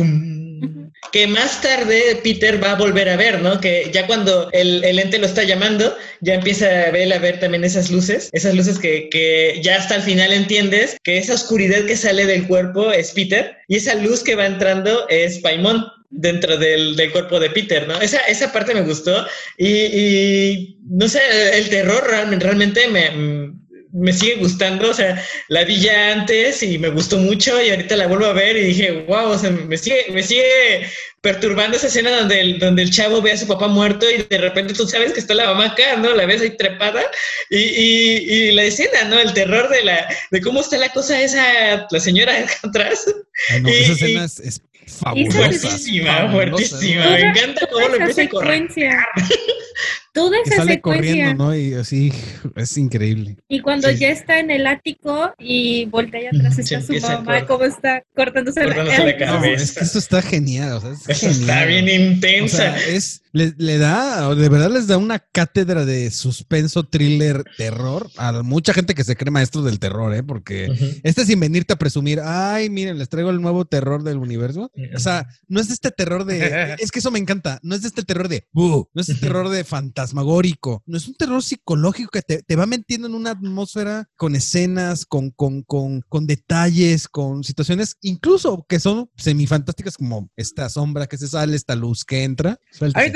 que 1.12 1.28
más 1.28 1.62
tarde 1.62 2.20
Peter 2.24 2.64
va 2.64 2.72
a 2.72 2.76
volver 2.76 3.10
a 3.10 3.18
ver, 3.18 3.42
¿no? 3.42 3.60
Que 3.60 3.90
ya 3.92 4.06
cuando 4.06 4.50
el, 4.52 4.84
el, 4.84 5.00
ente 5.00 5.18
lo 5.18 5.26
está 5.26 5.44
llamando, 5.44 5.96
ya 6.22 6.36
empieza 6.36 6.66
a 6.88 6.92
ver, 6.92 7.12
a 7.12 7.20
ver 7.20 7.40
también 7.40 7.64
esas 7.64 7.90
luces, 7.90 8.30
esas 8.32 8.54
luces 8.54 8.80
que, 8.80 9.10
que, 9.10 9.60
ya 9.64 9.78
hasta 9.78 9.96
el 9.96 10.02
final 10.04 10.32
entiendes 10.32 10.98
que 11.04 11.18
esa 11.18 11.34
oscuridad 11.34 11.86
que 11.86 11.98
sale 11.98 12.26
del 12.26 12.48
cuerpo 12.48 12.92
es 12.92 13.12
Peter 13.12 13.58
y 13.68 13.78
esa 13.78 13.96
luz 13.96 14.24
que 14.24 14.36
va 14.36 14.46
entrando 14.46 15.08
es 15.10 15.40
Paimon 15.40 15.86
dentro 16.12 16.58
del, 16.58 16.96
del, 16.96 17.12
cuerpo 17.12 17.40
de 17.40 17.50
Peter, 17.50 17.88
¿no? 17.88 18.00
Esa, 18.02 18.20
esa 18.22 18.52
parte 18.52 18.74
me 18.74 18.82
gustó 18.82 19.26
y, 19.58 19.68
y 19.68 20.78
no 20.90 21.08
sé, 21.08 21.20
el 21.54 21.70
terror 21.70 22.04
realmente 22.08 22.88
me, 22.88 23.54
me 23.92 24.14
sigue 24.14 24.36
gustando, 24.36 24.90
o 24.90 24.94
sea, 24.94 25.24
la 25.48 25.64
vi 25.64 25.80
ya 25.80 26.14
antes 26.14 26.62
y 26.62 26.78
me 26.78 26.90
gustó 26.90 27.18
mucho 27.18 27.62
y 27.62 27.70
ahorita 27.70 27.96
la 27.96 28.08
vuelvo 28.08 28.26
a 28.26 28.34
ver 28.34 28.56
y 28.56 28.66
dije, 28.66 29.06
wow, 29.08 29.30
o 29.30 29.38
sea, 29.38 29.50
me 29.50 29.78
sigue, 29.78 30.06
me 30.12 30.22
sigue 30.22 30.88
perturbando 31.22 31.76
esa 31.76 31.88
escena 31.88 32.12
donde 32.12 32.40
el, 32.40 32.60
donde 32.60 32.84
el 32.84 32.92
chavo 32.92 33.22
ve 33.22 33.32
a 33.32 33.38
su 33.38 33.48
papá 33.48 33.68
muerto 33.68 34.10
y 34.10 34.24
de 34.24 34.38
repente 34.38 34.74
tú 34.74 34.88
sabes 34.88 35.14
que 35.14 35.20
está 35.20 35.34
la 35.34 35.48
mamá 35.48 35.68
acá, 35.68 35.98
¿no? 35.98 36.14
La 36.14 36.26
ves 36.26 36.42
ahí 36.42 36.56
trepada 36.56 37.04
y, 37.50 37.58
y, 37.58 38.18
y 38.32 38.52
la 38.52 38.64
escena, 38.64 39.04
¿no? 39.06 39.20
El 39.20 39.34
terror 39.34 39.70
de 39.70 39.84
la, 39.84 40.08
de 40.32 40.42
cómo 40.42 40.62
está 40.62 40.78
la 40.78 40.90
cosa 40.90 41.22
esa, 41.22 41.88
la 41.90 42.00
señora 42.00 42.34
atrás. 42.64 43.06
Ay, 43.50 43.62
no, 43.62 43.70
y, 43.70 43.74
esa 43.74 43.92
escena 43.94 44.26
es, 44.26 44.40
es 44.40 44.62
fabulosa. 44.86 45.38
Fuertísima, 45.38 46.32
fuertísima. 46.32 47.10
Me 47.10 47.22
encanta 47.22 47.68
cómo 47.72 47.88
lo 47.88 47.96
empieza 47.96 48.22
a 48.22 48.30
correr. 48.30 48.68
Toda 50.14 50.38
esa 50.44 50.58
sale 50.58 50.74
secuencia. 50.74 51.12
corriendo, 51.14 51.46
¿no? 51.46 51.56
Y 51.56 51.74
así 51.74 52.12
es 52.56 52.78
increíble. 52.78 53.38
Y 53.48 53.62
cuando 53.62 53.90
sí. 53.90 53.98
ya 53.98 54.10
está 54.10 54.40
en 54.40 54.52
el 54.52 54.68
ático 54.68 55.34
y 55.38 55.86
voltea 55.86 56.30
atrás 56.34 56.60
está 56.60 56.82
su 56.82 56.94
mamá, 57.00 57.46
cómo 57.46 57.66
está 57.66 58.04
cortándose, 58.16 58.64
cortándose 58.64 59.06
la, 59.06 59.18
cabeza. 59.18 59.40
No, 59.40 59.46
es 59.46 59.72
que 59.72 59.84
esto 59.84 60.00
está 60.00 60.22
genial. 60.22 60.74
O 60.74 60.82
sea, 60.82 60.92
es 60.92 61.10
Eso 61.10 61.28
genial. 61.30 61.42
está 61.42 61.66
bien 61.66 61.90
intensa. 61.90 62.56
O 62.56 62.58
sea, 62.58 62.88
es, 62.88 63.22
le, 63.32 63.54
le, 63.58 63.78
da, 63.78 64.34
de 64.34 64.50
verdad 64.50 64.72
les 64.72 64.88
da 64.88 64.98
una 64.98 65.20
cátedra 65.20 65.86
de 65.86 66.10
suspenso, 66.12 66.84
thriller, 66.84 67.44
terror 67.58 68.10
a 68.18 68.44
mucha 68.44 68.74
gente 68.74 68.96
que 68.96 69.04
se 69.04 69.16
cree 69.16 69.32
maestro 69.32 69.62
del 69.62 69.80
terror, 69.80 70.14
¿eh? 70.14 70.24
Porque 70.24 70.70
uh 70.70 70.74
-huh. 70.74 71.02
este 71.04 71.26
sin 71.26 71.40
venirte 71.40 71.74
a 71.74 71.78
presumir, 71.78 72.22
ay, 72.24 72.70
miren, 72.70 72.98
les 72.98 73.10
traigo 73.10 73.30
el 73.30 73.42
nuevo 73.42 73.66
terror 73.66 74.04
del 74.04 74.18
universo. 74.18 74.72
Uh 74.74 74.82
-huh. 74.82 74.96
O 74.96 75.00
sea, 75.00 75.28
no 75.48 75.60
es 75.60 75.70
este 75.70 75.92
terror 75.92 76.26
de, 76.26 76.40
es 76.80 76.92
que 76.92 77.00
eso 77.00 77.12
me 77.12 77.20
encanta, 77.20 77.60
no 77.62 77.76
es 77.76 77.86
este 77.86 78.04
terror 78.04 78.28
de, 78.28 78.48
uh, 78.54 78.86
no 78.94 79.02
es 79.02 79.10
este 79.10 79.28
terror 79.28 79.50
de 79.50 79.64
fantasmagórico, 79.64 80.84
no 80.86 80.98
es 80.98 81.08
un 81.08 81.16
terror 81.16 81.44
psicológico 81.44 82.10
que 82.12 82.22
te, 82.22 82.42
te 82.44 82.56
va 82.56 82.66
metiendo 82.66 83.08
en 83.08 83.14
una 83.14 83.32
atmósfera 83.32 84.10
con 84.16 84.36
escenas, 84.36 85.06
con, 85.06 85.32
con, 85.32 85.64
con, 85.64 86.02
con 86.08 86.26
detalles, 86.26 87.08
con 87.08 87.44
situaciones, 87.44 87.98
incluso 88.02 88.66
que 88.68 88.80
son 88.80 89.10
semifantásticas 89.18 89.98
como 89.98 90.30
esta 90.36 90.70
sombra 90.70 91.08
que 91.08 91.18
se 91.18 91.28
sale, 91.28 91.56
esta 91.56 91.76
luz 91.76 92.04
que 92.06 92.24
entra. 92.24 92.60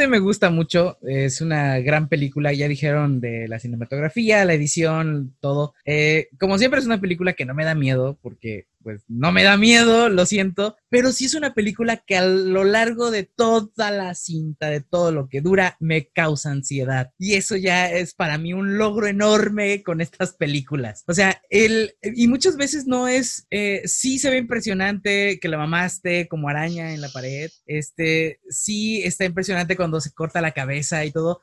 Me 0.07 0.19
gusta 0.19 0.49
mucho, 0.49 0.97
es 1.01 1.41
una 1.41 1.79
gran 1.79 2.07
película, 2.09 2.53
ya 2.53 2.67
dijeron 2.67 3.19
de 3.19 3.47
la 3.47 3.59
cinematografía, 3.59 4.45
la 4.45 4.53
edición, 4.53 5.35
todo. 5.39 5.73
Eh, 5.85 6.29
como 6.39 6.57
siempre 6.57 6.79
es 6.79 6.85
una 6.85 7.01
película 7.01 7.33
que 7.33 7.45
no 7.45 7.53
me 7.53 7.65
da 7.65 7.75
miedo 7.75 8.17
porque 8.21 8.67
pues 8.83 9.03
no 9.07 9.31
me 9.31 9.43
da 9.43 9.57
miedo, 9.57 10.09
lo 10.09 10.25
siento, 10.25 10.75
pero 10.89 11.11
sí 11.11 11.25
es 11.25 11.33
una 11.33 11.53
película 11.53 11.97
que 11.97 12.17
a 12.17 12.25
lo 12.25 12.63
largo 12.63 13.09
de 13.09 13.23
toda 13.23 13.91
la 13.91 14.13
cinta, 14.13 14.69
de 14.69 14.81
todo 14.81 15.11
lo 15.11 15.29
que 15.29 15.41
dura, 15.41 15.77
me 15.79 16.09
causa 16.09 16.51
ansiedad. 16.51 17.11
Y 17.17 17.35
eso 17.35 17.55
ya 17.55 17.89
es 17.89 18.13
para 18.13 18.37
mí 18.37 18.53
un 18.53 18.77
logro 18.77 19.07
enorme 19.07 19.81
con 19.83 20.01
estas 20.01 20.33
películas. 20.33 21.03
O 21.07 21.13
sea, 21.13 21.41
el, 21.49 21.95
y 22.01 22.27
muchas 22.27 22.57
veces 22.57 22.85
no 22.85 23.07
es, 23.07 23.47
eh, 23.49 23.81
sí 23.85 24.19
se 24.19 24.29
ve 24.29 24.37
impresionante 24.37 25.39
que 25.39 25.47
la 25.47 25.57
mamá 25.57 25.85
esté 25.85 26.27
como 26.27 26.49
araña 26.49 26.93
en 26.93 27.01
la 27.01 27.09
pared, 27.09 27.49
este, 27.65 28.39
sí 28.49 29.01
está 29.03 29.25
impresionante 29.25 29.75
cuando 29.75 30.01
se 30.01 30.11
corta 30.11 30.41
la 30.41 30.51
cabeza 30.51 31.05
y 31.05 31.11
todo, 31.11 31.41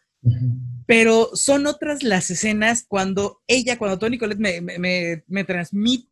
pero 0.87 1.31
son 1.35 1.67
otras 1.67 2.03
las 2.03 2.31
escenas 2.31 2.85
cuando 2.87 3.41
ella, 3.47 3.79
cuando 3.79 3.99
Tony 3.99 4.19
Colette 4.19 4.39
me, 4.39 4.61
me, 4.61 4.79
me, 4.79 5.25
me 5.29 5.45
transmite 5.45 6.10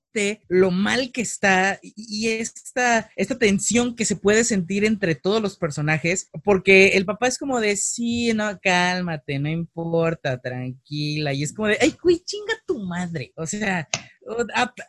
lo 0.49 0.71
mal 0.71 1.13
que 1.13 1.21
está 1.23 1.79
y- 1.83 2.29
esta, 2.29 3.11
esta 3.17 3.39
tensión 3.39 3.95
que 3.95 4.05
se 4.05 4.17
puede 4.17 4.45
sentir 4.45 4.85
entre 4.85 5.15
todos 5.15 5.41
los 5.43 5.57
personajes, 5.57 6.31
porque 6.45 6.89
el 6.89 7.05
papá 7.05 7.29
es 7.29 7.39
como 7.39 7.61
de, 7.61 7.77
sí, 7.77 8.33
no, 8.35 8.59
cálmate, 8.61 9.39
no 9.39 9.49
importa, 9.49 10.41
tranquila, 10.41 11.33
y 11.33 11.43
es 11.43 11.53
como 11.53 11.69
de, 11.69 11.79
ay, 11.81 11.95
güey, 12.03 12.21
chinga 12.25 12.55
tu 12.67 12.79
madre, 12.81 13.33
o 13.37 13.47
sea, 13.47 13.89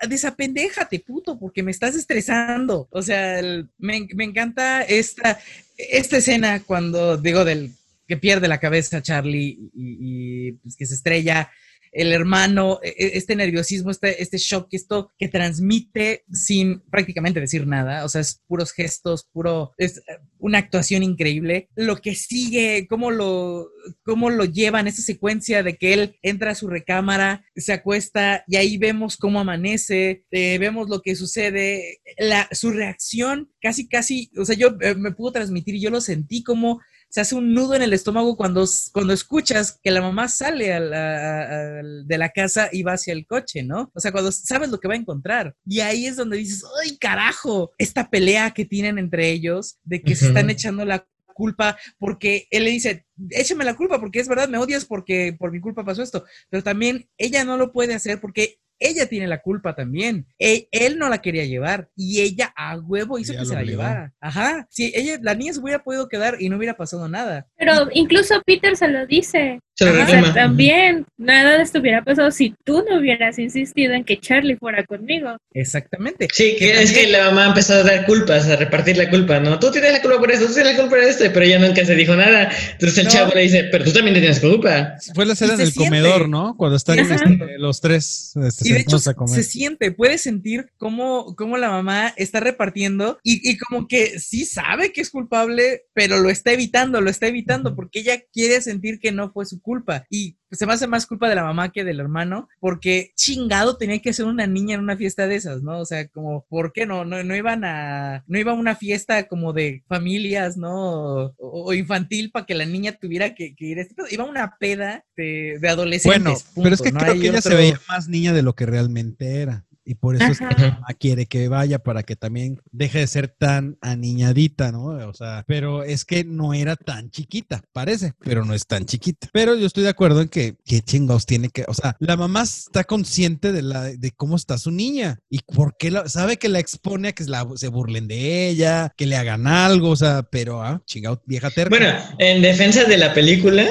desapendéjate, 0.08 1.00
puto, 1.00 1.40
porque 1.40 1.64
me 1.64 1.72
estás 1.72 1.96
estresando, 1.96 2.88
o 2.92 3.02
sea, 3.02 3.42
me, 3.78 4.08
me 4.16 4.24
encanta 4.24 4.82
esta, 4.82 5.40
esta 5.78 6.18
escena 6.18 6.62
cuando, 6.62 7.18
digo, 7.18 7.46
del 7.46 7.72
que 8.08 8.18
pierde 8.18 8.48
la 8.48 8.60
cabeza 8.60 9.02
Charlie 9.04 9.70
y, 9.74 10.48
y, 10.48 10.52
pues, 10.54 10.76
que 10.76 10.86
se 10.86 10.96
estrella 10.96 11.52
el 11.92 12.12
hermano, 12.12 12.80
e- 12.84 12.90
e- 12.90 13.18
este 13.18 13.36
nerviosismo, 13.36 13.92
este, 13.92 14.22
este 14.22 14.38
shock, 14.38 14.68
esto 14.72 15.12
que 15.18 15.28
transmite 15.28 16.24
sin 16.32 16.82
prácticamente 16.90 17.40
decir 17.40 17.66
nada, 17.68 18.06
o 18.06 18.10
sea, 18.10 18.22
es 18.22 18.42
puros 18.48 18.72
gestos, 18.72 19.28
puro, 19.32 19.72
es 19.78 19.98
eh, 19.98 20.20
una 20.38 20.60
actuación 20.60 21.04
increíble. 21.04 21.70
Lo 21.76 21.98
que 21.98 22.16
sigue, 22.16 22.88
cómo 22.90 23.12
lo, 23.12 23.70
cómo 24.04 24.30
lo 24.30 24.46
llevan, 24.46 24.88
esa 24.88 25.02
secuencia 25.02 25.64
de 25.64 25.76
que 25.78 25.94
él 25.94 26.18
entra 26.22 26.52
a 26.52 26.56
su 26.56 26.68
recámara, 26.68 27.46
se 27.56 27.74
acuesta 27.74 28.44
y 28.48 28.58
ahí 28.58 28.78
vemos 28.78 29.18
cómo 29.18 29.40
amanece, 29.40 30.24
eh, 30.32 30.58
vemos 30.60 30.90
lo 30.90 31.02
que 31.02 31.16
sucede, 31.16 32.00
la, 32.18 32.48
su 32.52 32.72
reacción 32.72 33.52
casi, 33.62 33.88
casi, 33.88 34.32
o 34.38 34.46
sea, 34.46 34.56
yo 34.56 34.78
eh, 34.82 34.96
me 34.96 35.12
pudo 35.12 35.32
transmitir 35.34 35.80
yo 35.80 35.90
lo 35.90 36.02
sentí 36.02 36.44
como 36.44 36.82
se 37.10 37.22
hace 37.22 37.36
un 37.36 37.54
nudo 37.54 37.76
en 37.76 37.82
el 37.82 37.94
estómago 37.94 38.38
cuando, 38.38 38.66
cuando 38.94 39.14
escuchas 39.14 39.80
que 39.84 39.92
la 39.92 40.02
mamá 40.02 40.28
sale 40.28 40.74
a 40.74 40.80
la- 40.80 41.18
a- 41.18 41.42
a- 41.80 41.84
de 42.06 42.18
la 42.18 42.30
casa 42.30 42.70
y 42.72 42.84
va 42.84 42.94
hacia 42.94 43.14
el 43.14 43.26
coche, 43.26 43.64
¿no? 43.64 43.92
O 43.96 44.00
sea, 44.00 44.12
cuando 44.12 44.32
sabes 44.32 44.70
lo 44.70 44.80
que 44.80 44.88
va 44.88 44.94
a 44.94 44.98
encontrar. 44.98 45.56
Y 45.66 45.80
ahí 45.80 46.06
es 46.06 46.16
donde 46.18 46.38
dices, 46.38 46.64
¡ay, 46.84 46.98
carajo! 46.98 47.72
Esta 47.78 48.10
pelea 48.10 48.52
que 48.52 48.66
tienen 48.66 48.98
entre 49.00 49.30
ellos, 49.32 49.80
de 49.84 50.02
que 50.02 50.16
se 50.16 50.28
están 50.28 50.50
echando 50.50 50.86
la 50.86 51.06
culpa 51.34 51.78
porque 51.98 52.48
él 52.52 52.66
le 52.66 52.72
dice, 52.72 53.06
échame 53.30 53.64
la 53.64 53.76
culpa 53.76 54.00
porque 54.00 54.20
es 54.20 54.28
verdad, 54.28 54.50
me 54.50 54.58
odias 54.58 54.84
porque 54.86 55.34
por 55.40 55.52
mi 55.54 55.62
culpa 55.62 55.86
pasó 55.86 56.04
esto, 56.04 56.26
pero 56.50 56.62
también 56.64 57.10
ella 57.18 57.46
no 57.46 57.56
lo 57.56 57.72
puede 57.72 57.94
hacer 57.94 58.20
porque 58.20 58.60
ella 58.80 59.06
tiene 59.08 59.28
la 59.28 59.42
culpa 59.42 59.76
también. 59.76 60.26
E- 60.40 60.68
él 60.72 60.98
no 60.98 61.10
la 61.10 61.22
quería 61.22 61.46
llevar 61.46 61.90
y 61.96 62.22
ella 62.22 62.54
a 62.56 62.78
huevo 62.78 63.20
hizo 63.20 63.34
Ella 63.34 63.42
que 63.42 63.46
se 63.48 63.54
la 63.54 63.60
obligó. 63.62 63.82
llevara. 63.82 64.14
Ajá. 64.20 64.68
Si 64.70 64.92
ella, 64.96 65.20
la 65.22 65.36
niña 65.36 65.54
se 65.54 65.60
hubiera 65.60 65.84
podido 65.84 66.08
quedar 66.08 66.38
y 66.40 66.50
no 66.50 66.58
hubiera 66.58 66.78
pasado 66.78 67.08
nada. 67.10 67.48
Pero 67.58 67.90
incluso 67.94 68.42
Peter 68.46 68.76
se 68.78 68.88
lo 68.88 69.06
dice. 69.06 69.60
Ajá, 69.82 70.04
O 70.04 70.08
sea, 70.08 70.34
también 70.34 71.06
nada 71.18 71.58
de 71.58 71.64
esto 71.64 71.80
hubiera 71.80 72.04
pasado 72.04 72.32
si 72.32 72.54
tú 72.64 72.84
no 72.90 73.00
hubieras 73.00 73.40
insistido 73.40 73.94
en 73.94 74.04
que 74.04 74.20
Charlie 74.20 74.58
fuera 74.58 74.84
conmigo. 74.86 75.38
Exactamente. 75.54 76.28
Sí, 76.34 76.56
que 76.58 76.82
es 76.82 76.92
que 76.94 77.08
la 77.08 77.26
mamá 77.26 77.48
empezó 77.48 77.74
a 77.74 77.84
dar 77.84 78.06
culpas, 78.06 78.48
a 78.48 78.56
repartir 78.56 78.98
la 78.98 79.10
culpa, 79.10 79.40
¿no? 79.40 79.60
Tú 79.60 79.72
tienes 79.72 79.92
la 79.94 80.02
culpa 80.02 80.20
por 80.20 80.32
esto, 80.32 80.48
tú 80.48 80.54
tienes 80.54 80.74
la 80.74 80.78
culpa 80.82 80.96
por 80.98 81.04
esto, 81.04 81.26
pero 81.34 81.46
ella 81.46 81.60
nunca 81.60 81.86
se 81.86 81.96
dijo 81.96 82.16
nada. 82.16 82.52
Entonces 82.74 82.98
el 83.00 83.06
No. 83.06 83.12
chavo 83.12 83.32
le 83.36 83.42
dice, 83.42 83.64
pero 83.72 83.84
tú 83.86 83.92
también 83.94 84.16
tienes 84.18 84.40
culpa. 84.40 84.96
Fue 85.14 85.26
la 85.26 85.34
escena 85.34 85.52
Y 85.52 85.54
en 85.54 85.58
se 85.58 85.64
el 85.64 85.72
siente. 85.72 85.90
comedor, 85.90 86.30
¿no? 86.30 86.56
Cuando 86.58 86.76
están 86.78 87.00
este, 87.00 87.58
los 87.58 87.82
tres 87.82 88.34
este, 88.44 88.68
Y 88.70 88.74
de 88.74 88.80
hecho 88.82 88.98
a 89.06 89.14
comer. 89.14 89.36
se 89.36 89.44
siente, 89.44 89.92
puedes 89.92 90.22
sentir 90.22 90.70
cómo, 90.78 91.36
cómo 91.36 91.58
la 91.58 91.70
mamá 91.70 92.14
está 92.18 92.40
repartiendo 92.40 93.20
y, 93.24 93.50
y 93.50 93.58
como 93.58 93.88
que 93.88 94.20
sí 94.20 94.46
sabe 94.46 94.92
que 94.92 95.02
es 95.02 95.10
culpable, 95.10 95.84
pero 95.94 96.20
lo 96.20 96.30
está 96.30 96.52
evitando, 96.52 97.02
lo 97.02 97.10
está 97.10 97.28
evitando 97.28 97.76
porque 97.76 98.00
ella 98.00 98.22
quiere 98.34 98.62
sentir 98.62 99.00
que 99.00 99.12
no 99.12 99.32
fue 99.32 99.46
su 99.46 99.62
culpa. 99.62 99.69
Y 100.10 100.38
se 100.52 100.66
me 100.66 100.74
hace 100.74 100.88
más 100.88 101.06
culpa 101.06 101.30
de 101.30 101.36
la 101.36 101.44
mamá 101.44 101.72
que 101.72 101.84
del 101.84 102.00
hermano 102.00 102.48
porque 102.60 103.12
chingado 103.16 103.78
tenía 103.78 104.00
que 104.00 104.14
ser 104.14 104.26
una 104.26 104.48
niña 104.48 104.76
en 104.76 104.82
una 104.82 104.98
fiesta 104.98 105.28
de 105.28 105.36
esas, 105.36 105.62
¿no? 105.62 105.80
O 105.80 105.86
sea, 105.86 106.08
como, 106.08 106.46
¿por 106.50 106.74
qué 106.74 106.86
no? 106.86 107.06
No, 107.06 107.24
no 107.24 107.36
iban 107.36 107.64
a, 107.64 108.24
no 108.28 108.40
iba 108.40 108.52
a 108.52 108.56
una 108.56 108.76
fiesta 108.76 109.28
como 109.28 109.54
de 109.54 109.84
familias, 109.88 110.58
¿no? 110.58 111.26
O, 111.26 111.36
o 111.38 111.74
infantil 111.74 112.32
para 112.32 112.46
que 112.46 112.56
la 112.56 112.66
niña 112.66 112.94
tuviera 112.94 113.36
que, 113.36 113.56
que 113.56 113.66
ir. 113.66 113.80
a 113.80 113.82
este. 113.82 113.96
Iba 114.10 114.24
a 114.24 114.30
una 114.30 114.58
peda 114.60 115.06
de, 115.16 115.58
de 115.60 115.70
adolescentes. 115.70 116.24
Bueno, 116.24 116.40
punto, 116.54 116.62
pero 116.64 116.76
es 116.76 116.82
que 116.82 116.92
no 116.92 117.00
creo 117.00 117.14
hay 117.14 117.20
que 117.20 117.28
ella 117.28 117.42
se 117.42 117.56
veía 117.56 117.80
más 117.88 118.08
niña 118.08 118.34
de 118.34 118.42
lo 118.42 118.56
que 118.56 118.66
realmente 118.66 119.42
era. 119.42 119.66
Y 119.90 119.96
por 119.96 120.16
eso 120.16 120.32
es 120.32 120.38
que 120.38 120.46
la 120.56 120.70
mamá 120.74 120.88
quiere 121.00 121.26
que 121.26 121.48
vaya 121.48 121.80
para 121.80 122.04
que 122.04 122.16
también 122.16 122.62
deje 122.72 123.00
de 123.00 123.08
ser 123.08 123.28
tan 123.28 123.76
aniñadita, 123.82 124.72
¿no? 124.72 124.84
O 125.10 125.14
sea, 125.16 125.44
pero 125.48 125.84
es 125.84 126.06
que 126.06 126.24
no 126.24 126.54
era 126.54 126.76
tan 126.76 127.10
chiquita, 127.10 127.64
parece, 127.74 128.14
pero 128.24 128.46
no 128.46 128.54
es 128.54 128.68
tan 128.68 128.86
chiquita. 128.86 129.28
Pero 129.34 129.56
yo 129.56 129.66
estoy 129.66 129.82
de 129.82 129.90
acuerdo 129.90 130.22
en 130.22 130.28
que, 130.28 130.58
qué 130.64 130.82
chingados 130.82 131.26
tiene 131.26 131.50
que, 131.50 131.66
o 131.68 131.74
sea, 131.74 131.96
la 132.00 132.16
mamá 132.18 132.44
está 132.44 132.84
consciente 132.84 133.52
de, 133.52 133.64
la, 133.64 133.86
de 133.86 134.12
cómo 134.12 134.36
está 134.36 134.60
su 134.60 134.70
niña 134.70 135.18
y 135.28 135.40
por 135.40 135.76
qué 135.76 135.90
la- 135.90 136.08
sabe 136.08 136.38
que 136.38 136.50
la 136.50 136.60
expone 136.60 137.08
a 137.08 137.14
que 137.14 137.24
la- 137.24 137.48
se 137.56 137.68
burlen 137.70 138.08
de 138.08 138.48
ella, 138.48 138.94
que 138.96 139.08
le 139.08 139.16
hagan 139.16 139.48
algo, 139.48 139.90
o 139.90 139.96
sea, 139.96 140.22
pero, 140.22 140.62
ah, 140.62 140.84
chingado, 140.86 141.24
vieja 141.26 141.50
terca. 141.50 141.70
Bueno, 141.76 141.92
en 142.20 142.44
defensa 142.44 142.84
de 142.84 142.98
la 142.98 143.12
película, 143.16 143.64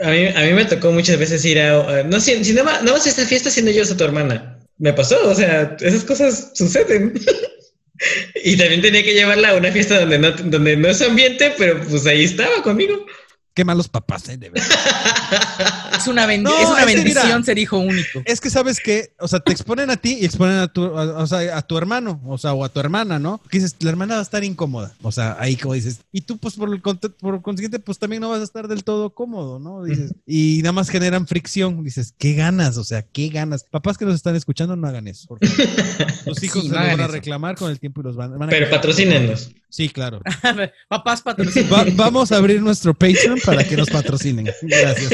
a 0.00 0.10
mí, 0.10 0.26
a 0.26 0.40
mí 0.40 0.52
me 0.54 0.64
tocó 0.64 0.90
muchas 0.90 1.18
veces 1.18 1.44
ir 1.44 1.60
a... 1.60 2.00
a- 2.00 2.02
no 2.02 2.18
sé, 2.18 2.42
si 2.42 2.52
no, 2.52 2.64
va- 2.64 2.80
no 2.82 2.94
vas 2.94 3.06
a 3.06 3.10
esta 3.10 3.24
fiesta 3.26 3.48
siendo 3.48 3.70
yo 3.70 3.84
a 3.84 3.96
tu 3.96 4.02
hermana. 4.02 4.58
Me 4.82 4.92
pasó, 4.92 5.16
o 5.30 5.34
sea, 5.36 5.76
esas 5.78 6.02
cosas 6.02 6.50
suceden. 6.54 7.14
y 8.44 8.56
también 8.56 8.82
tenía 8.82 9.04
que 9.04 9.14
llevarla 9.14 9.50
a 9.50 9.54
una 9.54 9.70
fiesta 9.70 10.00
donde 10.00 10.18
no, 10.18 10.32
donde 10.32 10.76
no 10.76 10.88
es 10.88 11.00
ambiente, 11.02 11.54
pero 11.56 11.80
pues 11.88 12.04
ahí 12.04 12.24
estaba 12.24 12.64
conmigo. 12.64 13.06
Qué 13.54 13.64
malos 13.64 13.86
papás, 13.86 14.28
¿eh? 14.28 14.36
De 14.38 14.50
verdad. 14.50 14.66
Es 15.96 16.06
una, 16.08 16.26
bendi- 16.26 16.42
No, 16.42 16.58
es 16.58 16.68
una 16.68 16.80
es 16.80 16.86
que 16.86 16.94
bendición 16.96 17.26
mira, 17.26 17.42
ser 17.44 17.58
hijo 17.58 17.78
único. 17.78 18.22
Es 18.24 18.40
que 18.40 18.50
sabes 18.50 18.80
que, 18.80 19.12
o 19.18 19.28
sea, 19.28 19.40
te 19.40 19.52
exponen 19.52 19.90
a 19.90 19.96
ti 19.96 20.18
y 20.20 20.24
exponen 20.24 20.56
a 20.58 20.68
tu, 20.68 20.84
a, 20.84 21.18
o 21.22 21.26
sea, 21.26 21.56
a 21.56 21.62
tu 21.62 21.78
hermano, 21.78 22.20
o 22.26 22.38
sea, 22.38 22.52
o 22.54 22.64
a 22.64 22.68
tu 22.68 22.80
hermana, 22.80 23.18
¿no? 23.18 23.40
Que 23.50 23.58
dices, 23.58 23.76
la 23.80 23.90
hermana 23.90 24.14
va 24.14 24.20
a 24.20 24.24
estar 24.24 24.42
incómoda. 24.44 24.94
O 25.02 25.12
sea, 25.12 25.36
ahí 25.38 25.56
como 25.56 25.74
dices, 25.74 26.00
y 26.12 26.22
tú, 26.22 26.38
pues, 26.38 26.54
por, 26.54 26.68
el 26.72 26.80
por 26.80 27.42
consiguiente, 27.42 27.78
pues 27.78 27.98
también 27.98 28.22
no 28.22 28.30
vas 28.30 28.40
a 28.40 28.44
estar 28.44 28.68
del 28.68 28.84
todo 28.84 29.10
cómodo, 29.10 29.58
¿no? 29.58 29.84
Dices, 29.84 30.14
y 30.26 30.58
nada 30.62 30.72
más 30.72 30.88
generan 30.88 31.26
fricción. 31.26 31.84
Dices, 31.84 32.14
¿qué 32.18 32.34
ganas? 32.34 32.76
O 32.78 32.84
sea, 32.84 33.02
¿qué 33.02 33.28
ganas? 33.28 33.64
Papás 33.64 33.96
que 33.98 34.04
nos 34.04 34.14
están 34.14 34.34
escuchando, 34.36 34.74
no 34.76 34.88
hagan 34.88 35.06
eso. 35.08 35.28
por 35.28 35.38
favor. 35.46 35.72
Los 36.26 36.42
hijos 36.42 36.62
Sí, 36.62 36.68
se 36.68 36.74
no 36.74 36.80
los 36.80 36.84
hagan 36.86 36.98
van 36.98 37.08
a 37.08 37.12
reclamar 37.12 37.56
con 37.56 37.70
el 37.70 37.78
tiempo 37.80 38.00
y 38.00 38.04
los 38.04 38.16
van, 38.16 38.32
van 38.38 38.48
a. 38.48 38.50
Pero 38.50 38.68
patrocínenos. 38.70 39.50
Sí, 39.68 39.88
claro. 39.88 40.20
Papás 40.88 41.22
patrocinan. 41.22 41.72
Va- 41.72 41.86
vamos 41.94 42.30
a 42.32 42.36
abrir 42.36 42.60
nuestro 42.60 42.92
Patreon 42.94 43.38
para 43.44 43.64
que 43.64 43.76
nos 43.76 43.88
patrocinen. 43.88 44.48
Gracias. 44.62 45.10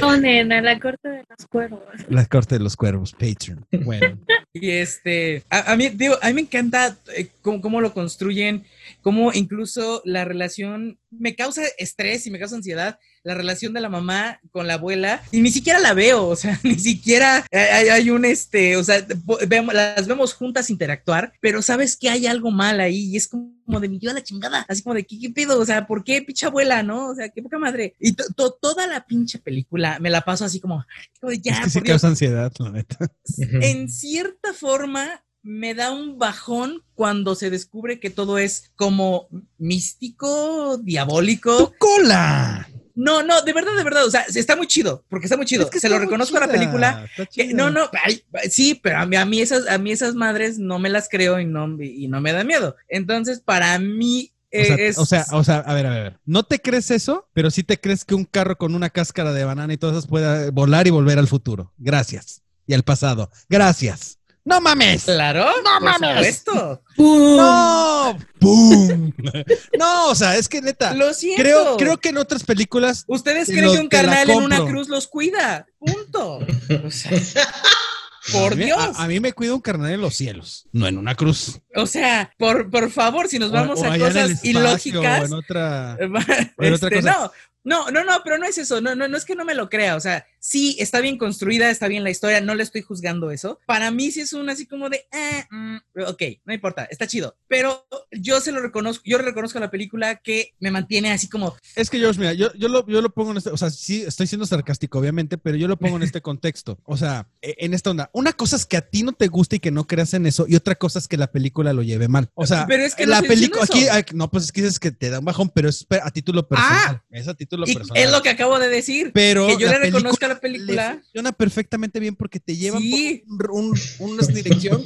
Ponen 0.00 0.52
a 0.52 0.60
la 0.60 0.78
corte 0.78 1.08
de 1.08 1.24
los 1.28 1.46
cuervos. 1.48 1.82
La 2.08 2.26
corte 2.26 2.56
de 2.56 2.64
los 2.64 2.76
cuervos, 2.76 3.12
Patreon. 3.12 3.66
Bueno. 3.84 4.18
Y 4.52 4.68
este, 4.70 5.44
a, 5.48 5.70
a 5.72 5.76
mí, 5.76 5.90
digo, 5.90 6.16
a 6.20 6.26
mí 6.26 6.34
me 6.34 6.40
encanta 6.40 6.98
eh, 7.16 7.28
cómo, 7.40 7.60
cómo 7.60 7.80
lo 7.80 7.94
construyen, 7.94 8.64
cómo 9.00 9.32
incluso 9.32 10.02
la 10.04 10.24
relación 10.24 10.98
me 11.08 11.36
causa 11.36 11.62
estrés 11.78 12.26
y 12.26 12.32
me 12.32 12.40
causa 12.40 12.56
ansiedad, 12.56 12.98
la 13.22 13.34
relación 13.34 13.72
de 13.74 13.80
la 13.80 13.88
mamá 13.88 14.40
con 14.50 14.66
la 14.66 14.74
abuela, 14.74 15.22
y 15.30 15.40
ni 15.40 15.50
siquiera 15.50 15.78
la 15.78 15.92
veo, 15.94 16.26
o 16.26 16.36
sea, 16.36 16.58
ni 16.64 16.78
siquiera 16.78 17.44
hay, 17.52 17.88
hay 17.88 18.10
un 18.10 18.24
este, 18.24 18.76
o 18.76 18.84
sea, 18.84 19.06
vemos- 19.46 19.74
las 19.74 20.06
vemos 20.06 20.32
juntas 20.34 20.70
interactuar, 20.70 21.32
pero 21.40 21.60
sabes 21.62 21.96
que 21.96 22.08
hay 22.10 22.26
algo 22.26 22.50
mal 22.50 22.80
ahí 22.80 23.10
y 23.10 23.16
es 23.16 23.28
como 23.28 23.50
de 23.80 23.88
mi 23.88 23.98
yo 23.98 24.10
a 24.10 24.14
la 24.14 24.22
chingada, 24.24 24.64
así 24.68 24.82
como 24.82 24.94
de 24.94 25.04
¿qué, 25.04 25.18
qué 25.20 25.30
pedo? 25.30 25.60
O 25.60 25.66
sea, 25.66 25.86
¿por 25.86 26.02
qué 26.02 26.22
pinche 26.22 26.46
abuela, 26.46 26.82
no? 26.82 27.08
O 27.10 27.14
sea, 27.14 27.28
qué 27.28 27.42
poca 27.42 27.58
madre. 27.58 27.94
Y 28.00 28.12
to- 28.14 28.24
to- 28.34 28.58
toda 28.60 28.86
la 28.86 29.04
pinche 29.06 29.38
película 29.38 29.98
me 30.00 30.10
la 30.10 30.22
paso 30.22 30.44
así 30.44 30.58
como, 30.58 30.84
como 31.20 31.30
de, 31.30 31.40
ya, 31.40 31.58
es 31.60 31.64
que 31.64 31.70
sí 31.70 31.80
causa 31.82 32.08
ansiedad, 32.08 32.52
la 32.58 32.70
neta. 32.72 32.98
en 33.38 33.88
cierta 33.90 34.52
forma 34.54 35.24
me 35.42 35.74
da 35.74 35.90
un 35.92 36.18
bajón 36.18 36.82
cuando 36.94 37.34
se 37.34 37.48
descubre 37.48 37.98
que 38.00 38.10
todo 38.10 38.38
es 38.38 38.72
como 38.76 39.28
místico, 39.56 40.78
diabólico. 40.78 41.72
¡Cola! 41.78 42.68
No, 42.94 43.22
no, 43.22 43.42
de 43.42 43.52
verdad, 43.52 43.76
de 43.76 43.84
verdad, 43.84 44.04
o 44.04 44.10
sea, 44.10 44.22
está 44.34 44.56
muy 44.56 44.66
chido, 44.66 45.04
porque 45.08 45.26
está 45.26 45.36
muy 45.36 45.46
chido. 45.46 45.64
Es 45.64 45.70
que 45.70 45.80
se 45.80 45.88
lo 45.88 45.98
reconozco 45.98 46.36
a 46.36 46.40
la 46.40 46.48
película. 46.48 47.06
que- 47.16 47.26
chida. 47.26 47.54
no, 47.54 47.70
no, 47.70 47.90
ay, 48.04 48.22
sí, 48.50 48.78
pero 48.82 48.98
a 48.98 49.06
mí, 49.06 49.16
a 49.16 49.24
mí 49.24 49.40
esas, 49.40 49.66
a 49.68 49.78
mí 49.78 49.92
esas 49.92 50.14
madres 50.14 50.58
no 50.58 50.78
me 50.78 50.88
las 50.88 51.08
creo 51.08 51.40
y 51.40 51.46
no, 51.46 51.76
y 51.82 52.08
no 52.08 52.20
me 52.20 52.32
da 52.32 52.44
miedo. 52.44 52.76
Entonces, 52.88 53.40
para 53.40 53.78
mí 53.78 54.32
O 54.52 54.64
sea, 54.64 54.76
eh, 54.76 54.86
es... 54.88 54.98
o 54.98 55.06
sea, 55.06 55.26
o 55.32 55.44
sea, 55.44 55.58
a 55.58 55.74
ver, 55.74 55.86
a 55.86 55.90
ver, 55.90 55.98
a 55.98 56.02
ver. 56.04 56.20
No 56.24 56.42
te 56.44 56.58
crees 56.60 56.90
eso, 56.90 57.28
pero 57.32 57.50
sí 57.50 57.62
te 57.62 57.80
crees 57.80 58.04
que 58.04 58.14
un 58.14 58.24
carro 58.24 58.56
con 58.58 58.74
una 58.74 58.90
cáscara 58.90 59.32
de 59.32 59.44
banana 59.44 59.72
y 59.72 59.76
todas 59.76 59.96
esas 59.96 60.08
pueda 60.08 60.50
volar 60.50 60.86
y 60.86 60.90
volver 60.90 61.18
al 61.18 61.28
futuro. 61.28 61.72
Gracias. 61.78 62.42
Y 62.66 62.74
al 62.74 62.84
pasado. 62.84 63.30
Gracias. 63.48 64.19
¡No 64.44 64.60
mames! 64.60 65.04
claro, 65.04 65.46
¡No 65.62 65.80
mames! 65.80 66.38
supuesto. 66.44 66.82
¡No! 66.96 68.18
¡Pum! 68.38 69.12
No, 69.78 70.08
o 70.08 70.14
sea, 70.14 70.36
es 70.36 70.48
que 70.48 70.60
neta. 70.62 70.94
Lo 70.94 71.12
siento. 71.14 71.42
Creo, 71.42 71.76
creo 71.76 71.96
que 71.98 72.08
en 72.10 72.18
otras 72.18 72.44
películas. 72.44 73.04
Ustedes 73.06 73.46
te 73.46 73.52
creen 73.52 73.66
lo- 73.66 73.72
que 73.74 73.78
un 73.80 73.88
carnal 73.88 74.28
en 74.30 74.42
una 74.42 74.64
cruz 74.64 74.88
los 74.88 75.06
cuida. 75.06 75.66
Punto. 75.78 76.38
O 76.84 76.90
sea, 76.90 77.10
a 77.12 78.32
por 78.32 78.54
mí- 78.56 78.64
Dios. 78.66 78.78
A, 78.98 79.04
a 79.04 79.08
mí 79.08 79.18
me 79.20 79.32
cuida 79.32 79.54
un 79.54 79.60
carnal 79.60 79.90
en 79.92 80.00
los 80.00 80.14
cielos, 80.14 80.66
no 80.72 80.86
en 80.86 80.98
una 80.98 81.14
cruz. 81.14 81.58
O 81.74 81.86
sea, 81.86 82.32
por, 82.38 82.70
por 82.70 82.90
favor, 82.90 83.28
si 83.28 83.38
nos 83.38 83.50
vamos 83.50 83.80
o 83.80 83.84
a 83.84 83.96
cosas 83.98 84.30
espacio, 84.30 84.50
ilógicas. 84.50 85.22
o 85.22 85.24
en 85.26 85.32
otra. 85.34 85.96
o 86.00 86.02
en 86.64 86.74
otra 86.74 86.88
este, 86.88 86.96
cosa. 86.96 87.10
no, 87.12 87.32
No, 87.64 87.90
no, 87.90 88.04
no, 88.04 88.20
pero 88.24 88.38
no 88.38 88.46
es 88.46 88.58
eso, 88.58 88.80
no, 88.80 88.94
no, 88.94 89.06
no 89.08 89.16
es 89.16 89.24
que 89.24 89.34
no 89.34 89.44
me 89.44 89.54
lo 89.54 89.68
crea, 89.68 89.96
o 89.96 90.00
sea, 90.00 90.24
sí, 90.38 90.76
está 90.78 91.00
bien 91.00 91.18
construida, 91.18 91.70
está 91.70 91.88
bien 91.88 92.04
la 92.04 92.10
historia, 92.10 92.40
no 92.40 92.54
le 92.54 92.62
estoy 92.62 92.82
juzgando 92.82 93.30
eso. 93.30 93.60
Para 93.66 93.90
mí 93.90 94.10
sí 94.10 94.22
es 94.22 94.32
un 94.32 94.48
así 94.48 94.66
como 94.66 94.88
de, 94.88 95.06
eh, 95.12 95.44
mm, 95.50 95.76
ok, 96.06 96.22
no 96.44 96.54
importa, 96.54 96.84
está 96.84 97.06
chido, 97.06 97.36
pero 97.48 97.86
yo 98.10 98.40
se 98.40 98.52
lo 98.52 98.60
reconozco, 98.60 99.02
yo 99.04 99.18
reconozco 99.18 99.58
a 99.58 99.60
la 99.60 99.70
película 99.70 100.16
que 100.16 100.54
me 100.58 100.70
mantiene 100.70 101.12
así 101.12 101.28
como, 101.28 101.56
Es 101.76 101.90
que 101.90 101.98
George, 101.98 102.18
mira, 102.18 102.32
yo, 102.32 102.52
yo, 102.54 102.68
lo, 102.68 102.86
yo 102.86 103.02
lo 103.02 103.10
pongo 103.10 103.32
en 103.32 103.38
este, 103.38 103.50
o 103.50 103.56
sea, 103.56 103.70
sí, 103.70 104.02
estoy 104.02 104.26
siendo 104.26 104.46
sarcástico, 104.46 104.98
obviamente, 104.98 105.36
pero 105.36 105.56
yo 105.56 105.68
lo 105.68 105.78
pongo 105.78 105.96
en 105.96 106.02
este 106.02 106.20
contexto. 106.22 106.78
O 106.84 106.96
sea, 106.96 107.28
e- 107.42 107.56
en 107.58 107.74
esta 107.74 107.90
onda. 107.90 108.10
Una 108.12 108.32
cosa 108.32 108.56
es 108.56 108.66
que 108.66 108.76
a 108.76 108.88
ti 108.88 109.02
no 109.02 109.12
te 109.12 109.28
guste 109.28 109.56
y 109.56 109.60
que 109.60 109.70
no 109.70 109.86
creas 109.86 110.14
en 110.14 110.26
eso, 110.26 110.46
y 110.48 110.56
otra 110.56 110.74
cosa 110.76 110.98
es 110.98 111.08
que 111.08 111.16
la 111.16 111.30
película 111.30 111.72
lo 111.72 111.82
lleve 111.82 112.08
mal. 112.08 112.30
O 112.34 112.46
sea, 112.46 112.66
Pero 112.66 112.84
es 112.84 112.94
que 112.94 113.06
la 113.06 113.22
película, 113.22 113.64
aquí, 113.92 114.14
no, 114.14 114.30
pues 114.30 114.44
es 114.44 114.52
que 114.52 114.62
dices 114.62 114.78
que 114.78 114.90
te 114.90 115.10
da 115.10 115.18
un 115.18 115.24
bajón, 115.24 115.50
pero 115.50 115.68
es 115.68 115.86
a 116.02 116.10
título 116.10 116.48
personal. 116.48 117.02
es 117.10 117.28
a 117.28 117.34
título 117.34 117.49
y 117.66 117.74
personal. 117.74 118.02
es 118.02 118.10
lo 118.10 118.22
que 118.22 118.28
acabo 118.30 118.58
de 118.58 118.68
decir, 118.68 119.10
Pero 119.14 119.46
que 119.46 119.56
yo 119.58 119.68
le 119.68 119.78
reconozco 119.78 120.24
a 120.24 120.28
la 120.28 120.34
Le 120.34 120.40
película. 120.40 120.98
funciona 121.02 121.32
perfectamente 121.32 122.00
bien 122.00 122.16
porque 122.16 122.40
te 122.40 122.56
llevan 122.56 122.80
Sí. 122.82 123.24
por 123.38 123.50
un, 123.52 123.66
un- 123.98 124.10
una 124.12 124.26
dirección 124.26 124.84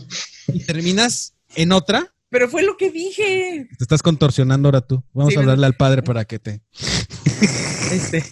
y 0.48 0.60
terminas 0.60 1.34
en 1.56 1.72
otra. 1.72 2.10
Pero 2.30 2.48
fue 2.48 2.62
lo 2.64 2.76
que 2.76 2.90
dije. 2.90 3.68
Te 3.78 3.84
estás 3.84 4.02
contorsionando 4.02 4.66
ahora 4.68 4.80
tú. 4.80 5.04
Vamos 5.12 5.32
Sí, 5.32 5.38
a 5.38 5.42
hablarle 5.42 5.66
al 5.66 5.76
padre 5.76 6.02
para 6.02 6.24
que 6.24 6.38
te. 6.40 6.62
Este, 7.92 8.24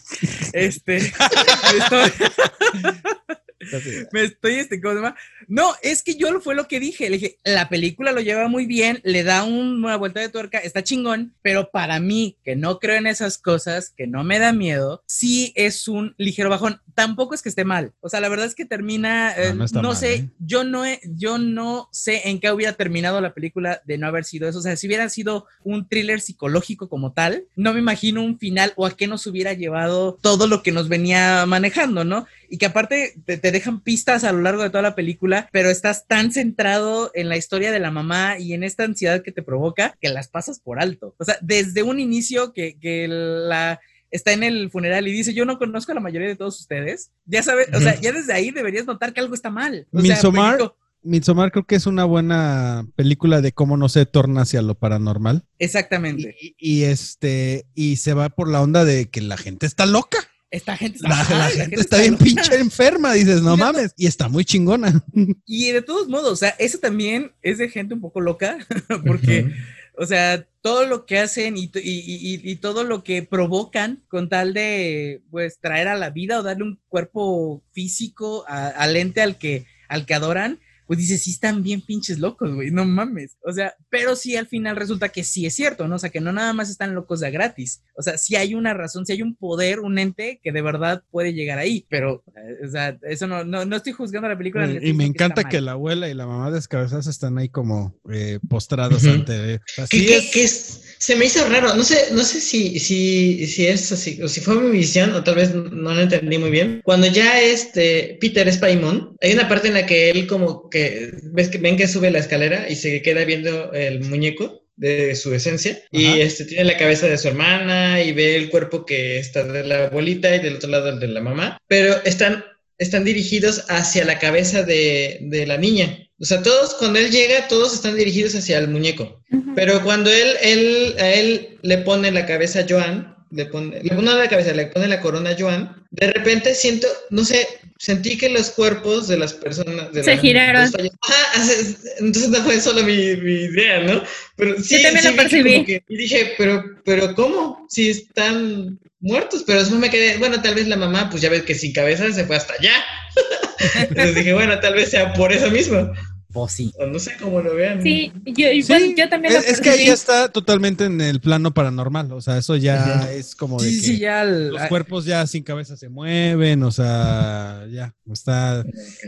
este, 0.55 0.97
estoy, 0.97 2.11
me 4.13 4.25
estoy, 4.25 4.55
este, 4.55 4.81
¿cómo 4.81 4.95
se 4.95 5.01
llama? 5.01 5.17
No, 5.49 5.73
es 5.83 6.03
que 6.03 6.15
yo 6.17 6.41
fue 6.41 6.55
lo 6.55 6.69
que 6.69 6.81
dije. 6.81 7.09
Le 7.11 7.19
dije, 7.19 7.37
la 7.45 7.69
película 7.69 8.13
lo 8.13 8.21
lleva 8.21 8.49
muy 8.49 8.67
bien, 8.67 9.01
le 9.05 9.23
da 9.25 9.45
un- 9.45 9.85
una 9.85 9.97
vuelta 9.97 10.21
de 10.21 10.29
tuerca, 10.29 10.59
está 10.59 10.83
chingón, 10.83 11.35
pero 11.43 11.71
para 11.71 11.99
mí, 12.01 12.37
que 12.45 12.57
no 12.57 12.79
creo 12.79 12.97
en 12.97 13.07
esas 13.07 13.39
cosas, 13.39 13.93
que 13.97 14.07
no 14.07 14.25
me 14.25 14.39
da 14.39 14.53
miedo, 14.53 15.03
sí 15.07 15.53
es 15.57 15.89
un 15.89 16.15
ligero 16.19 16.51
bajón. 16.51 16.81
Tampoco 16.95 17.35
es 17.35 17.43
que 17.43 17.49
esté 17.49 17.65
mal. 17.65 17.93
O 18.01 18.09
sea, 18.09 18.21
la 18.21 18.29
verdad 18.29 18.47
es 18.47 18.55
que 18.55 18.65
termina, 18.67 19.33
eh, 19.37 19.49
No, 19.51 19.55
no 19.57 19.65
está 19.65 19.83
no 19.83 19.89
mal, 19.89 19.97
sé, 19.97 20.15
¿eh? 20.15 20.29
yo 20.39 20.65
no, 20.65 20.85
he- 20.87 21.01
yo 21.05 21.39
no 21.39 21.89
sé 21.93 22.29
en 22.29 22.39
qué 22.41 22.51
hubiera 22.53 22.75
terminado 22.75 23.21
la 23.21 23.33
película 23.35 23.81
de 23.87 23.99
no 23.99 24.07
haber 24.07 24.25
sido 24.25 24.49
eso. 24.49 24.59
O 24.59 24.63
sea, 24.63 24.77
si 24.77 24.87
hubiera 24.87 25.09
sido 25.09 25.47
un 25.65 25.89
thriller 25.89 26.21
psicológico 26.21 26.89
como 26.89 27.13
tal, 27.13 27.45
no 27.57 27.73
me 27.73 27.81
imagino 27.81 28.23
un 28.23 28.39
final 28.39 28.73
o 28.77 28.87
a 28.87 28.97
qué 28.97 29.07
nos 29.07 29.27
hubiera 29.27 29.53
llevado 29.55 30.19
todo 30.21 30.47
lo 30.47 30.63
que 30.63 30.73
nos 30.73 30.89
venía 30.89 31.45
manejando, 31.47 32.05
¿no? 32.05 32.27
Y 32.53 32.59
que 32.59 32.67
aparte 32.67 33.15
te, 33.25 33.39
te 33.39 33.51
dejan 33.51 33.81
pistas 33.81 34.25
a 34.25 34.33
lo 34.33 34.43
largo 34.43 34.63
de 34.63 34.69
toda 34.69 34.83
la 34.83 34.95
película, 34.95 35.49
pero 35.53 35.71
estás 35.71 36.07
tan 36.07 36.33
centrado 36.33 37.11
en 37.15 37.31
la 37.31 37.39
historia 37.39 37.73
de 37.73 37.81
la 37.81 37.91
mamá 37.91 38.39
y 38.39 38.53
en 38.53 38.63
esta 38.63 38.85
ansiedad 38.85 39.23
que 39.23 39.33
te 39.33 39.43
provoca 39.43 39.97
que 40.03 40.11
las 40.11 40.29
pasas 40.29 40.61
por 40.61 40.79
alto. 40.79 41.15
O 41.19 41.25
sea, 41.25 41.39
desde 41.41 41.83
un 41.83 41.99
inicio 41.99 42.53
que, 42.53 42.79
que 42.79 43.09
la 43.09 43.81
está 44.11 44.33
en 44.35 44.43
el 44.43 44.71
funeral 44.71 45.09
y 45.09 45.13
dice, 45.13 45.33
yo 45.33 45.47
no 45.47 45.57
conozco 45.59 45.93
a 45.93 45.95
la 45.95 46.03
mayoría 46.03 46.29
de 46.29 46.37
todos 46.37 46.61
ustedes, 46.61 47.11
ya 47.25 47.43
sabes, 47.43 47.69
o 47.73 47.81
sea, 47.81 47.99
ya 47.99 48.13
desde 48.13 48.35
ahí 48.35 48.51
deberías 48.51 48.85
notar 48.85 49.15
que 49.15 49.21
algo 49.21 49.35
está 49.35 49.49
mal. 49.49 49.87
O 49.91 50.03
sea, 50.03 50.17
Midsommar, 50.17 50.59
porque- 50.59 50.77
Midsommar 51.05 51.53
creo 51.53 51.65
que 51.65 51.77
es 51.77 51.87
una 51.87 52.05
buena 52.05 52.87
película 52.97 53.41
de 53.41 53.53
cómo 53.53 53.79
no 53.79 53.89
se 53.89 54.05
torna 54.05 54.43
hacia 54.43 54.61
lo 54.61 54.75
paranormal. 54.75 55.47
Exactamente. 55.59 56.37
Y, 56.39 56.55
y 56.59 56.83
este, 56.85 57.65
y 57.75 57.97
se 57.97 58.13
va 58.13 58.29
por 58.29 58.49
la 58.51 58.61
onda 58.61 58.85
de 58.85 59.09
que 59.09 59.23
la 59.23 59.39
gente 59.39 59.65
está 59.65 59.87
loca. 59.87 60.19
Esta 60.53 60.77
gente 60.77 60.97
está, 60.99 61.09
La, 61.09 61.21
ajá, 61.21 61.35
la 61.39 61.45
la 61.49 61.65
gente 61.65 61.81
está 61.81 61.99
bien 61.99 62.13
loca. 62.13 62.25
pinche 62.25 62.55
enferma, 62.57 63.15
dices, 63.15 63.41
no 63.43 63.57
mames. 63.57 63.93
Y 63.97 64.07
está 64.07 64.29
muy 64.29 64.45
chingona. 64.45 65.03
Y 65.47 65.73
de 65.73 65.81
todos 65.83 66.09
modos, 66.09 66.31
o 66.31 66.37
sea, 66.37 66.51
eso 66.59 66.79
también 66.79 67.33
es 67.43 67.57
de 67.59 67.69
gente 67.71 67.95
un 67.95 68.01
poco 68.03 68.21
loca, 68.21 68.59
porque, 69.07 69.51
o 69.97 70.05
sea, 70.07 70.47
todo 70.61 70.87
lo 70.87 71.07
que 71.07 71.19
hacen 71.19 71.57
y, 71.57 71.71
y- 71.75 72.41
y- 72.53 72.57
todo 72.57 72.85
lo 72.85 73.03
que 73.03 73.23
provocan 73.23 74.05
con 74.09 74.29
tal 74.29 74.53
de, 74.55 75.23
pues, 75.31 75.59
traer 75.59 75.89
a 75.89 75.97
la 75.97 76.11
vida 76.11 76.39
o 76.39 76.43
darle 76.43 76.65
un 76.65 76.79
cuerpo 76.89 77.65
físico 77.73 78.45
al 78.47 78.95
ente 78.97 79.23
al 79.23 79.39
que, 79.39 79.65
al 79.89 80.05
que 80.07 80.15
adoran, 80.15 80.61
pues 80.87 80.99
dices, 80.99 81.23
sí 81.23 81.31
están 81.33 81.63
bien 81.63 81.81
pinches 81.81 82.19
locos, 82.19 82.55
güey, 82.55 82.71
no 82.71 82.85
mames. 82.85 83.37
O 83.45 83.53
sea, 83.53 83.75
pero 83.91 84.17
sí 84.17 84.37
al 84.37 84.47
final 84.47 84.77
resulta 84.77 85.09
que 85.11 85.25
sí 85.25 85.47
es 85.47 85.55
cierto, 85.55 85.89
¿no? 85.89 85.97
O 85.97 85.99
sea, 85.99 86.11
que 86.11 86.21
no 86.21 86.33
nada 86.33 86.53
más 86.53 86.71
están 86.71 86.95
locos 86.95 87.21
de 87.21 87.29
a 87.29 87.31
gratis. 87.31 87.83
O 87.97 88.03
sea, 88.03 88.19
sí 88.19 88.37
hay 88.37 88.55
una 88.55 88.75
razón, 88.75 89.07
sí 89.07 89.13
hay 89.13 89.23
un 89.23 89.35
poder, 89.37 89.81
un 89.81 89.99
ente 89.99 90.41
que 90.43 90.53
de 90.53 90.63
verdad 90.63 91.03
puede 91.11 91.35
llegar 91.35 91.59
ahí. 91.59 91.87
Pero, 91.89 92.25
eh, 92.37 92.67
o 92.67 92.71
sea, 92.71 92.99
eso 93.03 93.27
no, 93.27 93.45
no, 93.45 93.65
no 93.65 93.77
estoy 93.77 93.93
juzgando 93.93 94.29
la 94.29 94.37
película. 94.39 94.69
Y 94.83 94.93
me 94.93 95.05
encanta 95.05 95.45
que 95.45 95.61
la 95.61 95.73
abuela 95.73 96.09
y 96.09 96.15
la 96.15 96.27
mamá 96.27 96.51
descabezadas 96.51 97.07
están 97.07 97.39
ahí 97.39 97.49
como 97.49 97.95
eh, 98.13 98.39
postrados 98.49 99.05
Ujú. 99.05 99.13
ante. 99.15 99.61
Que, 99.77 99.83
Así 99.83 100.13
es. 100.13 100.31
que 100.33 100.43
es- 100.45 100.79
se 101.03 101.17
me 101.17 101.25
hizo 101.25 101.45
raro, 101.49 101.75
no 101.75 101.83
sé, 101.83 101.97
no 102.13 102.23
sé 102.23 102.41
si, 102.41 102.79
si, 102.79 103.45
si 103.49 103.67
es 103.67 103.91
así, 103.91 104.23
o 104.23 104.29
si 104.29 104.41
fue 104.41 104.55
mi 104.61 104.71
visión, 104.71 105.13
o 105.15 105.25
tal 105.25 105.35
vez 105.35 105.53
no 105.53 105.95
lo 105.95 106.01
entendí 106.01 106.39
muy 106.39 106.51
bien. 106.51 106.81
Cuando 106.85 107.09
ya 107.09 107.41
este 107.41 108.19
Peter 108.21 108.47
es 108.47 108.59
Paimon, 108.59 109.17
hay 109.21 109.33
una 109.33 109.49
parte 109.49 109.67
en 109.67 109.75
la 109.75 109.85
que 109.85 110.11
él 110.11 110.29
como 110.29 110.71
que 110.73 111.13
ves 111.23 111.49
que 111.49 111.59
ven 111.59 111.77
que 111.77 111.87
sube 111.87 112.11
la 112.11 112.19
escalera 112.19 112.69
y 112.69 112.75
se 112.75 113.03
queda 113.03 113.25
viendo 113.25 113.73
el 113.73 114.01
muñeco 114.01 114.65
de 114.75 115.15
su 115.15 115.33
esencia 115.35 115.81
y 115.93 116.21
este 116.21 116.47
tiene 116.47 116.65
la 116.65 116.79
cabeza 116.79 117.07
de 117.07 117.19
su 117.19 117.29
hermana 117.29 118.03
y 118.03 118.13
ve 118.13 118.35
el 118.35 118.49
cuerpo 118.49 118.85
que 118.85 119.19
está 119.19 119.45
de 119.45 119.63
la 119.63 119.85
abuelita 119.85 120.35
y 120.35 120.41
del 120.41 120.57
otro 120.57 120.71
lado 120.71 120.89
el 120.89 120.99
de 120.99 121.09
la 121.09 121.21
mamá, 121.21 121.59
pero 121.69 122.03
están 122.05 122.45
están 122.79 123.05
dirigidos 123.05 123.65
hacia 123.69 124.05
la 124.05 124.19
cabeza 124.19 124.65
de, 124.65 125.19
de 125.23 125.47
la 125.47 125.57
niña. 125.57 125.99
O 126.19 126.25
sea, 126.25 126.43
todos, 126.43 126.75
cuando 126.75 126.99
él 126.99 127.11
llega, 127.11 127.49
todos 127.49 127.75
están 127.75 127.97
dirigidos 127.97 128.35
hacia 128.35 128.59
el 128.59 128.69
muñeco. 128.69 129.23
Pero 129.55 129.83
cuando 129.83 130.11
él, 130.11 130.37
él, 130.43 130.95
a 130.99 131.13
él 131.13 131.59
le 131.63 131.79
pone 131.79 132.11
la 132.11 132.27
cabeza 132.27 132.61
a 132.61 132.67
Joan, 132.69 133.17
le 133.33 133.47
pone, 133.47 133.83
le 133.83 133.95
pone 133.95 134.15
la 134.15 134.29
cabeza, 134.29 134.53
le 134.53 134.67
pone 134.67 134.87
la 134.89 135.01
corona 135.01 135.31
a 135.31 135.37
Joan, 135.39 135.85
de 135.91 136.07
repente 136.13 136.55
siento, 136.55 136.87
no 137.11 137.25
sé, 137.25 137.49
sentí 137.79 138.17
que 138.19 138.29
los 138.29 138.51
cuerpos 138.51 139.09
de 139.09 139.17
las 139.17 139.33
personas... 139.33 139.93
De 139.93 140.05
Se 140.05 140.13
las- 140.13 140.21
giraron. 140.21 140.63
hace- 140.63 141.77
entonces 141.99 142.29
no 142.31 142.43
fue 142.43 142.61
solo 142.61 142.83
mi, 142.83 143.17
mi 143.17 143.33
idea, 143.45 143.81
¿no? 143.81 144.03
Pero 144.37 144.61
sí, 144.63 144.83
también 144.83 145.03
sí 145.05 145.11
lo 145.11 145.17
percibí. 145.17 145.65
que- 145.65 145.83
y 145.89 145.97
dije, 145.97 146.35
pero, 146.39 146.63
pero 146.85 147.15
¿cómo? 147.15 147.67
Si 147.69 147.91
están 147.91 148.79
muertos, 149.01 149.43
pero 149.47 149.59
después 149.61 149.81
me 149.81 149.91
quedé, 149.91 150.19
bueno, 150.19 150.41
tal 150.43 150.55
vez 150.55 150.69
la 150.69 150.77
mamá, 150.77 151.09
pues 151.11 151.23
ya 151.23 151.29
ves 151.31 151.43
que 151.43 151.55
sin 151.55 151.73
cabeza 151.73 152.13
se 152.13 152.25
fue 152.25 152.37
hasta 152.37 152.55
allá. 152.55 152.75
Entonces 153.81 154.15
dije, 154.15 154.33
bueno, 154.33 154.59
tal 154.61 154.75
vez 154.75 154.91
sea 154.91 155.13
por 155.15 155.33
eso 155.33 155.51
mismo. 155.51 155.93
Pues 156.33 156.53
sí. 156.53 156.73
O 156.79 156.87
no 156.87 156.99
sé 156.99 157.13
cómo 157.21 157.41
lo 157.43 157.55
vean. 157.55 157.83
Sí, 157.83 158.11
yo, 158.25 158.47
Sí, 158.63 158.95
yo 158.97 159.09
también 159.09 159.35
es, 159.35 159.45
lo 159.45 159.51
es 159.53 159.61
que 159.61 159.71
ahí 159.71 159.87
está 159.89 160.29
totalmente 160.31 160.85
en 160.85 161.01
el 161.01 161.21
plano 161.21 161.53
paranormal. 161.53 162.11
O 162.13 162.21
sea, 162.21 162.39
eso 162.39 162.57
ya 162.57 163.11
es 163.13 163.35
como 163.35 163.61
de 163.63 163.69
Sí, 163.69 163.81
que 163.81 163.87
sí, 163.87 163.99
ya. 163.99 164.23
el- 164.23 164.49
los 164.49 164.63
cuerpos 164.69 165.05
ya 165.05 165.27
sin 165.27 165.43
cabeza 165.43 165.77
se 165.77 165.89
mueven. 165.89 166.63
O 166.63 166.71
sea, 166.73 167.67
ya 167.71 167.95
está. 168.11 168.65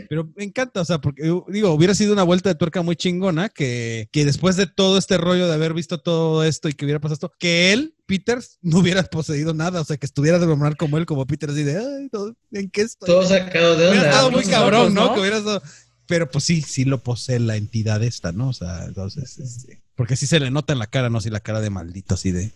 Pero 0.09 0.29
me 0.35 0.43
encanta, 0.43 0.81
o 0.81 0.85
sea, 0.85 0.99
porque 0.99 1.23
digo, 1.49 1.71
hubiera 1.73 1.95
sido 1.95 2.13
una 2.13 2.23
vuelta 2.23 2.49
de 2.49 2.55
tuerca 2.55 2.81
muy 2.81 2.95
chingona 2.95 3.49
que, 3.49 4.07
que 4.11 4.25
después 4.25 4.55
de 4.55 4.67
todo 4.67 4.97
este 4.97 5.17
rollo 5.17 5.47
de 5.47 5.53
haber 5.53 5.73
visto 5.73 5.99
todo 5.99 6.43
esto 6.43 6.69
y 6.69 6.73
que 6.73 6.85
hubiera 6.85 6.99
pasado 6.99 7.15
esto, 7.15 7.33
que 7.39 7.73
él, 7.73 7.95
Peter, 8.05 8.39
no 8.61 8.79
hubiera 8.79 9.01
poseído 9.03 9.53
nada. 9.55 9.81
O 9.81 9.83
sea, 9.85 9.97
que 9.97 10.05
estuviera 10.05 10.37
de 10.37 10.45
normal 10.45 10.77
como 10.77 10.97
él, 10.97 11.05
como 11.07 11.25
Peter, 11.25 11.49
así 11.49 11.63
de, 11.63 11.77
ay, 11.79 12.09
no, 12.11 12.35
¿en 12.51 12.69
qué 12.69 12.81
estoy? 12.81 13.07
Todo 13.07 13.25
sacado 13.27 13.75
de 13.75 13.89
Hubiera 13.89 13.95
onda. 14.03 14.09
estado 14.09 14.29
¿no? 14.31 14.37
muy 14.37 14.45
cabrón, 14.45 14.93
¿no? 14.93 15.05
¿no? 15.07 15.13
Que 15.15 15.19
hubiera 15.21 15.37
estado- 15.37 15.61
Pero 16.07 16.29
pues 16.29 16.43
sí, 16.43 16.61
sí 16.61 16.85
lo 16.85 17.01
posee 17.03 17.39
la 17.39 17.55
entidad 17.55 18.03
esta, 18.03 18.31
¿no? 18.31 18.49
O 18.49 18.53
sea, 18.53 18.85
entonces, 18.85 19.39
este, 19.39 19.81
porque 19.95 20.15
sí 20.15 20.27
se 20.27 20.39
le 20.39 20.51
nota 20.51 20.73
en 20.73 20.79
la 20.79 20.87
cara, 20.87 21.09
¿no? 21.09 21.21
Sí, 21.21 21.29
la 21.29 21.39
cara 21.39 21.61
de 21.61 21.69
maldito, 21.69 22.15
así 22.15 22.31
de. 22.31 22.51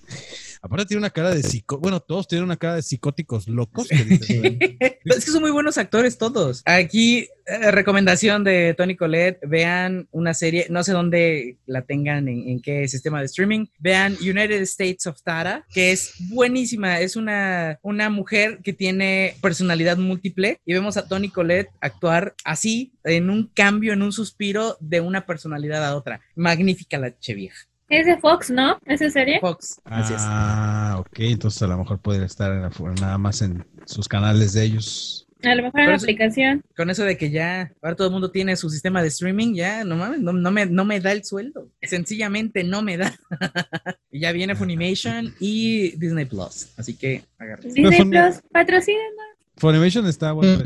Aparte 0.62 0.86
tiene 0.88 1.00
una 1.00 1.10
cara 1.10 1.34
de 1.34 1.42
psicó... 1.42 1.78
Bueno, 1.80 2.00
todos 2.02 2.28
tienen 2.28 2.44
una 2.44 2.58
cara 2.58 2.76
de 2.76 2.82
psicóticos 2.82 3.48
locos. 3.48 3.88
que 3.88 4.40
"Güey". 4.40 4.78
Es 5.06 5.26
que 5.26 5.32
son 5.32 5.42
muy 5.42 5.52
buenos 5.52 5.78
actores 5.78 6.18
todos. 6.18 6.62
Aquí, 6.66 7.28
eh, 7.46 7.72
recomendación 7.72 8.44
de 8.44 8.76
Tony 8.78 8.96
Colette, 8.96 9.40
vean 9.48 10.08
una 10.12 10.34
serie, 10.34 10.68
no 10.70 10.84
sé 10.84 10.92
dónde 10.92 11.58
la 11.66 11.84
tengan, 11.84 12.28
en, 12.28 12.48
en 12.48 12.62
qué 12.62 12.88
sistema 12.88 13.20
de 13.20 13.26
streaming, 13.26 13.68
vean 13.80 14.18
United 14.22 14.62
States 14.62 15.08
of 15.08 15.22
Tara, 15.24 15.66
que 15.74 15.92
es 15.92 16.14
buenísima, 16.30 17.00
es 17.00 17.16
una, 17.16 17.80
una 17.82 18.10
mujer 18.10 18.60
que 18.64 18.74
tiene 18.74 19.36
personalidad 19.42 19.98
múltiple 19.98 20.60
y 20.66 20.74
vemos 20.74 20.98
a 20.98 21.08
Tony 21.08 21.30
Colette 21.30 21.70
actuar 21.82 22.36
así, 22.44 22.92
en 23.04 23.30
un 23.30 23.48
cambio, 23.48 23.94
en 23.94 24.02
un 24.02 24.12
suspiro 24.12 24.78
de 24.80 25.02
una 25.02 25.26
personalidad 25.26 25.86
a 25.86 25.96
otra. 25.96 26.22
Magnífica 26.36 27.00
la 27.00 27.18
che 27.18 27.34
vieja. 27.34 27.69
Es 27.90 28.06
de 28.06 28.18
Fox, 28.18 28.50
¿no? 28.52 28.80
¿Esa 28.86 29.10
serie? 29.10 29.40
Fox, 29.40 29.82
así 29.86 30.14
es. 30.14 30.22
Ah, 30.24 30.98
ok. 31.00 31.20
Entonces 31.20 31.62
a 31.64 31.68
lo 31.68 31.78
mejor 31.78 32.00
podría 32.00 32.26
estar 32.26 32.52
en 32.52 32.62
la- 32.62 32.72
nada 33.02 33.18
más 33.18 33.42
en 33.42 33.66
sus 33.86 34.08
canales 34.08 34.54
de 34.54 34.64
ellos. 34.64 35.26
A 35.42 35.56
lo 35.56 35.64
mejor 35.64 35.80
en 35.80 35.90
la 35.90 35.96
aplicación. 35.96 36.62
Con 36.76 36.90
eso 36.90 37.04
de 37.06 37.18
que 37.18 37.32
ya 37.32 37.72
ahora 37.82 37.96
todo 37.96 38.08
el 38.08 38.14
mundo 38.14 38.30
tiene 38.30 38.56
su 38.58 38.70
sistema 38.70 39.02
de 39.02 39.08
streaming, 39.08 39.54
ya 39.56 39.86
no 39.86 39.96
mames, 39.96 40.20
no, 40.20 40.34
no 40.34 40.52
me, 40.52 40.66
no 40.66 40.84
me 40.86 41.00
da 41.00 41.14
el 41.14 41.24
sueldo. 41.24 41.70
Sencillamente 41.82 42.64
no 42.66 42.82
me 42.82 42.98
da. 42.98 43.16
y 44.12 44.20
ya 44.20 44.34
viene 44.34 44.56
Funimation 44.56 45.34
y 45.40 45.96
Disney 45.98 46.26
Plus. 46.26 46.68
Así 46.78 46.96
que 46.96 47.24
agárrense. 47.38 47.82
Disney 47.82 48.06
Plus, 48.06 48.42
patrocínenos. 48.52 49.14
Funimation 49.56 50.06
está 50.08 50.34
bueno. 50.34 50.62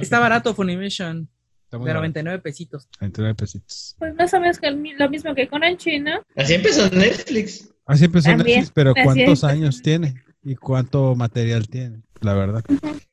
Está 0.00 0.18
barato 0.20 0.54
Funimation, 0.54 1.28
Está 1.68 1.76
muy 1.76 1.84
de 1.84 1.90
barato. 1.90 2.00
99 2.00 2.38
pesitos. 2.40 2.88
29 2.98 3.34
pesitos. 3.34 3.94
Pues 3.98 4.14
más 4.14 4.32
o 4.32 4.40
menos 4.40 4.58
que 4.58 4.68
el 4.68 4.82
lo 4.98 5.10
mismo 5.10 5.34
que 5.34 5.48
con 5.48 5.62
el 5.64 5.76
chino. 5.76 6.12
Así 6.34 6.54
empezó 6.54 6.88
Netflix. 6.88 7.68
Así 7.84 8.06
empezó 8.06 8.30
También, 8.30 8.60
Netflix, 8.60 8.72
pero 8.74 8.92
así 8.96 9.02
¿cuántos 9.04 9.38
es. 9.38 9.44
años 9.44 9.82
tiene? 9.82 10.14
y 10.42 10.54
cuánto 10.56 11.14
material 11.14 11.68
tiene, 11.68 12.00
la 12.22 12.32
verdad. 12.32 12.64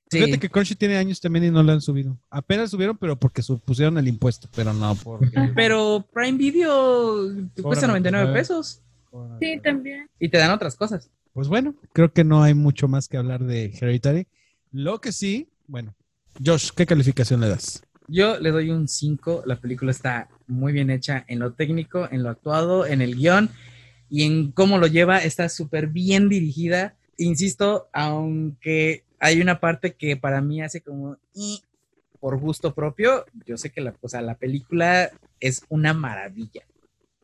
Sí. 0.10 0.20
Fíjate 0.20 0.39
que 0.39 0.49
Crunchy 0.49 0.76
tiene 0.76 0.95
años 0.95 1.20
también 1.20 1.43
y 1.45 1.51
no 1.51 1.64
lo 1.64 1.74
han 1.74 1.82
subido. 1.82 2.18
Apenas 2.30 2.72
subieron, 2.72 2.97
pero 2.97 3.20
porque 3.20 3.41
supusieron 3.41 3.97
el 3.97 4.08
impuesto, 4.08 4.47
pero 4.56 4.72
no 4.72 4.95
porque... 4.95 5.51
Pero 5.53 6.08
Prime 6.14 6.38
Video 6.38 7.28
te 7.53 7.62
cuesta 7.62 7.88
99 7.88 8.28
99. 8.28 8.34
pesos 8.34 8.82
Sí, 9.41 9.60
también. 9.62 10.10
y 10.18 10.30
te 10.30 10.38
dan 10.38 10.51
otras 10.51 10.76
cosas. 10.78 11.10
Pues 11.34 11.49
bueno, 11.49 11.76
creo 11.91 12.14
que 12.14 12.24
no 12.24 12.41
hay 12.41 12.53
mucho 12.53 12.88
más 12.88 13.10
que 13.10 13.18
hablar 13.18 13.43
de 13.43 13.66
Hereditary. 13.66 14.28
Lo 14.72 15.01
que 15.01 15.12
sí, 15.12 15.49
bueno, 15.68 15.93
Josh, 16.43 16.70
¿qué 16.74 16.86
calificación 16.86 17.41
le 17.41 17.49
das? 17.49 17.82
Yo 18.08 18.39
le 18.39 18.51
doy 18.51 18.70
un 18.70 18.88
5. 18.88 19.43
La 19.45 19.60
película 19.60 19.91
está 19.91 20.30
muy 20.47 20.74
bien 20.74 20.89
hecha 20.89 21.26
en 21.28 21.39
lo 21.39 21.53
técnico, 21.53 22.08
en 22.12 22.24
lo 22.24 22.30
actuado, 22.30 22.86
en 22.86 23.01
el 23.01 23.16
guion 23.16 23.49
y 24.10 24.24
en 24.24 24.51
cómo 24.51 24.78
lo 24.78 24.88
lleva. 24.88 25.20
Está 25.20 25.49
súper 25.49 25.88
bien 25.88 26.30
dirigida. 26.30 26.95
Insisto, 27.18 27.88
aunque 27.93 29.03
hay 29.20 29.41
una 29.41 29.60
parte 29.60 29.93
que 29.93 30.18
para 30.18 30.41
mí 30.41 30.62
hace 30.62 30.82
como 30.82 31.18
"Y", 31.34 31.64
por 32.20 32.38
gusto 32.39 32.74
propio, 32.74 33.26
yo 33.45 33.58
sé 33.58 33.70
que 33.72 33.82
la, 33.82 33.95
o 34.01 34.10
sea, 34.10 34.22
la 34.22 34.36
película 34.36 35.12
es 35.39 35.64
una 35.70 35.93
maravilla. 35.93 36.64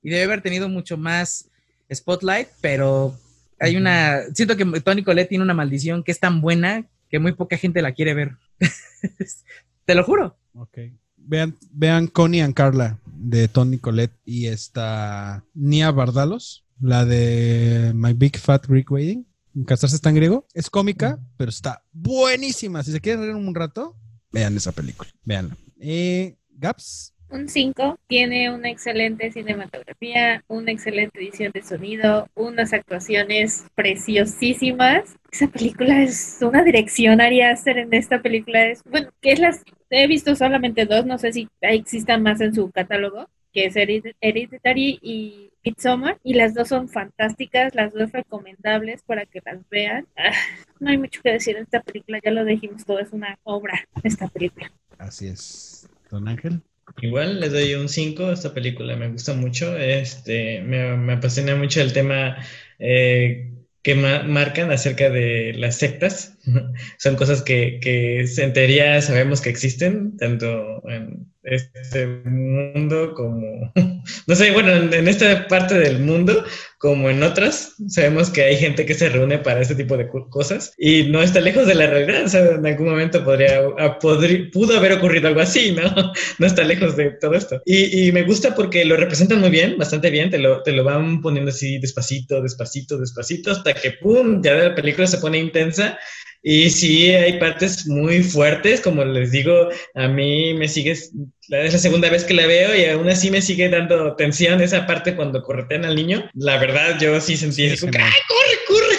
Y 0.04 0.10
debe 0.10 0.24
haber 0.24 0.42
tenido 0.42 0.70
mucho 0.70 0.98
más 0.98 1.50
spotlight, 1.94 2.48
pero 2.62 3.16
hay 3.60 3.76
una. 3.78 4.22
Siento 4.34 4.58
que 4.58 4.66
Tony 4.82 5.04
Colette 5.04 5.30
tiene 5.30 5.44
una 5.44 5.54
maldición 5.54 6.04
que 6.04 6.12
es 6.12 6.20
tan 6.20 6.42
buena 6.42 6.86
que 7.10 7.20
muy 7.20 7.34
poca 7.34 7.58
gente 7.58 7.82
la 7.82 7.94
quiere 7.94 8.14
ver. 8.14 8.38
Te 9.86 9.96
lo 9.96 10.04
juro. 10.04 10.38
Ok. 10.54 10.78
Vean, 11.18 11.56
vean 11.72 12.08
Connie 12.08 12.42
and 12.42 12.54
Carla 12.54 13.00
de 13.06 13.48
Tony 13.48 13.78
Colette 13.78 14.18
y 14.26 14.48
esta 14.48 15.46
Nia 15.54 15.92
Bardalos, 15.92 16.66
la 16.80 17.06
de 17.06 17.92
My 17.94 18.14
Big 18.14 18.38
Fat 18.38 18.66
Greek 18.68 18.92
Wedding. 18.92 19.28
Casarse 19.66 19.96
está 19.96 20.10
en 20.10 20.16
griego. 20.16 20.48
Es 20.54 20.70
cómica, 20.70 21.20
pero 21.38 21.50
está 21.50 21.84
buenísima. 21.92 22.84
Si 22.84 22.92
se 22.92 23.02
quieren 23.02 23.22
reír 23.22 23.36
un 23.36 23.54
rato, 23.54 23.96
vean 24.32 24.56
esa 24.56 24.72
película. 24.72 25.10
Veanla. 25.24 25.56
Eh, 25.80 26.38
Gaps. 26.50 27.14
Un 27.30 27.48
5 27.48 27.98
tiene 28.08 28.54
una 28.54 28.70
excelente 28.70 29.32
cinematografía, 29.32 30.44
una 30.48 30.72
excelente 30.72 31.18
edición 31.18 31.52
de 31.54 31.64
sonido, 31.64 32.28
unas 32.36 32.74
actuaciones 32.74 33.66
preciosísimas. 33.74 35.16
Esa 35.32 35.48
película 35.48 36.04
es 36.04 36.40
una 36.42 36.62
dirección 36.62 37.22
Ari 37.22 37.42
Aster 37.42 37.78
en 37.78 37.94
esta 37.94 38.22
película 38.22 38.66
es, 38.66 38.84
bueno, 38.84 39.12
que 39.22 39.32
es 39.32 39.40
las 39.40 39.64
he 39.92 40.08
visto 40.08 40.36
solamente 40.36 40.86
dos, 40.86 41.06
no 41.06 41.18
sé 41.18 41.34
si 41.34 41.50
existan 41.62 42.24
más 42.24 42.42
en 42.42 42.54
su 42.56 42.72
catálogo, 42.72 43.28
que 43.54 43.66
es 43.66 43.76
Hered- 43.76 44.16
Hereditary 44.22 45.00
y 45.02 45.52
Midsommar, 45.64 46.20
y 46.24 46.34
las 46.36 46.54
dos 46.54 46.70
son 46.70 46.90
fantásticas, 46.90 47.76
las 47.76 47.94
dos 47.94 48.12
recomendables 48.12 49.04
para 49.04 49.26
que 49.26 49.42
las 49.46 49.60
vean. 49.70 50.08
Ah, 50.18 50.32
no 50.80 50.90
hay 50.90 50.98
mucho 50.98 51.22
que 51.22 51.32
decir 51.34 51.56
de 51.56 51.62
esta 51.64 51.82
película, 51.82 52.20
ya 52.24 52.32
lo 52.32 52.46
dijimos 52.46 52.86
todo, 52.86 53.00
es 53.00 53.12
una 53.14 53.38
obra 53.44 53.80
esta 54.04 54.28
película. 54.30 54.72
Así 54.98 55.28
es. 55.28 55.88
Don 56.10 56.28
Ángel. 56.28 56.62
Igual 57.02 57.40
le 57.40 57.50
doy 57.50 57.74
un 57.76 57.90
5 57.90 58.26
a 58.28 58.34
esta 58.34 58.54
película, 58.54 58.96
me 58.98 59.10
gusta 59.10 59.34
mucho, 59.34 59.78
este, 59.78 60.62
me, 60.62 60.98
me 60.98 61.14
apasiona 61.14 61.56
mucho 61.56 61.82
el 61.82 61.94
tema 61.94 62.38
eh, 62.78 63.54
que 63.84 63.96
ma- 63.96 64.24
marcan 64.24 64.72
acerca 64.72 65.10
de 65.10 65.54
las 65.56 65.78
sectas. 65.78 66.38
Son 67.00 67.16
cosas 67.16 67.42
que, 67.42 67.80
que 67.82 68.22
en 68.22 68.54
teoría 68.54 69.02
sabemos 69.02 69.42
que 69.42 69.50
existen, 69.50 70.18
tanto 70.18 70.88
en 70.90 71.31
este 71.44 72.08
mundo 72.26 73.14
como, 73.16 73.72
no 74.28 74.36
sé, 74.36 74.52
bueno, 74.52 74.72
en, 74.74 75.08
esta 75.08 75.48
parte 75.48 75.76
del 75.80 76.00
mundo 76.00 76.44
como 76.78 77.10
en 77.10 77.22
otras, 77.22 77.74
sabemos 77.88 78.30
que 78.32 78.44
hay 78.44 78.58
gente 78.58 78.86
que 78.86 78.94
se 78.96 79.10
reúne 79.10 79.38
para 79.40 79.62
este 79.62 79.76
tipo 79.76 79.98
de 79.98 80.08
cosas 80.08 80.74
y 80.78 81.04
no 81.04 81.22
está 81.22 81.40
lejos 81.40 81.68
de 81.68 81.76
la 81.76 81.88
realidad, 81.88 82.24
o 82.26 82.30
sea, 82.30 82.42
en 82.56 82.66
algún 82.66 82.90
momento 82.90 83.24
podría, 83.24 83.60
a- 83.78 84.00
podri- 84.00 84.52
pudo 84.52 84.78
haber 84.78 84.94
ocurrido 84.94 85.28
algo 85.28 85.42
así, 85.42 85.72
¿no? 85.72 85.84
no 86.40 86.46
está 86.46 86.64
lejos 86.64 86.96
de 86.98 87.12
todo 87.20 87.34
esto. 87.36 87.62
Y, 87.66 88.08
y 88.08 88.12
me 88.12 88.24
gusta 88.24 88.56
porque 88.56 88.86
lo 88.86 88.98
representan 88.98 89.40
muy 89.40 89.50
bien, 89.50 89.78
bastante 89.78 90.10
bien, 90.10 90.30
te 90.30 90.40
lo, 90.40 90.64
te 90.64 90.72
lo 90.72 90.84
van 90.84 91.22
poniendo 91.22 91.50
así 91.52 91.78
despacito, 91.80 92.42
despacito, 92.42 92.98
despacito, 92.98 93.52
hasta 93.52 93.74
que 93.74 93.92
¡pum! 93.92 94.42
Ya 94.42 94.54
la 94.56 94.76
película 94.76 95.08
se 95.08 95.18
pone 95.20 95.38
intensa. 95.40 95.98
Y 96.44 96.72
sí, 96.72 97.12
hay 97.12 97.40
partes 97.40 97.86
muy 97.88 98.24
fuertes, 98.24 98.82
como 98.82 99.06
les 99.06 99.32
digo, 99.32 99.70
a 99.94 100.08
mí 100.08 100.56
me 100.56 100.68
sigue, 100.68 100.92
es 100.92 101.12
la 101.48 101.70
segunda 101.78 102.10
vez 102.10 102.24
que 102.24 102.34
la 102.34 102.48
veo 102.48 102.76
y 102.76 102.86
aún 102.86 103.08
así 103.10 103.30
me 103.30 103.44
sigue 103.44 103.70
dando 103.70 104.16
tensión 104.16 104.60
esa 104.62 104.88
parte 104.88 105.16
cuando 105.16 105.44
corretean 105.44 105.86
al 105.86 105.96
niño. 105.96 106.28
La 106.34 106.58
verdad, 106.58 106.98
yo 107.00 107.22
sí 107.22 107.38
sentí 107.38 107.56
Sí, 107.58 107.66
así 107.66 107.74
es 107.74 107.80
como 107.82 107.92
que, 107.92 108.00
genial. 108.00 108.14
¡ay, 108.16 108.22
corre, 108.28 108.80
corre! 108.80 108.91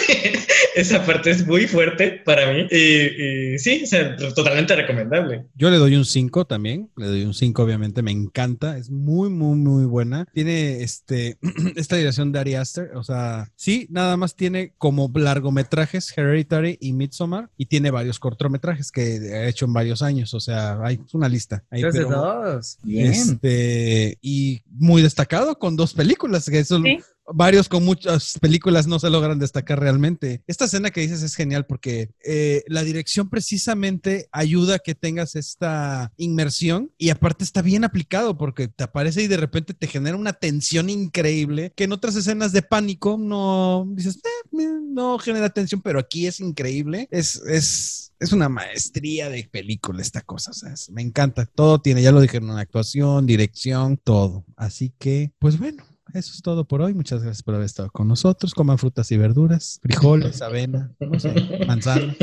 Esa 0.75 1.05
parte 1.05 1.31
es 1.31 1.45
muy 1.45 1.67
fuerte 1.67 2.21
para 2.25 2.51
mí 2.51 2.67
y, 2.71 3.53
y 3.53 3.59
sí, 3.59 3.81
o 3.83 3.87
sea, 3.87 4.15
totalmente 4.35 4.75
recomendable. 4.75 5.45
Yo 5.55 5.69
le 5.69 5.77
doy 5.77 5.95
un 5.95 6.05
5 6.05 6.45
también. 6.45 6.89
Le 6.97 7.07
doy 7.07 7.23
un 7.23 7.33
5, 7.33 7.63
obviamente. 7.63 8.01
Me 8.01 8.11
encanta. 8.11 8.77
Es 8.77 8.89
muy, 8.89 9.29
muy, 9.29 9.57
muy 9.57 9.85
buena. 9.85 10.25
Tiene 10.33 10.81
este, 10.81 11.37
esta 11.75 11.95
dirección 11.95 12.31
de 12.31 12.39
Ari 12.39 12.55
Aster. 12.55 12.91
O 12.95 13.03
sea, 13.03 13.51
sí, 13.55 13.87
nada 13.89 14.17
más 14.17 14.35
tiene 14.35 14.73
como 14.77 15.11
largometrajes 15.13 16.15
Hereditary 16.17 16.77
y 16.79 16.93
Midsommar. 16.93 17.49
Y 17.57 17.67
tiene 17.67 17.91
varios 17.91 18.19
cortometrajes 18.19 18.91
que 18.91 19.31
ha 19.33 19.47
hecho 19.47 19.65
en 19.65 19.73
varios 19.73 20.01
años. 20.01 20.33
O 20.33 20.39
sea, 20.39 20.79
hay 20.83 20.99
una 21.13 21.29
lista. 21.29 21.63
Ahí, 21.69 21.81
Tres 21.81 21.93
de 21.93 22.05
pero, 22.05 22.21
dos. 22.21 22.77
Bien. 22.83 23.07
Este, 23.07 24.17
y 24.21 24.61
muy 24.69 25.01
destacado 25.01 25.57
con 25.59 25.75
dos 25.75 25.93
películas. 25.93 26.49
Que 26.49 26.59
eso, 26.59 26.81
Sí. 26.81 26.99
Varios 27.31 27.69
con 27.69 27.83
muchas 27.85 28.37
películas 28.39 28.87
no 28.87 28.99
se 28.99 29.09
logran 29.09 29.39
destacar 29.39 29.79
realmente. 29.79 30.43
Esta 30.47 30.65
escena 30.65 30.91
que 30.91 31.01
dices 31.01 31.21
es 31.21 31.35
genial 31.35 31.65
porque 31.65 32.11
eh, 32.23 32.63
la 32.67 32.83
dirección 32.83 33.29
precisamente 33.29 34.27
ayuda 34.31 34.75
a 34.75 34.79
que 34.79 34.95
tengas 34.95 35.35
esta 35.35 36.11
inmersión 36.17 36.91
y 36.97 37.09
aparte 37.09 37.43
está 37.43 37.61
bien 37.61 37.83
aplicado 37.83 38.37
porque 38.37 38.67
te 38.67 38.83
aparece 38.83 39.23
y 39.23 39.27
de 39.27 39.37
repente 39.37 39.73
te 39.73 39.87
genera 39.87 40.17
una 40.17 40.33
tensión 40.33 40.89
increíble 40.89 41.73
que 41.75 41.85
en 41.85 41.93
otras 41.93 42.15
escenas 42.15 42.51
de 42.51 42.61
pánico 42.61 43.17
no 43.19 43.85
dices, 43.95 44.17
"Eh, 44.17 44.69
no 44.93 45.17
genera 45.19 45.49
tensión, 45.49 45.81
pero 45.81 45.99
aquí 45.99 46.27
es 46.27 46.39
increíble. 46.39 47.07
Es, 47.11 47.35
es, 47.47 48.13
es 48.19 48.31
una 48.31 48.49
maestría 48.49 49.29
de 49.29 49.47
película 49.51 50.01
esta 50.01 50.21
cosa. 50.21 50.51
o 50.51 50.53
sea, 50.53 50.73
me 50.91 51.01
encanta. 51.01 51.45
Todo 51.45 51.81
tiene, 51.81 52.01
ya 52.01 52.11
lo 52.11 52.21
dijeron, 52.21 52.51
actuación, 52.57 53.25
dirección, 53.25 53.97
todo. 53.97 54.45
Así 54.55 54.93
que, 54.99 55.31
pues 55.39 55.57
bueno. 55.57 55.83
Eso 56.13 56.31
es 56.33 56.41
todo 56.41 56.65
por 56.65 56.81
hoy. 56.81 56.93
Muchas 56.93 57.23
gracias 57.23 57.41
por 57.43 57.55
haber 57.55 57.65
estado 57.65 57.89
con 57.91 58.07
nosotros. 58.07 58.53
Coman 58.53 58.77
frutas 58.77 59.11
y 59.11 59.17
verduras, 59.17 59.79
frijoles, 59.81 60.41
avena, 60.41 60.91
no 60.99 61.19
sé, 61.19 61.33
manzanas. 61.67 62.15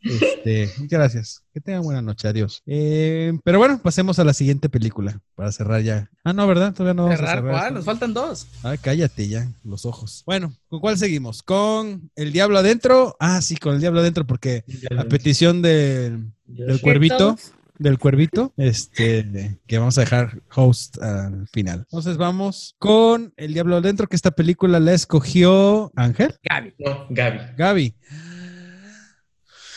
Este, 0.00 0.70
muchas 0.78 0.98
gracias. 0.98 1.42
Que 1.52 1.60
tengan 1.60 1.82
buena 1.82 2.00
noche. 2.00 2.28
Adiós. 2.28 2.62
Eh, 2.66 3.32
pero 3.44 3.58
bueno, 3.58 3.80
pasemos 3.82 4.18
a 4.18 4.24
la 4.24 4.32
siguiente 4.32 4.68
película 4.68 5.20
para 5.34 5.50
cerrar 5.52 5.82
ya. 5.82 6.10
Ah, 6.24 6.32
no, 6.32 6.46
¿verdad? 6.46 6.72
Todavía 6.72 6.94
no 6.94 7.02
vamos 7.04 7.14
a 7.14 7.18
Cerrar, 7.18 7.36
cerrar. 7.38 7.50
¿cuál? 7.52 7.62
esto. 7.64 7.74
Nos 7.74 7.84
faltan 7.84 8.14
dos. 8.14 8.46
Ay, 8.62 8.78
cállate 8.78 9.28
ya, 9.28 9.50
los 9.64 9.84
ojos. 9.86 10.22
Bueno, 10.24 10.54
¿con 10.68 10.80
cuál 10.80 10.96
seguimos? 10.98 11.42
¿Con 11.42 12.10
El 12.14 12.32
Diablo 12.32 12.58
Adentro? 12.58 13.16
Ah, 13.20 13.42
sí, 13.42 13.56
con 13.56 13.74
El 13.74 13.80
Diablo 13.80 14.00
Adentro, 14.00 14.26
porque 14.26 14.64
a 14.96 15.04
petición 15.04 15.62
del, 15.62 16.30
del 16.46 16.76
De 16.76 16.80
cuervito, 16.80 17.16
todos. 17.18 17.52
Del 17.78 17.98
cuervito, 17.98 18.52
este, 18.56 19.58
que 19.66 19.78
vamos 19.78 19.98
a 19.98 20.02
dejar 20.02 20.42
host 20.54 21.00
al 21.02 21.48
final. 21.48 21.80
Entonces 21.80 22.16
vamos 22.16 22.74
con 22.78 23.32
El 23.36 23.54
Diablo 23.54 23.76
Adentro, 23.76 24.06
que 24.06 24.16
esta 24.16 24.32
película 24.32 24.80
la 24.80 24.92
escogió 24.92 25.92
Ángel, 25.96 26.34
Gaby. 26.42 26.74
No, 26.78 27.06
Gaby. 27.10 27.38
Gaby. 27.56 27.94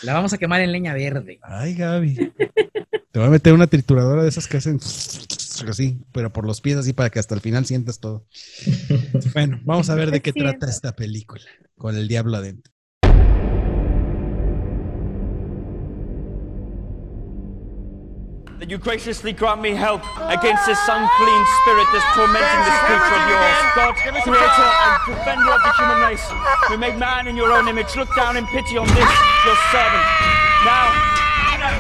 La 0.04 0.14
vamos 0.14 0.34
a 0.34 0.38
quemar 0.38 0.62
en 0.62 0.72
leña 0.72 0.94
verde. 0.94 1.40
Ay, 1.44 1.76
Gaby. 1.76 2.16
Te 3.12 3.20
voy 3.20 3.28
a 3.28 3.32
meter 3.32 3.54
una 3.54 3.68
trituradora 3.68 4.24
de 4.24 4.30
esas 4.30 4.48
que 4.48 4.58
hacen 4.58 4.80
así, 5.68 6.00
pero 6.12 6.32
por 6.34 6.46
los 6.46 6.62
pies 6.62 6.78
así 6.78 6.94
para 6.94 7.10
que 7.10 7.20
hasta 7.20 7.36
el 7.36 7.42
final 7.42 7.66
sientas 7.66 8.00
todo. 8.00 8.26
Bueno, 9.34 9.60
vamos 9.64 9.90
a 9.90 9.96
ver 9.96 10.12
de 10.12 10.22
qué 10.22 10.34
trata 10.34 10.68
esta 10.70 10.96
película, 10.96 11.46
con 11.78 11.96
el 11.96 12.08
diablo 12.08 12.38
adentro. 12.38 12.71
That 18.62 18.70
you 18.70 18.78
graciously 18.78 19.34
grant 19.34 19.60
me 19.60 19.74
help 19.74 20.06
against 20.30 20.70
this 20.70 20.78
unclean 20.86 21.44
spirit 21.66 21.88
that's 21.90 22.06
tormenting 22.14 22.62
this 22.62 22.78
creature 22.86 23.18
of 23.18 23.26
yours. 23.26 23.58
God, 23.74 23.98
creator 23.98 24.70
and 24.86 25.02
defender 25.10 25.50
of 25.50 25.66
the 25.66 25.74
human 25.82 25.98
race, 26.06 26.22
who 26.70 26.78
made 26.78 26.94
man 27.02 27.26
in 27.26 27.36
your 27.36 27.52
own 27.52 27.68
image, 27.68 27.90
look 27.98 28.14
down 28.16 28.38
in 28.38 28.46
pity 28.54 28.78
on 28.78 28.86
this, 28.94 29.10
your 29.50 29.58
servant. 29.74 30.06
Now, 30.62 30.94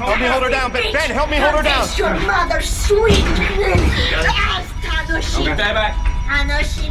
help 0.01 0.17
me 0.17 0.25
hold 0.25 0.41
her 0.41 0.49
down, 0.49 0.73
Ben. 0.73 0.91
Ben, 0.91 1.11
help 1.11 1.29
me 1.29 1.37
hold 1.37 1.53
her 1.53 1.61
down. 1.61 1.85
Face 1.85 1.99
your 1.99 2.17
mother, 2.25 2.59
sweet 2.61 3.21
Tanoshi. 4.81 5.53
Okay, 5.53 5.53
back. 5.53 5.93
Tanoshi 6.25 6.89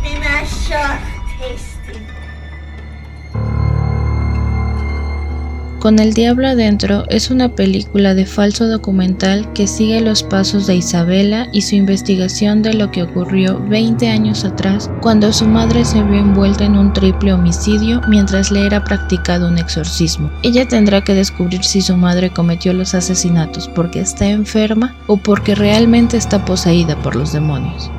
Con 5.80 5.98
el 5.98 6.12
Diablo 6.12 6.46
Adentro 6.46 7.04
es 7.08 7.30
una 7.30 7.54
película 7.54 8.14
de 8.14 8.26
falso 8.26 8.68
documental 8.68 9.50
que 9.54 9.66
sigue 9.66 10.02
los 10.02 10.22
pasos 10.22 10.66
de 10.66 10.76
Isabela 10.76 11.48
y 11.54 11.62
su 11.62 11.74
investigación 11.74 12.60
de 12.60 12.74
lo 12.74 12.90
que 12.90 13.02
ocurrió 13.02 13.58
20 13.66 14.06
años 14.06 14.44
atrás 14.44 14.90
cuando 15.00 15.32
su 15.32 15.46
madre 15.46 15.86
se 15.86 16.02
vio 16.02 16.18
envuelta 16.18 16.66
en 16.66 16.76
un 16.76 16.92
triple 16.92 17.32
homicidio 17.32 18.02
mientras 18.08 18.50
le 18.50 18.66
era 18.66 18.84
practicado 18.84 19.48
un 19.48 19.56
exorcismo. 19.56 20.30
Ella 20.42 20.68
tendrá 20.68 21.02
que 21.02 21.14
descubrir 21.14 21.64
si 21.64 21.80
su 21.80 21.96
madre 21.96 22.28
cometió 22.28 22.74
los 22.74 22.94
asesinatos 22.94 23.66
porque 23.68 24.00
está 24.00 24.28
enferma 24.28 24.94
o 25.06 25.16
porque 25.16 25.54
realmente 25.54 26.18
está 26.18 26.44
poseída 26.44 26.94
por 27.02 27.16
los 27.16 27.32
demonios. 27.32 27.90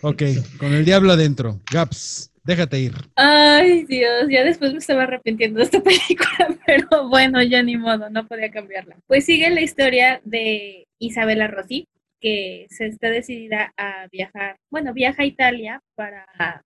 Ok, 0.00 0.22
con 0.58 0.72
el 0.72 0.86
diablo 0.86 1.12
adentro. 1.12 1.60
Gaps, 1.70 2.30
déjate 2.46 2.78
ir. 2.78 2.92
Ay, 3.16 3.84
Dios, 3.84 4.26
ya 4.30 4.44
después 4.44 4.72
me 4.72 4.78
estaba 4.78 5.02
arrepintiendo 5.02 5.58
de 5.58 5.64
esta 5.64 5.82
película, 5.82 6.56
pero 6.64 7.08
bueno, 7.08 7.42
ya 7.42 7.62
ni 7.62 7.76
modo, 7.76 8.08
no 8.08 8.26
podía 8.26 8.50
cambiarla. 8.50 8.96
Pues 9.06 9.24
sigue 9.24 9.50
la 9.50 9.60
historia 9.60 10.20
de 10.24 10.86
Isabela 10.98 11.48
Rossi, 11.48 11.86
que 12.18 12.66
se 12.70 12.86
está 12.86 13.10
decidida 13.10 13.74
a 13.76 14.06
viajar, 14.10 14.56
bueno, 14.70 14.94
viaja 14.94 15.22
a 15.22 15.26
Italia 15.26 15.80
para 15.94 16.24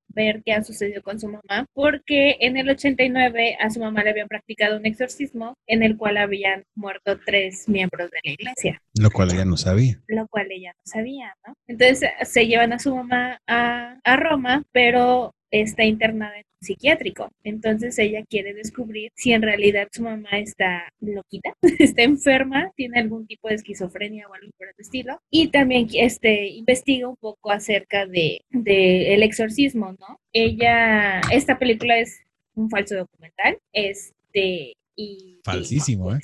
ver 0.09 0.43
qué 0.44 0.52
ha 0.52 0.62
sucedido 0.62 1.02
con 1.02 1.19
su 1.19 1.27
mamá, 1.27 1.66
porque 1.73 2.36
en 2.40 2.57
el 2.57 2.70
89 2.70 3.57
a 3.59 3.70
su 3.70 3.81
mamá 3.81 4.05
le 4.05 4.11
habían 4.11 4.28
practicado 4.28 4.77
un 4.77 4.86
exorcismo 4.86 5.55
en 5.66 5.82
el 5.82 5.97
cual 5.97 6.19
habían 6.19 6.65
muerto 6.77 7.19
tres 7.24 7.69
miembros 7.69 8.11
de 8.11 8.19
la 8.24 8.32
iglesia. 8.32 8.82
Lo 8.94 9.11
cual 9.11 9.32
ella 9.32 9.44
no 9.44 9.57
sabía. 9.57 10.01
Lo 10.07 10.28
cual 10.28 10.47
ella 10.51 10.73
no 10.77 10.82
sabía, 10.85 11.35
¿no? 11.47 11.55
Entonces 11.66 12.11
se 12.23 12.47
llevan 12.47 12.73
a 12.73 12.78
su 12.78 12.94
mamá 12.94 13.39
a, 13.48 13.98
a 14.05 14.16
Roma, 14.16 14.62
pero 14.73 15.32
está 15.51 15.85
internada 15.85 16.36
en 16.36 16.44
un 16.47 16.66
psiquiátrico. 16.66 17.31
Entonces 17.44 17.98
ella 17.98 18.24
quiere 18.28 18.55
descubrir 18.55 19.10
si 19.14 19.32
en 19.32 19.43
realidad 19.43 19.89
su 19.93 20.02
mamá 20.02 20.31
está 20.32 20.93
loquita, 21.01 21.55
está 21.78 22.02
enferma, 22.02 22.70
tiene 22.77 23.01
algún 23.01 23.27
tipo 23.27 23.48
de 23.48 23.56
esquizofrenia 23.56 24.28
o 24.28 24.35
algo 24.35 24.51
por 24.56 24.68
el 24.68 24.74
estilo. 24.78 25.20
Y 25.31 25.48
también 25.48 25.89
este, 25.94 26.48
investiga 26.48 27.09
un 27.09 27.16
poco 27.16 27.51
acerca 27.51 28.06
de, 28.06 28.43
de 28.51 29.14
el 29.14 29.22
exorcismo, 29.22 29.97
¿no? 29.98 30.20
Ella, 30.32 31.20
esta 31.32 31.59
película 31.59 31.98
es 31.98 32.20
un 32.55 32.68
falso 32.68 32.97
documental, 32.97 33.59
este, 33.72 34.74
y... 34.97 35.40
Falsísimo, 35.44 36.14
¿eh? 36.14 36.18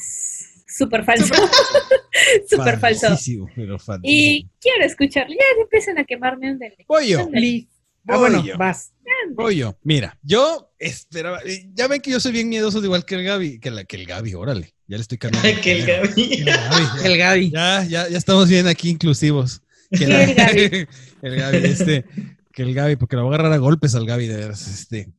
Súper 0.67 1.05
falso. 1.05 1.35
Súper 2.49 2.79
falso. 2.79 3.07
Falsísimo, 3.09 3.49
pero 3.55 3.79
falsísimo. 3.79 4.03
Y 4.03 4.49
quiero 4.61 4.85
escucharlo. 4.85 5.33
Ya 5.33 5.63
empiezan 5.63 5.97
a 5.99 6.05
quemarme 6.05 6.53
un 6.53 6.59
dele. 6.59 6.85
Yo. 7.07 7.29
Ah, 8.09 8.19
bueno, 8.19 8.45
yo. 8.45 8.57
vas. 8.57 8.93
Voy 9.35 9.57
yo. 9.57 9.77
Mira, 9.83 10.19
yo 10.23 10.71
esperaba. 10.79 11.41
eh, 11.45 11.69
Ya 11.75 11.89
ven 11.89 12.01
que 12.01 12.11
yo 12.11 12.21
soy 12.21 12.33
bien 12.33 12.49
miedoso, 12.49 12.83
igual 12.85 13.05
que 13.05 13.15
el 13.17 13.25
Gaby. 13.25 13.59
Que, 13.61 13.71
la, 13.71 13.85
que 13.85 13.97
el 13.97 14.07
Gaby, 14.07 14.35
órale. 14.35 14.75
Ya 14.87 14.97
le 14.97 15.03
estoy 15.03 15.19
cambiando. 15.19 15.49
Que 15.63 15.73
el 15.73 15.87
Gaby. 15.87 16.45
El 17.05 17.19
Gaby. 17.19 17.51
Ya, 17.51 17.85
ya, 17.85 18.09
ya 18.09 18.19
estamos 18.19 18.49
bien 18.49 18.67
aquí 18.69 18.91
inclusivos. 18.91 19.63
Que 19.91 20.07
la- 20.07 20.23
el 20.25 20.35
Gaby. 20.35 20.87
el 21.23 21.37
Gaby, 21.37 21.57
este. 21.65 22.05
Que 22.53 22.63
el 22.63 22.73
Gaby, 22.75 22.97
porque 22.97 23.17
lo 23.17 23.25
voy 23.25 23.33
a 23.33 23.35
agarrar 23.37 23.53
a 23.53 23.59
golpes 23.59 23.95
al 23.95 24.07
Gaby, 24.07 24.27
de 24.29 24.37
veras. 24.37 24.67
Este. 24.69 25.13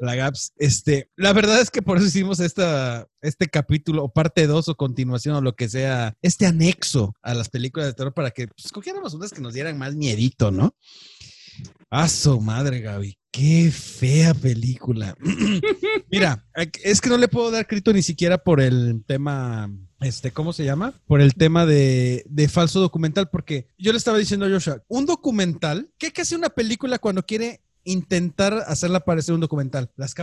La 0.00 0.14
Gaps. 0.14 0.52
Este. 0.56 1.10
La 1.16 1.32
verdad 1.32 1.60
es 1.60 1.70
que 1.70 1.82
por 1.82 1.98
eso 1.98 2.06
hicimos 2.06 2.40
esta, 2.40 3.06
este 3.20 3.48
capítulo, 3.48 4.04
o 4.04 4.12
parte 4.12 4.46
2, 4.46 4.68
o 4.68 4.74
continuación, 4.76 5.34
o 5.36 5.40
lo 5.42 5.54
que 5.54 5.68
sea, 5.68 6.14
este 6.22 6.46
anexo 6.46 7.12
a 7.22 7.34
las 7.34 7.48
películas 7.50 7.86
de 7.88 7.94
terror 7.94 8.14
para 8.14 8.30
que 8.30 8.46
pues, 8.48 8.64
escogiéramos 8.66 9.12
unas 9.14 9.30
que 9.32 9.40
nos 9.42 9.52
dieran 9.54 9.76
más 9.76 9.94
miedito, 9.94 10.50
¿no? 10.50 10.74
A 11.90 12.08
su 12.08 12.40
madre, 12.40 12.80
Gaby. 12.80 13.16
Qué 13.32 13.70
fea 13.70 14.34
película. 14.34 15.16
Mira, 16.10 16.44
es 16.82 17.00
que 17.00 17.08
no 17.08 17.16
le 17.16 17.28
puedo 17.28 17.50
dar 17.50 17.66
crédito 17.66 17.92
ni 17.92 18.02
siquiera 18.02 18.38
por 18.38 18.60
el 18.60 19.04
tema, 19.06 19.70
este, 20.00 20.32
¿cómo 20.32 20.52
se 20.52 20.64
llama? 20.64 20.94
Por 21.06 21.20
el 21.20 21.34
tema 21.34 21.66
de, 21.66 22.24
de 22.28 22.48
falso 22.48 22.80
documental, 22.80 23.28
porque 23.30 23.68
yo 23.78 23.92
le 23.92 23.98
estaba 23.98 24.18
diciendo 24.18 24.46
a 24.46 24.50
Joshua, 24.50 24.82
un 24.88 25.06
documental, 25.06 25.90
¿qué 25.98 26.12
hace 26.20 26.34
una 26.34 26.50
película 26.50 26.98
cuando 26.98 27.24
quiere 27.24 27.60
intentar 27.84 28.64
hacerla 28.66 29.00
parecer 29.00 29.34
un 29.34 29.40
documental. 29.40 29.90
Las, 29.96 30.14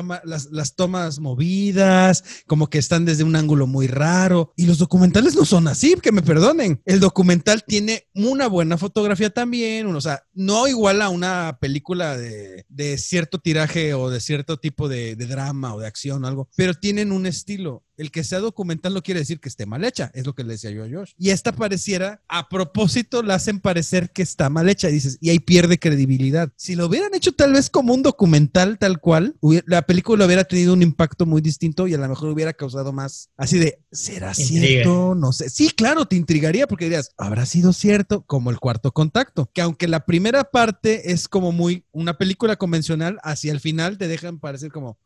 las, 0.51 0.75
tomas 0.75 1.19
movidas, 1.19 2.23
como 2.45 2.69
que 2.69 2.77
están 2.77 3.05
desde 3.05 3.23
un 3.23 3.35
ángulo 3.35 3.67
muy 3.67 3.87
raro. 3.87 4.53
Y 4.55 4.65
los 4.65 4.77
documentales 4.77 5.35
no 5.35 5.45
son 5.45 5.67
así, 5.67 5.95
que 6.01 6.11
me 6.11 6.21
perdonen. 6.21 6.81
El 6.85 6.99
documental 6.99 7.63
tiene 7.63 8.07
una 8.13 8.47
buena 8.47 8.77
fotografía 8.77 9.29
también, 9.29 9.87
o 9.87 10.01
sea, 10.01 10.23
no 10.33 10.67
igual 10.67 11.01
a 11.01 11.09
una 11.09 11.57
película 11.59 12.17
de, 12.17 12.65
de 12.69 12.97
cierto 12.97 13.39
tiraje 13.39 13.93
o 13.93 14.09
de 14.09 14.19
cierto 14.19 14.57
tipo 14.57 14.87
de, 14.87 15.15
de 15.15 15.25
drama 15.25 15.73
o 15.73 15.79
de 15.79 15.87
acción 15.87 16.23
o 16.23 16.27
algo, 16.27 16.49
pero 16.55 16.73
tienen 16.73 17.11
un 17.11 17.25
estilo. 17.25 17.83
El 17.97 18.11
que 18.11 18.23
sea 18.23 18.39
documental 18.39 18.93
no 18.93 19.01
quiere 19.01 19.19
decir 19.19 19.39
que 19.39 19.49
esté 19.49 19.65
mal 19.65 19.83
hecha, 19.83 20.11
es 20.13 20.25
lo 20.25 20.33
que 20.35 20.43
le 20.43 20.53
decía 20.53 20.71
yo 20.71 20.83
a 20.83 20.87
Josh. 20.89 21.13
Y 21.17 21.31
esta 21.31 21.51
pareciera, 21.51 22.21
a 22.27 22.47
propósito, 22.47 23.23
la 23.23 23.35
hacen 23.35 23.59
parecer 23.59 24.11
que 24.11 24.21
está 24.21 24.49
mal 24.49 24.69
hecha, 24.69 24.89
y 24.89 24.93
dices, 24.93 25.17
y 25.19 25.29
ahí 25.29 25.39
pierde 25.39 25.79
credibilidad. 25.79 26.51
Si 26.55 26.75
lo 26.75 26.85
hubieran 26.85 27.13
hecho 27.15 27.31
tal 27.31 27.53
vez 27.53 27.69
como 27.69 27.93
un 27.93 28.03
documental 28.03 28.77
tal 28.77 28.99
cual, 28.99 29.35
la 29.65 29.81
película 29.81 30.25
hubiera 30.25 30.43
tenido 30.43 30.73
un 30.73 30.83
impacto 30.83 31.25
muy 31.25 31.41
distinto 31.41 31.87
y 31.87 31.93
a 31.93 31.97
lo 31.97 32.07
mejor 32.07 32.29
hubiera 32.29 32.53
causado 32.53 32.93
más, 32.93 33.29
así 33.35 33.57
de, 33.57 33.79
¿será 33.91 34.29
Intriga. 34.37 34.67
cierto? 34.67 35.15
No 35.15 35.31
sé. 35.33 35.49
Sí, 35.49 35.71
claro, 35.71 36.05
te 36.05 36.15
intrigaría 36.15 36.67
porque 36.67 36.85
dirías, 36.85 37.11
¿habrá 37.17 37.45
sido 37.45 37.73
cierto? 37.73 38.23
Como 38.25 38.51
el 38.51 38.59
cuarto 38.59 38.91
contacto, 38.91 39.49
que 39.53 39.61
aunque 39.61 39.87
la 39.87 40.05
primera 40.05 40.43
parte 40.43 41.11
es 41.11 41.27
como 41.27 41.51
muy 41.51 41.85
una 41.91 42.17
película 42.17 42.55
convencional, 42.57 43.17
hacia 43.23 43.51
el 43.51 43.59
final 43.59 43.97
te 43.97 44.07
dejan 44.07 44.39
parecer 44.39 44.71
como, 44.71 44.97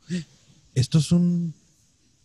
esto 0.75 0.99
es 0.99 1.11
un 1.11 1.53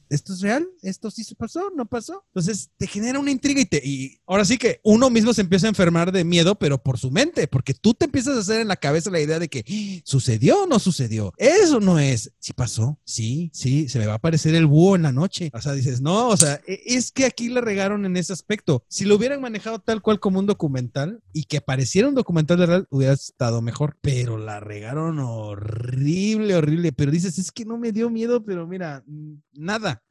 ¿esto 0.09 0.33
es 0.33 0.41
real? 0.41 0.67
¿Esto 0.83 1.11
sí 1.11 1.25
se 1.25 1.35
pasó? 1.35 1.71
¿No 1.75 1.87
pasó? 1.87 2.25
Entonces 2.29 2.71
te 2.77 2.87
genera 2.87 3.19
una 3.19 3.31
intriga 3.31 3.61
y, 3.61 3.65
te, 3.67 3.81
y 3.85 4.21
ahora 4.27 4.45
sí 4.45 4.59
que 4.59 4.81
uno 4.85 5.11
mismo 5.11 5.33
se 5.35 5.41
empieza 5.43 5.67
a 5.67 5.71
enfermar 5.71 6.13
de 6.13 6.25
miedo, 6.25 6.55
pero 6.57 6.83
por 6.83 6.99
su 6.99 7.11
mente, 7.11 7.49
porque 7.49 7.75
tú 7.75 7.95
te 7.95 8.07
empiezas 8.07 8.37
a 8.37 8.41
hacer 8.41 8.61
en 8.61 8.69
la 8.69 8.77
cabeza 8.77 9.11
la 9.11 9.21
idea 9.21 9.39
de 9.39 9.49
que 9.49 9.65
"Ah, 9.67 10.03
sucedió 10.05 10.63
o 10.63 10.67
no 10.67 10.79
sucedió. 10.79 11.33
Eso 11.37 11.81
no 11.81 11.99
es. 11.99 12.33
Sí 12.39 12.53
pasó, 12.53 12.99
sí, 13.05 13.51
sí, 13.53 13.89
se 13.89 13.99
me 13.99 14.07
va 14.07 14.15
a 14.15 14.17
aparecer 14.17 14.55
el 14.55 14.67
búho 14.67 14.97
en 14.97 15.03
la 15.03 15.13
noche. 15.13 15.51
O 15.53 15.61
sea, 15.61 15.73
dices, 15.73 16.01
no, 16.01 16.29
o 16.29 16.37
sea, 16.37 16.61
e- 16.67 16.81
es 16.87 17.11
que 17.13 17.25
aquí 17.27 17.49
le 17.49 17.61
regaron 17.61 18.05
en 18.07 18.17
ese 18.17 18.33
aspecto. 18.33 18.85
Si 18.89 19.05
lo 19.05 19.17
hubieran 19.17 19.41
manejado 19.41 19.79
tal 19.81 20.03
cual 20.03 20.21
como 20.21 20.39
un 20.39 20.47
documental 20.47 21.21
y 21.33 21.45
que 21.45 21.61
pareciera 21.61 22.09
un 22.09 22.15
documental 22.15 22.59
de 22.59 22.67
real, 22.67 22.87
hubiera 22.91 23.13
estado 23.15 23.63
mejor, 23.63 23.97
pero 24.01 24.39
la 24.39 24.61
regaron 24.61 25.19
horrible, 25.19 26.55
horrible. 26.55 26.93
Pero 26.93 27.11
dices, 27.11 27.39
es 27.39 27.53
que 27.53 27.65
no 27.65 27.79
me 27.79 27.93
dio 27.93 28.11
miedo, 28.11 28.45
pero 28.45 28.67
mira, 28.67 29.03
mm, 29.07 29.35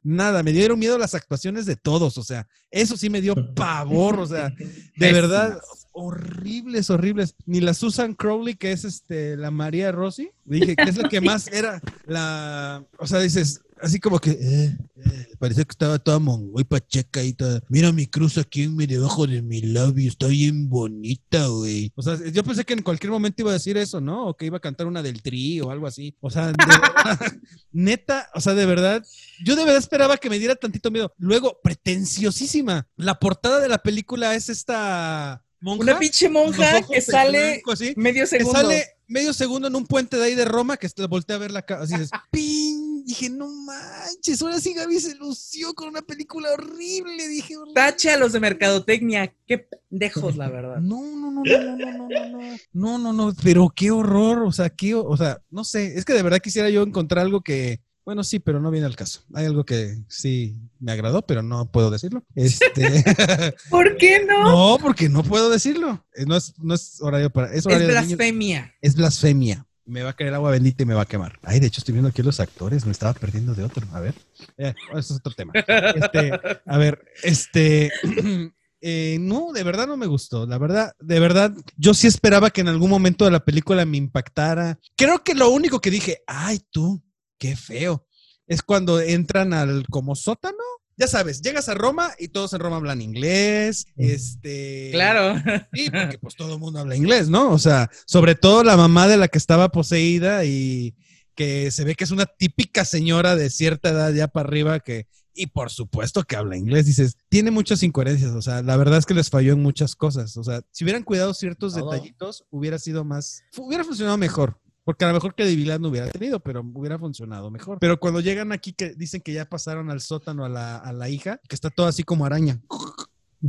nada, 0.02 0.26
nada, 0.26 0.42
me 0.42 0.52
dieron 0.52 0.78
miedo 0.78 0.98
las 0.98 1.14
actuaciones 1.14 1.66
de 1.66 1.76
todos, 1.76 2.18
o 2.18 2.22
sea, 2.22 2.46
eso 2.70 2.96
sí 2.96 3.10
me 3.10 3.20
dio 3.20 3.34
pavor, 3.54 4.18
o 4.20 4.26
sea, 4.26 4.50
de 4.96 5.12
verdad, 5.12 5.58
horribles, 5.92 6.90
horribles. 6.90 7.34
Ni 7.46 7.60
la 7.60 7.74
Susan 7.74 8.14
Crowley, 8.14 8.54
que 8.54 8.72
es 8.72 8.84
este, 8.84 9.36
la 9.36 9.50
María 9.50 9.92
Rossi, 9.92 10.30
dije, 10.44 10.76
que 10.76 10.90
es 10.90 10.96
la 10.96 11.08
que 11.08 11.20
más 11.22 11.48
era 11.48 11.80
la, 12.06 12.84
o 12.98 13.06
sea, 13.06 13.20
dices, 13.20 13.60
así 13.80 14.00
como 14.00 14.18
que, 14.18 14.30
eh, 14.30 14.76
eh, 14.96 15.26
parecía 15.38 15.64
que 15.64 15.72
estaba 15.72 15.98
toda 15.98 16.18
mongoy 16.18 16.64
pacheca 16.64 17.22
y 17.22 17.32
toda, 17.32 17.62
mira 17.68 17.92
mi 17.92 18.06
cruz 18.06 18.38
aquí 18.38 18.62
en 18.62 18.76
mi 18.76 18.86
debajo 18.86 19.26
de 19.26 19.42
mi 19.42 19.60
labio, 19.60 20.08
está 20.08 20.26
bien 20.26 20.68
bonita, 20.68 21.46
güey. 21.46 21.92
O 21.94 22.02
sea, 22.02 22.18
yo 22.32 22.44
pensé 22.44 22.64
que 22.64 22.74
en 22.74 22.82
cualquier 22.82 23.12
momento 23.12 23.42
iba 23.42 23.50
a 23.50 23.54
decir 23.54 23.76
eso, 23.76 24.00
¿no? 24.00 24.28
O 24.28 24.36
que 24.36 24.46
iba 24.46 24.56
a 24.56 24.60
cantar 24.60 24.86
una 24.86 25.02
del 25.02 25.22
tri 25.22 25.60
o 25.60 25.70
algo 25.70 25.86
así. 25.86 26.14
O 26.20 26.30
sea, 26.30 26.46
de 26.46 26.64
verdad, 26.66 27.20
neta, 27.72 28.30
o 28.34 28.40
sea, 28.40 28.54
de 28.54 28.66
verdad, 28.66 29.04
yo 29.44 29.56
de 29.56 29.64
verdad 29.64 29.78
esperaba 29.78 30.16
que 30.16 30.30
me 30.30 30.38
diera 30.38 30.56
tantito 30.56 30.90
miedo. 30.90 31.12
Luego, 31.18 31.60
pretenciosísima. 31.62 32.88
La 32.96 33.18
portada 33.18 33.60
de 33.60 33.68
la 33.68 33.78
película 33.78 34.34
es 34.34 34.48
esta 34.48 35.44
monja. 35.60 35.82
Una 35.82 35.98
pinche 35.98 36.28
monja 36.28 36.82
que 36.82 37.00
sale 37.00 37.62
blanco, 37.64 37.74
medio 37.96 38.22
que 38.22 38.26
segundo. 38.26 38.60
sale 38.60 38.95
medio 39.06 39.32
segundo 39.32 39.68
en 39.68 39.76
un 39.76 39.86
puente 39.86 40.16
de 40.16 40.24
ahí 40.24 40.34
de 40.34 40.44
Roma 40.44 40.76
que 40.76 40.88
te 40.88 41.06
voltea 41.06 41.36
a 41.36 41.40
ver 41.40 41.50
la 41.50 41.62
cara. 41.62 41.82
Así 41.82 41.94
dices, 41.94 42.10
¡ping! 42.30 43.04
Dije, 43.04 43.30
no 43.30 43.46
manches, 43.48 44.42
ahora 44.42 44.58
sí 44.58 44.74
Gaby 44.74 44.98
se 44.98 45.14
lució 45.14 45.74
con 45.74 45.88
una 45.88 46.02
película 46.02 46.50
horrible. 46.52 47.28
Dije, 47.28 47.56
horrible. 47.56 47.74
Tache 47.74 48.10
a 48.10 48.18
los 48.18 48.32
de 48.32 48.40
mercadotecnia. 48.40 49.32
Qué 49.46 49.58
pendejos, 49.58 50.36
la 50.36 50.48
verdad. 50.48 50.78
No, 50.80 51.00
no, 51.02 51.30
no, 51.30 51.42
no, 51.44 51.58
no, 51.58 51.76
no, 51.76 51.76
no, 51.76 52.08
no, 52.08 52.28
no, 52.28 52.58
no, 52.72 52.98
no, 52.98 53.12
no, 53.12 53.34
pero 53.42 53.72
qué 53.74 53.92
horror, 53.92 54.42
o 54.42 54.50
sea, 54.50 54.70
qué, 54.70 54.94
o 54.94 55.16
sea, 55.16 55.40
no 55.50 55.62
sé, 55.64 55.96
es 55.96 56.04
que 56.04 56.14
de 56.14 56.22
verdad 56.22 56.40
quisiera 56.40 56.68
yo 56.68 56.82
encontrar 56.82 57.24
algo 57.24 57.42
que, 57.42 57.80
bueno, 58.06 58.24
sí, 58.24 58.38
pero 58.38 58.60
no 58.60 58.70
viene 58.70 58.86
al 58.86 58.96
caso. 58.96 59.20
Hay 59.34 59.44
algo 59.44 59.64
que 59.64 59.98
sí 60.08 60.56
me 60.80 60.92
agradó, 60.92 61.26
pero 61.26 61.42
no 61.42 61.70
puedo 61.70 61.90
decirlo. 61.90 62.24
Este, 62.34 63.04
¿Por 63.70 63.96
qué 63.98 64.24
no? 64.24 64.44
no, 64.44 64.78
porque 64.80 65.08
no 65.10 65.22
puedo 65.22 65.50
decirlo. 65.50 66.06
Eh, 66.14 66.24
No 66.24 66.36
es, 66.36 66.54
no 66.58 66.74
es 66.74 67.02
horario 67.02 67.28
para, 67.30 67.48
es 67.52 67.58
Es 67.58 67.66
niños. 67.66 67.86
blasfemia. 67.88 68.74
Es 68.80 68.94
blasfemia. 68.96 69.66
Me 69.84 70.02
va 70.02 70.10
a 70.10 70.16
caer 70.16 70.34
agua 70.34 70.50
bendita 70.50 70.82
y 70.82 70.86
me 70.86 70.94
va 70.94 71.02
a 71.02 71.06
quemar. 71.06 71.38
Ay, 71.42 71.60
de 71.60 71.66
hecho, 71.66 71.80
estoy 71.80 71.92
viendo 71.92 72.08
aquí 72.08 72.22
los 72.22 72.40
actores. 72.40 72.86
Me 72.86 72.92
estaba 72.92 73.12
perdiendo 73.12 73.54
de 73.54 73.64
otro. 73.64 73.86
A 73.92 74.00
ver. 74.00 74.14
Eh, 74.56 74.72
eso 74.92 74.98
es 74.98 75.10
otro 75.12 75.32
tema. 75.34 75.52
Este, 75.54 76.30
a 76.64 76.78
ver, 76.78 77.04
este. 77.22 77.92
Eh, 78.82 79.16
no, 79.20 79.52
de 79.52 79.64
verdad 79.64 79.86
no 79.88 79.96
me 79.96 80.06
gustó. 80.06 80.46
La 80.46 80.58
verdad, 80.58 80.92
de 81.00 81.18
verdad, 81.18 81.52
yo 81.76 81.92
sí 81.94 82.06
esperaba 82.06 82.50
que 82.50 82.60
en 82.60 82.68
algún 82.68 82.90
momento 82.90 83.24
de 83.24 83.30
la 83.32 83.44
película 83.44 83.84
me 83.86 83.96
impactara. 83.96 84.78
Creo 84.96 85.24
que 85.24 85.34
lo 85.34 85.48
único 85.50 85.80
que 85.80 85.90
dije, 85.90 86.18
ay 86.26 86.60
tú, 86.70 87.02
qué 87.38 87.56
feo, 87.56 88.06
es 88.46 88.62
cuando 88.62 89.00
entran 89.00 89.52
al 89.52 89.86
como 89.88 90.14
sótano. 90.14 90.56
Ya 90.98 91.06
sabes, 91.06 91.42
llegas 91.42 91.68
a 91.68 91.74
Roma 91.74 92.12
y 92.18 92.28
todos 92.28 92.54
en 92.54 92.60
Roma 92.60 92.76
hablan 92.76 93.02
inglés, 93.02 93.84
este... 93.96 94.88
Claro. 94.92 95.34
Sí, 95.74 95.90
porque 95.90 96.18
pues 96.18 96.36
todo 96.36 96.54
el 96.54 96.58
mundo 96.58 96.78
habla 96.80 96.96
inglés, 96.96 97.28
¿no? 97.28 97.50
O 97.50 97.58
sea, 97.58 97.90
sobre 98.06 98.34
todo 98.34 98.64
la 98.64 98.78
mamá 98.78 99.06
de 99.06 99.18
la 99.18 99.28
que 99.28 99.36
estaba 99.36 99.68
poseída 99.68 100.46
y 100.46 100.94
que 101.34 101.70
se 101.70 101.84
ve 101.84 101.94
que 101.94 102.04
es 102.04 102.12
una 102.12 102.24
típica 102.24 102.86
señora 102.86 103.36
de 103.36 103.50
cierta 103.50 103.90
edad 103.90 104.12
ya 104.14 104.26
para 104.26 104.48
arriba 104.48 104.80
que, 104.80 105.06
y 105.34 105.48
por 105.48 105.70
supuesto 105.70 106.24
que 106.24 106.34
habla 106.34 106.56
inglés, 106.56 106.86
dices, 106.86 107.18
tiene 107.28 107.50
muchas 107.50 107.82
incoherencias, 107.82 108.30
o 108.30 108.40
sea, 108.40 108.62
la 108.62 108.78
verdad 108.78 108.98
es 108.98 109.04
que 109.04 109.12
les 109.12 109.28
falló 109.28 109.52
en 109.52 109.62
muchas 109.62 109.94
cosas, 109.94 110.34
o 110.38 110.44
sea, 110.44 110.62
si 110.72 110.84
hubieran 110.84 111.02
cuidado 111.02 111.34
ciertos 111.34 111.74
Todo. 111.74 111.90
detallitos, 111.90 112.44
hubiera 112.48 112.78
sido 112.78 113.04
más, 113.04 113.42
hubiera 113.58 113.84
funcionado 113.84 114.16
mejor. 114.16 114.58
Porque 114.86 115.04
a 115.04 115.08
lo 115.08 115.14
mejor 115.14 115.34
credibilidad 115.34 115.80
no 115.80 115.88
hubiera 115.88 116.08
tenido, 116.08 116.38
pero 116.40 116.60
hubiera 116.62 116.96
funcionado 116.98 117.50
mejor. 117.50 117.78
Pero 117.80 117.98
cuando 117.98 118.20
llegan 118.20 118.52
aquí 118.52 118.72
que 118.72 118.94
dicen 118.94 119.20
que 119.20 119.32
ya 119.32 119.44
pasaron 119.44 119.90
al 119.90 120.00
sótano 120.00 120.44
a 120.44 120.48
la, 120.48 120.76
a 120.78 120.92
la 120.92 121.08
hija, 121.08 121.40
que 121.48 121.56
está 121.56 121.70
todo 121.70 121.86
así 121.88 122.04
como 122.04 122.24
araña. 122.24 122.60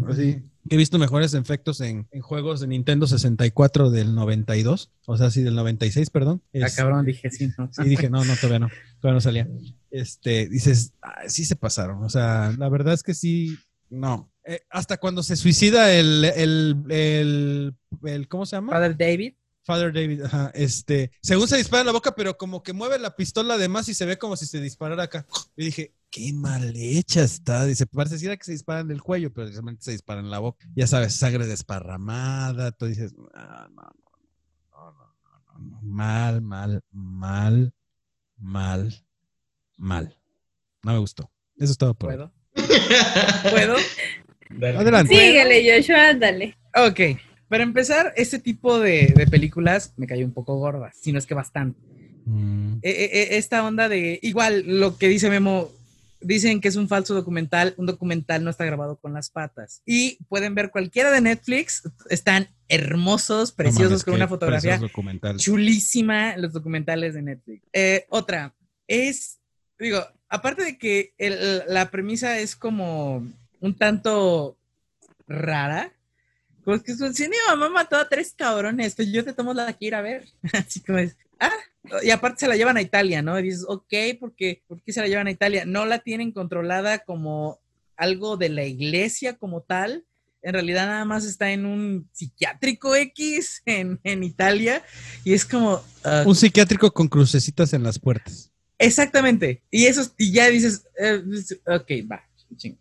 Así. 0.07 0.43
Que 0.67 0.75
he 0.75 0.77
visto 0.77 0.97
mejores 0.99 1.33
efectos 1.35 1.79
en, 1.81 2.07
en 2.11 2.21
juegos 2.21 2.59
de 2.59 2.67
Nintendo 2.67 3.07
64 3.07 3.89
del 3.89 4.15
92. 4.15 4.91
O 5.05 5.15
sea, 5.17 5.29
sí, 5.31 5.43
del 5.43 5.55
96, 5.55 6.09
perdón. 6.09 6.41
Ah, 6.47 6.49
Es- 6.65 6.75
cabrón, 6.75 7.05
dije 7.05 7.29
sí, 7.29 7.49
¿no? 7.57 7.69
Sí, 7.71 7.83
dije, 7.83 8.09
no, 8.09 8.25
no, 8.25 8.35
todavía 8.35 8.59
no. 8.59 8.69
Todavía 8.99 9.13
no 9.15 9.21
salía. 9.21 9.47
Este, 9.91 10.49
dices, 10.49 10.91
"Ah, 11.01 11.21
sí 11.27 11.45
se 11.45 11.55
pasaron. 11.55 12.03
O 12.03 12.09
sea, 12.09 12.53
la 12.57 12.67
verdad 12.67 12.93
es 12.95 13.03
que 13.03 13.13
sí, 13.13 13.57
no. 13.89 14.29
Eh, 14.43 14.61
hasta 14.69 14.97
cuando 14.97 15.21
se 15.23 15.35
suicida 15.35 15.93
el, 15.93 16.25
el, 16.35 16.83
el, 16.89 17.73
el- 18.03 18.27
¿cómo 18.27 18.45
se 18.45 18.55
llama? 18.55 18.73
Father 18.73 18.97
David. 18.97 19.33
Father 19.67 19.91
David, 19.91 20.21
ajá, 20.23 20.49
este, 20.55 21.11
según 21.21 21.45
se 21.49 21.57
dispara 21.57 21.81
en 21.81 21.87
la 21.87 21.91
boca, 21.91 22.15
pero 22.15 22.37
como 22.37 22.63
que 22.63 22.71
mueve 22.71 22.97
la 22.99 23.17
pistola 23.17 23.55
además 23.55 23.89
y 23.89 23.93
se 23.93 24.05
ve 24.05 24.17
como 24.17 24.37
si 24.37 24.45
se 24.45 24.61
disparara 24.61 25.03
acá. 25.03 25.27
Y 25.57 25.65
dije, 25.65 25.93
qué 26.09 26.31
mal 26.31 26.71
hecha 26.73 27.21
está. 27.21 27.65
Dice, 27.65 27.85
pareciera 27.85 28.37
que 28.37 28.45
se 28.45 28.53
dispara 28.53 28.79
en 28.79 28.91
el 28.91 29.01
cuello, 29.01 29.33
pero 29.33 29.49
realmente 29.49 29.83
se 29.83 29.91
dispara 29.91 30.21
en 30.21 30.31
la 30.31 30.39
boca. 30.39 30.65
Ya 30.73 30.87
sabes, 30.87 31.15
sangre 31.15 31.45
desparramada, 31.47 32.71
tú 32.71 32.85
dices, 32.85 33.13
"Ah, 33.33 33.67
no, 33.75 33.81
no, 33.81 33.91
no, 34.71 34.91
no, 34.93 35.15
no, 35.21 35.59
no, 35.59 35.69
no, 35.69 35.81
mal, 35.81 36.41
mal, 36.41 36.81
mal, 36.93 37.73
mal, 38.37 39.05
mal. 39.75 40.17
No 40.81 40.93
me 40.93 40.99
gustó. 40.99 41.29
Eso 41.57 41.73
es 41.73 41.77
todo 41.77 41.93
por 41.93 42.11
hoy. 42.11 42.15
¿Puedo? 42.15 42.31
¿Puedo? 43.51 43.75
Adelante. 44.79 45.13
Síguele, 45.13 45.81
Joshua, 45.81 46.07
ándale. 46.11 46.57
Ok. 46.73 47.26
Para 47.49 47.63
empezar, 47.63 48.13
este 48.17 48.39
tipo 48.39 48.79
de, 48.79 49.13
de 49.15 49.27
películas 49.27 49.93
me 49.97 50.07
cayó 50.07 50.25
un 50.25 50.33
poco 50.33 50.57
gorda, 50.57 50.91
si 50.99 51.11
no 51.11 51.19
es 51.19 51.25
que 51.25 51.33
bastante. 51.33 51.79
Mm, 52.25 52.79
Eh, 52.81 52.89
eh, 52.91 53.09
eh, 53.13 53.27
esta 53.37 53.63
onda 53.65 53.87
de, 53.89 54.19
igual 54.21 54.63
lo 54.65 54.97
que 54.97 55.07
dice 55.07 55.29
Memo, 55.29 55.71
dicen 56.19 56.59
que 56.61 56.67
es 56.67 56.75
un 56.75 56.87
falso 56.89 57.13
documental, 57.13 57.73
un 57.77 57.85
documental 57.85 58.43
no 58.43 58.49
está 58.49 58.65
grabado 58.65 58.97
con 58.97 59.13
las 59.13 59.29
patas. 59.29 59.81
Y 59.85 60.17
pueden 60.29 60.55
ver 60.55 60.71
cualquiera 60.71 61.09
de 61.11 61.21
Netflix, 61.21 61.83
están 62.09 62.49
hermosos, 62.67 63.51
no 63.51 63.55
preciosos, 63.55 63.89
mames, 63.91 64.03
con 64.03 64.13
una 64.15 64.27
fotografía 64.27 64.71
chulísima, 65.43 66.35
los 66.37 66.51
documentales 66.53 67.13
de 67.13 67.21
Netflix. 67.21 67.63
Eh, 67.71 68.05
otra, 68.09 68.53
es, 68.87 69.37
digo, 69.79 69.99
aparte 70.27 70.63
de 70.63 70.77
que 70.77 71.13
el- 71.17 71.63
la 71.67 71.89
premisa 71.91 72.39
es 72.39 72.55
como 72.55 73.25
un 73.61 73.77
tanto 73.77 74.57
rara, 75.27 75.93
como 76.67 76.83
que 76.83 76.91
es 76.91 76.99
un, 76.99 77.13
si 77.13 77.29
mi 77.29 77.37
mamá 77.47 77.69
mató 77.69 77.95
a 77.95 78.09
tres 78.09 78.33
cabrones, 78.35 78.93
pues 78.93 79.09
yo 79.09 79.23
te 79.23 79.31
tomo 79.31 79.53
la 79.53 79.71
que 79.71 79.85
ir 79.85 79.95
a 79.95 80.01
ver. 80.01 80.27
Así 80.51 80.81
como 80.81 80.97
es, 80.97 81.15
ah, 81.39 81.49
y 82.03 82.09
aparte 82.09 82.41
se 82.41 82.47
la 82.49 82.57
llevan 82.57 82.75
a 82.75 82.81
Italia, 82.81 83.21
¿no? 83.21 83.39
Y 83.39 83.43
dices, 83.43 83.63
ok, 83.65 83.93
porque, 84.19 84.63
¿por 84.67 84.81
qué 84.81 84.91
se 84.91 84.99
la 84.99 85.07
llevan 85.07 85.27
a 85.27 85.31
Italia? 85.31 85.63
No 85.65 85.85
la 85.85 85.99
tienen 85.99 86.33
controlada 86.33 86.99
como 86.99 87.61
algo 87.95 88.35
de 88.35 88.49
la 88.49 88.65
iglesia 88.65 89.37
como 89.37 89.61
tal. 89.61 90.03
En 90.41 90.51
realidad 90.51 90.87
nada 90.87 91.05
más 91.05 91.23
está 91.23 91.51
en 91.51 91.65
un 91.65 92.09
psiquiátrico 92.11 92.93
X 92.97 93.61
en, 93.65 94.01
en 94.03 94.23
Italia. 94.25 94.83
Y 95.23 95.35
es 95.35 95.45
como... 95.45 95.81
ah, 96.03 96.23
Un 96.25 96.35
psiquiátrico 96.35 96.91
con 96.91 97.07
crucecitas 97.07 97.71
en 97.71 97.83
las 97.83 97.97
puertas. 97.97 98.51
Exactamente. 98.77 99.63
Y 99.71 99.85
eso, 99.85 100.13
y 100.17 100.33
ya 100.33 100.49
dices, 100.49 100.85
eh, 100.99 101.23
ok, 101.65 102.11
va. 102.11 102.26
Ching, 102.55 102.77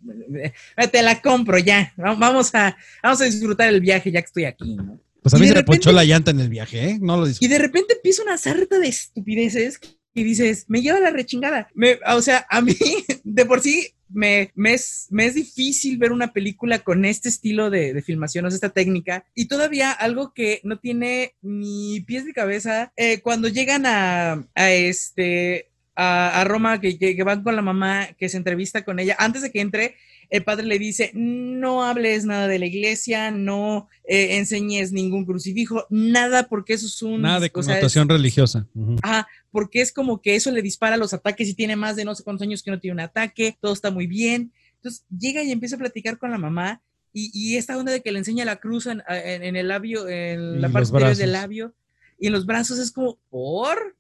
Te 0.93 1.03
la 1.03 1.21
compro 1.21 1.59
ya. 1.59 1.93
Va- 1.99 2.15
Vamos 2.15 2.55
a, 2.55 2.77
vamos 3.03 3.21
a 3.21 3.25
disfrutar 3.25 3.69
el 3.69 3.81
viaje 3.81 4.11
ya 4.13 4.21
que 4.21 4.27
estoy 4.27 4.45
aquí, 4.45 4.75
¿no? 4.77 5.01
Pues 5.23 5.35
a 5.35 5.39
Y 5.39 5.41
mí 5.41 5.49
se 5.49 5.55
le 5.55 5.65
ponchó 5.65 5.91
repente- 5.91 5.93
la 5.97 6.05
llanta 6.05 6.31
en 6.31 6.41
el 6.41 6.49
viaje, 6.49 6.91
¿eh? 6.91 6.99
No 7.01 7.17
lo 7.17 7.27
Y 7.27 7.31
disfruté. 7.31 7.53
de 7.55 7.59
repente 7.59 7.95
empieza 7.95 8.23
una 8.23 8.39
sarta 8.39 8.79
de 8.79 8.89
estupideces 8.89 9.81
y 10.15 10.23
dices, 10.23 10.65
me 10.69 10.81
lleva 10.83 11.01
la 11.01 11.11
rechingada. 11.11 11.69
Me, 11.75 11.99
o 12.09 12.23
sea, 12.23 12.47
a 12.49 12.61
mí, 12.61 12.75
de 13.25 13.45
por 13.45 13.61
sí, 13.61 13.89
me, 14.09 14.53
me, 14.55 14.75
es, 14.75 15.09
me 15.11 15.27
es 15.27 15.35
difícil 15.35 15.99
ver 15.99 16.13
una 16.13 16.33
película 16.33 16.79
con 16.79 17.05
este 17.05 17.29
estilo 17.29 17.71
de, 17.71 17.93
de 17.93 18.03
filmación, 18.03 18.47
o 18.47 18.51
sea, 18.51 18.55
esta 18.55 18.71
técnica. 18.71 19.25
Y 19.35 19.47
todavía 19.47 19.91
algo 19.91 20.33
que 20.33 20.61
no 20.63 20.79
tiene 20.79 21.35
ni 21.43 22.01
pies 22.07 22.25
ni 22.25 22.33
cabeza, 22.33 22.93
eh, 22.97 23.21
cuando 23.21 23.49
llegan 23.49 23.85
a, 23.85 24.47
a 24.55 24.71
este... 24.71 25.71
A, 25.97 26.41
a 26.41 26.45
Roma, 26.45 26.81
que, 26.81 26.99
que- 26.99 27.17
que 27.17 27.23
van 27.25 27.43
con 27.43 27.57
la 27.57 27.63
mamá, 27.63 28.09
que 28.19 28.29
se 28.29 28.37
entrevista 28.37 28.85
con 28.85 28.99
ella, 28.99 29.17
antes 29.19 29.41
de 29.43 29.51
que 29.51 29.61
entre, 29.63 29.97
el 30.29 30.45
padre 30.45 30.67
le 30.67 30.79
dice, 30.79 31.11
no 31.15 31.85
hables 31.85 32.25
nada 32.27 32.49
de 32.49 32.59
la 32.59 32.67
iglesia, 32.67 33.31
no 33.31 33.89
eh, 34.07 34.37
enseñes 34.37 34.93
ningún 34.93 35.25
crucifijo, 35.25 35.87
nada, 35.89 36.49
porque 36.49 36.75
eso 36.75 36.87
es 36.87 37.01
un... 37.03 37.23
Nada 37.23 37.41
de 37.41 37.47
o 37.55 37.63
sea, 37.63 37.75
es- 37.75 37.79
connotación 37.81 38.09
religiosa. 38.09 38.67
Ujú. 38.75 38.97
Ajá, 39.03 39.27
porque 39.51 39.81
es 39.81 39.93
como 39.93 40.21
que 40.21 40.35
eso 40.37 40.51
le 40.51 40.63
dispara 40.63 40.97
los 40.97 41.15
ataques 41.15 41.49
y 41.49 41.55
tiene 41.55 41.77
más 41.77 41.97
de 41.97 42.05
no 42.05 42.15
sé 42.15 42.23
cuántos 42.25 42.47
años 42.47 42.63
que 42.63 42.71
no 42.71 42.79
tiene 42.81 42.93
un 42.95 43.01
ataque, 43.01 43.57
todo 43.61 43.73
está 43.73 43.91
muy 43.91 44.07
bien. 44.07 44.53
Entonces 44.77 45.05
llega 45.17 45.43
y 45.43 45.51
empieza 45.51 45.77
a 45.77 45.79
platicar 45.79 46.19
con 46.19 46.31
la 46.31 46.39
mamá 46.39 46.83
y, 47.13 47.31
y 47.33 47.57
esta 47.57 47.79
onda 47.79 47.91
de 47.93 48.03
que 48.03 48.13
le 48.13 48.19
enseña 48.19 48.45
la 48.45 48.57
cruz 48.57 48.87
en, 48.87 49.03
en- 49.09 49.43
en 49.45 49.57
el 49.57 49.69
labio, 49.69 50.07
en 50.09 50.57
Y 50.57 50.61
la 50.61 50.69
parte 50.69 50.87
superior 50.89 51.17
del 51.17 51.33
labio 51.33 51.75
y 52.19 52.27
en 52.27 52.33
los 52.35 52.45
brazos 52.47 52.79
es 52.79 52.91
como, 52.93 53.19
¿por? 53.31 53.97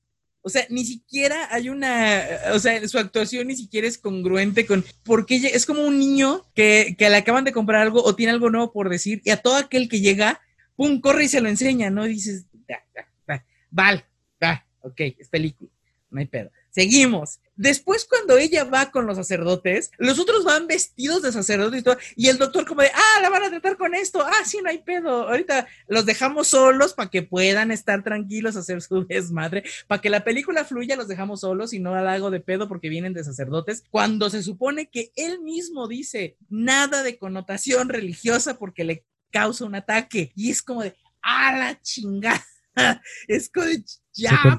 O 0.47 0.48
sea, 0.48 0.64
ni 0.70 0.85
siquiera 0.85 1.52
hay 1.52 1.68
una, 1.70 2.23
o 2.52 2.60
sea, 2.60 2.86
su 2.86 3.01
actuación 3.01 3.48
ni 3.48 3.56
siquiera 3.56 3.89
es 3.89 3.98
congruente 3.98 4.64
con, 4.64 4.85
porque 5.02 5.35
es 5.35 5.66
como 5.66 5.82
un 5.85 5.98
niño 5.98 6.44
que, 6.55 6.94
que 6.97 7.10
le 7.10 7.16
acaban 7.16 7.43
de 7.43 7.51
comprar 7.51 7.82
algo 7.82 8.01
o 8.05 8.14
tiene 8.14 8.31
algo 8.31 8.48
nuevo 8.48 8.73
por 8.73 8.89
decir 8.89 9.20
y 9.24 9.31
a 9.31 9.39
todo 9.39 9.56
aquel 9.56 9.89
que 9.89 9.98
llega, 9.98 10.40
pum, 10.77 11.01
corre 11.01 11.24
y 11.24 11.28
se 11.28 11.40
lo 11.40 11.48
enseña, 11.48 11.90
¿no? 11.90 12.06
Y 12.06 12.10
dices, 12.10 12.47
"Ya, 12.68 12.78
ya, 12.94 13.09
ya, 13.27 13.44
vale, 13.73 14.05
va, 14.40 14.64
ok, 14.82 15.01
es 15.18 15.28
película, 15.28 15.68
no 16.10 16.20
hay 16.20 16.27
pedo. 16.27 16.52
Seguimos. 16.76 17.40
Después, 17.56 18.04
cuando 18.04 18.36
ella 18.36 18.64
va 18.64 18.90
con 18.90 19.06
los 19.06 19.16
sacerdotes, 19.16 19.90
los 19.96 20.18
otros 20.18 20.44
van 20.44 20.66
vestidos 20.66 21.22
de 21.22 21.32
sacerdotes 21.32 21.80
y 21.80 21.82
todo, 21.82 21.96
y 22.16 22.28
el 22.28 22.36
doctor 22.36 22.66
como 22.66 22.82
de, 22.82 22.88
ah, 22.88 23.22
la 23.22 23.30
van 23.30 23.44
a 23.44 23.48
tratar 23.48 23.78
con 23.78 23.94
esto, 23.94 24.22
ah, 24.22 24.44
sí, 24.44 24.58
no 24.62 24.68
hay 24.68 24.80
pedo, 24.82 25.26
ahorita 25.26 25.66
los 25.88 26.04
dejamos 26.04 26.48
solos 26.48 26.92
para 26.92 27.08
que 27.08 27.22
puedan 27.22 27.70
estar 27.70 28.04
tranquilos, 28.04 28.56
hacer 28.56 28.82
su 28.82 29.06
desmadre, 29.08 29.64
para 29.86 30.02
que 30.02 30.10
la 30.10 30.22
película 30.22 30.66
fluya, 30.66 30.96
los 30.96 31.08
dejamos 31.08 31.40
solos 31.40 31.72
y 31.72 31.78
no 31.78 31.94
la 31.94 32.12
hago 32.12 32.30
de 32.30 32.40
pedo 32.40 32.68
porque 32.68 32.90
vienen 32.90 33.14
de 33.14 33.24
sacerdotes, 33.24 33.82
cuando 33.90 34.28
se 34.28 34.42
supone 34.42 34.90
que 34.90 35.12
él 35.16 35.40
mismo 35.40 35.88
dice 35.88 36.36
nada 36.50 37.02
de 37.02 37.16
connotación 37.16 37.88
religiosa 37.88 38.58
porque 38.58 38.84
le 38.84 39.06
causa 39.30 39.64
un 39.64 39.76
ataque, 39.76 40.30
y 40.36 40.50
es 40.50 40.60
como 40.60 40.82
de, 40.82 40.94
ah, 41.22 41.56
la 41.56 41.80
chingada, 41.80 42.44
es 43.28 43.48
como 43.48 43.64
de, 43.64 43.82
ya, 44.12 44.28
Se 44.28 44.36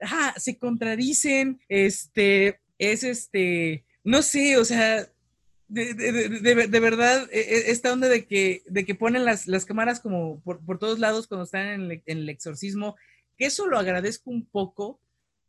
ajá, 0.00 0.34
se 0.38 0.58
contradicen, 0.58 1.60
este, 1.68 2.60
es 2.78 3.02
este, 3.04 3.84
no 4.04 4.22
sé, 4.22 4.56
o 4.58 4.64
sea, 4.64 5.08
de, 5.68 5.92
de- 5.94 6.68
de- 6.68 6.80
verdad, 6.80 7.28
e- 7.30 7.40
e- 7.40 7.70
esta 7.70 7.92
onda 7.92 8.08
de 8.08 8.24
que, 8.26 8.62
de 8.66 8.84
que 8.86 8.94
ponen 8.94 9.24
las, 9.24 9.46
las 9.46 9.66
cámaras 9.66 10.00
como 10.00 10.40
por, 10.40 10.64
por 10.64 10.78
todos 10.78 10.98
lados 10.98 11.26
cuando 11.26 11.44
están 11.44 11.66
en 11.66 11.80
el, 11.90 12.02
en 12.06 12.18
el 12.18 12.28
exorcismo, 12.30 12.96
que 13.36 13.46
eso 13.46 13.66
lo 13.66 13.78
agradezco 13.78 14.30
un 14.30 14.46
poco, 14.46 14.98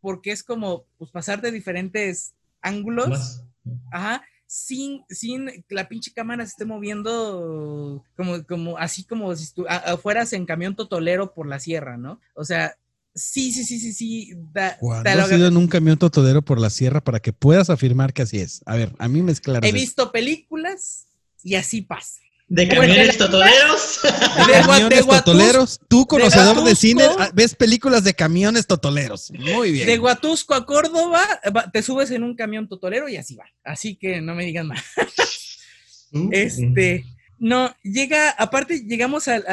porque 0.01 0.31
es 0.31 0.43
como, 0.43 0.85
pues, 0.97 1.11
pasar 1.11 1.41
de 1.41 1.51
diferentes 1.51 2.33
ángulos, 2.61 3.09
Más. 3.09 3.43
ajá, 3.91 4.23
sin, 4.45 5.03
sin 5.09 5.47
que 5.67 5.75
la 5.75 5.87
pinche 5.87 6.11
cámara 6.13 6.43
se 6.45 6.49
esté 6.49 6.65
moviendo 6.65 8.03
como, 8.17 8.43
como, 8.45 8.77
así 8.77 9.03
como 9.05 9.33
si 9.35 9.45
estu- 9.45 9.65
a- 9.69 9.95
fueras 9.97 10.33
en 10.33 10.45
camión 10.45 10.75
totolero 10.75 11.33
por 11.33 11.47
la 11.47 11.59
sierra, 11.59 11.97
¿no? 11.97 12.19
O 12.33 12.43
sea, 12.43 12.75
sí, 13.15 13.51
sí, 13.51 13.63
sí, 13.63 13.79
sí, 13.79 13.93
sí. 13.93 14.33
da- 14.53 14.77
¿Cuándo 14.79 15.09
te 15.09 15.15
lo 15.15 15.23
has 15.23 15.31
ido 15.31 15.47
en 15.47 15.57
un 15.57 15.67
camión 15.67 15.97
totodero 15.97 16.41
por 16.41 16.59
la 16.59 16.69
sierra 16.69 17.01
para 17.03 17.19
que 17.19 17.33
puedas 17.33 17.69
afirmar 17.69 18.13
que 18.13 18.21
así 18.23 18.39
es? 18.39 18.61
A 18.65 18.75
ver, 18.75 18.93
a 18.99 19.07
mí 19.07 19.21
me 19.21 19.31
esclareces. 19.31 19.69
He 19.73 19.77
visto 19.77 20.11
películas 20.11 21.07
y 21.43 21.55
así 21.55 21.81
pasa. 21.81 22.19
¿De 22.51 22.67
camiones 22.67 23.15
totoleros? 23.17 23.99
De, 24.03 24.53
camiones 24.53 25.05
totoleros. 25.05 25.79
Tú, 25.87 26.07
conocedor 26.07 26.63
de, 26.63 26.75
cine, 26.75 27.03
ah, 27.19 27.29
ves 27.31 27.53
películas 27.53 28.03
de 28.03 28.15
camiones 28.15 28.65
totoleros. 28.65 29.31
Muy 29.37 29.71
bien. 29.71 29.85
de 29.85 29.99
Huatusco 29.99 30.55
a 30.55 30.65
Córdoba, 30.65 31.21
te 31.71 31.83
subes 31.83 32.09
en 32.09 32.23
un 32.23 32.35
camión 32.35 32.67
totolero 32.67 33.07
y 33.07 33.17
así 33.17 33.35
va. 33.35 33.45
Así 33.63 33.95
que 33.97 34.19
no 34.21 34.33
me 34.33 34.45
digan 34.45 34.65
más. 34.67 34.83
Uh, 36.11 36.29
Este, 36.31 37.05
No, 37.37 37.71
llega, 37.83 38.31
aparte 38.31 38.79
llegamos 38.79 39.27
al- 39.27 39.43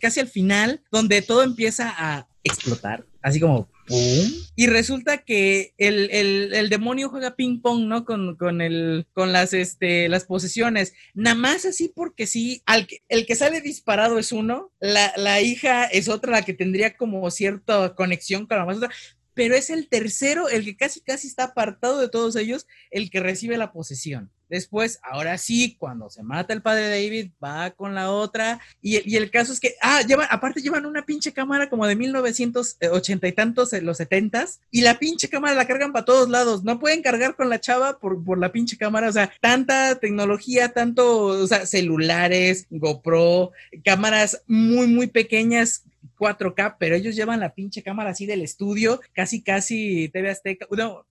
casi 0.00 0.18
al 0.18 0.26
final, 0.28 0.82
donde 0.90 1.22
todo 1.22 1.44
empieza 1.44 1.94
a 1.96 2.26
explotar, 2.44 3.04
así 3.22 3.40
como 3.40 3.68
¡pum! 3.86 4.30
Y 4.54 4.66
resulta 4.68 5.18
que 5.18 5.74
el, 5.78 6.10
el- 6.10 6.68
demonio 6.68 7.08
juega 7.08 7.34
ping 7.36 7.60
pong, 7.60 7.86
¿no? 7.86 8.04
Con, 8.04 8.36
con, 8.36 8.60
el, 8.60 9.06
con 9.12 9.32
las, 9.32 9.52
este, 9.52 10.08
las 10.08 10.24
posesiones. 10.24 10.92
Nada 11.14 11.34
más 11.36 11.64
así 11.64 11.88
porque 11.94 12.26
sí, 12.26 12.62
al 12.66 12.86
que- 12.86 13.02
el 13.08 13.26
que 13.26 13.34
sale 13.34 13.60
disparado 13.60 14.18
es 14.18 14.30
uno, 14.32 14.72
la, 14.80 15.12
la 15.16 15.40
hija 15.40 15.84
es 15.86 16.08
otra, 16.08 16.32
la 16.32 16.42
que 16.42 16.54
tendría 16.54 16.96
como 16.96 17.30
cierta 17.30 17.94
conexión 17.94 18.46
con 18.46 18.58
la 18.58 18.64
más 18.66 18.76
otra. 18.76 18.90
Pero 19.34 19.56
es 19.56 19.68
el 19.70 19.88
tercero, 19.88 20.48
el 20.48 20.64
que 20.64 20.76
casi 20.76 21.00
casi 21.00 21.26
está 21.26 21.44
apartado 21.44 21.98
de 21.98 22.08
todos 22.08 22.36
ellos, 22.36 22.66
el 22.90 23.10
que 23.10 23.18
recibe 23.20 23.58
la 23.58 23.72
posesión. 23.72 24.30
Después, 24.48 24.98
ahora 25.02 25.38
sí, 25.38 25.76
cuando 25.78 26.10
se 26.10 26.22
mata 26.22 26.52
el 26.52 26.62
padre 26.62 26.88
David, 26.88 27.30
va 27.42 27.70
con 27.70 27.94
la 27.94 28.10
otra. 28.10 28.60
Y, 28.82 28.96
el- 28.96 29.02
y 29.08 29.16
el 29.16 29.30
caso 29.30 29.52
es 29.52 29.60
que, 29.60 29.74
ah, 29.82 30.02
llevan, 30.06 30.28
aparte 30.30 30.60
llevan 30.60 30.86
una 30.86 31.04
pinche 31.06 31.32
cámara 31.32 31.68
como 31.70 31.86
de 31.86 31.96
1980 31.96 33.26
y 33.28 33.32
tantos, 33.32 33.72
en 33.72 33.86
los 33.86 33.98
70s, 33.98 34.60
y 34.70 34.82
la 34.82 34.98
pinche 34.98 35.28
cámara 35.28 35.54
la 35.54 35.66
cargan 35.66 35.92
para 35.92 36.04
todos 36.04 36.28
lados. 36.28 36.62
No 36.64 36.78
pueden 36.78 37.02
cargar 37.02 37.36
con 37.36 37.48
la 37.48 37.60
chava 37.60 37.98
por, 37.98 38.22
por 38.24 38.38
la 38.38 38.52
pinche 38.52 38.76
cámara. 38.76 39.08
O 39.08 39.12
sea, 39.12 39.32
tanta 39.40 39.98
tecnología, 39.98 40.68
tanto, 40.72 41.24
o 41.26 41.46
sea, 41.46 41.66
celulares, 41.66 42.66
GoPro, 42.70 43.52
cámaras 43.84 44.42
muy, 44.46 44.86
muy 44.86 45.06
pequeñas 45.06 45.84
4K, 46.18 46.76
pero 46.78 46.94
ellos 46.96 47.16
llevan 47.16 47.40
la 47.40 47.54
pinche 47.54 47.82
cámara 47.82 48.10
así 48.10 48.26
del 48.26 48.42
estudio, 48.42 49.00
casi, 49.14 49.42
casi 49.42 50.08
TV 50.12 50.30
Azteca, 50.30 50.66
no, 50.70 51.06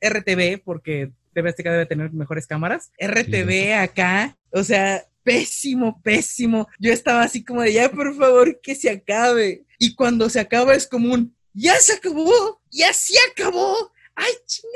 RTV, 0.00 0.62
porque 0.64 1.10
TV 1.34 1.48
Azteca 1.50 1.72
debe 1.72 1.86
tener 1.86 2.12
mejores 2.12 2.46
cámaras. 2.46 2.90
RTV 2.98 3.74
acá, 3.74 4.36
o 4.52 4.62
sea, 4.64 5.04
pésimo, 5.22 6.00
pésimo. 6.02 6.68
Yo 6.78 6.92
estaba 6.92 7.22
así 7.22 7.44
como 7.44 7.62
de, 7.62 7.72
ya 7.72 7.90
por 7.90 8.14
favor, 8.16 8.60
que 8.60 8.74
se 8.74 8.90
acabe. 8.90 9.64
Y 9.78 9.94
cuando 9.94 10.28
se 10.28 10.40
acaba 10.40 10.74
es 10.74 10.86
como 10.86 11.12
un, 11.14 11.34
ya 11.52 11.74
se 11.76 11.94
acabó, 11.94 12.60
ya 12.70 12.92
se 12.92 13.14
acabó. 13.30 13.92
Ay, 14.14 14.32
su- 14.46 14.66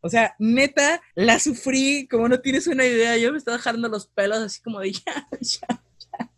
O 0.00 0.08
sea, 0.08 0.36
neta, 0.38 1.00
la 1.14 1.38
sufrí, 1.40 2.06
como 2.08 2.28
no 2.28 2.40
tienes 2.40 2.66
una 2.68 2.84
idea. 2.86 3.16
Yo 3.16 3.32
me 3.32 3.38
estaba 3.38 3.56
dejando 3.56 3.88
los 3.88 4.06
pelos 4.06 4.38
así 4.38 4.60
como 4.62 4.78
de, 4.80 4.92
ya, 4.92 5.28
ya, 5.40 5.66
ya. 5.70 6.32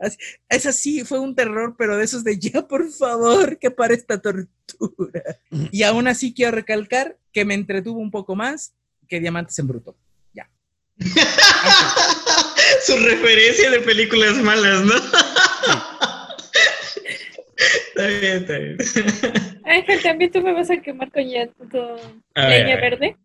Así- 0.00 0.18
es 0.48 0.66
así, 0.66 1.04
fue 1.04 1.18
un 1.20 1.34
terror, 1.36 1.76
pero 1.78 1.96
de 1.96 2.04
esos 2.04 2.24
de 2.24 2.38
ya, 2.38 2.66
por 2.66 2.88
favor, 2.90 3.58
que 3.58 3.70
para 3.70 3.94
esta 3.94 4.20
tortura. 4.20 5.22
Y 5.70 5.82
aún 5.84 6.08
así 6.08 6.32
quiero 6.34 6.52
recalcar 6.52 7.18
que 7.32 7.44
me 7.44 7.54
entretuvo 7.54 8.00
un 8.00 8.10
poco 8.10 8.34
más 8.34 8.74
que 9.12 9.20
Diamantes 9.20 9.58
en 9.58 9.68
Bruto. 9.68 9.94
Ya. 10.32 10.48
Su 12.86 12.96
referencia 12.96 13.70
de 13.70 13.80
películas 13.80 14.36
malas, 14.38 14.80
¿no? 14.84 14.94
está 17.56 18.06
bien, 18.06 18.24
está 18.38 18.58
bien. 18.58 18.76
Ángel, 19.66 20.02
también 20.02 20.30
tú 20.32 20.40
me 20.40 20.52
vas 20.54 20.70
a 20.70 20.78
quemar 20.80 21.10
con, 21.12 21.28
ya- 21.28 21.46
con 21.48 22.22
A 22.34 22.48
leña 22.48 22.76
ver. 22.76 22.98
verde. 22.98 23.16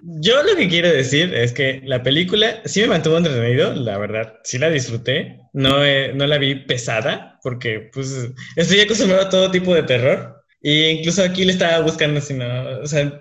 Yo 0.00 0.44
lo 0.44 0.54
que 0.54 0.68
quiero 0.68 0.88
decir 0.92 1.34
es 1.34 1.52
que 1.52 1.82
la 1.84 2.04
película 2.04 2.62
sí 2.64 2.80
me 2.82 2.86
mantuvo 2.86 3.18
entretenido, 3.18 3.74
la 3.74 3.98
verdad, 3.98 4.34
sí 4.44 4.56
la 4.58 4.70
disfruté, 4.70 5.40
no, 5.52 5.84
eh, 5.84 6.12
no 6.14 6.24
la 6.28 6.38
vi 6.38 6.54
pesada, 6.54 7.40
porque 7.42 7.90
pues 7.92 8.28
estoy 8.54 8.78
acostumbrado 8.80 9.26
a 9.26 9.28
todo 9.28 9.50
tipo 9.50 9.74
de 9.74 9.82
terror, 9.82 10.36
e 10.62 10.90
incluso 10.90 11.24
aquí 11.24 11.44
le 11.44 11.50
estaba 11.52 11.80
buscando, 11.80 12.20
si 12.20 12.34
no, 12.34 12.80
o 12.80 12.86
sea, 12.86 13.20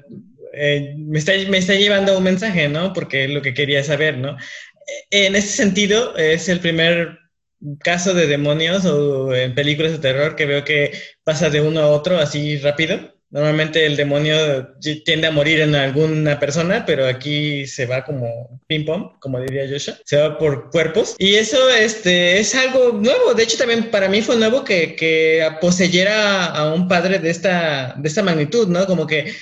eh, 0.58 0.96
me, 0.98 1.20
está, 1.20 1.34
me 1.50 1.58
está 1.58 1.76
llevando 1.76 2.18
un 2.18 2.24
mensaje, 2.24 2.68
¿no? 2.70 2.94
Porque 2.94 3.26
es 3.26 3.30
lo 3.30 3.42
que 3.42 3.54
quería 3.54 3.84
saber, 3.84 4.18
¿no? 4.18 4.38
Eh, 5.12 5.28
En 5.28 5.36
ese 5.36 5.50
sentido, 5.50 6.16
es 6.18 6.50
el 6.50 6.60
primer 6.60 7.20
caso 7.80 8.14
de 8.14 8.28
demonios 8.28 8.86
o 8.86 9.34
en 9.34 9.56
películas 9.56 9.92
de 9.94 10.00
terror 10.00 10.36
que 10.36 10.46
veo 10.46 10.64
que 10.64 10.92
pasa 11.24 11.50
de 11.50 11.62
uno 11.62 11.82
a 11.82 11.88
otro 11.88 12.18
así 12.18 12.58
rápido. 12.58 13.16
Normalmente 13.30 13.86
el 13.86 13.98
demonio 13.98 14.38
tiende 15.04 15.28
a 15.28 15.32
morir 15.32 15.60
en 15.60 15.76
alguna 15.76 16.40
persona, 16.40 16.86
pero 16.86 17.06
aquí 17.06 17.68
se 17.68 17.86
va 17.86 18.06
como 18.06 18.62
ping 18.68 18.86
pong, 18.86 19.20
como 19.20 19.42
diría 19.42 19.68
Joshua, 19.70 19.98
se 20.06 20.16
va 20.16 20.38
por 20.38 20.70
cuerpos. 20.70 21.16
Y 21.20 21.36
eso 21.36 21.58
este, 21.70 22.40
es 22.40 22.56
algo 22.56 22.94
nuevo. 22.94 23.34
De 23.34 23.44
hecho, 23.44 23.58
también 23.58 23.92
para 23.92 24.08
mí 24.08 24.22
fue 24.22 24.38
nuevo 24.38 24.64
que, 24.64 24.96
que 24.96 25.46
poseyera 25.60 26.46
a 26.46 26.74
un 26.74 26.88
padre 26.88 27.20
de 27.20 27.30
esta, 27.30 27.96
de 27.98 28.08
esta 28.08 28.24
magnitud, 28.24 28.70
¿no? 28.70 28.86
Como 28.86 29.06
que 29.06 29.34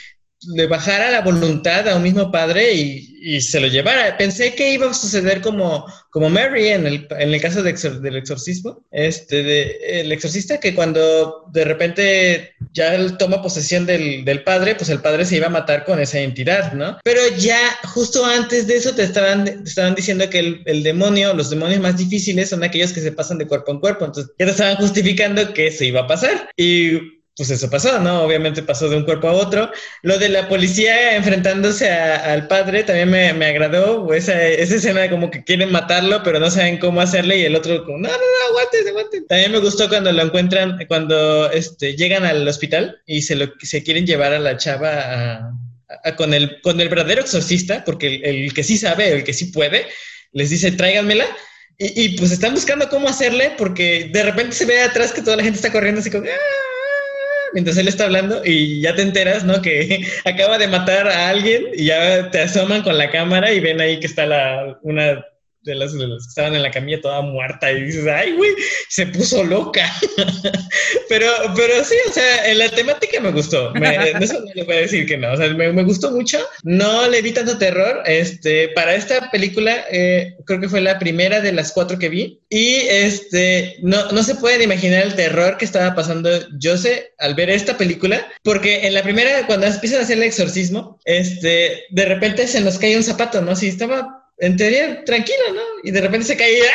le 0.53 0.67
bajara 0.67 1.11
la 1.11 1.21
voluntad 1.21 1.87
a 1.87 1.95
un 1.95 2.03
mismo 2.03 2.31
padre 2.31 2.73
y, 2.73 3.15
y 3.21 3.41
se 3.41 3.59
lo 3.59 3.67
llevara. 3.67 4.17
Pensé 4.17 4.53
que 4.53 4.73
iba 4.73 4.89
a 4.89 4.93
suceder 4.93 5.41
como, 5.41 5.85
como 6.11 6.29
Mary 6.29 6.67
en 6.67 6.85
el, 6.85 7.07
en 7.09 7.33
el 7.33 7.41
caso 7.41 7.63
de 7.63 7.73
del 7.73 8.15
exorcismo, 8.15 8.85
este, 8.91 9.43
de, 9.43 10.01
el 10.01 10.11
exorcista, 10.11 10.59
que 10.59 10.75
cuando 10.75 11.45
de 11.51 11.65
repente 11.65 12.53
ya 12.71 12.93
él 12.93 13.17
toma 13.17 13.41
posesión 13.41 13.85
del, 13.85 14.23
del 14.25 14.43
padre, 14.43 14.75
pues 14.75 14.89
el 14.89 15.01
padre 15.01 15.25
se 15.25 15.37
iba 15.37 15.47
a 15.47 15.49
matar 15.49 15.85
con 15.85 15.99
esa 15.99 16.19
entidad, 16.19 16.73
¿no? 16.73 16.99
Pero 17.03 17.21
ya 17.37 17.59
justo 17.85 18.25
antes 18.25 18.67
de 18.67 18.75
eso 18.75 18.93
te 18.93 19.03
estaban, 19.03 19.45
te 19.45 19.69
estaban 19.69 19.95
diciendo 19.95 20.29
que 20.29 20.39
el, 20.39 20.61
el 20.65 20.83
demonio, 20.83 21.33
los 21.33 21.49
demonios 21.49 21.81
más 21.81 21.97
difíciles 21.97 22.49
son 22.49 22.63
aquellos 22.63 22.93
que 22.93 23.01
se 23.01 23.11
pasan 23.11 23.39
de 23.39 23.47
cuerpo 23.47 23.71
en 23.71 23.79
cuerpo, 23.79 24.05
entonces 24.05 24.31
ya 24.37 24.45
te 24.45 24.51
estaban 24.51 24.75
justificando 24.75 25.53
que 25.53 25.67
eso 25.67 25.83
iba 25.83 26.01
a 26.01 26.07
pasar. 26.07 26.49
Y 26.57 27.14
pues 27.37 27.49
eso 27.49 27.69
pasó, 27.69 27.99
¿no? 27.99 28.23
Obviamente 28.23 28.63
pasó 28.63 28.87
de 28.89 28.95
un 28.95 29.03
cuerpo 29.03 29.27
a 29.27 29.33
otro. 29.33 29.69
Lo 30.03 30.17
de 30.17 30.29
la 30.29 30.47
policía 30.47 31.15
enfrentándose 31.17 31.89
a- 31.89 32.31
al 32.33 32.47
padre 32.47 32.83
también 32.83 33.09
me, 33.09 33.33
me 33.33 33.47
agradó. 33.47 34.13
Esa, 34.13 34.41
esa 34.47 34.75
escena 34.75 35.09
como 35.09 35.29
que 35.29 35.43
quieren 35.43 35.71
matarlo, 35.71 36.23
pero 36.23 36.39
no 36.39 36.49
saben 36.49 36.77
cómo 36.77 37.01
hacerle 37.01 37.37
y 37.39 37.43
el 37.45 37.55
otro 37.55 37.83
como, 37.83 37.97
no, 37.97 38.07
no, 38.07 38.17
no, 38.17 38.49
aguantes, 38.49 38.87
aguantes. 38.87 39.27
También 39.27 39.51
me 39.51 39.59
gustó 39.59 39.89
cuando 39.89 40.11
lo 40.13 40.21
encuentran, 40.23 40.77
cuando 40.87 41.51
este, 41.51 41.95
llegan 41.97 42.23
al 42.25 42.47
hospital 42.47 43.01
y 43.05 43.21
se, 43.21 43.35
lo, 43.35 43.47
se 43.61 43.83
quieren 43.83 44.05
llevar 44.07 44.31
a 44.33 44.39
la 44.39 44.55
chava 44.57 44.89
a- 44.91 45.51
a- 46.05 46.15
con, 46.15 46.33
el, 46.33 46.61
con 46.61 46.79
el 46.79 46.87
verdadero 46.89 47.21
exorcista, 47.21 47.83
porque 47.83 48.07
el, 48.15 48.25
el 48.45 48.53
que 48.53 48.63
sí 48.63 48.77
sabe, 48.77 49.11
el 49.11 49.23
que 49.25 49.33
sí 49.33 49.45
puede, 49.47 49.85
les 50.31 50.49
dice, 50.51 50.71
tráiganmela. 50.71 51.25
Y, 51.77 52.05
y, 52.05 52.17
pues 52.17 52.31
están 52.31 52.53
buscando 52.53 52.87
cómo 52.87 53.09
hacerle 53.09 53.51
porque 53.57 54.09
de 54.13 54.23
repente 54.23 54.55
se 54.55 54.63
ve 54.65 54.81
atrás 54.81 55.11
que 55.11 55.21
toda 55.21 55.35
la 55.35 55.43
gente 55.43 55.57
está 55.57 55.73
corriendo 55.73 55.99
así 55.99 56.09
como... 56.09 56.23
"Ah", 56.25 56.31
Mientras 57.55 57.77
él 57.77 57.87
está 57.87 58.03
hablando 58.03 58.41
y 58.43 58.81
ya 58.81 58.95
te 58.95 59.01
enteras, 59.01 59.45
¿no? 59.45 59.61
Que 59.61 60.05
acaba 60.25 60.57
de 60.57 60.67
matar 60.67 61.07
a 61.07 61.29
alguien 61.29 61.63
y 61.73 61.85
ya 61.85 62.29
te 62.29 62.41
asoman 62.41 62.83
con 62.83 62.97
la 62.97 63.09
cámara 63.09 63.53
y 63.53 63.61
ven 63.61 63.79
ahí 63.79 63.97
que 63.97 64.07
está 64.07 64.25
la, 64.25 64.77
una 64.81 65.25
de 65.65 65.75
las, 65.75 65.93
de 65.93 66.07
las 66.07 66.23
que 66.23 66.29
estaban 66.29 66.55
en 66.55 66.63
la 66.63 66.71
camilla 66.71 67.01
toda 67.01 67.21
muerta 67.21 67.71
y 67.71 67.83
dices, 67.83 68.07
ay, 68.07 68.33
güey, 68.33 68.51
se 68.87 69.07
puso 69.07 69.43
loca. 69.43 69.91
pero, 71.09 71.27
pero 71.55 71.83
sí, 71.83 71.95
o 72.07 72.13
sea, 72.13 72.49
en 72.49 72.59
la 72.59 72.69
temática 72.69 73.19
me 73.19 73.31
gustó. 73.31 73.73
Me, 73.73 74.11
eso 74.11 74.39
no 74.39 74.53
le 74.53 74.63
voy 74.63 74.75
a 74.75 74.81
decir 74.81 75.05
que 75.05 75.17
no. 75.17 75.33
O 75.33 75.37
sea, 75.37 75.49
me, 75.53 75.73
me 75.73 75.83
gustó 75.83 76.11
mucho. 76.11 76.39
No 76.63 77.07
le 77.09 77.21
vi 77.21 77.31
tanto 77.31 77.57
terror. 77.57 78.03
Este, 78.05 78.69
para 78.69 78.95
esta 78.95 79.31
película, 79.31 79.85
eh, 79.91 80.35
creo 80.45 80.61
que 80.61 80.69
fue 80.69 80.81
la 80.81 80.99
primera 80.99 81.41
de 81.41 81.51
las 81.51 81.71
cuatro 81.71 81.97
que 81.97 82.09
vi. 82.09 82.39
Y 82.49 82.75
este, 82.89 83.77
no, 83.81 84.11
no 84.11 84.23
se 84.23 84.35
pueden 84.35 84.61
imaginar 84.61 85.03
el 85.03 85.15
terror 85.15 85.57
que 85.57 85.65
estaba 85.65 85.95
pasando 85.95 86.29
Jose 86.61 87.13
al 87.17 87.33
ver 87.33 87.49
esta 87.49 87.77
película, 87.77 88.27
porque 88.43 88.85
en 88.85 88.93
la 88.93 89.03
primera, 89.03 89.45
cuando 89.47 89.65
empiezan 89.65 89.99
a 89.99 90.03
hacer 90.03 90.17
el 90.17 90.23
exorcismo, 90.23 90.99
este, 91.05 91.85
de 91.89 92.05
repente 92.05 92.47
se 92.47 92.61
nos 92.61 92.77
cae 92.77 92.95
un 92.95 93.03
zapato, 93.03 93.41
¿no? 93.41 93.55
Si 93.55 93.67
estaba 93.67 94.24
en 94.37 94.57
teoría 94.57 95.03
tranquilo, 95.05 95.53
¿no? 95.53 95.61
Y 95.83 95.91
de 95.91 96.01
repente 96.01 96.27
se 96.27 96.37
cae. 96.37 96.59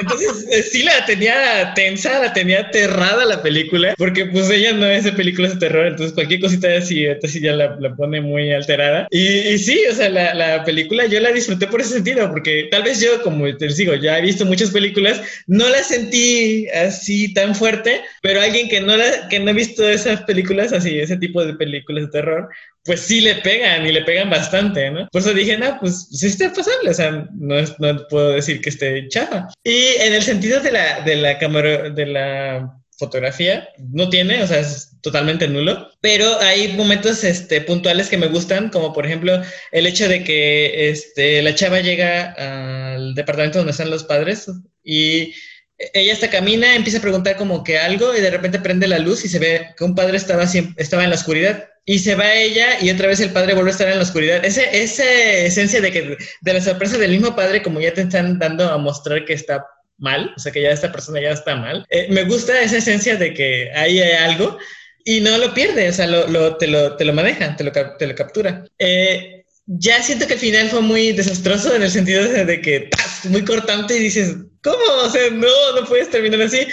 Entonces, 0.00 0.46
eh, 0.50 0.62
sí 0.62 0.82
la 0.82 1.04
tenía 1.04 1.72
tensa, 1.74 2.20
la 2.20 2.32
tenía 2.32 2.60
aterrada 2.60 3.24
la 3.24 3.42
película, 3.42 3.94
porque 3.98 4.26
pues 4.26 4.50
ella 4.50 4.72
no 4.72 4.86
es 4.86 5.04
de 5.04 5.12
películas 5.12 5.54
de 5.54 5.60
terror, 5.60 5.86
entonces 5.86 6.14
cualquier 6.14 6.40
cosita 6.40 6.68
así, 6.76 7.06
ya 7.40 7.52
la, 7.52 7.76
la 7.80 7.94
pone 7.94 8.20
muy 8.20 8.52
alterada. 8.52 9.06
Y, 9.10 9.26
y 9.26 9.58
sí, 9.58 9.80
o 9.90 9.94
sea, 9.94 10.08
la, 10.08 10.34
la, 10.34 10.64
película 10.64 11.06
yo 11.06 11.20
la 11.20 11.32
disfruté 11.32 11.66
por 11.66 11.80
ese 11.80 11.94
sentido, 11.94 12.28
porque 12.30 12.68
tal 12.70 12.82
vez 12.82 13.00
yo, 13.00 13.22
como 13.22 13.44
te 13.56 13.68
digo, 13.68 13.94
ya 13.94 14.18
he 14.18 14.22
visto 14.22 14.44
muchas 14.44 14.70
películas, 14.70 15.20
no 15.46 15.68
la 15.68 15.82
sentí 15.82 16.68
así 16.68 17.32
tan 17.32 17.54
fuerte, 17.54 18.02
pero 18.22 18.40
alguien 18.40 18.68
que 18.68 18.80
no, 18.80 18.96
la, 18.96 19.28
que 19.28 19.40
no 19.40 19.50
ha 19.50 19.54
visto 19.54 19.88
esas 19.88 20.22
películas, 20.22 20.72
así, 20.72 20.98
ese 20.98 21.16
tipo 21.16 21.44
de 21.44 21.54
películas 21.54 22.04
de 22.04 22.10
terror, 22.10 22.48
pues 22.88 23.00
sí 23.02 23.20
le 23.20 23.34
pegan 23.34 23.86
y 23.86 23.92
le 23.92 24.02
pegan 24.02 24.30
bastante, 24.30 24.90
¿no? 24.90 25.06
Por 25.12 25.20
eso 25.20 25.34
dije, 25.34 25.58
no, 25.58 25.78
pues 25.78 26.08
sí 26.10 26.26
está 26.26 26.50
pasable, 26.50 26.88
o 26.88 26.94
sea, 26.94 27.28
no, 27.34 27.58
es, 27.58 27.78
no 27.78 28.08
puedo 28.08 28.30
decir 28.30 28.62
que 28.62 28.70
esté 28.70 29.06
chafa. 29.08 29.46
Y 29.62 29.88
en 30.00 30.14
el 30.14 30.22
sentido 30.22 30.58
de 30.60 30.72
la, 30.72 31.02
de 31.02 31.16
la 31.16 31.38
cámara, 31.38 31.90
de 31.90 32.06
la 32.06 32.72
fotografía, 32.98 33.68
no 33.92 34.08
tiene, 34.08 34.42
o 34.42 34.46
sea, 34.46 34.60
es 34.60 34.92
totalmente 35.02 35.46
nulo, 35.48 35.90
pero 36.00 36.40
hay 36.40 36.72
momentos 36.78 37.22
este, 37.24 37.60
puntuales 37.60 38.08
que 38.08 38.16
me 38.16 38.28
gustan, 38.28 38.70
como 38.70 38.94
por 38.94 39.04
ejemplo 39.04 39.38
el 39.70 39.86
hecho 39.86 40.08
de 40.08 40.24
que 40.24 40.88
este, 40.88 41.42
la 41.42 41.54
chava 41.54 41.80
llega 41.80 42.32
al 42.94 43.14
departamento 43.14 43.58
donde 43.58 43.72
están 43.72 43.90
los 43.90 44.04
padres 44.04 44.50
y 44.82 45.34
ella 45.78 46.12
hasta 46.12 46.30
camina, 46.30 46.74
empieza 46.74 46.98
a 46.98 47.02
preguntar 47.02 47.36
como 47.36 47.62
que 47.62 47.78
algo 47.78 48.14
y 48.16 48.20
de 48.20 48.30
repente 48.30 48.58
prende 48.58 48.88
la 48.88 48.98
luz 48.98 49.24
y 49.24 49.28
se 49.28 49.38
ve 49.38 49.68
que 49.76 49.84
un 49.84 49.94
padre 49.94 50.16
estaba, 50.16 50.44
estaba 50.76 51.04
en 51.04 51.10
la 51.10 51.16
oscuridad 51.16 51.68
y 51.84 52.00
se 52.00 52.14
va 52.14 52.34
ella 52.34 52.80
y 52.80 52.90
otra 52.90 53.06
vez 53.06 53.20
el 53.20 53.30
padre 53.30 53.54
vuelve 53.54 53.70
a 53.70 53.72
estar 53.72 53.88
en 53.88 53.96
la 53.96 54.02
oscuridad. 54.02 54.44
Ese, 54.44 54.82
esa 54.82 55.04
esencia 55.04 55.80
de 55.80 55.92
que 55.92 56.16
de 56.40 56.52
la 56.52 56.60
sorpresa 56.60 56.98
del 56.98 57.12
mismo 57.12 57.34
padre, 57.34 57.62
como 57.62 57.80
ya 57.80 57.94
te 57.94 58.02
están 58.02 58.38
dando 58.38 58.68
a 58.68 58.76
mostrar 58.76 59.24
que 59.24 59.32
está 59.32 59.64
mal, 59.98 60.32
o 60.36 60.40
sea 60.40 60.52
que 60.52 60.62
ya 60.62 60.70
esta 60.70 60.92
persona 60.92 61.20
ya 61.20 61.30
está 61.30 61.56
mal. 61.56 61.86
Eh, 61.90 62.08
me 62.10 62.24
gusta 62.24 62.60
esa 62.60 62.78
esencia 62.78 63.16
de 63.16 63.32
que 63.32 63.70
ahí 63.74 64.00
hay 64.00 64.12
algo 64.12 64.58
y 65.04 65.20
no 65.20 65.38
lo 65.38 65.54
pierde, 65.54 65.88
o 65.88 65.92
sea, 65.92 66.06
lo, 66.06 66.26
lo, 66.28 66.56
te, 66.56 66.66
lo, 66.66 66.96
te 66.96 67.04
lo 67.04 67.12
maneja, 67.12 67.56
te 67.56 67.64
lo, 67.64 67.72
te 67.72 68.06
lo 68.06 68.14
captura. 68.14 68.64
Eh, 68.78 69.38
ya 69.66 70.02
siento 70.02 70.26
que 70.26 70.34
el 70.34 70.40
final 70.40 70.68
fue 70.68 70.80
muy 70.80 71.12
desastroso 71.12 71.74
en 71.74 71.82
el 71.82 71.90
sentido 71.90 72.24
de, 72.24 72.60
que 72.60 72.88
muy 73.24 73.44
cortante 73.44 73.96
y 73.96 74.00
dices, 74.00 74.36
¿cómo? 74.62 74.84
O 75.04 75.10
sea, 75.10 75.30
no, 75.30 75.72
no 75.74 75.86
puedes 75.86 76.10
terminar 76.10 76.42
así. 76.42 76.66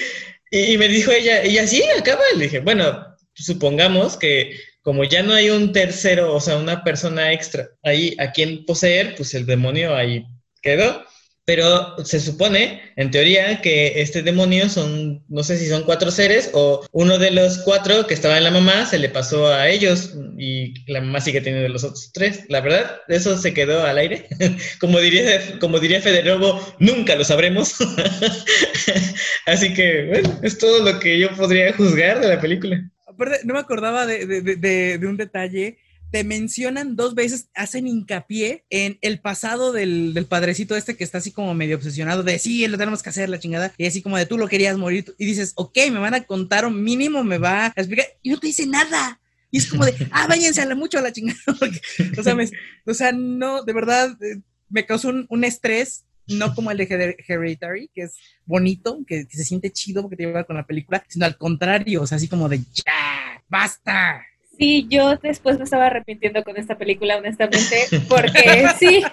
Y, 0.51 0.77
me 0.77 0.87
dijo 0.87 1.11
ella, 1.11 1.45
y 1.45 1.57
así 1.57 1.83
acaba. 1.97 2.21
Le 2.35 2.45
dije, 2.45 2.59
bueno, 2.59 3.05
supongamos 3.33 4.17
que 4.17 4.59
como 4.81 5.03
ya 5.03 5.23
no 5.23 5.33
hay 5.33 5.49
un 5.49 5.71
tercero, 5.71 6.33
o 6.33 6.39
sea, 6.39 6.57
una 6.57 6.83
persona 6.83 7.33
extra 7.33 7.69
ahí 7.83 8.15
a 8.19 8.31
quien 8.31 8.65
poseer, 8.65 9.15
pues 9.15 9.33
el 9.33 9.45
demonio 9.45 9.95
ahí 9.95 10.25
quedó. 10.61 11.05
Pero 11.45 11.95
se 12.03 12.19
supone, 12.19 12.81
en 12.95 13.11
teoría, 13.11 13.61
que 13.61 14.01
este 14.01 14.23
demonio 14.23 14.67
son, 14.67 15.23
no 15.29 15.43
sé 15.43 15.59
si 15.59 15.67
son 15.67 15.83
cuatro 15.83 16.09
seres 16.09 16.49
o 16.53 16.83
uno 16.91 17.19
de 17.19 17.29
los 17.29 17.59
cuatro 17.59 18.07
que 18.07 18.15
estaba 18.15 18.37
en 18.37 18.45
la 18.45 18.51
mamá 18.51 18.87
se 18.87 18.97
le 18.97 19.09
pasó 19.09 19.47
a 19.47 19.69
ellos 19.69 20.15
y 20.39 20.73
la 20.91 21.01
mamá 21.01 21.21
sigue 21.21 21.41
teniendo 21.41 21.69
los 21.69 21.83
otros 21.83 22.11
tres. 22.13 22.45
La 22.49 22.61
verdad, 22.61 22.99
eso 23.09 23.37
se 23.37 23.53
quedó 23.53 23.85
al 23.85 23.99
aire. 23.99 24.27
como 24.79 24.99
diría, 24.99 25.59
como 25.59 25.79
diría 25.79 26.01
Federobo, 26.01 26.59
nunca 26.79 27.15
lo 27.15 27.23
sabremos. 27.23 27.75
Así 29.45 29.71
que, 29.75 30.07
bueno, 30.07 30.39
es 30.41 30.57
todo 30.57 30.83
lo 30.83 30.99
que 30.99 31.19
yo 31.19 31.29
podría 31.35 31.73
juzgar 31.73 32.21
de 32.21 32.27
la 32.27 32.41
película. 32.41 32.89
Aparte, 33.05 33.41
no 33.43 33.53
me 33.53 33.59
acordaba 33.59 34.07
de, 34.07 34.25
de, 34.25 34.97
de 34.97 35.07
un 35.07 35.15
detalle 35.15 35.77
te 36.15 36.23
mencionan 36.23 36.95
dos 36.95 37.13
veces, 37.13 37.49
hacen 37.53 37.87
hincapié 37.87 38.63
en 38.69 38.97
el 39.01 39.19
pasado 39.19 39.73
del, 39.73 40.13
del, 40.13 40.27
padrecito 40.27 40.77
este 40.77 40.95
que 40.95 41.03
está 41.03 41.17
así 41.17 41.33
como 41.33 41.53
medio 41.53 41.75
obsesionado 41.75 42.23
de 42.23 42.39
sí, 42.39 42.65
lo 42.69 42.77
tenemos 42.77 43.03
que 43.03 43.09
hacer, 43.09 43.27
la 43.27 43.37
chingada, 43.37 43.73
y 43.77 43.85
así 43.85 44.01
como 44.01 44.15
de 44.15 44.25
tú 44.25 44.37
lo 44.37 44.47
querías 44.47 44.77
morir, 44.77 45.13
y 45.17 45.25
dices, 45.25 45.51
ok, 45.57 45.77
me 45.91 45.99
van 45.99 46.13
a 46.13 46.23
contar, 46.23 46.63
o 46.63 46.71
mínimo 46.71 47.21
me 47.25 47.37
va 47.37 47.65
a 47.65 47.73
explicar, 47.75 48.05
y 48.21 48.29
no 48.29 48.39
te 48.39 48.47
dice 48.47 48.65
nada. 48.65 49.19
Y 49.51 49.57
es 49.57 49.69
como 49.69 49.83
de, 49.83 49.93
ah, 50.11 50.25
váyanse 50.29 50.61
a 50.61 50.65
la 50.65 50.75
mucho 50.75 50.99
a 50.99 51.01
la 51.01 51.11
chingada. 51.11 51.37
o, 52.17 52.23
sea, 52.23 52.37
o 52.85 52.93
sea, 52.93 53.11
no, 53.11 53.63
de 53.63 53.73
verdad, 53.73 54.17
eh, 54.23 54.39
me 54.69 54.85
causó 54.85 55.09
un, 55.09 55.25
un 55.29 55.43
estrés 55.43 56.05
no 56.27 56.55
como 56.55 56.71
el 56.71 56.77
de 56.77 57.17
Hereditary, 57.27 57.89
que 57.93 58.03
es 58.03 58.17
bonito, 58.45 58.99
que, 59.05 59.27
que, 59.27 59.35
se 59.35 59.43
siente 59.43 59.69
chido 59.69 60.01
porque 60.01 60.15
te 60.15 60.23
lleva 60.23 60.45
con 60.45 60.55
la 60.55 60.65
película, 60.65 61.03
sino 61.09 61.25
al 61.25 61.37
contrario, 61.37 62.03
o 62.03 62.07
sea, 62.07 62.15
así 62.15 62.29
como 62.29 62.47
de 62.47 62.61
ya, 62.71 63.43
basta. 63.49 64.23
Sí, 64.57 64.87
yo 64.89 65.17
después 65.17 65.57
me 65.57 65.65
estaba 65.65 65.87
arrepintiendo 65.87 66.43
con 66.43 66.57
esta 66.57 66.77
película, 66.77 67.17
honestamente, 67.17 67.87
porque 68.07 68.65
sí, 68.79 69.03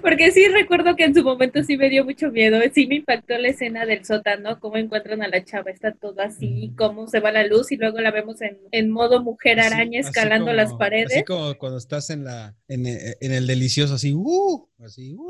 porque 0.00 0.30
sí 0.30 0.46
recuerdo 0.48 0.94
que 0.96 1.04
en 1.04 1.14
su 1.14 1.24
momento 1.24 1.62
sí 1.62 1.76
me 1.76 1.90
dio 1.90 2.04
mucho 2.04 2.30
miedo, 2.30 2.60
sí 2.72 2.86
me 2.86 2.96
impactó 2.96 3.36
la 3.38 3.48
escena 3.48 3.84
del 3.84 4.04
sótano, 4.04 4.60
cómo 4.60 4.76
encuentran 4.76 5.22
a 5.22 5.28
la 5.28 5.44
chava, 5.44 5.70
está 5.70 5.92
todo 5.92 6.20
así, 6.20 6.72
cómo 6.76 7.08
se 7.08 7.20
va 7.20 7.32
la 7.32 7.46
luz 7.46 7.72
y 7.72 7.76
luego 7.76 8.00
la 8.00 8.10
vemos 8.10 8.40
en, 8.42 8.58
en 8.70 8.90
modo 8.90 9.22
mujer 9.22 9.60
araña 9.60 10.00
escalando 10.00 10.52
las 10.52 10.72
paredes. 10.74 11.12
Así 11.12 11.24
como 11.24 11.54
cuando 11.58 11.78
estás 11.78 12.10
en 12.10 12.24
la 12.24 12.54
en, 12.72 12.86
en 12.86 13.32
el 13.32 13.46
delicioso, 13.46 13.94
así, 13.94 14.12
uh, 14.14 14.68
así, 14.84 15.14
uh. 15.14 15.26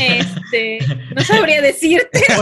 Este, 0.00 0.78
no 1.14 1.22
sabría 1.22 1.60
decirte. 1.60 2.20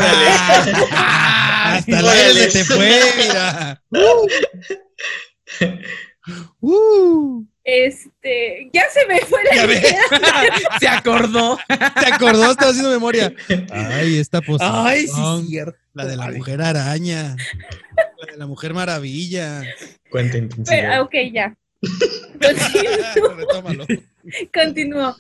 hasta 0.92 2.02
la 2.02 2.12
se 2.12 2.48
te 2.48 2.64
fue, 2.64 3.01
mira. 3.18 3.82
Uh. 6.60 7.44
Este, 7.62 8.70
ya 8.72 8.82
se 8.92 9.06
me 9.06 9.20
fue 9.20 9.44
la 9.44 9.64
idea. 9.64 9.94
se 10.80 10.88
acordó. 10.88 11.59
Se 11.68 12.12
acordó, 12.12 12.51
estaba 12.52 12.70
haciendo 12.70 12.90
memoria. 12.90 13.32
Ay, 13.70 14.18
esta 14.18 14.40
posición. 14.40 14.86
Ay, 14.86 15.06
sí, 15.06 15.47
cierto. 15.48 15.78
La 15.92 16.06
de 16.06 16.16
la 16.16 16.30
mujer 16.30 16.62
araña. 16.62 17.36
La 17.97 18.32
de 18.32 18.38
la 18.38 18.47
mujer 18.47 18.74
maravilla. 18.74 19.62
Cuenta 20.10 20.38
intensidad. 20.38 21.02
ok, 21.02 21.14
ya. 21.32 21.55
Continúo. 22.40 23.86
Continúo. 24.55 25.16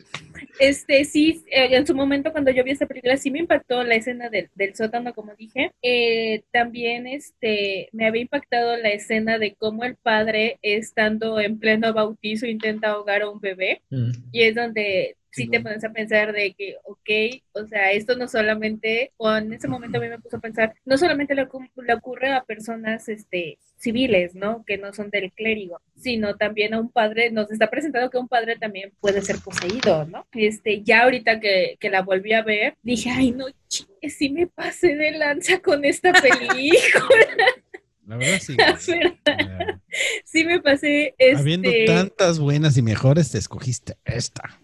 Este, 0.58 1.04
sí, 1.04 1.42
eh, 1.50 1.68
en 1.74 1.86
su 1.86 1.94
momento 1.94 2.32
cuando 2.32 2.50
yo 2.50 2.64
vi 2.64 2.72
esta 2.72 2.86
película 2.86 3.16
sí 3.16 3.30
me 3.30 3.38
impactó 3.38 3.82
la 3.82 3.94
escena 3.94 4.28
del, 4.28 4.50
del 4.54 4.74
sótano, 4.74 5.14
como 5.14 5.34
dije. 5.34 5.72
Eh, 5.82 6.42
también 6.52 7.06
este, 7.06 7.88
me 7.92 8.06
había 8.06 8.22
impactado 8.22 8.76
la 8.76 8.90
escena 8.90 9.38
de 9.38 9.54
cómo 9.54 9.84
el 9.84 9.96
padre, 9.96 10.58
estando 10.62 11.40
en 11.40 11.58
pleno 11.58 11.92
bautizo, 11.92 12.46
intenta 12.46 12.90
ahogar 12.90 13.22
a 13.22 13.30
un 13.30 13.40
bebé. 13.40 13.82
Mm. 13.90 14.10
Y 14.32 14.42
es 14.42 14.54
donde 14.54 15.16
sí 15.30 15.48
te 15.48 15.60
pones 15.60 15.84
a 15.84 15.92
pensar 15.92 16.32
de 16.32 16.54
que, 16.54 16.76
ok, 16.84 17.42
o 17.52 17.66
sea, 17.66 17.92
esto 17.92 18.16
no 18.16 18.28
solamente, 18.28 19.12
o 19.16 19.34
en 19.34 19.52
ese 19.52 19.68
momento 19.68 19.98
a 19.98 20.00
mí 20.00 20.08
me 20.08 20.18
puso 20.18 20.36
a 20.36 20.40
pensar, 20.40 20.74
no 20.84 20.98
solamente 20.98 21.34
le, 21.34 21.46
le, 21.76 21.94
ocurre 21.94 22.32
a 22.32 22.42
personas 22.42 23.08
este, 23.08 23.58
civiles, 23.76 24.34
¿no? 24.34 24.64
Que 24.66 24.78
no 24.78 24.92
son 24.92 25.10
del 25.10 25.32
clérigo, 25.32 25.80
sino 25.96 26.36
también 26.36 26.74
a 26.74 26.80
un 26.80 26.90
padre, 26.90 27.30
nos 27.30 27.50
está 27.50 27.70
presentando 27.70 28.10
que 28.10 28.18
un 28.18 28.28
padre 28.28 28.56
también 28.56 28.92
puede 29.00 29.22
ser 29.22 29.36
poseído, 29.38 30.04
¿no? 30.06 30.26
Este, 30.32 30.82
ya 30.82 31.04
ahorita 31.04 31.40
que, 31.40 31.76
que 31.78 31.90
la 31.90 32.02
volví 32.02 32.32
a 32.32 32.42
ver, 32.42 32.74
dije, 32.82 33.10
ay, 33.10 33.30
no, 33.30 33.46
chingue, 33.68 34.10
sí 34.10 34.30
me 34.30 34.46
pasé 34.46 34.96
de 34.96 35.12
lanza 35.12 35.60
con 35.60 35.84
esta 35.84 36.12
película. 36.12 36.70
La 38.06 38.16
verdad 38.16 38.40
sí. 38.40 38.56
Sí 40.24 40.44
me 40.44 40.60
pasé. 40.60 41.14
Este... 41.16 41.36
Habiendo 41.36 41.70
tantas 41.86 42.40
buenas 42.40 42.76
y 42.76 42.82
mejores, 42.82 43.30
te 43.30 43.38
escogiste 43.38 43.98
esta 44.04 44.60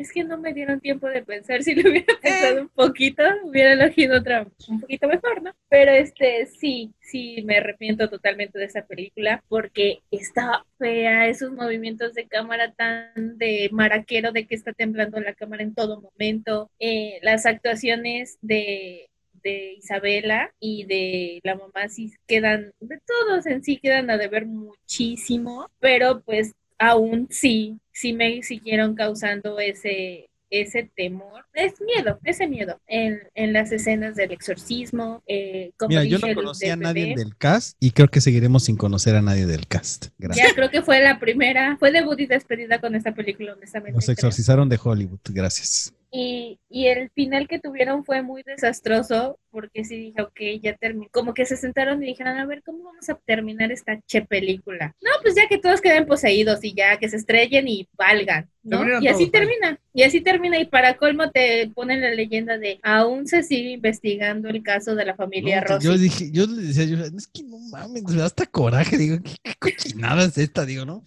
es 0.00 0.12
que 0.12 0.24
no 0.24 0.38
me 0.38 0.54
dieron 0.54 0.80
tiempo 0.80 1.08
de 1.08 1.22
pensar. 1.22 1.62
Si 1.70 1.74
lo 1.74 1.90
hubiera 1.90 2.14
pensado 2.20 2.62
un 2.62 2.68
poquito, 2.68 3.22
hubiera 3.44 3.74
elegido 3.74 4.18
otra 4.18 4.46
un 4.68 4.80
poquito 4.80 5.06
mejor, 5.06 5.42
¿no? 5.42 5.52
Pero 5.68 5.92
este, 5.92 6.46
sí, 6.46 6.92
sí, 7.00 7.42
me 7.44 7.58
arrepiento 7.58 8.08
totalmente 8.08 8.58
de 8.58 8.64
esa 8.64 8.82
película 8.82 9.44
porque 9.48 10.00
está 10.10 10.64
fea, 10.78 11.28
esos 11.28 11.52
movimientos 11.52 12.14
de 12.14 12.26
cámara 12.26 12.72
tan 12.72 13.38
de 13.38 13.68
maraquero, 13.72 14.32
de 14.32 14.46
que 14.46 14.54
está 14.54 14.72
temblando 14.72 15.20
la 15.20 15.34
cámara 15.34 15.62
en 15.62 15.74
todo 15.74 16.00
momento, 16.00 16.70
eh, 16.78 17.18
las 17.22 17.46
actuaciones 17.46 18.38
de 18.40 19.10
de 19.42 19.74
Isabela 19.74 20.52
y 20.60 20.84
de 20.84 21.40
la 21.44 21.54
mamá 21.54 21.88
sí 21.88 22.12
quedan, 22.26 22.72
de 22.80 22.98
todos 23.06 23.46
en 23.46 23.62
sí 23.62 23.78
quedan 23.78 24.10
a 24.10 24.18
deber 24.18 24.46
muchísimo, 24.46 25.68
pero 25.78 26.20
pues 26.22 26.54
aún 26.80 27.28
sí, 27.30 27.78
sí 27.92 28.12
me 28.12 28.42
siguieron 28.42 28.94
causando 28.94 29.60
ese, 29.60 30.30
ese 30.48 30.90
temor, 30.96 31.44
es 31.52 31.74
miedo, 31.80 32.18
ese 32.24 32.48
miedo 32.48 32.80
en, 32.86 33.20
en 33.34 33.52
las 33.52 33.70
escenas 33.70 34.16
del 34.16 34.32
exorcismo. 34.32 35.22
Eh, 35.26 35.72
como 35.78 35.90
Mira, 35.90 36.04
yo 36.04 36.18
no 36.18 36.34
conocía 36.34 36.72
a 36.72 36.76
nadie 36.76 37.14
del 37.14 37.36
cast 37.36 37.76
y 37.78 37.92
creo 37.92 38.08
que 38.08 38.20
seguiremos 38.20 38.64
sin 38.64 38.76
conocer 38.76 39.14
a 39.14 39.22
nadie 39.22 39.46
del 39.46 39.66
cast. 39.68 40.06
Gracias. 40.18 40.48
Ya 40.48 40.54
creo 40.54 40.70
que 40.70 40.82
fue 40.82 41.00
la 41.00 41.20
primera, 41.20 41.76
fue 41.78 41.92
debut 41.92 42.18
y 42.18 42.26
despedida 42.26 42.80
con 42.80 42.94
esta 42.94 43.14
película, 43.14 43.52
honestamente. 43.52 43.94
Nos 43.94 44.08
exorcizaron 44.08 44.68
de 44.68 44.80
Hollywood, 44.82 45.20
gracias. 45.28 45.92
Y, 46.12 46.58
y, 46.68 46.86
el 46.88 47.10
final 47.10 47.46
que 47.46 47.60
tuvieron 47.60 48.04
fue 48.04 48.22
muy 48.22 48.42
desastroso 48.42 49.38
porque 49.50 49.84
sí 49.84 49.96
dije, 49.96 50.22
ok, 50.22 50.40
ya 50.60 50.76
terminó. 50.76 51.08
Como 51.12 51.34
que 51.34 51.46
se 51.46 51.56
sentaron 51.56 52.02
y 52.02 52.06
dijeron, 52.06 52.36
a 52.36 52.46
ver, 52.46 52.62
¿cómo 52.64 52.82
vamos 52.82 53.08
a 53.08 53.14
terminar 53.14 53.70
esta 53.70 54.00
che 54.06 54.22
película? 54.22 54.94
No, 55.00 55.10
pues 55.22 55.36
ya 55.36 55.46
que 55.46 55.58
todos 55.58 55.80
queden 55.80 56.06
poseídos 56.06 56.64
y 56.64 56.74
ya 56.74 56.96
que 56.96 57.08
se 57.08 57.16
estrellen 57.16 57.68
y 57.68 57.88
valgan, 57.96 58.48
¿no? 58.62 59.00
Y 59.00 59.08
así 59.08 59.28
termina. 59.28 59.78
Y 59.92 60.02
así 60.02 60.20
termina. 60.20 60.58
Y 60.58 60.66
para 60.66 60.96
colmo 60.96 61.30
te 61.30 61.70
ponen 61.74 62.00
la 62.00 62.10
leyenda 62.10 62.58
de 62.58 62.78
aún 62.82 63.26
se 63.26 63.42
sigue 63.42 63.70
investigando 63.70 64.48
el 64.48 64.62
caso 64.62 64.94
de 64.94 65.04
la 65.04 65.14
familia 65.14 65.62
Rossi. 65.62 65.86
Yo 65.86 65.96
dije, 65.96 66.30
yo 66.30 66.46
le 66.46 66.62
decía, 66.62 66.84
yo, 66.84 67.04
es 67.04 67.26
que 67.26 67.42
no 67.42 67.58
mames, 67.58 68.02
me 68.04 68.16
da 68.16 68.26
hasta 68.26 68.46
coraje. 68.46 68.96
Digo, 68.96 69.18
¿qué, 69.22 69.32
qué 69.42 69.54
cochinada 69.58 70.24
es 70.24 70.38
esta? 70.38 70.66
Digo, 70.66 70.84
¿no? 70.84 71.04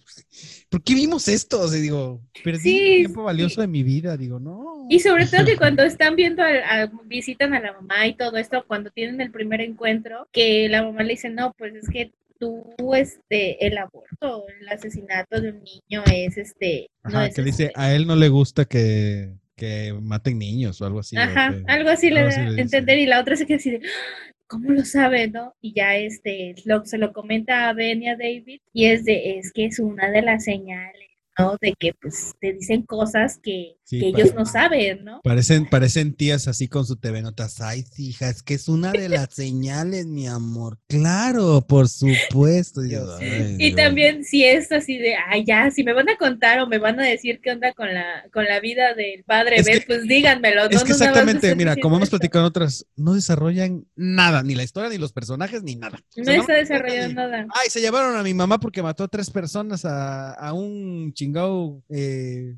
¿Por 0.68 0.82
qué 0.82 0.94
vimos 0.94 1.28
esto? 1.28 1.60
O 1.60 1.68
sea, 1.68 1.80
digo, 1.80 2.20
perdí 2.42 2.98
tiempo 2.98 3.22
valioso 3.22 3.60
de 3.60 3.68
mi 3.68 3.82
vida. 3.82 4.16
Digo, 4.16 4.40
no. 4.40 4.86
Y 4.88 5.00
sobre 5.00 5.26
todo 5.26 5.44
que 5.44 5.56
cuando 5.56 5.82
están 5.84 6.16
viendo, 6.16 6.42
a, 6.42 6.90
visitan 7.04 7.54
a 7.54 7.60
la 7.60 7.72
mamá 7.72 8.06
y 8.06 8.14
todo 8.14 8.36
esto 8.36 8.64
cuando 8.66 8.90
tienen 8.90 9.20
el 9.20 9.30
primer 9.30 9.60
encuentro, 9.60 10.28
que 10.32 10.68
la 10.68 10.82
mamá 10.82 11.02
le 11.02 11.10
dice, 11.10 11.30
no, 11.30 11.54
pues 11.56 11.74
es 11.74 11.88
que 11.88 12.12
tú, 12.38 12.94
este, 12.94 13.66
el 13.66 13.78
aborto, 13.78 14.46
el 14.60 14.68
asesinato 14.68 15.40
de 15.40 15.50
un 15.50 15.62
niño 15.62 16.02
es, 16.12 16.36
este... 16.36 16.90
Ajá, 17.02 17.30
que 17.30 17.42
dice, 17.42 17.66
este 17.66 17.80
a 17.80 17.94
él 17.94 18.06
no 18.06 18.16
le 18.16 18.28
gusta 18.28 18.64
que, 18.64 19.34
que 19.56 19.94
maten 20.00 20.38
niños 20.38 20.80
o 20.80 20.86
algo 20.86 21.00
así. 21.00 21.16
Ajá, 21.16 21.54
algo 21.66 21.90
así 21.90 22.10
le 22.10 22.22
da 22.22 22.30
a 22.30 22.60
entender 22.60 22.98
y 22.98 23.06
la 23.06 23.20
otra 23.20 23.36
se 23.36 23.46
queda 23.46 23.56
así 23.58 23.70
de, 23.70 23.80
¿cómo 24.46 24.70
lo 24.70 24.84
sabe, 24.84 25.28
no? 25.28 25.54
Y 25.60 25.74
ya 25.74 25.96
este, 25.96 26.54
lo, 26.64 26.84
se 26.84 26.98
lo 26.98 27.12
comenta 27.12 27.68
a 27.68 27.72
Ben 27.72 28.02
y 28.02 28.08
a 28.08 28.16
David 28.16 28.60
y 28.72 28.86
es 28.86 29.04
de, 29.04 29.38
es 29.38 29.52
que 29.52 29.66
es 29.66 29.78
una 29.78 30.10
de 30.10 30.22
las 30.22 30.44
señales 30.44 31.04
¿no? 31.38 31.56
De 31.60 31.74
que 31.78 31.92
pues 31.94 32.34
te 32.40 32.52
dicen 32.52 32.82
cosas 32.82 33.38
que, 33.42 33.76
Sí, 33.86 34.00
que 34.00 34.06
ellos 34.08 34.34
no 34.34 34.46
saben, 34.46 35.04
¿no? 35.04 35.20
Parecen, 35.22 35.68
parecen 35.68 36.14
tías 36.14 36.48
así 36.48 36.68
con 36.68 36.86
su 36.86 36.96
TV 36.96 37.20
Notas. 37.20 37.60
Ay, 37.60 37.84
hija, 37.98 38.30
es 38.30 38.42
que 38.42 38.54
es 38.54 38.66
una 38.68 38.92
de 38.92 39.10
las 39.10 39.28
señales, 39.34 40.06
mi 40.06 40.26
amor. 40.26 40.78
Claro, 40.88 41.60
por 41.68 41.88
supuesto. 41.88 42.80
Ay, 42.80 42.86
Y 43.58 43.64
Dios. 43.66 43.76
también 43.76 44.24
si 44.24 44.42
es 44.44 44.72
así 44.72 44.96
de, 44.96 45.16
ay, 45.28 45.44
ya, 45.44 45.70
si 45.70 45.84
me 45.84 45.92
van 45.92 46.08
a 46.08 46.16
contar 46.16 46.60
o 46.60 46.66
me 46.66 46.78
van 46.78 46.98
a 46.98 47.04
decir 47.04 47.40
qué 47.42 47.50
onda 47.50 47.74
con 47.74 47.92
la, 47.92 48.24
con 48.32 48.44
la 48.46 48.58
vida 48.60 48.94
del 48.94 49.22
padre 49.24 49.56
Es 49.56 49.68
que- 49.68 49.82
pues 49.86 50.04
díganmelo. 50.04 50.62
Es 50.64 50.76
no, 50.76 50.82
que 50.84 50.92
no 50.92 50.98
nada 50.98 51.10
exactamente, 51.10 51.54
mira, 51.54 51.76
como 51.76 51.96
hemos 51.96 52.08
platicado 52.10 52.44
en 52.46 52.48
otras, 52.48 52.86
no 52.96 53.12
desarrollan 53.14 53.84
nada, 53.96 54.42
ni 54.42 54.54
la 54.54 54.62
historia, 54.62 54.88
ni 54.88 54.96
los 54.96 55.12
personajes, 55.12 55.62
ni 55.62 55.76
nada. 55.76 55.98
O 56.16 56.20
No 56.20 56.24
sea, 56.24 56.36
está 56.36 56.52
desarrollando 56.54 57.20
nada. 57.20 57.42
de, 57.42 57.46
Ay, 57.54 57.68
se 57.68 57.82
llevaron 57.82 58.16
a 58.16 58.22
mi 58.22 58.32
mamá 58.32 58.58
porque 58.58 58.82
mató 58.82 59.04
a 59.04 59.08
tres 59.08 59.28
personas 59.28 59.84
a, 59.84 60.32
a 60.32 60.52
un 60.54 61.12
chingado, 61.12 61.82
eh, 61.90 62.54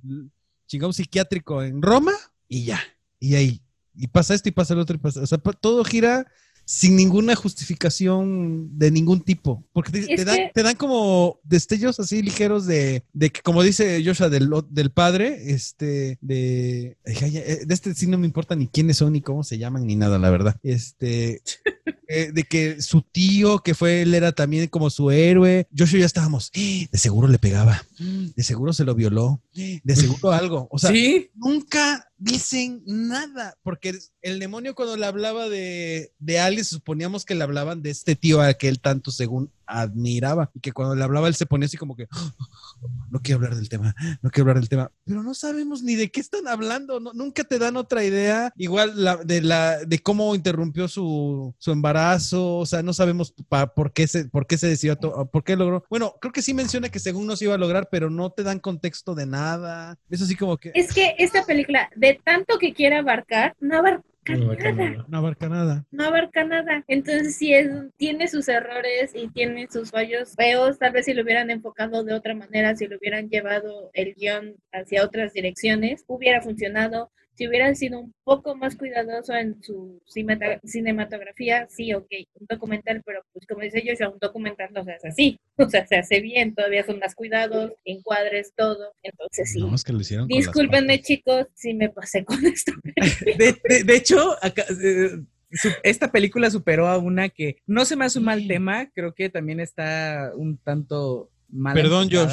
chingado 0.67 0.93
psiquiátrico 0.93 1.63
en 1.63 1.83
Roma 1.83 2.13
y 2.49 2.65
ya. 2.65 2.81
Y 3.19 3.35
ahí, 3.35 3.63
y 3.95 4.09
pasa 4.09 4.35
esto 4.35 4.49
y 4.49 4.53
pasa 4.53 4.75
el 4.75 4.81
otro 4.81 4.97
y 4.97 4.99
pasa. 4.99 5.23
O 5.23 5.27
sea, 5.27 5.39
todo 5.39 5.85
gira 5.85 6.27
sin 6.69 6.97
ninguna 6.97 7.37
justificación 7.37 8.77
de 8.79 8.91
ningún 8.91 9.21
tipo. 9.21 9.65
Porque 9.73 9.93
te, 9.93 10.25
dan, 10.25 10.37
que- 10.37 10.51
te 10.53 10.63
dan 10.63 10.75
como 10.77 11.39
destellos 11.45 12.01
así 12.01 12.23
ligeros 12.23 12.67
de, 12.67 13.05
de 13.13 13.31
que, 13.31 13.41
como 13.41 13.63
dice 13.63 14.03
Joshua, 14.05 14.29
del, 14.29 14.51
del 14.71 14.91
padre, 14.91 15.53
este, 15.53 16.19
de, 16.21 16.97
eh, 17.05 17.61
de 17.65 17.75
este 17.75 17.95
sí 17.95 18.07
no 18.09 18.19
me 18.19 18.27
importa 18.27 18.57
ni 18.57 18.67
quiénes 18.67 18.97
son, 18.97 19.13
ni 19.13 19.21
cómo 19.21 19.45
se 19.45 19.59
llaman, 19.59 19.87
ni 19.87 19.95
nada, 19.97 20.19
la 20.19 20.29
verdad. 20.31 20.57
Este, 20.65 21.41
eh, 22.09 22.33
de 22.33 22.43
que 22.43 22.83
su 22.83 23.03
tío, 23.03 23.61
que 23.61 23.75
fue, 23.75 24.03
él 24.03 24.15
era 24.15 24.33
también 24.33 24.67
como 24.69 24.91
su 24.91 25.11
héroe. 25.13 25.69
Joshua 25.77 26.01
ya 26.01 26.07
estábamos, 26.07 26.51
"Eh, 26.55 26.89
de 26.91 26.99
seguro 26.99 27.29
le 27.29 27.39
pegaba, 27.39 27.85
de 27.99 28.43
seguro 28.43 28.73
se 28.73 28.85
lo 28.85 28.95
violó, 28.97 29.41
de 29.55 29.97
seguro 29.97 30.33
algo. 30.33 30.67
O 30.71 30.79
sea, 30.79 30.91
Sí. 30.91 31.31
nunca 31.35 32.06
dicen 32.19 32.83
nada, 32.87 33.59
porque 33.63 33.99
el 34.23 34.39
demonio 34.39 34.75
cuando 34.75 34.97
le 34.97 35.07
hablaba 35.07 35.49
de, 35.49 36.13
de 36.19 36.39
Alice, 36.39 36.71
suponíamos 36.71 37.25
que 37.25 37.35
le 37.35 37.45
hablaban 37.45 37.83
de 37.83 37.91
este 37.91 38.17
tío 38.17 38.41
a 38.41 38.55
que 38.55 38.69
él 38.69 38.81
tanto 38.81 39.11
según 39.11 39.53
admiraba, 39.67 40.51
y 40.55 40.61
que 40.61 40.73
cuando 40.73 40.95
le 40.95 41.05
hablaba 41.05 41.29
él 41.29 41.35
se 41.35 41.47
ponía 41.47 41.67
así 41.67 41.77
como 41.77 41.97
que, 41.97 42.07
no 43.11 43.21
quiero 43.21 43.37
hablar 43.39 43.57
del 43.57 43.69
tema, 43.69 43.95
no 44.23 44.31
quiero 44.31 44.45
hablar 44.51 44.61
del 44.61 44.69
tema, 44.69 44.91
pero 45.05 45.23
no 45.23 45.35
sabemos 45.35 45.83
ni 45.83 45.95
de 45.95 46.11
qué 46.11 46.21
están 46.21 46.49
hablando, 46.49 47.01
no- 47.01 47.13
nunca 47.13 47.45
te 47.45 47.59
dan 47.59 47.77
otra 47.77 48.05
idea, 48.05 48.53
igual 48.57 48.93
la, 48.97 49.17
de, 49.17 49.41
la, 49.43 49.85
de 49.85 49.99
cómo 50.01 50.35
interrumpió 50.35 50.89
su, 50.89 51.55
su 51.59 51.73
embarazo, 51.73 52.59
o 52.59 52.67
sea, 52.67 52.83
no 52.83 52.93
sabemos 52.93 53.35
por, 53.75 53.93
qué 53.93 54.07
se, 54.07 54.27
por 54.27 54.47
qué 54.47 54.59
se 54.59 54.69
decidió, 54.69 54.97
por 54.99 55.45
qué 55.45 55.57
logró, 55.57 55.85
bueno, 55.91 56.15
creo 56.21 56.33
que 56.33 56.43
sí 56.43 56.55
menciona 56.55 56.89
que 56.89 56.99
según 56.99 57.27
no 57.27 57.37
se 57.37 57.45
iba 57.45 57.55
a 57.55 57.59
lograr, 57.59 57.89
pero 57.91 58.11
no 58.11 58.31
te 58.31 58.43
dan 58.43 58.59
contexto 58.59 59.15
de 59.15 59.27
nada, 59.27 59.99
es 60.11 60.23
así 60.23 60.37
como 60.37 60.57
que... 60.59 60.73
Es 60.75 60.93
que 60.93 61.15
esta 61.19 61.45
película, 61.45 61.91
de 61.97 62.21
tanto 62.25 62.59
que 62.59 62.73
quiere 62.75 62.97
abarcar, 62.97 63.55
no 63.61 63.79
abarca 63.79 64.03
nada. 64.35 65.05
No 65.09 65.19
abarca 65.19 65.49
nada. 65.49 65.87
No 65.91 66.05
abarca 66.05 66.45
nada. 66.45 66.85
Entonces, 66.89 67.37
sí, 67.37 67.55
es, 67.55 67.71
tiene 67.97 68.29
sus 68.29 68.49
errores 68.49 69.13
y 69.15 69.29
tiene 69.29 69.69
sus 69.71 69.91
fallos 69.91 70.35
feos. 70.35 70.79
Tal 70.79 70.93
vez 70.93 71.05
si 71.05 71.15
lo 71.15 71.23
hubieran 71.23 71.51
enfocado 71.51 72.05
de 72.05 72.15
otra 72.15 72.35
manera, 72.35 72.75
si 72.77 72.87
lo 72.87 72.97
hubieran 72.97 73.29
llevado 73.29 73.91
el 73.95 74.15
guion 74.15 74.57
hacia 74.73 75.05
otras 75.05 75.33
direcciones, 75.33 76.05
hubiera 76.07 76.43
funcionado. 76.43 77.11
Si 77.37 77.47
hubieran 77.47 77.77
sido 77.77 78.01
un 78.01 78.15
poco 78.25 78.57
más 78.57 78.77
cuidadoso 78.77 79.35
en 79.35 79.63
su 79.63 80.01
cinematografía, 80.65 81.67
sí, 81.71 81.93
ok, 81.93 82.07
un 82.41 82.47
documental, 82.49 83.03
pero 83.05 83.23
pues 83.33 83.47
como 83.47 83.61
dice 83.61 83.83
Joshua, 83.87 84.09
un 84.09 84.19
documental 84.19 84.71
no 84.73 84.85
se 84.85 84.93
hace 84.93 85.09
así. 85.09 85.41
O 85.59 85.71
sea, 85.71 85.87
se 85.87 85.97
hace 85.97 86.21
bien, 86.21 86.55
todavía 86.55 86.85
son 86.85 86.99
más 86.99 87.15
cuidados, 87.15 87.73
encuadres, 87.87 88.53
todo. 88.55 88.93
Entonces, 89.03 89.53
sí. 89.53 89.61
No, 89.61 89.75
es 89.75 89.83
que 89.85 89.93
lo 89.95 90.01
hicieron 90.03 90.29
Discúlpenme, 90.29 91.01
chicos, 91.01 91.47
si 91.55 91.73
me 91.73 91.89
pasé 91.89 92.25
con 92.27 92.45
esto. 92.47 92.73
De, 93.39 93.59
de- 93.65 93.85
de 93.85 93.97
hecho, 93.97 94.37
acá, 94.43 94.65
eh, 94.83 95.19
esta 95.83 96.13
película 96.13 96.51
superó 96.51 96.89
a 96.89 96.99
una 96.99 97.31
que 97.31 97.57
no 97.67 97.87
se 97.87 97.97
me 97.97 98.05
hace 98.05 98.19
un 98.19 98.27
mal 98.27 98.47
tema, 98.47 98.91
creo 98.91 99.15
que 99.15 99.31
también 99.31 99.61
está 99.61 100.33
un 100.35 100.59
tanto 100.59 101.31
mal. 101.49 101.75
Perdón, 101.75 102.11
Josh, 102.13 102.33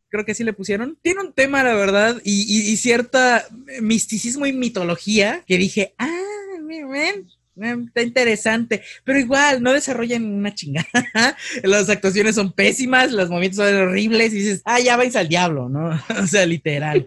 Creo 0.09 0.25
que 0.25 0.31
así 0.33 0.43
le 0.43 0.53
pusieron. 0.53 0.97
Tiene 1.01 1.21
un 1.21 1.33
tema, 1.33 1.63
la 1.63 1.73
verdad, 1.75 2.19
y, 2.23 2.41
y- 2.43 2.71
y 2.71 2.77
cierta 2.77 3.45
misticismo 3.81 4.45
y 4.45 4.53
mitología 4.53 5.43
que 5.47 5.57
dije, 5.57 5.93
ah, 5.97 6.07
ven, 6.67 7.27
está 7.87 8.01
interesante. 8.01 8.81
Pero 9.03 9.19
igual, 9.19 9.61
no 9.61 9.73
desarrollan 9.73 10.23
una 10.25 10.53
chingada. 10.55 10.87
Las 11.63 11.89
actuaciones 11.89 12.35
son 12.35 12.51
pésimas, 12.53 13.11
los 13.11 13.29
movimientos 13.29 13.57
son 13.65 13.75
horribles 13.75 14.33
y 14.33 14.37
dices, 14.37 14.61
ah, 14.65 14.79
ya 14.79 14.95
vais 14.97 15.15
al 15.15 15.27
diablo, 15.27 15.67
¿no? 15.69 15.89
o 16.23 16.27
sea, 16.27 16.45
literal. 16.45 17.05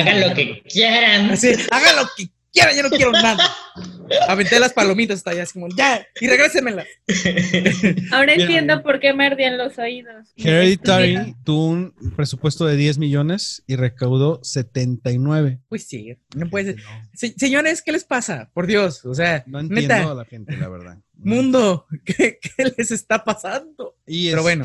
Hagan 0.00 0.20
lo 0.20 0.34
que 0.34 0.62
quieran. 0.70 1.30
Así, 1.30 1.48
hagan 1.70 1.96
lo 1.96 2.08
que 2.16 2.28
quieran, 2.52 2.76
yo 2.76 2.82
no 2.82 2.90
quiero 2.90 3.12
nada. 3.12 3.42
Aventé 4.28 4.60
las 4.60 4.72
palomitas 4.74 5.18
hasta 5.18 5.30
allá, 5.30 5.44
así 5.44 5.54
como, 5.54 5.68
ya, 5.74 6.06
y 6.20 6.26
regrésenmelas. 6.28 6.86
Ahora 8.12 8.34
entiendo 8.34 8.82
por 8.82 9.00
qué 9.00 9.12
me 9.14 9.26
ardían 9.26 9.56
los 9.58 9.78
oídos. 9.78 10.28
Hereditary 10.36 11.34
tuvo 11.44 11.66
un 11.68 11.94
presupuesto 12.16 12.66
de 12.66 12.76
10 12.76 12.98
millones 12.98 13.62
y 13.66 13.76
recaudó 13.76 14.40
79. 14.42 15.60
Pues 15.68 15.84
sí, 15.84 16.16
no 16.36 16.48
puede 16.50 16.74
ser. 16.74 16.76
Se- 17.14 17.34
señores, 17.38 17.82
¿qué 17.82 17.92
les 17.92 18.04
pasa? 18.04 18.50
Por 18.52 18.66
Dios, 18.66 19.04
o 19.04 19.14
sea, 19.14 19.44
No 19.46 19.60
entiendo 19.60 19.94
neta, 19.94 20.10
a 20.10 20.14
la 20.14 20.24
gente, 20.24 20.56
la 20.56 20.68
verdad. 20.68 20.98
mundo, 21.16 21.86
¿qué, 22.04 22.38
qué 22.40 22.72
les 22.76 22.90
está 22.90 23.24
pasando? 23.24 23.96
Y 24.06 24.30
Pero 24.30 24.42
bueno, 24.42 24.64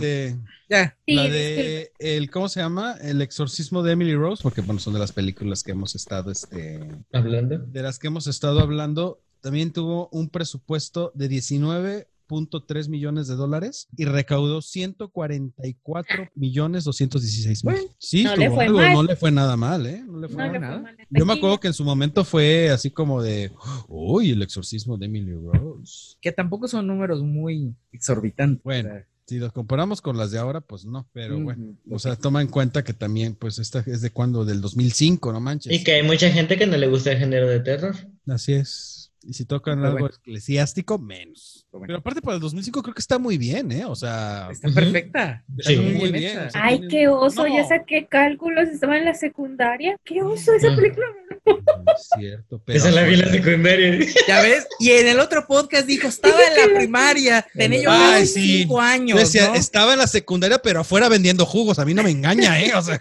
ya. 0.69 0.97
la 1.07 1.23
de 1.23 1.91
el 1.99 2.29
¿cómo 2.29 2.49
se 2.49 2.59
llama? 2.59 2.95
El 3.01 3.21
exorcismo 3.21 3.83
de 3.83 3.93
Emily 3.93 4.15
Rose, 4.15 4.43
porque 4.43 4.61
bueno, 4.61 4.79
son 4.79 4.93
de 4.93 4.99
las 4.99 5.11
películas 5.11 5.63
que 5.63 5.71
hemos 5.71 5.95
estado 5.95 6.31
este 6.31 6.87
hablando. 7.13 7.57
de 7.59 7.81
las 7.81 7.99
que 7.99 8.07
hemos 8.07 8.27
estado 8.27 8.59
hablando, 8.59 9.21
también 9.41 9.71
tuvo 9.71 10.09
un 10.11 10.29
presupuesto 10.29 11.11
de 11.15 11.29
19.3 11.29 12.89
millones 12.89 13.27
de 13.27 13.35
dólares 13.35 13.87
y 13.95 14.05
recaudó 14.05 14.61
144 14.61 16.29
millones 16.35 16.83
216 16.83 17.63
mil. 17.65 17.75
Sí, 17.97 18.23
no 18.23 18.35
le 18.35 18.49
fue 18.49 18.65
algo, 18.65 18.79
mal. 18.79 18.93
no 18.93 19.03
le 19.03 19.15
fue 19.15 19.31
nada 19.31 19.55
mal, 19.55 19.85
¿eh? 19.85 20.03
No 20.05 20.19
le 20.19 20.27
fue 20.27 20.45
No 20.45 20.51
le 20.51 20.59
nada. 20.59 20.73
fue 20.73 20.83
mal. 20.83 20.97
Yo 21.09 21.25
me 21.25 21.33
acuerdo 21.33 21.59
que 21.59 21.67
en 21.67 21.73
su 21.73 21.83
momento 21.83 22.25
fue 22.25 22.69
así 22.69 22.91
como 22.91 23.21
de, 23.21 23.51
uy, 23.87 24.31
el 24.31 24.41
exorcismo 24.41 24.97
de 24.97 25.05
Emily 25.05 25.33
Rose. 25.33 26.17
Que 26.21 26.31
tampoco 26.31 26.67
son 26.67 26.87
números 26.87 27.21
muy 27.23 27.73
exorbitantes. 27.91 28.63
Bueno, 28.63 28.89
o 28.89 28.93
sea, 28.93 29.07
si 29.27 29.39
los 29.39 29.51
comparamos 29.51 30.01
con 30.01 30.17
las 30.17 30.31
de 30.31 30.39
ahora, 30.39 30.61
pues 30.61 30.85
no, 30.85 31.09
pero 31.11 31.37
bueno, 31.37 31.75
o 31.91 31.99
sea, 31.99 32.15
toma 32.15 32.41
en 32.41 32.47
cuenta 32.47 32.85
que 32.85 32.93
también, 32.93 33.35
pues 33.35 33.59
esta 33.59 33.83
es 33.85 34.01
de 34.01 34.09
cuando, 34.09 34.45
del 34.45 34.61
2005, 34.61 35.33
no 35.33 35.41
manches. 35.41 35.73
Y 35.73 35.83
que 35.83 35.95
hay 35.95 36.03
mucha 36.03 36.29
gente 36.31 36.57
que 36.57 36.65
no 36.65 36.77
le 36.77 36.87
gusta 36.87 37.11
el 37.11 37.17
género 37.17 37.47
de 37.49 37.59
terror. 37.59 37.93
Así 38.25 38.53
es. 38.53 38.96
Y 39.23 39.33
si 39.33 39.45
tocan 39.45 39.75
Pero 39.77 39.87
algo 39.87 39.99
bueno. 39.99 40.15
eclesiástico, 40.15 40.97
menos. 40.99 41.65
Pero 41.71 41.79
bueno. 41.79 41.87
Pero 41.87 41.99
aparte 41.99 42.21
para 42.21 42.35
el 42.35 42.41
2005 42.41 42.81
creo 42.83 42.93
que 42.93 43.01
está 43.01 43.17
muy 43.17 43.37
bien, 43.37 43.71
¿eh? 43.71 43.83
O 43.85 43.95
sea, 43.95 44.47
está 44.51 44.69
perfecta. 44.69 45.43
está 45.57 45.69
Sí. 45.71 45.77
muy 45.77 46.11
bien 46.11 46.37
o 46.37 46.49
sea, 46.51 46.61
Ay, 46.63 46.77
tiene- 46.79 46.87
qué 46.93 47.07
oso, 47.07 47.47
No. 47.47 47.53
ya 47.55 47.67
saqué 47.67 48.07
cálculos, 48.07 48.69
estaba 48.69 48.97
en 48.97 49.05
la 49.05 49.13
secundaria. 49.15 49.97
Qué 50.05 50.21
oso 50.21 50.53
esa 50.53 50.67
Ujú. 50.67 50.75
película. 50.77 51.05
No 51.45 51.93
es 51.93 52.09
cierto, 52.19 52.61
pero 52.65 52.77
Esa 52.77 52.91
la 52.91 53.03
vi 53.03 53.13
en 53.15 53.19
la 53.21 53.31
secundaria. 53.31 53.99
Ya 54.27 54.41
ves, 54.41 54.67
y 54.79 54.91
en 54.91 55.07
el 55.07 55.19
otro 55.19 55.45
podcast 55.47 55.87
dijo, 55.87 56.07
estaba 56.07 56.37
en 56.43 56.71
la 56.73 56.77
primaria, 56.79 57.45
tenía 57.53 57.81
yo 57.83 57.89
Ay, 57.91 58.25
sí. 58.27 58.59
cinco 58.59 58.75
Yo 58.75 58.81
años, 58.81 59.19
decía, 59.19 59.47
¿no? 59.49 59.55
estaba 59.55 59.93
en 59.93 59.99
la 59.99 60.07
secundaria, 60.07 60.59
pero 60.59 60.81
afuera 60.81 61.09
vendiendo 61.09 61.45
jugos. 61.45 61.79
A 61.79 61.85
mí 61.85 61.93
no 61.93 62.03
me 62.03 62.11
engaña, 62.11 62.59
¿eh? 62.61 62.73
O 62.75 62.81
sea, 62.81 62.99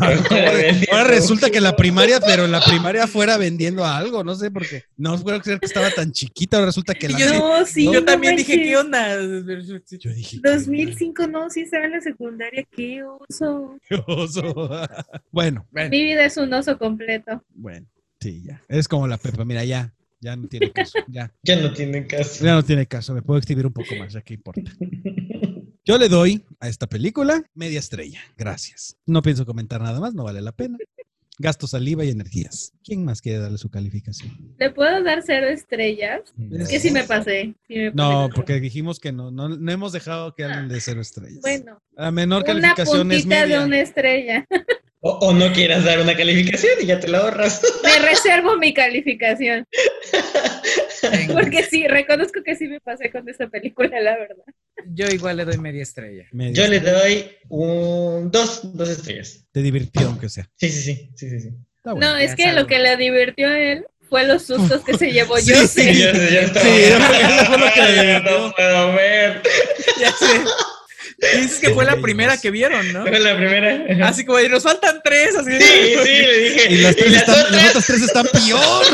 ahora 0.92 1.04
resulta 1.04 1.50
que 1.50 1.58
en 1.58 1.64
la 1.64 1.76
primaria, 1.76 2.20
pero 2.20 2.44
en 2.44 2.52
la 2.52 2.62
primaria 2.62 3.04
afuera 3.04 3.36
vendiendo 3.36 3.84
algo, 3.84 4.24
no 4.24 4.34
sé 4.34 4.50
por 4.50 4.66
qué. 4.68 4.84
No 4.96 5.14
puedo 5.34 5.42
creer 5.42 5.60
que 5.60 5.66
estaba 5.66 5.90
tan 5.90 6.12
chiquita, 6.12 6.56
ahora 6.56 6.66
resulta 6.66 6.94
que 6.94 7.08
la... 7.08 7.18
yo- 7.18 7.32
No, 7.38 7.66
sí. 7.66 7.84
yo 7.84 7.92
no 7.94 8.04
también 8.04 8.36
dije. 8.36 8.62
¿qué 8.62 8.76
onda? 8.76 9.16
Yo 9.16 10.10
dije, 10.14 10.40
¿qué 10.42 10.50
2005, 10.50 11.26
no, 11.28 11.50
sí 11.50 11.62
estaba 11.62 11.84
en 11.86 11.92
la 11.92 12.00
secundaria. 12.00 12.64
Qué 12.70 13.02
oso. 13.02 13.78
oso. 14.06 14.70
bueno, 15.30 15.66
Bueno, 15.70 15.90
Mi 15.90 16.02
vida 16.04 16.24
es 16.24 16.36
un 16.36 16.52
oso 16.52 16.78
completo. 16.78 17.44
bueno, 17.50 17.86
sí, 18.20 18.42
ya. 18.44 18.62
Eres 18.68 18.88
como 18.88 19.06
la 19.06 19.16
Pepa, 19.18 19.44
mira, 19.44 19.64
ya, 19.64 19.92
ya 20.20 20.36
no 20.36 20.46
tiene 20.48 20.70
caso, 20.72 20.98
ya. 21.08 21.32
Ya 21.42 21.56
no 21.60 21.72
tienen 21.72 22.06
caso. 22.06 22.44
Ya 22.44 22.54
no 22.54 22.62
tiene 22.64 22.86
caso, 22.86 23.14
me 23.14 23.22
puedo 23.22 23.38
exhibir 23.38 23.66
un 23.66 23.72
poco 23.72 23.94
más, 23.96 24.12
ya 24.12 24.20
que 24.22 24.34
importa. 24.34 24.70
Yo 25.86 25.98
le 25.98 26.08
doy 26.08 26.42
a 26.60 26.68
esta 26.68 26.86
película 26.86 27.42
media 27.54 27.78
estrella. 27.78 28.20
Gracias. 28.38 28.96
No 29.04 29.20
pienso 29.20 29.44
comentar 29.44 29.82
nada 29.82 30.00
más, 30.00 30.14
no 30.14 30.24
vale 30.24 30.40
la 30.40 30.52
pena. 30.52 30.78
Gasto 31.38 31.66
saliva 31.66 32.04
y 32.04 32.10
energías. 32.10 32.72
¿Quién 32.84 33.04
más 33.04 33.20
quiere 33.20 33.38
darle 33.40 33.58
su 33.58 33.68
calificación? 33.68 34.54
¿Le 34.56 34.70
puedo 34.70 35.02
dar 35.02 35.22
cero 35.26 35.48
estrellas? 35.48 36.20
Es 36.52 36.68
que 36.68 36.78
sí 36.78 36.90
me 36.92 37.02
pasé. 37.04 37.54
sí 37.66 37.74
me 37.74 37.90
pasé 37.90 37.96
No, 37.96 38.28
porque 38.34 38.60
dijimos 38.60 39.00
que 39.00 39.10
no, 39.10 39.30
no, 39.32 39.48
no 39.48 39.72
hemos 39.72 39.92
dejado 39.92 40.32
que 40.34 40.44
hablen 40.44 40.68
de 40.68 40.80
cero 40.80 41.00
estrellas. 41.00 41.40
Bueno, 41.40 41.82
La 41.96 42.12
menor 42.12 42.42
una 42.42 42.46
calificación 42.46 43.10
es 43.10 43.22
puntita 43.22 43.40
de 43.40 43.46
media. 43.46 43.64
una 43.64 43.80
estrella. 43.80 44.46
O, 45.00 45.10
o 45.20 45.34
no 45.34 45.52
quieras 45.52 45.84
dar 45.84 46.00
una 46.00 46.16
calificación 46.16 46.72
y 46.80 46.86
ya 46.86 46.98
te 47.00 47.08
la 47.08 47.18
ahorras. 47.18 47.60
Me 47.82 47.98
reservo 48.08 48.56
mi 48.56 48.72
calificación. 48.72 49.66
Porque 51.32 51.62
sí, 51.64 51.86
reconozco 51.86 52.42
que 52.44 52.56
sí 52.56 52.66
me 52.66 52.80
pasé 52.80 53.10
con 53.10 53.28
esta 53.28 53.48
película, 53.48 54.00
la 54.00 54.16
verdad. 54.18 54.44
Yo 54.86 55.06
igual 55.08 55.36
le 55.38 55.44
doy 55.44 55.58
media 55.58 55.82
estrella. 55.82 56.26
Media 56.32 56.52
Yo 56.64 56.68
le 56.70 56.80
doy 56.80 57.30
un 57.48 58.30
dos, 58.30 58.60
dos 58.76 58.88
estrellas. 58.88 59.44
Te 59.52 59.62
divirtió, 59.62 60.06
aunque 60.08 60.28
sea. 60.28 60.48
Sí, 60.56 60.68
sí, 60.70 60.82
sí, 60.82 61.10
sí, 61.16 61.30
sí, 61.30 61.40
sí. 61.40 61.48
Está 61.76 61.92
bueno. 61.92 62.10
No, 62.12 62.16
es 62.18 62.30
ya 62.30 62.36
que 62.36 62.52
lo 62.52 62.66
que 62.66 62.78
le 62.78 62.96
divirtió 62.96 63.48
a 63.48 63.58
él 63.58 63.86
fue 64.08 64.26
los 64.26 64.42
sustos 64.46 64.82
que 64.84 64.96
se 64.98 65.10
llevó 65.12 65.36
Sí, 65.40 65.50
yo. 65.52 65.56
sí, 65.60 65.66
sé. 65.66 65.94
Yo, 65.94 66.12
yo 66.12 66.40
estaba- 66.40 66.66
Sí, 66.66 66.82
yo 66.90 66.96
creo 66.96 67.10
que 67.10 67.34
eso 67.34 67.44
fue 67.46 67.58
lo 67.58 67.72
que 67.72 67.80
le 67.82 67.94
Ya 67.96 68.02
divirtió. 68.02 68.38
no 68.38 68.52
puedo 68.54 68.92
ver. 68.94 69.42
Ya 70.00 70.10
sé. 70.12 71.36
Dices 71.40 71.60
que 71.60 71.70
fue 71.70 71.84
la 71.84 71.96
primera 71.96 72.36
que 72.36 72.50
vieron, 72.50 72.92
¿no? 72.92 73.06
Fue 73.06 73.18
la 73.20 73.36
primera. 73.36 74.06
Así 74.08 74.24
como, 74.24 74.38
nos 74.40 74.62
faltan 74.62 75.00
tres, 75.02 75.34
así. 75.36 75.52
Sí, 75.52 75.94
sí, 76.02 76.10
le 76.22 76.38
dije. 76.38 76.72
Y 76.72 76.76
las, 76.78 76.96
tres 76.96 77.12
las 77.12 77.20
están- 77.22 77.36
las 77.36 77.46
otras? 77.48 77.68
otras 77.70 77.86
tres 77.86 78.02
están 78.02 78.26
peor. 78.26 78.84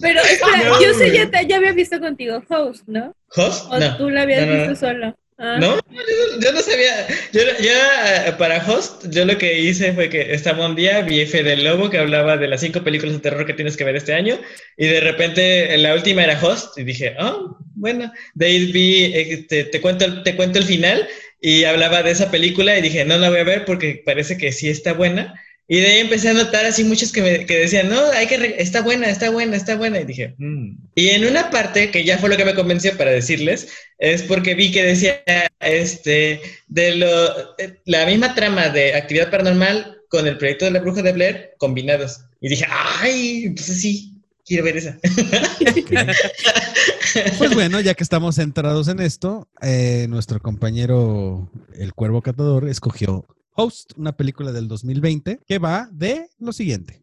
Pero 0.00 0.20
espera, 0.30 0.68
No, 0.70 0.82
yo 0.82 0.94
sé, 0.94 1.12
ya, 1.12 1.30
te- 1.30 1.46
ya 1.46 1.56
había 1.56 1.72
visto 1.72 1.98
contigo 2.00 2.42
Host, 2.48 2.84
¿no? 2.86 3.14
¿Host? 3.34 3.66
O 3.70 3.78
No. 3.78 3.96
tú 3.96 4.10
la 4.10 4.22
habías 4.22 4.46
No, 4.46 4.54
visto 4.56 4.76
solo. 4.76 5.16
Ah. 5.40 5.56
No, 5.60 5.76
yo, 5.76 6.40
yo 6.40 6.52
no 6.52 6.60
sabía. 6.60 7.06
Yo, 7.32 7.40
yo, 7.60 7.70
eh, 7.70 8.32
para 8.38 8.58
Host, 8.66 9.04
yo 9.10 9.24
lo 9.24 9.38
que 9.38 9.60
hice 9.60 9.92
fue 9.92 10.08
que 10.08 10.34
estaba 10.34 10.66
un 10.66 10.74
día, 10.74 11.00
vi 11.02 11.20
F 11.20 11.44
del 11.44 11.62
Lobo 11.62 11.90
que 11.90 11.98
hablaba 11.98 12.36
de 12.36 12.48
las 12.48 12.60
cinco 12.60 12.82
películas 12.82 13.14
de 13.14 13.20
terror 13.20 13.46
que 13.46 13.52
tienes 13.54 13.76
que 13.76 13.84
ver 13.84 13.94
este 13.94 14.14
año. 14.14 14.36
Y 14.76 14.88
de 14.88 15.00
repente 15.00 15.78
la 15.78 15.94
última 15.94 16.24
era 16.24 16.40
Host. 16.42 16.76
Y 16.78 16.82
dije, 16.82 17.14
oh, 17.20 17.56
bueno. 17.76 18.12
De 18.34 18.46
ahí 18.46 18.72
vi, 18.72 19.04
eh, 19.14 19.46
te, 19.48 19.62
te 19.64 19.80
cuento, 19.80 20.24
te 20.24 20.34
cuento 20.34 20.58
el 20.58 20.64
final. 20.64 21.06
Y 21.40 21.62
hablaba 21.62 22.02
de 22.02 22.10
esa 22.10 22.32
película 22.32 22.76
y 22.76 22.82
dije, 22.82 23.04
no 23.04 23.16
la 23.16 23.30
voy 23.30 23.38
a 23.38 23.44
ver 23.44 23.64
porque 23.64 24.02
parece 24.04 24.36
que 24.36 24.50
sí 24.50 24.68
está 24.68 24.92
buena. 24.92 25.34
Y 25.70 25.80
de 25.80 25.86
ahí 25.86 25.98
empecé 25.98 26.30
a 26.30 26.32
notar 26.32 26.64
así 26.64 26.82
muchos 26.82 27.12
que, 27.12 27.20
me, 27.20 27.44
que 27.44 27.58
decían, 27.58 27.90
no, 27.90 28.02
hay 28.12 28.26
que, 28.26 28.56
está 28.58 28.80
buena, 28.80 29.10
está 29.10 29.28
buena, 29.28 29.54
está 29.54 29.76
buena. 29.76 30.00
Y 30.00 30.04
dije, 30.06 30.34
"Mm". 30.38 30.76
Y 30.94 31.08
en 31.10 31.26
una 31.26 31.50
parte, 31.50 31.90
que 31.90 32.04
ya 32.04 32.16
fue 32.16 32.30
lo 32.30 32.38
que 32.38 32.46
me 32.46 32.54
convenció 32.54 32.96
para 32.96 33.10
decirles, 33.10 33.68
es 33.98 34.22
porque 34.22 34.54
vi 34.54 34.72
que 34.72 34.82
decía, 34.82 35.22
este, 35.60 36.40
de 36.68 36.96
lo, 36.96 37.58
eh, 37.58 37.80
la 37.84 38.06
misma 38.06 38.34
trama 38.34 38.70
de 38.70 38.94
actividad 38.94 39.30
paranormal 39.30 39.98
con 40.08 40.26
el 40.26 40.38
proyecto 40.38 40.64
de 40.64 40.70
la 40.70 40.80
bruja 40.80 41.02
de 41.02 41.12
Blair 41.12 41.50
combinados. 41.58 42.22
Y 42.40 42.48
dije, 42.48 42.66
ay, 42.70 43.44
entonces 43.44 43.78
sí, 43.80 44.14
quiero 44.46 44.64
ver 44.64 44.78
esa. 44.78 44.98
Pues 47.38 47.54
bueno, 47.54 47.80
ya 47.80 47.94
que 47.94 48.02
estamos 48.02 48.36
centrados 48.36 48.88
en 48.88 49.00
esto, 49.00 49.48
eh, 49.62 50.06
nuestro 50.08 50.40
compañero 50.40 51.50
El 51.74 51.94
Cuervo 51.94 52.20
Catador 52.22 52.68
escogió 52.68 53.26
Host, 53.60 53.90
una 53.96 54.12
película 54.12 54.52
del 54.52 54.68
2020 54.68 55.40
que 55.44 55.58
va 55.58 55.88
de 55.90 56.30
lo 56.38 56.52
siguiente. 56.52 57.02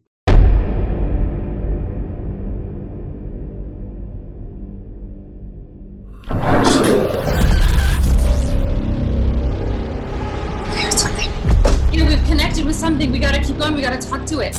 You 11.92 12.00
know, 12.00 12.08
we've 12.08 12.26
connected 12.26 12.64
with 12.64 12.74
something. 12.74 13.12
We 13.12 13.18
gotta 13.18 13.42
keep 13.42 13.58
going. 13.58 13.74
We 13.74 13.82
gotta 13.82 13.98
talk 13.98 14.24
to 14.24 14.40
it. 14.40 14.56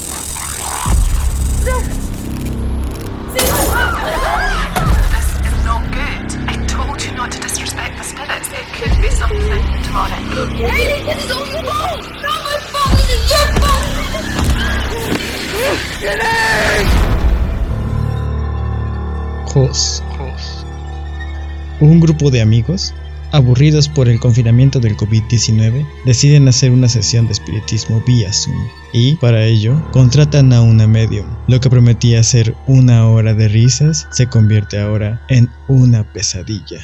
Host. 19.54 20.04
Un 21.80 22.00
grupo 22.00 22.32
de 22.32 22.42
amigos, 22.42 22.96
aburridos 23.32 23.88
por 23.88 24.10
el 24.10 24.20
confinamiento 24.20 24.80
del 24.80 24.98
COVID-19, 24.98 25.86
deciden 26.06 26.48
hacer 26.48 26.72
una 26.72 26.90
sesión 26.90 27.28
de 27.28 27.34
espiritismo 27.34 28.02
vía 28.08 28.34
Zoom 28.34 28.58
y, 28.94 29.16
para 29.18 29.46
ello, 29.46 29.80
contratan 29.92 30.54
a 30.54 30.62
una 30.62 30.88
medium. 30.88 31.28
Lo 31.48 31.60
que 31.60 31.70
prometía 31.70 32.24
ser 32.24 32.56
una 32.66 33.08
hora 33.08 33.36
de 33.36 33.48
risas 33.48 34.08
se 34.10 34.26
convierte 34.26 34.80
ahora 34.80 35.22
en 35.30 35.50
una 35.68 36.12
pesadilla. 36.14 36.82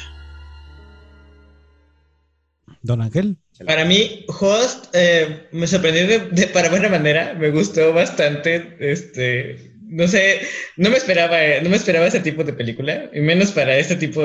Don 2.82 3.02
Ángel. 3.02 3.38
Para 3.66 3.84
mí, 3.84 4.24
Host 4.28 4.86
eh, 4.94 5.46
me 5.52 5.66
sorprendió 5.66 6.06
de, 6.08 6.18
de- 6.30 6.48
para 6.48 6.68
buena 6.70 6.88
manera, 6.88 7.34
me 7.34 7.50
gustó 7.50 7.92
bastante, 7.92 8.76
este, 8.80 9.70
no 9.88 10.08
sé, 10.08 10.40
no 10.76 10.90
me 10.90 10.96
esperaba, 10.96 11.42
eh, 11.44 11.60
no 11.62 11.70
me 11.70 11.76
esperaba 11.76 12.06
ese 12.08 12.18
tipo 12.20 12.42
de 12.42 12.52
película, 12.52 13.08
y 13.14 13.20
menos 13.20 13.52
para 13.52 13.76
este 13.76 13.94
tipo, 13.94 14.22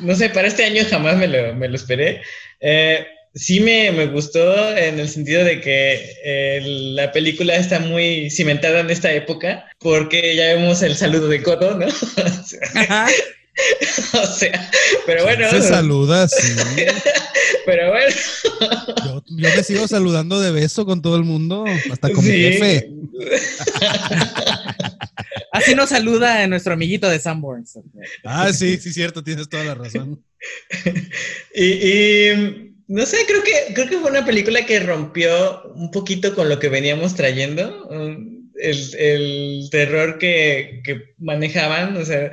no 0.00 0.14
sé, 0.14 0.28
para 0.30 0.46
este 0.48 0.64
año 0.64 0.84
jamás 0.88 1.16
me 1.16 1.26
lo, 1.26 1.54
me 1.56 1.68
lo 1.68 1.74
esperé. 1.74 2.22
Eh, 2.60 3.04
sí 3.34 3.58
me, 3.60 3.90
me 3.90 4.06
gustó 4.06 4.76
en 4.76 5.00
el 5.00 5.08
sentido 5.08 5.42
de 5.44 5.60
que 5.60 6.14
eh, 6.24 6.60
la 6.94 7.10
película 7.10 7.56
está 7.56 7.80
muy 7.80 8.30
cimentada 8.30 8.80
en 8.80 8.90
esta 8.90 9.12
época, 9.12 9.66
porque 9.80 10.36
ya 10.36 10.54
vemos 10.54 10.82
el 10.82 10.94
saludo 10.94 11.28
de 11.28 11.42
codo, 11.42 11.76
¿no? 11.78 11.86
o 14.22 14.26
sea, 14.26 14.70
pero 15.06 15.24
bueno. 15.24 15.48
Se 15.50 15.62
saluda 15.62 16.24
así. 16.24 16.52
Pero 17.64 17.90
bueno. 17.90 18.14
Yo, 19.04 19.24
yo 19.28 19.48
me 19.56 19.62
sigo 19.62 19.86
saludando 19.86 20.40
de 20.40 20.50
beso 20.50 20.84
con 20.84 21.00
todo 21.00 21.14
el 21.16 21.22
mundo, 21.22 21.64
hasta 21.92 22.10
con 22.10 22.24
mi 22.24 22.32
jefe. 22.32 22.90
Así 25.52 25.74
nos 25.74 25.90
saluda 25.90 26.46
nuestro 26.48 26.72
amiguito 26.72 27.08
de 27.08 27.20
Sanborns. 27.20 27.78
Ah, 28.24 28.52
sí, 28.52 28.78
sí, 28.78 28.92
cierto, 28.92 29.22
tienes 29.22 29.48
toda 29.48 29.64
la 29.64 29.74
razón. 29.74 30.24
Y, 31.54 31.64
y, 31.64 32.74
no 32.88 33.06
sé, 33.06 33.18
creo 33.28 33.42
que, 33.44 33.74
creo 33.74 33.88
que 33.88 33.98
fue 33.98 34.10
una 34.10 34.24
película 34.24 34.64
que 34.66 34.80
rompió 34.80 35.62
un 35.74 35.90
poquito 35.90 36.34
con 36.34 36.48
lo 36.48 36.58
que 36.58 36.68
veníamos 36.68 37.14
trayendo. 37.14 37.86
um, 37.90 38.50
El, 38.56 38.94
el 38.98 39.68
terror 39.70 40.18
que, 40.18 40.80
que 40.84 41.14
manejaban, 41.18 41.96
o 41.96 42.04
sea, 42.04 42.30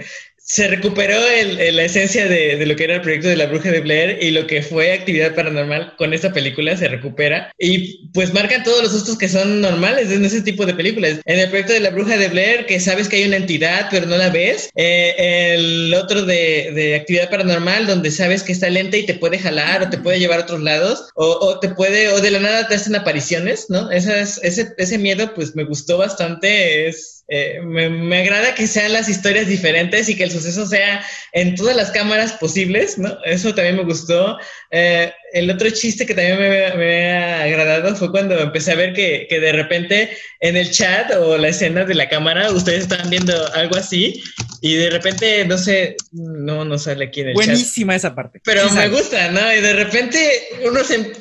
se 0.52 0.68
recuperó 0.68 1.16
el- 1.28 1.60
el- 1.60 1.76
la 1.76 1.84
esencia 1.84 2.28
de, 2.28 2.56
de 2.58 2.66
lo 2.66 2.76
que 2.76 2.86
era 2.86 2.96
el 2.96 3.02
proyecto 3.02 3.28
de 3.28 3.36
la 3.36 3.46
bruja 3.46 3.70
de 3.70 3.82
Blair 3.82 4.18
y 4.20 4.32
lo 4.32 4.48
que 4.48 4.64
fue 4.64 4.92
actividad 4.94 5.36
paranormal 5.36 5.94
con 5.96 6.12
esta 6.12 6.34
película 6.34 6.76
se 6.76 6.88
recupera 6.88 7.52
y 7.60 8.10
pues 8.14 8.34
marcan 8.34 8.64
todos 8.64 8.82
los 8.82 8.92
sustos 8.92 9.16
que 9.20 9.30
son 9.30 9.62
normales 9.62 10.10
en 10.12 10.26
ese 10.26 10.42
tipo 10.42 10.66
de 10.66 10.74
películas. 10.74 11.22
En 11.26 11.38
el 11.38 11.50
proyecto 11.50 11.74
de 11.74 11.82
la 11.82 11.92
bruja 11.92 12.18
de 12.18 12.30
Blair, 12.30 12.66
que 12.66 12.80
sabes 12.80 13.08
que 13.08 13.18
hay 13.18 13.26
una 13.26 13.38
entidad 13.38 13.90
pero 13.92 14.08
no 14.08 14.18
la 14.18 14.30
ves. 14.32 14.72
Eh, 14.76 15.54
el 15.54 15.94
otro 15.94 16.24
de, 16.26 16.72
de 16.74 16.96
actividad 16.96 17.30
paranormal, 17.30 17.86
donde 17.86 18.10
sabes 18.10 18.42
que 18.42 18.52
está 18.52 18.72
lenta 18.72 18.98
y 18.98 19.06
te 19.06 19.14
puede 19.14 19.38
jalar 19.38 19.84
o 19.84 19.90
te 19.92 20.00
puede 20.00 20.18
llevar 20.20 20.40
a 20.40 20.44
otros 20.44 20.62
lados 20.64 21.10
o, 21.14 21.26
o 21.28 21.60
te 21.60 21.70
puede, 21.70 22.10
o 22.10 22.22
de 22.22 22.32
la 22.32 22.40
nada 22.40 22.68
te 22.68 22.74
hacen 22.74 22.96
apariciones, 22.96 23.68
¿no? 23.70 23.92
Esas- 23.92 24.40
ese, 24.44 24.70
ese 24.80 24.98
miedo 24.98 25.32
pues 25.36 25.56
me 25.56 25.64
gustó 25.64 26.00
bastante. 26.00 26.88
Es, 26.88 27.19
eh, 27.32 27.60
me, 27.64 27.90
me 27.90 28.22
agrada 28.22 28.56
que 28.56 28.66
sean 28.66 28.92
las 28.92 29.08
historias 29.08 29.48
diferentes 29.48 30.10
y 30.10 30.16
que 30.16 30.24
el 30.24 30.32
suceso 30.32 30.66
sea 30.66 31.06
en 31.32 31.56
todas 31.56 31.76
las 31.76 31.92
cámaras 31.92 32.34
posibles, 32.34 32.98
¿no? 32.98 33.18
Eso 33.24 33.54
también 33.54 33.76
me 33.76 33.84
gustó. 33.84 34.38
Eh, 34.72 35.12
el 35.34 35.50
otro 35.52 35.70
chiste 35.70 36.08
que 36.08 36.16
también 36.16 36.40
me, 36.40 36.74
me 36.76 37.12
ha 37.14 37.44
agradado 37.44 37.96
fue 37.96 38.10
cuando 38.10 38.40
empecé 38.40 38.72
a 38.72 38.76
ver 38.76 38.94
que, 38.94 39.28
que 39.30 39.40
de 39.40 39.52
repente 39.52 40.10
en 40.40 40.58
el 40.58 40.72
chat 40.72 41.12
o 41.12 41.38
la 41.38 41.50
escena 41.50 41.86
de 41.86 41.94
la 41.94 42.10
cámara 42.10 42.52
ustedes 42.52 42.84
están 42.84 43.10
viendo 43.12 43.34
algo 43.54 43.76
así 43.76 44.24
y 44.62 44.76
de 44.76 44.90
repente, 44.90 45.46
no 45.46 45.58
sé, 45.58 45.96
no, 46.12 46.66
no 46.66 46.78
sale 46.80 47.06
aquí 47.06 47.22
en 47.22 47.30
el 47.30 47.36
chat. 47.36 47.46
Buenísima 47.46 47.96
esa 47.96 48.16
parte. 48.16 48.42
Pero 48.44 48.64
Sí 48.64 48.76
me 48.76 48.82
sale. 48.82 48.90
gusta, 48.90 49.30
¿no? 49.30 49.54
Y 49.54 49.62
de 49.62 49.74
repente 49.74 50.20
uno 50.66 50.84
se 50.84 51.14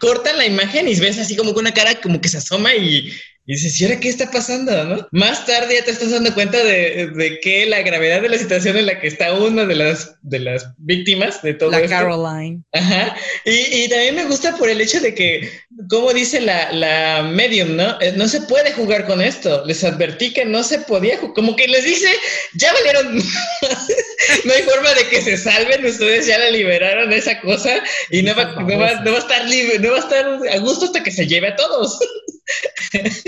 corta 0.00 0.34
la 0.34 0.44
imagen 0.44 0.86
y 0.86 0.94
ves 0.96 1.18
así 1.18 1.34
como 1.34 1.54
que 1.54 1.60
una 1.60 1.72
cara 1.72 1.94
como 2.00 2.20
que 2.20 2.28
se 2.28 2.36
asoma 2.38 2.74
y, 2.74 3.10
Y 3.46 3.52
dices, 3.56 3.78
¿y 3.78 3.84
ahora 3.84 4.00
qué 4.00 4.08
está 4.08 4.30
pasando, 4.30 4.84
no? 4.84 5.06
Más 5.12 5.44
tarde 5.44 5.74
ya 5.74 5.84
te 5.84 5.90
estás 5.90 6.10
dando 6.12 6.32
cuenta 6.32 6.64
de, 6.64 7.08
de 7.14 7.40
que 7.40 7.66
la 7.66 7.82
gravedad 7.82 8.22
de 8.22 8.30
la 8.30 8.38
situación 8.38 8.78
en 8.78 8.86
la 8.86 8.98
que 9.00 9.06
está 9.06 9.34
una 9.34 9.66
de 9.66 9.74
las, 9.74 10.16
de 10.22 10.38
las 10.38 10.68
víctimas 10.78 11.42
de 11.42 11.52
todo 11.52 11.70
La 11.70 11.78
esto. 11.80 11.90
Caroline. 11.90 12.62
Ajá. 12.72 13.14
Y, 13.44 13.84
y 13.84 13.88
también 13.90 14.14
me 14.14 14.24
gusta 14.24 14.56
por 14.56 14.70
el 14.70 14.80
hecho 14.80 14.98
de 15.00 15.14
que, 15.14 15.50
como 15.90 16.14
dice 16.14 16.40
la, 16.40 16.72
la 16.72 17.22
medium, 17.22 17.76
¿no? 17.76 18.00
Eh, 18.00 18.14
No 18.16 18.28
se 18.28 18.40
puede 18.40 18.72
jugar 18.72 19.04
con 19.04 19.20
esto. 19.20 19.62
Les 19.66 19.84
advertí 19.84 20.32
que 20.32 20.46
no 20.46 20.62
se 20.62 20.78
podía 20.78 21.18
jugar. 21.18 21.34
Como 21.34 21.54
que 21.54 21.68
les 21.68 21.84
dice, 21.84 22.08
ya 22.54 22.72
valieron. 22.72 23.14
no 24.44 24.52
hay 24.54 24.62
forma 24.62 24.94
de 24.94 25.06
que 25.10 25.20
se 25.20 25.36
salven. 25.36 25.84
Ustedes 25.84 26.26
ya 26.26 26.38
la 26.38 26.48
liberaron 26.48 27.10
de 27.10 27.18
esa 27.18 27.38
cosa 27.42 27.82
y 28.10 28.22
no 28.22 28.34
va, 28.34 28.44
no 28.62 28.78
va- 28.78 29.00
no 29.02 29.10
va 29.12 29.18
a 29.18 29.20
estar 29.20 29.44
libre, 29.48 29.78
no 29.80 29.90
va 29.90 29.96
a 29.96 30.00
estar 30.00 30.26
a 30.50 30.58
gusto 30.60 30.86
hasta 30.86 31.02
que 31.02 31.10
se 31.10 31.26
lleve 31.26 31.48
a 31.48 31.56
todos. 31.56 31.98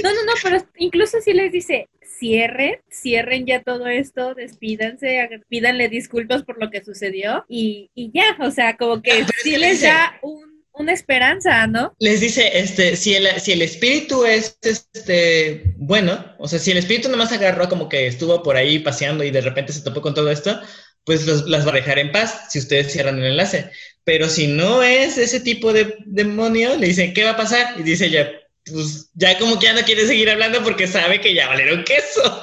No, 0.03 0.15
no, 0.15 0.25
no, 0.25 0.33
pero 0.43 0.59
incluso 0.77 1.21
si 1.21 1.33
les 1.33 1.53
dice, 1.53 1.89
cierren, 2.19 2.77
cierren 2.91 3.47
ya 3.47 3.63
todo 3.63 3.87
esto, 3.87 4.35
despídanse, 4.35 5.29
pídanle 5.49 5.89
disculpas 5.89 6.43
por 6.45 6.61
lo 6.63 6.71
que 6.71 6.85
sucedió 6.85 7.45
y, 7.49 7.91
y 7.95 8.11
ya, 8.15 8.37
o 8.41 8.51
sea, 8.51 8.77
como 8.77 9.03
que 9.03 9.21
es 9.21 9.27
sí 9.43 9.57
les 9.57 9.73
dice- 9.73 9.87
da 9.89 10.19
un- 10.23 10.57
una 10.79 10.93
esperanza, 10.93 11.67
¿no? 11.67 11.95
Les 11.99 12.21
dice, 12.21 12.59
este, 12.59 12.97
si 12.97 13.15
el, 13.15 13.27
si 13.41 13.53
el 13.53 13.63
espíritu 13.63 14.27
es, 14.27 14.59
este, 14.63 15.63
bueno, 15.79 16.35
o 16.39 16.49
sea, 16.49 16.59
si 16.59 16.71
el 16.71 16.77
espíritu 16.77 17.09
nomás 17.09 17.33
agarró 17.33 17.69
como 17.71 17.89
que 17.89 18.07
estuvo 18.07 18.43
por 18.43 18.57
ahí 18.57 18.79
paseando 18.81 19.25
y 19.25 19.31
de 19.31 19.41
repente 19.41 19.73
se 19.73 19.81
topó 19.83 20.03
con 20.03 20.13
todo 20.15 20.31
esto, 20.31 20.61
pues 21.05 21.27
los- 21.27 21.49
las 21.49 21.67
va 21.67 21.71
a 21.71 21.77
dejar 21.77 21.99
en 21.99 22.13
paz 22.13 22.51
si 22.51 22.59
ustedes 22.59 22.93
cierran 22.93 23.19
el 23.19 23.25
enlace. 23.33 23.71
Pero 24.05 24.29
si 24.29 24.49
no 24.49 24.83
es 24.83 25.17
ese 25.17 25.41
tipo 25.41 25.73
de 25.73 25.97
demonio, 26.05 26.77
le 26.77 26.89
dicen, 26.89 27.15
¿qué 27.15 27.25
va 27.25 27.31
a 27.31 27.37
pasar? 27.37 27.81
Y 27.81 27.83
dice 27.83 28.11
ya, 28.11 28.31
pues 28.71 29.11
ya 29.15 29.39
como 29.39 29.59
que 29.59 29.67
ya 29.67 29.75
no 29.75 29.83
quiere 29.83 30.07
seguir 30.07 30.31
hablando 30.31 30.63
porque 30.63 30.87
sabe 30.87 31.21
que 31.21 31.35
ya 31.35 31.49
valieron 31.49 31.85
queso. 31.85 32.41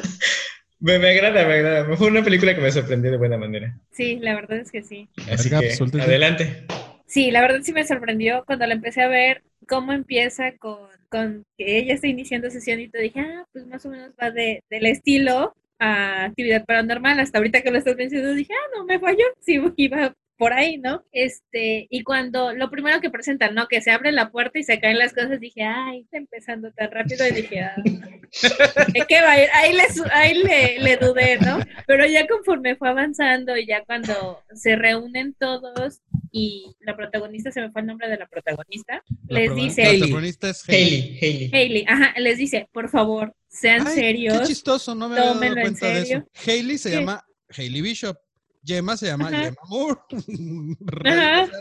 me, 0.80 1.00
me 1.00 1.10
agrada, 1.10 1.46
me 1.46 1.54
agrada. 1.54 1.98
Fue 1.98 2.08
una 2.08 2.24
película 2.24 2.54
que 2.54 2.62
me 2.62 2.72
sorprendió 2.72 3.12
de 3.12 3.18
buena 3.18 3.38
manera. 3.38 3.78
Sí, 3.92 4.18
la 4.22 4.36
verdad 4.36 4.60
es 4.60 4.72
que 4.72 4.84
sí. 4.84 5.10
Así 5.32 5.50
que, 5.50 5.76
pues, 5.78 5.96
adelante. 5.96 6.66
Sí, 7.08 7.32
la 7.32 7.42
verdad 7.42 7.62
sí 7.64 7.74
me 7.74 7.86
sorprendió 7.86 8.44
cuando 8.46 8.68
la 8.68 8.74
empecé 8.74 9.02
a 9.02 9.08
ver 9.08 9.44
cómo 9.68 9.94
empieza 9.94 10.56
con, 10.58 10.90
con 11.10 11.44
que 11.58 11.80
ella 11.80 11.94
está 11.94 12.08
iniciando 12.08 12.52
sesión 12.52 12.80
y 12.80 12.90
te 12.90 13.00
dije, 13.00 13.20
ah, 13.22 13.46
pues 13.52 13.66
más 13.66 13.86
o 13.86 13.90
menos 13.90 14.12
va 14.22 14.32
de, 14.32 14.64
del 14.70 14.86
estilo 14.86 15.56
a 15.80 16.26
actividad 16.26 16.66
paranormal. 16.66 17.20
Hasta 17.20 17.40
ahorita 17.40 17.62
que 17.62 17.72
lo 17.72 17.78
estás 17.78 17.96
mencionando 17.96 18.36
dije, 18.36 18.54
ah, 18.54 18.70
no, 18.76 18.86
me 18.86 19.00
falló. 19.00 19.26
Sí, 19.42 19.60
iba 19.78 20.14
por 20.38 20.54
ahí, 20.54 20.78
¿no? 20.78 21.06
Este, 21.12 21.88
y 21.90 22.04
cuando 22.04 22.54
lo 22.54 22.70
primero 22.70 23.00
que 23.00 23.10
presentan, 23.10 23.56
¿no? 23.56 23.68
Que 23.68 23.82
se 23.82 23.92
abre 23.92 24.12
la 24.12 24.32
puerta 24.32 24.60
y 24.60 24.64
se 24.64 24.80
caen 24.80 24.98
las 25.00 25.14
cosas, 25.14 25.40
dije, 25.40 25.64
ay, 25.64 26.02
está 26.02 26.18
empezando 26.18 26.72
tan 26.74 26.92
rápido 26.92 27.26
y 27.28 27.32
dije, 27.32 27.62
ah, 27.62 27.76
¿de 27.82 29.06
qué 29.08 29.22
va 29.22 29.32
a 29.32 29.42
ir? 29.44 29.50
Ahí, 29.54 29.74
le, 29.74 29.84
ahí 30.12 30.34
le, 30.34 30.80
le 30.80 30.98
dudé, 30.98 31.38
¿no? 31.40 31.60
Pero 31.88 32.06
ya 32.06 32.28
conforme 32.28 32.76
fue 32.76 32.90
avanzando 32.90 33.58
y 33.58 33.66
ya 33.66 33.84
cuando 33.86 34.42
se 34.54 34.76
reúnen 34.76 35.34
todos 35.40 36.02
y 36.32 36.76
la 36.82 36.96
protagonista, 36.98 37.52
se 37.52 37.62
me 37.62 37.72
fue 37.72 37.82
el 37.82 37.88
nombre 37.88 38.10
de 38.10 38.18
la 38.18 38.28
protagonista, 38.28 39.02
La 39.28 39.40
les 39.40 39.56
dice, 39.56 39.84
La 39.84 40.00
protagonista 40.00 40.50
es 40.50 40.68
Hailey. 40.68 40.84
Hailey, 40.92 41.20
Hailey. 41.22 41.50
Hailey, 41.54 41.86
ajá, 41.88 42.14
les 42.20 42.38
dice, 42.38 42.68
por 42.74 42.90
favor, 42.90 43.34
sean 43.48 43.88
Ay, 43.88 43.94
serios. 43.96 44.40
Qué 44.40 44.48
chistoso, 44.48 44.94
no 44.96 45.08
me 45.08 45.16
había 45.16 45.26
dado 45.28 45.36
tómenlo 45.36 45.58
en 45.58 45.64
cuenta 45.64 45.88
de 45.88 46.02
serio. 46.06 46.28
eso. 46.34 46.52
Hailey 46.52 46.78
se 46.78 46.92
llama 46.92 47.26
Hailey 47.58 47.82
Bishop. 47.82 48.18
Gemma 48.66 48.98
se 48.98 49.08
llama 49.08 49.28
Ajá. 49.28 49.44
Gemma 49.44 49.62
Moore. 49.70 50.00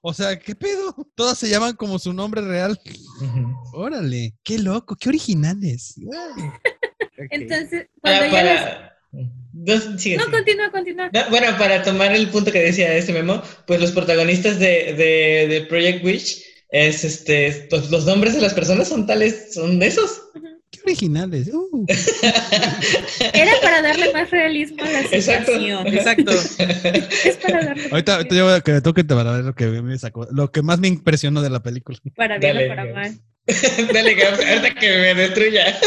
O 0.00 0.12
sea, 0.14 0.38
¿qué 0.38 0.54
pedo? 0.54 0.94
Todas 1.14 1.38
se 1.38 1.48
llaman 1.48 1.74
como 1.76 1.98
su 1.98 2.12
nombre 2.12 2.40
real. 2.42 2.78
Órale, 3.72 4.34
qué 4.42 4.58
loco, 4.58 4.96
qué 4.96 5.08
originales. 5.08 5.94
Entonces, 7.30 7.86
Para, 8.00 8.18
cuando 8.18 8.36
ya 8.36 8.42
les... 8.44 8.60
para- 8.60 8.90
Dos- 9.56 10.00
sigue, 10.02 10.16
No, 10.16 10.24
sigue. 10.24 10.36
continúa, 10.36 10.70
continúa. 10.72 11.10
No, 11.12 11.30
bueno, 11.30 11.56
para 11.56 11.82
tomar 11.84 12.12
el 12.12 12.28
punto 12.30 12.50
que 12.50 12.60
decía 12.60 12.92
este 12.96 13.12
memo, 13.12 13.40
pues 13.66 13.80
los 13.80 13.92
protagonistas 13.92 14.58
de, 14.58 14.92
de, 14.94 15.46
de 15.48 15.66
Project 15.68 16.04
Witch 16.04 16.42
es 16.70 17.04
este, 17.04 17.68
pues, 17.70 17.88
los 17.90 18.04
nombres 18.06 18.34
de 18.34 18.40
las 18.40 18.52
personas 18.54 18.88
son 18.88 19.06
tales, 19.06 19.54
son 19.54 19.80
esos. 19.82 20.22
Qué 20.76 20.82
originales. 20.86 21.48
Uh. 21.52 21.86
Era 23.32 23.52
para 23.62 23.82
darle 23.82 24.12
más 24.12 24.30
realismo 24.30 24.82
a 24.82 24.90
la 24.90 25.02
situación. 25.04 25.86
Exacto. 25.86 26.32
Es 27.24 27.36
para 27.36 27.64
darle 27.64 27.88
Ahorita, 27.90 28.16
ahorita 28.16 28.34
yo 28.34 28.44
voy 28.44 28.54
a 28.54 28.60
que 28.60 28.72
me 28.72 28.80
toque 28.80 29.04
para 29.04 29.32
ver 29.32 29.44
lo 29.44 29.54
que 29.54 29.66
me 29.66 29.98
sacó, 29.98 30.26
lo 30.30 30.50
que 30.50 30.62
más 30.62 30.78
me 30.78 30.88
impresionó 30.88 31.42
de 31.42 31.50
la 31.50 31.62
película. 31.62 31.98
para 32.16 32.38
bien 32.38 32.56
o 32.56 32.68
para 32.68 32.84
mal. 32.92 33.18
Dale, 33.92 34.14
Gabs, 34.14 34.38
ahorita 34.38 34.74
que 34.74 34.88
me 34.88 35.14
destruya. 35.14 35.78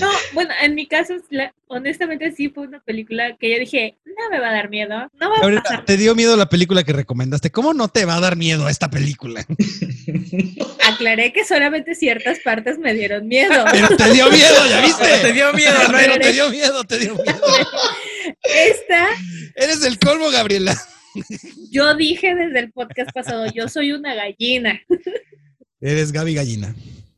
No, 0.00 0.10
bueno, 0.32 0.50
en 0.62 0.74
mi 0.74 0.86
caso, 0.86 1.14
la- 1.30 1.54
honestamente 1.68 2.32
sí 2.32 2.48
fue 2.48 2.66
una 2.66 2.80
película 2.80 3.36
que 3.38 3.50
yo 3.52 3.58
dije, 3.58 3.96
no 4.04 4.30
me 4.30 4.38
va 4.40 4.50
a 4.50 4.52
dar 4.52 4.70
miedo, 4.70 5.10
no 5.20 5.30
va 5.30 5.36
a 5.36 5.40
Ahorita, 5.42 5.62
pasar. 5.62 5.84
te 5.84 5.96
dio 5.96 6.14
miedo 6.14 6.36
la 6.36 6.48
película 6.48 6.84
que 6.84 6.92
recomendaste. 6.92 7.50
¿Cómo 7.50 7.74
no 7.74 7.88
te 7.88 8.04
va 8.04 8.16
a 8.16 8.20
dar 8.20 8.36
miedo 8.36 8.68
esta 8.68 8.90
película? 8.90 9.44
Aclaré 10.86 11.32
que 11.32 11.44
solamente 11.44 11.94
ciertas 11.94 12.38
partes 12.40 12.78
me 12.78 12.94
dieron 12.94 13.26
miedo. 13.26 13.64
Pero 13.72 13.88
te 13.96 14.12
dio 14.12 14.30
miedo, 14.30 14.66
¿ya 14.68 14.80
viste? 14.80 15.02
Pero 15.04 15.22
te 15.22 15.32
dio 15.32 15.52
miedo, 15.52 15.74
¿no? 15.88 15.98
Pero 15.98 16.16
te 16.18 16.32
dio 16.32 16.50
miedo, 16.50 16.84
te 16.84 16.98
dio 16.98 17.14
miedo. 17.14 17.40
Esta, 18.42 19.08
Eres 19.56 19.84
el 19.84 19.98
colmo, 19.98 20.30
Gabriela. 20.30 20.76
yo 21.70 21.94
dije 21.96 22.34
desde 22.34 22.58
el 22.60 22.72
podcast 22.72 23.10
pasado, 23.12 23.46
yo 23.52 23.68
soy 23.68 23.92
una 23.92 24.14
gallina. 24.14 24.80
Eres 25.80 26.12
Gaby 26.12 26.34
Gallina. 26.34 26.74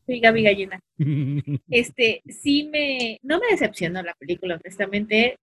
Soy 0.06 0.20
Gaby 0.20 0.42
Gallina. 0.42 0.80
Este, 1.68 2.22
sí 2.26 2.68
me, 2.72 3.18
no 3.22 3.38
me 3.38 3.48
decepcionó 3.50 4.02
la 4.02 4.14
película, 4.14 4.58
honestamente. 4.62 5.36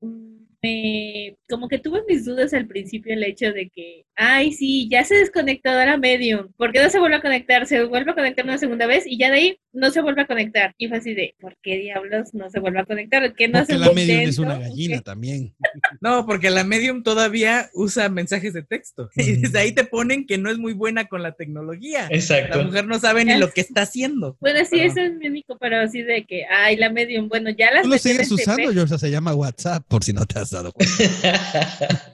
Me, 0.63 1.35
como 1.49 1.67
que 1.67 1.77
tuve 1.77 2.03
mis 2.07 2.23
dudas 2.23 2.53
al 2.53 2.67
principio 2.67 3.13
el 3.13 3.23
hecho 3.23 3.51
de 3.51 3.69
que, 3.69 4.05
ay, 4.15 4.53
sí, 4.53 4.87
ya 4.89 5.03
se 5.03 5.15
desconectó 5.15 5.75
de 5.75 5.85
la 5.85 5.97
medium. 5.97 6.47
¿Por 6.57 6.71
qué 6.71 6.81
no 6.81 6.89
se 6.89 6.99
vuelve 6.99 7.17
a 7.17 7.21
conectar? 7.21 7.67
Se 7.67 7.83
vuelve 7.83 8.11
a 8.11 8.15
conectar 8.15 8.45
una 8.45 8.57
segunda 8.57 8.87
vez 8.87 9.03
y 9.05 9.17
ya 9.17 9.29
de 9.29 9.37
ahí 9.37 9.59
no 9.73 9.91
se 9.91 10.01
vuelve 10.01 10.21
a 10.21 10.27
conectar. 10.27 10.73
Y 10.77 10.87
fue 10.87 10.99
así 10.99 11.13
de, 11.13 11.35
¿por 11.41 11.57
qué 11.61 11.79
diablos 11.79 12.33
no 12.33 12.49
se 12.49 12.61
vuelve 12.61 12.79
a 12.79 12.85
conectar? 12.85 13.33
¿Qué 13.35 13.49
no 13.49 13.59
Porque 13.59 13.73
se 13.73 13.79
la 13.79 13.91
medium 13.91 14.21
es 14.21 14.39
una 14.39 14.57
gallina 14.57 15.01
también. 15.01 15.53
No, 16.01 16.25
porque 16.25 16.49
la 16.49 16.63
medium 16.63 17.01
todavía 17.01 17.69
usa 17.73 18.09
mensajes 18.09 18.53
de 18.53 18.63
texto. 18.63 19.09
Y 19.15 19.33
desde 19.33 19.59
ahí 19.59 19.71
te 19.73 19.83
ponen 19.83 20.25
que 20.25 20.37
no 20.37 20.49
es 20.49 20.57
muy 20.57 20.73
buena 20.73 21.05
con 21.05 21.23
la 21.23 21.33
tecnología. 21.33 22.07
Exacto. 22.09 22.57
La 22.57 22.63
mujer 22.63 22.87
no 22.87 22.99
sabe 22.99 23.25
ni 23.25 23.37
lo 23.37 23.51
que 23.51 23.61
está 23.61 23.81
haciendo. 23.81 24.37
Bueno, 24.39 24.59
sí, 24.65 24.79
eso 24.79 25.01
es 25.01 25.13
mi 25.13 25.27
único, 25.27 25.57
pero 25.57 25.79
así 25.79 26.01
de 26.01 26.25
que, 26.25 26.45
ay, 26.45 26.77
la 26.77 26.89
medium, 26.89 27.27
bueno, 27.27 27.49
ya 27.49 27.71
las 27.71 27.83
Tú 27.83 27.89
lo 27.89 27.97
sigues 27.97 28.31
usando, 28.31 28.71
George, 28.71 28.97
se 28.97 29.11
llama 29.11 29.33
WhatsApp, 29.33 29.85
por 29.87 30.03
si 30.03 30.13
no 30.13 30.25
te 30.25 30.39
has 30.39 30.52
dado 30.53 30.71
cuenta. 30.73 32.11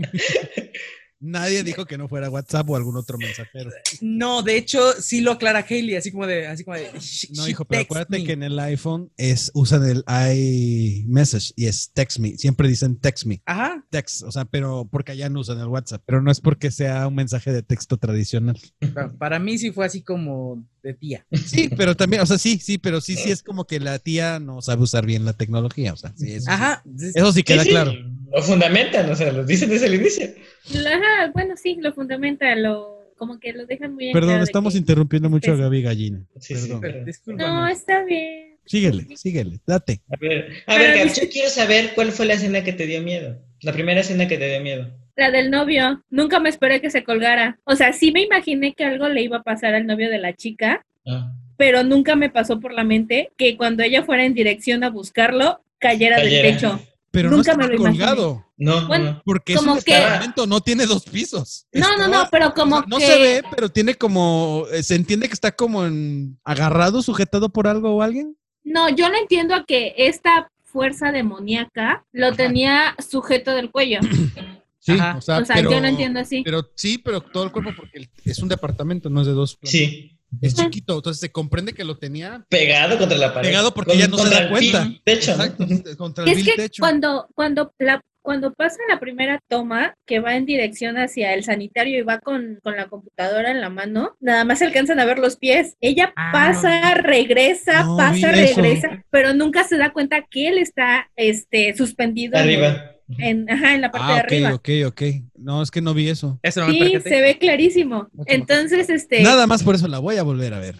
Nadie 1.22 1.64
dijo 1.66 1.86
que 1.86 1.98
no 1.98 2.07
fuera 2.07 2.30
WhatsApp 2.30 2.70
o 2.70 2.78
algún 2.78 2.95
otro 2.95 3.18
mensajero. 3.18 3.70
No, 3.99 4.41
de 4.41 4.56
hecho, 4.56 4.94
sí 5.02 5.20
lo 5.20 5.34
aclara 5.34 5.66
Hailey, 5.70 5.95
así 5.98 6.11
como 6.14 6.26
de, 6.26 6.48
así 6.48 6.64
como 6.64 6.78
de. 6.78 6.94
"Sh- 6.94 7.32
No, 7.36 7.45
hijo, 7.49 7.66
pero 7.66 7.82
acuérdate 7.82 8.20
me". 8.20 8.24
que 8.24 8.32
en 8.32 8.44
el 8.44 8.57
iPhone 8.57 9.11
es, 9.18 9.52
usan 9.53 9.84
el 9.86 10.06
iMessage 10.07 11.52
y 11.57 11.66
es 11.66 11.91
text 11.91 12.20
me. 12.20 12.38
Siempre 12.38 12.70
dicen 12.70 12.95
text 13.02 13.26
me. 13.26 13.41
Ajá. 13.45 13.84
Text, 13.90 14.24
o 14.24 14.32
sea, 14.32 14.45
pero 14.45 14.88
porque 14.90 15.11
allá 15.11 15.28
no 15.30 15.41
usan 15.41 15.60
el 15.60 15.68
WhatsApp. 15.68 16.02
Pero 16.06 16.22
no 16.22 16.32
es 16.32 16.40
porque 16.40 16.72
sea 16.72 17.06
un 17.07 17.16
mensaje 17.16 17.52
de 17.52 17.64
texto 17.64 17.98
tradicional. 17.98 18.57
Pero 18.80 19.14
Para 19.18 19.40
mí 19.40 19.57
sí 19.57 19.72
fue 19.72 19.86
así 19.86 20.02
como 20.02 20.64
de 20.84 20.94
tía. 20.94 21.26
Sí, 21.46 21.70
pero 21.78 21.96
también, 21.96 22.22
o 22.22 22.26
sea, 22.26 22.38
sí, 22.38 22.60
sí, 22.60 22.78
pero 22.78 23.02
sí, 23.02 23.16
sí 23.16 23.32
es 23.32 23.44
como 23.44 23.66
que 23.66 23.80
la 23.80 24.00
tía 24.00 24.40
no 24.40 24.62
sabe 24.62 24.84
usar 24.84 25.06
bien 25.06 25.26
la 25.26 25.34
tecnología. 25.34 25.94
O 25.94 25.98
sea, 25.98 26.14
sí, 26.16 26.32
eso, 26.34 26.46
sí. 26.46 26.52
Ajá. 26.52 26.84
Eso 27.16 27.32
sí 27.32 27.44
queda 27.44 27.62
Sí, 27.64 27.70
sí, 27.70 27.72
claro. 27.72 27.94
Lo 28.32 28.44
fundamentan, 28.44 29.10
o 29.10 29.16
sea, 29.16 29.32
lo 29.32 29.44
dicen 29.46 29.70
desde 29.70 29.88
el 29.88 29.96
inicio. 29.96 30.28
Ajá, 30.72 31.32
bueno, 31.34 31.56
sí, 31.58 31.78
lo 31.82 31.94
fundamenta, 31.94 32.56
lo, 32.56 33.14
como 33.18 33.40
que 33.40 33.54
lo 33.54 33.66
dejan 33.66 33.94
muy 33.96 34.08
en 34.08 34.14
Perdón, 34.14 34.30
claro 34.32 34.44
estamos 34.44 34.74
que- 34.74 34.80
interrumpiendo 34.80 35.30
mucho 35.30 35.52
a 35.52 35.54
Especie. 35.56 35.64
Gaby 35.66 35.82
Gallina. 35.82 36.26
Sí, 36.40 36.56
sí, 36.56 36.62
Perdón. 36.80 36.82
pero- 36.82 37.38
No, 37.38 37.68
está 37.68 38.04
bien. 38.06 38.58
Síguele, 38.66 39.08
síguele, 39.18 39.60
date. 39.66 40.02
A 40.12 40.18
ver, 40.22 40.52
a 40.68 40.78
ver, 40.78 40.96
Gabs, 41.00 41.20
yo 41.20 41.28
quiero 41.28 41.50
saber 41.50 41.94
cuál 41.96 42.12
fue 42.12 42.28
la 42.28 42.36
escena 42.36 42.64
que 42.64 42.72
te 42.72 42.86
dio 42.86 43.02
miedo. 43.02 43.42
La 43.62 43.74
primera 43.74 44.02
escena 44.02 44.28
que 44.28 44.38
te 44.38 44.48
dio 44.48 44.62
miedo. 44.62 44.92
La 45.20 45.32
del 45.32 45.52
novio, 45.52 46.02
nunca 46.10 46.40
me 46.40 46.48
esperé 46.50 46.80
que 46.80 46.90
se 46.90 47.04
colgara. 47.04 47.60
O 47.66 47.76
sea, 47.76 47.91
sí 47.91 48.12
me 48.14 48.22
imaginé 48.22 48.74
que 48.74 48.86
algo 48.86 49.10
le 49.10 49.22
iba 49.22 49.38
a 49.38 49.44
pasar 49.44 49.76
al 49.76 49.86
novio 49.86 50.10
de 50.10 50.18
la 50.18 50.34
chica, 50.34 50.86
Ah, 51.06 51.34
pero 51.58 51.84
nunca 51.84 52.16
me 52.16 52.30
pasó 52.30 52.60
por 52.62 52.72
la 52.74 52.84
mente 52.86 53.32
que 53.36 53.58
cuando 53.58 53.84
ella 53.84 54.04
fuera 54.04 54.24
en 54.24 54.34
dirección 54.34 54.84
a 54.86 54.90
buscarlo, 54.90 55.62
cayera, 55.78 56.16
Cayera. 56.18 56.44
del 56.44 56.54
techo. 56.56 56.80
Pero 57.12 57.32
Nunca 57.32 57.54
no 57.54 57.58
me 57.60 57.68
lo 57.68 57.76
imaginé. 57.76 58.06
colgado. 58.06 58.46
No, 58.56 58.88
Bueno. 58.88 59.22
Porque 59.26 59.54
es 59.54 59.60
Como 59.60 59.74
un 59.74 59.82
que- 59.82 59.94
departamento, 59.96 60.46
no 60.48 60.62
tiene 60.62 60.86
dos 60.86 61.04
pisos. 61.04 61.66
No, 61.74 61.82
no, 61.98 62.06
Estaba- 62.06 62.08
no, 62.24 62.30
pero 62.32 62.54
como 62.54 62.76
o 62.76 62.80
sea, 62.80 62.88
no 62.88 62.98
que... 62.98 63.06
se 63.08 63.18
ve, 63.20 63.44
pero 63.54 63.70
tiene 63.70 63.96
como, 63.96 64.66
eh, 64.72 64.84
se 64.84 64.96
entiende 64.96 65.28
que 65.28 65.34
está 65.34 65.52
como 65.52 65.86
en, 65.86 66.38
agarrado, 66.46 67.02
sujetado 67.02 67.50
por 67.50 67.68
algo 67.68 67.96
o 67.96 68.02
alguien. 68.04 68.38
No, 68.64 68.88
yo 68.90 69.10
no 69.10 69.18
entiendo 69.18 69.56
a 69.56 69.66
que 69.66 69.96
esta 69.98 70.50
fuerza 70.64 71.12
demoníaca 71.12 72.06
lo 72.14 72.34
tenía 72.34 72.96
sujeto 73.00 73.52
del 73.54 73.72
cuello. 73.72 74.00
Sí, 74.94 74.99
Ajá. 74.99 75.18
o 75.18 75.22
sea, 75.22 75.38
O 75.40 75.45
sea, 75.45 75.56
pero, 75.56 75.72
yo 75.72 75.82
no 75.82 75.88
entiendo 75.88 76.20
así. 76.20 76.41
Pero 76.44 76.70
sí, 76.76 76.98
pero 76.98 77.22
todo 77.22 77.44
el 77.44 77.52
cuerpo 77.52 77.72
porque 77.76 78.07
es 78.26 78.40
un 78.40 78.49
departamento, 78.49 79.10
no 79.10 79.22
es 79.22 79.28
de 79.28 79.34
dos. 79.34 79.56
plantas. 79.56 79.72
Sí. 79.72 80.16
Es 80.41 80.53
chiquito, 80.53 80.95
entonces 80.98 81.20
se 81.20 81.32
comprende 81.32 81.74
que 81.74 81.84
lo 81.84 81.98
tenía 81.98 82.45
Pegado 82.49 82.99
contra 82.99 83.18
la 83.18 83.34
pared. 83.34 83.49
pegado 83.49 83.74
porque 83.74 83.94
Con- 83.94 83.99
ya 83.99 84.07
no 84.07 84.18
se 84.20 84.30
da 84.30 84.44
el 84.44 84.49
cuenta. 84.49 84.84
vil 84.84 85.02
techo, 85.03 85.36
¿no? 85.36 85.44
Exacto, 85.44 85.98
contra 85.98 86.24
el 86.24 86.30
Es 86.30 86.44
que 86.45 86.53
techo. 86.56 86.82
cuando, 86.82 87.28
cuando 87.34 87.74
la 87.80 88.02
cuando 88.22 88.53
pasa 88.53 88.78
la 88.88 88.99
primera 88.99 89.40
toma, 89.48 89.95
que 90.06 90.20
va 90.20 90.36
en 90.36 90.45
dirección 90.45 90.98
hacia 90.98 91.34
el 91.34 91.44
sanitario 91.44 91.98
y 91.98 92.02
va 92.03 92.20
con, 92.20 92.60
con 92.61 92.76
la 92.76 92.88
computadora 92.88 93.49
en 93.49 93.60
la 93.61 93.70
mano, 93.70 94.18
nada 94.20 94.44
más 94.44 94.60
se 94.60 94.66
alcanzan 94.66 94.99
a 94.99 95.06
ver 95.06 95.18
los 95.18 95.38
pies. 95.38 95.76
Ella 95.82 96.14
Ah, 96.16 96.30
pasa, 96.32 96.94
regresa, 96.95 97.84
No, 97.86 97.98
pasa, 97.98 98.30
eso. 98.32 98.61
regresa, 98.61 99.03
pero 99.10 99.34
nunca 99.34 99.64
se 99.64 99.78
da 99.78 99.94
cuenta 99.94 100.28
que 100.30 100.49
él 100.49 100.60
está 100.60 101.10
este, 101.16 101.76
suspendido 101.76 102.38
en- 102.38 102.44
Arriba. 102.44 102.91
En, 103.18 103.49
ajá, 103.49 103.73
en 103.73 103.81
la 103.81 103.91
parte 103.91 104.06
Ah, 104.07 104.14
de 104.15 104.19
ok, 104.22 104.26
arriba. 104.26 104.53
ok, 104.53 104.69
ok. 104.88 105.02
No, 105.40 105.64
es 105.64 105.72
que 105.72 105.81
no 105.81 105.94
vi 105.95 106.10
eso. 106.10 106.40
Eso 106.44 106.61
no 106.65 106.72
Sí, 106.72 106.94
se 107.03 107.22
ve 107.22 107.38
clarísimo. 107.40 108.07
Entonces, 108.27 108.90
este, 108.90 109.23
Nada 109.23 109.48
más 109.48 109.64
por 109.64 109.73
eso 109.76 109.88
la 109.88 109.98
voy 109.99 110.18
a 110.18 110.23
volver 110.23 110.53
a 110.53 110.60
ver. 110.60 110.76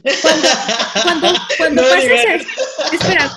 cuando, 1.02 1.28
cuando 1.58 1.82
No, 1.82 1.88
esa, 1.88 2.08
ver. 2.08 2.42
espera, 2.94 3.32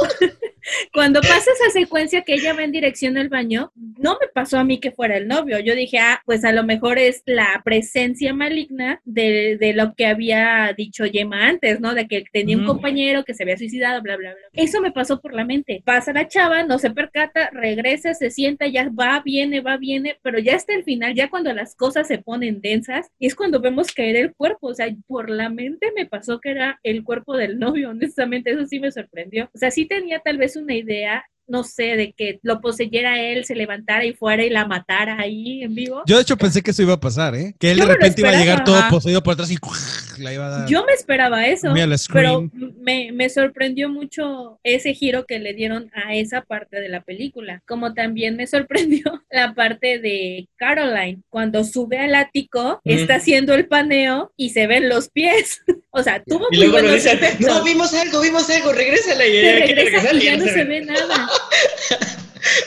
cuando 0.92 1.20
pasa 1.20 1.50
esa 1.52 1.70
secuencia 1.70 2.22
que 2.22 2.34
ella 2.34 2.54
va 2.54 2.64
en 2.64 2.72
dirección 2.72 3.16
al 3.16 3.28
baño, 3.28 3.72
no 3.76 4.18
me 4.20 4.28
pasó 4.28 4.58
a 4.58 4.64
mí 4.64 4.78
que 4.78 4.92
fuera 4.92 5.16
el 5.16 5.28
novio. 5.28 5.58
Yo 5.60 5.74
dije, 5.74 5.98
ah, 5.98 6.22
pues 6.24 6.44
a 6.44 6.52
lo 6.52 6.64
mejor 6.64 6.98
es 6.98 7.22
la 7.26 7.60
presencia 7.64 8.34
maligna 8.34 9.00
de, 9.04 9.56
de 9.58 9.72
lo 9.72 9.94
que 9.94 10.06
había 10.06 10.72
dicho 10.76 11.06
Yema 11.06 11.48
antes, 11.48 11.80
¿no? 11.80 11.94
De 11.94 12.06
que 12.06 12.24
tenía 12.32 12.56
un 12.56 12.64
compañero 12.64 13.24
que 13.24 13.34
se 13.34 13.42
había 13.42 13.56
suicidado, 13.56 14.02
bla, 14.02 14.16
bla, 14.16 14.30
bla. 14.30 14.42
Eso 14.52 14.80
me 14.80 14.92
pasó 14.92 15.20
por 15.20 15.34
la 15.34 15.44
mente. 15.44 15.82
Pasa 15.84 16.12
la 16.12 16.28
chava, 16.28 16.62
no 16.62 16.78
se 16.78 16.90
percata, 16.90 17.50
regresa, 17.52 18.14
se 18.14 18.30
sienta, 18.30 18.66
ya 18.66 18.88
va, 18.88 19.22
viene, 19.24 19.60
va, 19.60 19.76
viene, 19.76 20.18
pero 20.22 20.38
ya 20.38 20.56
hasta 20.56 20.74
el 20.74 20.84
final, 20.84 21.14
ya 21.14 21.30
cuando 21.30 21.52
las 21.52 21.74
cosas 21.74 22.08
se 22.08 22.18
ponen 22.18 22.60
densas, 22.60 23.10
es 23.18 23.34
cuando 23.34 23.60
vemos 23.60 23.92
caer 23.92 24.16
el 24.16 24.34
cuerpo. 24.34 24.68
O 24.68 24.74
sea, 24.74 24.86
por 25.06 25.30
la 25.30 25.48
mente 25.48 25.92
me 25.94 26.06
pasó 26.06 26.40
que 26.40 26.50
era 26.50 26.78
el 26.82 27.04
cuerpo 27.04 27.36
del 27.36 27.58
novio, 27.58 27.90
honestamente, 27.90 28.50
eso 28.50 28.66
sí 28.66 28.80
me 28.80 28.92
sorprendió. 28.92 29.50
O 29.54 29.58
sea, 29.58 29.70
sí 29.70 29.86
tenía 29.86 30.20
tal 30.20 30.38
vez 30.38 30.51
una 30.56 30.74
idea, 30.74 31.24
no 31.46 31.64
sé, 31.64 31.96
de 31.96 32.12
que 32.12 32.38
lo 32.42 32.60
poseyera 32.60 33.20
él, 33.20 33.44
se 33.44 33.54
levantara 33.54 34.04
y 34.04 34.14
fuera 34.14 34.44
y 34.44 34.50
la 34.50 34.66
matara 34.66 35.18
ahí 35.20 35.62
en 35.62 35.74
vivo. 35.74 36.02
Yo 36.06 36.16
de 36.16 36.22
hecho 36.22 36.36
pensé 36.36 36.62
que 36.62 36.70
eso 36.70 36.82
iba 36.82 36.94
a 36.94 37.00
pasar, 37.00 37.34
¿eh? 37.34 37.54
Que 37.58 37.72
él 37.72 37.78
Yo 37.78 37.86
de 37.86 37.92
repente 37.94 38.20
iba 38.20 38.30
a 38.30 38.36
llegar 38.38 38.64
todo 38.64 38.76
Ajá. 38.76 38.90
poseído 38.90 39.22
por 39.22 39.34
atrás 39.34 39.50
y 39.50 39.56
la 40.22 40.32
iba 40.32 40.46
a 40.46 40.50
dar. 40.50 40.68
Yo 40.68 40.84
me 40.84 40.92
esperaba 40.92 41.46
eso, 41.46 41.72
Mira 41.72 41.86
la 41.86 41.96
pero 42.12 42.48
me, 42.80 43.12
me 43.12 43.28
sorprendió 43.28 43.88
mucho 43.88 44.58
ese 44.62 44.94
giro 44.94 45.26
que 45.26 45.38
le 45.38 45.54
dieron 45.54 45.90
a 45.94 46.14
esa 46.14 46.42
parte 46.42 46.80
de 46.80 46.88
la 46.88 47.00
película, 47.02 47.62
como 47.66 47.94
también 47.94 48.36
me 48.36 48.46
sorprendió 48.46 49.02
la 49.30 49.54
parte 49.54 49.98
de 49.98 50.48
Caroline, 50.56 51.22
cuando 51.28 51.64
sube 51.64 51.98
al 51.98 52.14
ático, 52.14 52.80
Mm. 52.84 52.90
está 52.90 53.16
haciendo 53.16 53.54
el 53.54 53.66
paneo 53.66 54.32
y 54.36 54.50
se 54.50 54.66
ven 54.66 54.88
los 54.88 55.08
pies. 55.10 55.62
o 55.90 56.02
sea, 56.02 56.22
tuvo 56.22 56.46
Y 56.50 56.56
muy 56.56 56.66
luego 56.68 56.72
buenos 56.72 56.94
dicen, 56.94 57.18
no, 57.40 57.62
vimos 57.62 57.92
algo, 57.94 58.20
vimos 58.20 58.48
algo, 58.50 58.72
regrésala. 58.72 59.26
Y 59.26 59.32
se 59.32 59.52
regresa 59.60 60.14
y 60.14 60.20
ya 60.20 60.36
no 60.36 60.44
se 60.44 60.64
ve 60.64 60.80
nada. 60.82 61.28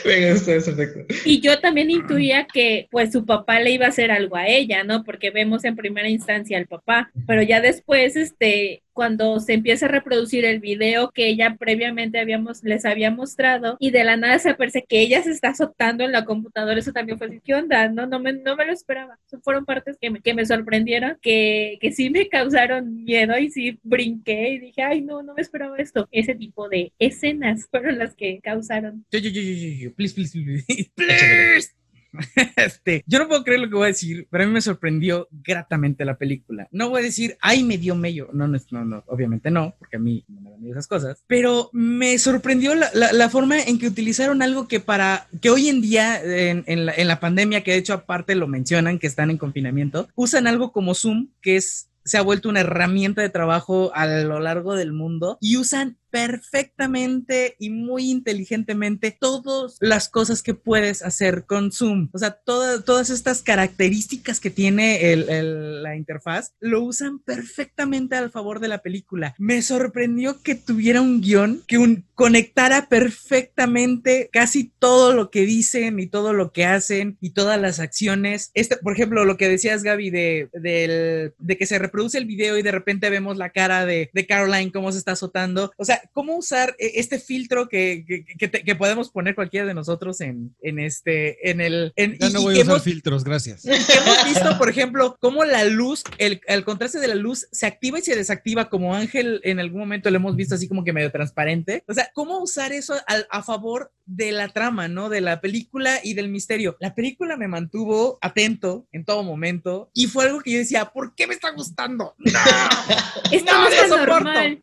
Efecto. 0.04 1.14
Y 1.24 1.40
yo 1.40 1.60
también 1.60 1.90
intuía 1.90 2.46
que 2.52 2.88
pues 2.90 3.12
su 3.12 3.26
papá 3.26 3.60
le 3.60 3.70
iba 3.72 3.86
a 3.86 3.90
hacer 3.90 4.10
algo 4.10 4.36
a 4.36 4.46
ella, 4.46 4.84
¿no? 4.84 5.04
Porque 5.04 5.30
vemos 5.30 5.64
en 5.64 5.76
primera 5.76 6.08
instancia 6.08 6.58
al 6.58 6.66
papá, 6.66 7.10
pero 7.26 7.42
ya 7.42 7.60
después, 7.60 8.16
este, 8.16 8.82
cuando 8.96 9.38
se 9.40 9.52
empieza 9.52 9.84
a 9.84 9.90
reproducir 9.90 10.46
el 10.46 10.58
video 10.58 11.10
que 11.10 11.28
ella 11.28 11.54
previamente 11.58 12.18
habíamos, 12.18 12.64
les 12.64 12.86
había 12.86 13.10
mostrado 13.10 13.76
y 13.78 13.90
de 13.90 14.04
la 14.04 14.16
nada 14.16 14.38
se 14.38 14.48
aparece 14.48 14.86
que 14.88 15.00
ella 15.00 15.22
se 15.22 15.32
está 15.32 15.50
azotando 15.50 16.02
en 16.02 16.12
la 16.12 16.24
computadora, 16.24 16.80
eso 16.80 16.92
también 16.92 17.18
fue 17.18 17.26
así, 17.26 17.40
¿qué 17.44 17.54
onda? 17.54 17.90
No, 17.90 18.06
no 18.06 18.18
me, 18.18 18.32
no 18.32 18.56
me 18.56 18.64
lo 18.64 18.72
esperaba. 18.72 19.18
Eso 19.26 19.38
fueron 19.42 19.66
partes 19.66 19.98
que 20.00 20.08
me, 20.08 20.22
que 20.22 20.32
me 20.32 20.46
sorprendieron, 20.46 21.18
que, 21.20 21.76
que 21.78 21.92
sí 21.92 22.08
me 22.08 22.28
causaron 22.28 23.04
miedo 23.04 23.38
y 23.38 23.50
sí 23.50 23.78
brinqué 23.82 24.48
y 24.48 24.58
dije, 24.60 24.82
ay, 24.82 25.02
no, 25.02 25.22
no 25.22 25.34
me 25.34 25.42
esperaba 25.42 25.76
esto. 25.76 26.08
Ese 26.10 26.34
tipo 26.34 26.70
de 26.70 26.94
escenas 26.98 27.66
fueron 27.70 27.98
las 27.98 28.14
que 28.14 28.40
causaron. 28.42 29.04
Yo, 29.10 29.18
yo, 29.18 29.28
yo, 29.28 29.42
yo, 29.42 29.52
yo, 29.52 29.68
yo, 29.68 29.94
please, 29.94 30.14
please, 30.14 30.32
please, 30.32 30.90
please. 30.94 31.75
Este, 32.56 33.04
yo 33.06 33.18
no 33.18 33.28
puedo 33.28 33.44
creer 33.44 33.60
lo 33.60 33.68
que 33.68 33.74
voy 33.74 33.84
a 33.84 33.88
decir, 33.88 34.26
pero 34.30 34.44
a 34.44 34.46
mí 34.46 34.52
me 34.52 34.60
sorprendió 34.60 35.28
gratamente 35.30 36.04
la 36.04 36.16
película. 36.16 36.68
No 36.70 36.90
voy 36.90 37.00
a 37.00 37.04
decir, 37.04 37.36
ay, 37.40 37.62
me 37.64 37.78
dio 37.78 37.94
mello. 37.94 38.28
No, 38.32 38.48
no, 38.48 38.58
no, 38.70 38.84
no, 38.84 39.04
obviamente 39.06 39.50
no, 39.50 39.74
porque 39.78 39.96
a 39.96 40.00
mí 40.00 40.24
no 40.28 40.40
me 40.40 40.50
dan 40.50 40.60
miedo 40.60 40.74
esas 40.74 40.86
cosas. 40.88 41.22
Pero 41.26 41.70
me 41.72 42.18
sorprendió 42.18 42.74
la, 42.74 42.90
la- 42.94 43.12
la 43.12 43.28
forma 43.30 43.58
en 43.60 43.78
que 43.78 43.86
utilizaron 43.88 44.42
algo 44.42 44.68
que 44.68 44.80
para, 44.80 45.28
que 45.40 45.50
hoy 45.50 45.68
en 45.68 45.80
día, 45.82 46.20
en, 46.22 46.64
en 46.66 46.86
la, 46.86 46.92
en 46.94 47.08
la 47.08 47.20
pandemia, 47.20 47.62
que 47.62 47.72
de 47.72 47.78
hecho 47.78 47.94
aparte 47.94 48.34
lo 48.34 48.48
mencionan, 48.48 48.98
que 48.98 49.06
están 49.06 49.30
en 49.30 49.38
confinamiento, 49.38 50.08
usan 50.14 50.46
algo 50.46 50.72
como 50.72 50.94
Zoom, 50.94 51.28
que 51.40 51.56
es 51.56 51.88
se 52.04 52.18
ha 52.18 52.22
vuelto 52.22 52.48
una 52.48 52.60
herramienta 52.60 53.20
de 53.20 53.30
trabajo 53.30 53.90
a 53.92 54.06
lo 54.06 54.38
largo 54.38 54.76
del 54.76 54.92
mundo 54.92 55.38
y 55.40 55.56
usan 55.56 55.96
perfectamente 56.10 57.56
y 57.58 57.70
muy 57.70 58.10
inteligentemente 58.10 59.16
todas 59.18 59.76
las 59.80 60.08
cosas 60.08 60.42
que 60.42 60.54
puedes 60.54 61.02
hacer 61.02 61.44
con 61.46 61.72
Zoom. 61.72 62.08
O 62.12 62.18
sea, 62.18 62.30
toda- 62.32 62.82
todas 62.82 63.10
estas 63.10 63.42
características 63.42 64.40
que 64.40 64.50
tiene 64.50 65.12
el- 65.12 65.82
la 65.82 65.96
interfaz 65.96 66.52
lo 66.60 66.82
usan 66.82 67.18
perfectamente 67.20 68.16
al 68.16 68.30
favor 68.30 68.60
de 68.60 68.68
la 68.68 68.78
película. 68.82 69.34
Me 69.38 69.62
sorprendió 69.62 70.42
que 70.42 70.54
tuviera 70.54 71.00
un 71.00 71.20
guion 71.20 71.62
que 71.66 72.02
conectara 72.14 72.88
perfectamente 72.88 74.28
casi 74.32 74.72
todo 74.78 75.12
lo 75.12 75.30
que 75.30 75.42
dicen 75.46 75.98
y 76.00 76.06
todo 76.06 76.32
lo 76.32 76.52
que 76.52 76.64
hacen 76.64 77.16
y 77.20 77.30
todas 77.30 77.60
las 77.60 77.80
acciones. 77.80 78.50
Este, 78.54 78.76
por 78.78 78.92
ejemplo, 78.94 79.24
lo 79.24 79.36
que 79.36 79.48
decías, 79.48 79.82
Gaby, 79.82 80.10
de, 80.10 80.48
del- 80.52 81.32
de 81.38 81.58
que 81.58 81.66
se 81.66 81.78
reproduce 81.78 82.18
el 82.18 82.24
video 82.26 82.56
y 82.58 82.62
de 82.62 82.72
repente 82.72 83.10
vemos 83.10 83.36
la 83.36 83.50
cara 83.50 83.84
de, 83.86 84.10
de 84.12 84.26
Caroline 84.26 84.72
cómo 84.72 84.92
se 84.92 84.98
está 84.98 85.12
azotando. 85.12 85.72
O 85.76 85.84
sea, 85.84 85.95
cómo 86.12 86.36
usar 86.36 86.76
eh, 86.78 86.92
este 86.96 87.18
filtro 87.18 87.68
que, 87.68 88.04
que, 88.06 88.24
que 88.38 88.48
te- 88.48 88.62
que 88.64 88.74
podemos 88.74 89.10
poner 89.10 89.34
cualquiera 89.34 89.66
de 89.66 89.74
nosotros 89.74 90.20
en, 90.20 90.54
en 90.62 90.78
este, 90.78 91.50
en 91.50 91.60
el... 91.60 91.92
En, 91.96 92.18
Ya 92.18 92.28
y- 92.28 92.32
no 92.32 92.42
voy 92.42 92.54
a 92.58 92.62
usar 92.62 92.72
hemos- 92.74 92.82
filtros, 92.82 93.24
gracias. 93.24 93.64
Hemos 93.64 94.24
visto, 94.24 94.58
por 94.58 94.68
ejemplo, 94.68 95.16
cómo 95.20 95.44
la 95.44 95.64
luz, 95.64 96.02
el, 96.18 96.40
el 96.46 96.64
contraste 96.64 96.98
de 97.00 97.08
la 97.08 97.14
luz 97.14 97.46
se 97.52 97.66
activa 97.66 97.98
y 97.98 98.02
se 98.02 98.16
desactiva, 98.16 98.68
como 98.68 98.94
Ángel 98.94 99.40
en 99.44 99.60
algún 99.60 99.80
momento 99.80 100.10
lo 100.10 100.16
hemos 100.16 100.36
visto 100.36 100.54
así 100.54 100.68
como 100.68 100.84
que 100.84 100.92
medio 100.92 101.10
transparente. 101.12 101.82
O 101.86 101.94
sea, 101.94 102.10
cómo 102.14 102.38
usar 102.38 102.72
eso 102.72 102.94
a 103.30 103.42
favor 103.42 103.92
de 104.04 104.32
la 104.32 104.48
trama, 104.48 104.88
¿no? 104.88 105.08
De 105.08 105.20
la 105.20 105.40
película 105.40 106.00
y 106.02 106.14
del 106.14 106.28
misterio. 106.28 106.76
La 106.80 106.94
película 106.94 107.36
me 107.36 107.48
mantuvo 107.48 108.18
atento 108.20 108.86
en 108.92 109.04
todo 109.04 109.22
momento 109.24 109.90
y 109.94 110.06
fue 110.06 110.26
algo 110.26 110.40
que 110.40 110.52
yo 110.52 110.58
decía, 110.58 110.86
¿por 110.86 111.14
qué 111.14 111.26
me 111.26 111.34
está 111.34 111.50
gustando? 111.50 112.14
¡No! 112.18 113.68
Esto 113.68 114.06
normal. 114.06 114.60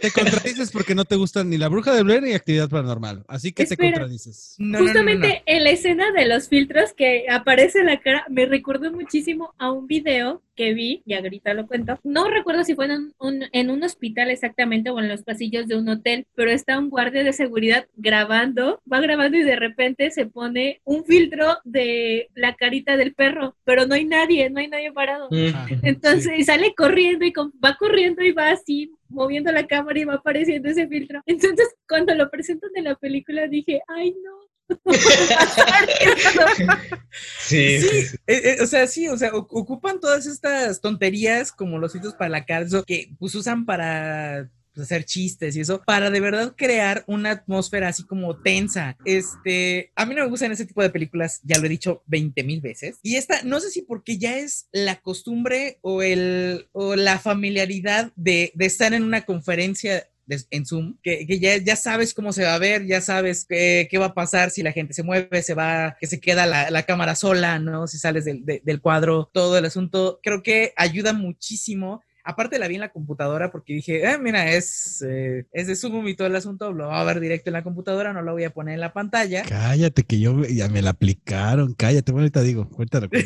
Te 0.00 0.10
contradices 0.10 0.63
porque 0.70 0.94
no 0.94 1.04
te 1.04 1.16
gustan 1.16 1.50
ni 1.50 1.56
la 1.58 1.68
bruja 1.68 1.92
de 1.94 2.02
Blair 2.02 2.22
ni 2.22 2.32
actividad 2.32 2.68
paranormal. 2.68 3.24
Así 3.28 3.52
que 3.52 3.64
te 3.64 3.74
Espera. 3.74 3.92
contradices. 3.92 4.56
No, 4.58 4.66
no, 4.66 4.72
no, 4.72 4.78
no, 4.80 4.84
Justamente 4.86 5.28
no. 5.28 5.34
en 5.46 5.64
la 5.64 5.70
escena 5.70 6.12
de 6.12 6.26
los 6.26 6.48
filtros 6.48 6.92
que 6.92 7.26
aparece 7.30 7.82
la 7.84 8.00
cara, 8.00 8.24
me 8.28 8.46
recordó 8.46 8.92
muchísimo 8.92 9.54
a 9.58 9.70
un 9.72 9.86
video 9.86 10.42
que 10.56 10.72
vi, 10.72 11.02
y 11.04 11.14
ahorita 11.14 11.52
lo 11.52 11.66
cuento. 11.66 11.98
No 12.04 12.30
recuerdo 12.30 12.62
si 12.62 12.76
fue 12.76 12.84
en 12.84 12.92
un, 12.92 13.14
un- 13.18 13.44
en 13.50 13.70
un 13.70 13.82
hospital 13.82 14.30
exactamente 14.30 14.88
o 14.90 15.00
en 15.00 15.08
los 15.08 15.22
pasillos 15.24 15.66
de 15.66 15.76
un 15.76 15.88
hotel, 15.88 16.26
pero 16.36 16.52
está 16.52 16.78
un 16.78 16.90
guardia 16.90 17.24
de 17.24 17.32
seguridad 17.32 17.86
grabando, 17.96 18.80
va 18.90 19.00
grabando 19.00 19.36
y 19.36 19.42
de 19.42 19.56
repente 19.56 20.12
se 20.12 20.26
pone 20.26 20.80
un 20.84 21.04
filtro 21.04 21.58
de 21.64 22.28
la 22.36 22.54
carita 22.54 22.96
del 22.96 23.14
perro, 23.14 23.56
pero 23.64 23.86
no 23.86 23.96
hay 23.96 24.04
nadie, 24.04 24.48
no 24.48 24.60
hay 24.60 24.68
nadie 24.68 24.92
parado. 24.92 25.28
Ah, 25.54 25.66
Entonces 25.82 26.32
sí. 26.36 26.44
sale 26.44 26.72
corriendo 26.76 27.24
y 27.24 27.32
con- 27.32 27.52
va 27.62 27.76
corriendo 27.76 28.22
y 28.22 28.30
va 28.30 28.50
así 28.50 28.92
moviendo 29.14 29.50
la 29.52 29.66
cámara 29.66 29.98
y 29.98 30.04
va 30.04 30.14
apareciendo 30.14 30.68
ese 30.68 30.86
filtro. 30.86 31.22
Entonces 31.26 31.74
cuando 31.88 32.14
lo 32.14 32.30
presentan 32.30 32.70
en 32.74 32.84
la 32.84 32.94
película 32.96 33.48
dije, 33.48 33.80
ay 33.88 34.14
no. 34.22 34.44
Sí, 37.38 37.56
eh, 37.56 38.10
eh, 38.26 38.56
o 38.62 38.66
sea, 38.66 38.86
sí, 38.86 39.08
o 39.08 39.16
sea, 39.16 39.30
ocupan 39.34 40.00
todas 40.00 40.26
estas 40.26 40.80
tonterías 40.80 41.52
como 41.52 41.78
los 41.78 41.92
sitios 41.92 42.14
para 42.14 42.30
la 42.30 42.44
cárcel 42.44 42.84
que 42.86 43.14
pues 43.18 43.34
usan 43.34 43.66
para 43.66 44.48
pues, 44.74 44.86
hacer 44.86 45.04
chistes 45.04 45.56
y 45.56 45.60
eso, 45.60 45.82
para 45.84 46.10
de 46.10 46.20
verdad 46.20 46.54
crear 46.56 47.04
una 47.06 47.30
atmósfera 47.30 47.88
así 47.88 48.04
como 48.04 48.36
tensa. 48.40 48.96
Este, 49.04 49.92
a 49.96 50.06
mí 50.06 50.14
no 50.14 50.22
me 50.24 50.28
gustan 50.30 50.52
ese 50.52 50.66
tipo 50.66 50.82
de 50.82 50.90
películas, 50.90 51.40
ya 51.44 51.58
lo 51.58 51.66
he 51.66 51.68
dicho 51.70 52.02
20 52.06 52.42
mil 52.42 52.60
veces. 52.60 52.98
Y 53.02 53.16
esta, 53.16 53.42
no 53.42 53.60
sé 53.60 53.70
si 53.70 53.82
porque 53.82 54.18
ya 54.18 54.36
es 54.38 54.68
la 54.72 54.96
costumbre 55.00 55.78
o, 55.82 56.02
el, 56.02 56.68
o 56.72 56.96
la 56.96 57.18
familiaridad 57.18 58.12
de, 58.16 58.52
de 58.54 58.66
estar 58.66 58.92
en 58.94 59.04
una 59.04 59.22
conferencia 59.24 60.08
en 60.50 60.64
Zoom, 60.64 60.96
que, 61.02 61.26
que 61.26 61.38
ya, 61.38 61.58
ya 61.58 61.76
sabes 61.76 62.14
cómo 62.14 62.32
se 62.32 62.44
va 62.44 62.54
a 62.54 62.58
ver, 62.58 62.86
ya 62.86 63.02
sabes 63.02 63.44
qué, 63.46 63.86
qué 63.90 63.98
va 63.98 64.06
a 64.06 64.14
pasar 64.14 64.50
si 64.50 64.62
la 64.62 64.72
gente 64.72 64.94
se 64.94 65.02
mueve, 65.02 65.42
se 65.42 65.52
va, 65.52 65.96
que 66.00 66.06
se 66.06 66.18
queda 66.18 66.46
la, 66.46 66.70
la 66.70 66.84
cámara 66.84 67.14
sola, 67.14 67.58
¿no? 67.58 67.86
Si 67.86 67.98
sales 67.98 68.24
del, 68.24 68.42
de- 68.46 68.62
del 68.64 68.80
cuadro, 68.80 69.30
todo 69.34 69.58
el 69.58 69.66
asunto, 69.66 70.20
creo 70.22 70.42
que 70.42 70.72
ayuda 70.76 71.12
muchísimo 71.12 72.02
aparte 72.24 72.58
la 72.58 72.66
vi 72.68 72.74
en 72.76 72.80
la 72.80 72.92
computadora 72.92 73.52
porque 73.52 73.74
dije, 73.74 74.10
eh, 74.10 74.18
mira, 74.18 74.50
es, 74.52 75.04
eh, 75.06 75.44
es 75.52 75.66
de 75.66 75.76
Zoom 75.76 76.08
y 76.08 76.14
todo 76.14 76.26
el 76.26 76.36
asunto, 76.36 76.72
lo 76.72 76.86
voy 76.86 76.96
a 76.96 77.04
ver 77.04 77.20
directo 77.20 77.50
en 77.50 77.54
la 77.54 77.62
computadora, 77.62 78.12
no 78.12 78.22
lo 78.22 78.32
voy 78.32 78.44
a 78.44 78.50
poner 78.50 78.74
en 78.74 78.80
la 78.80 78.92
pantalla. 78.92 79.42
Cállate, 79.42 80.04
que 80.04 80.18
yo 80.18 80.44
ya 80.44 80.68
me 80.68 80.82
la 80.82 80.90
aplicaron. 80.90 81.74
Cállate, 81.74 82.12
bueno, 82.12 82.24
ahorita 82.24 82.42
digo, 82.42 82.68
cuéntalo. 82.70 83.08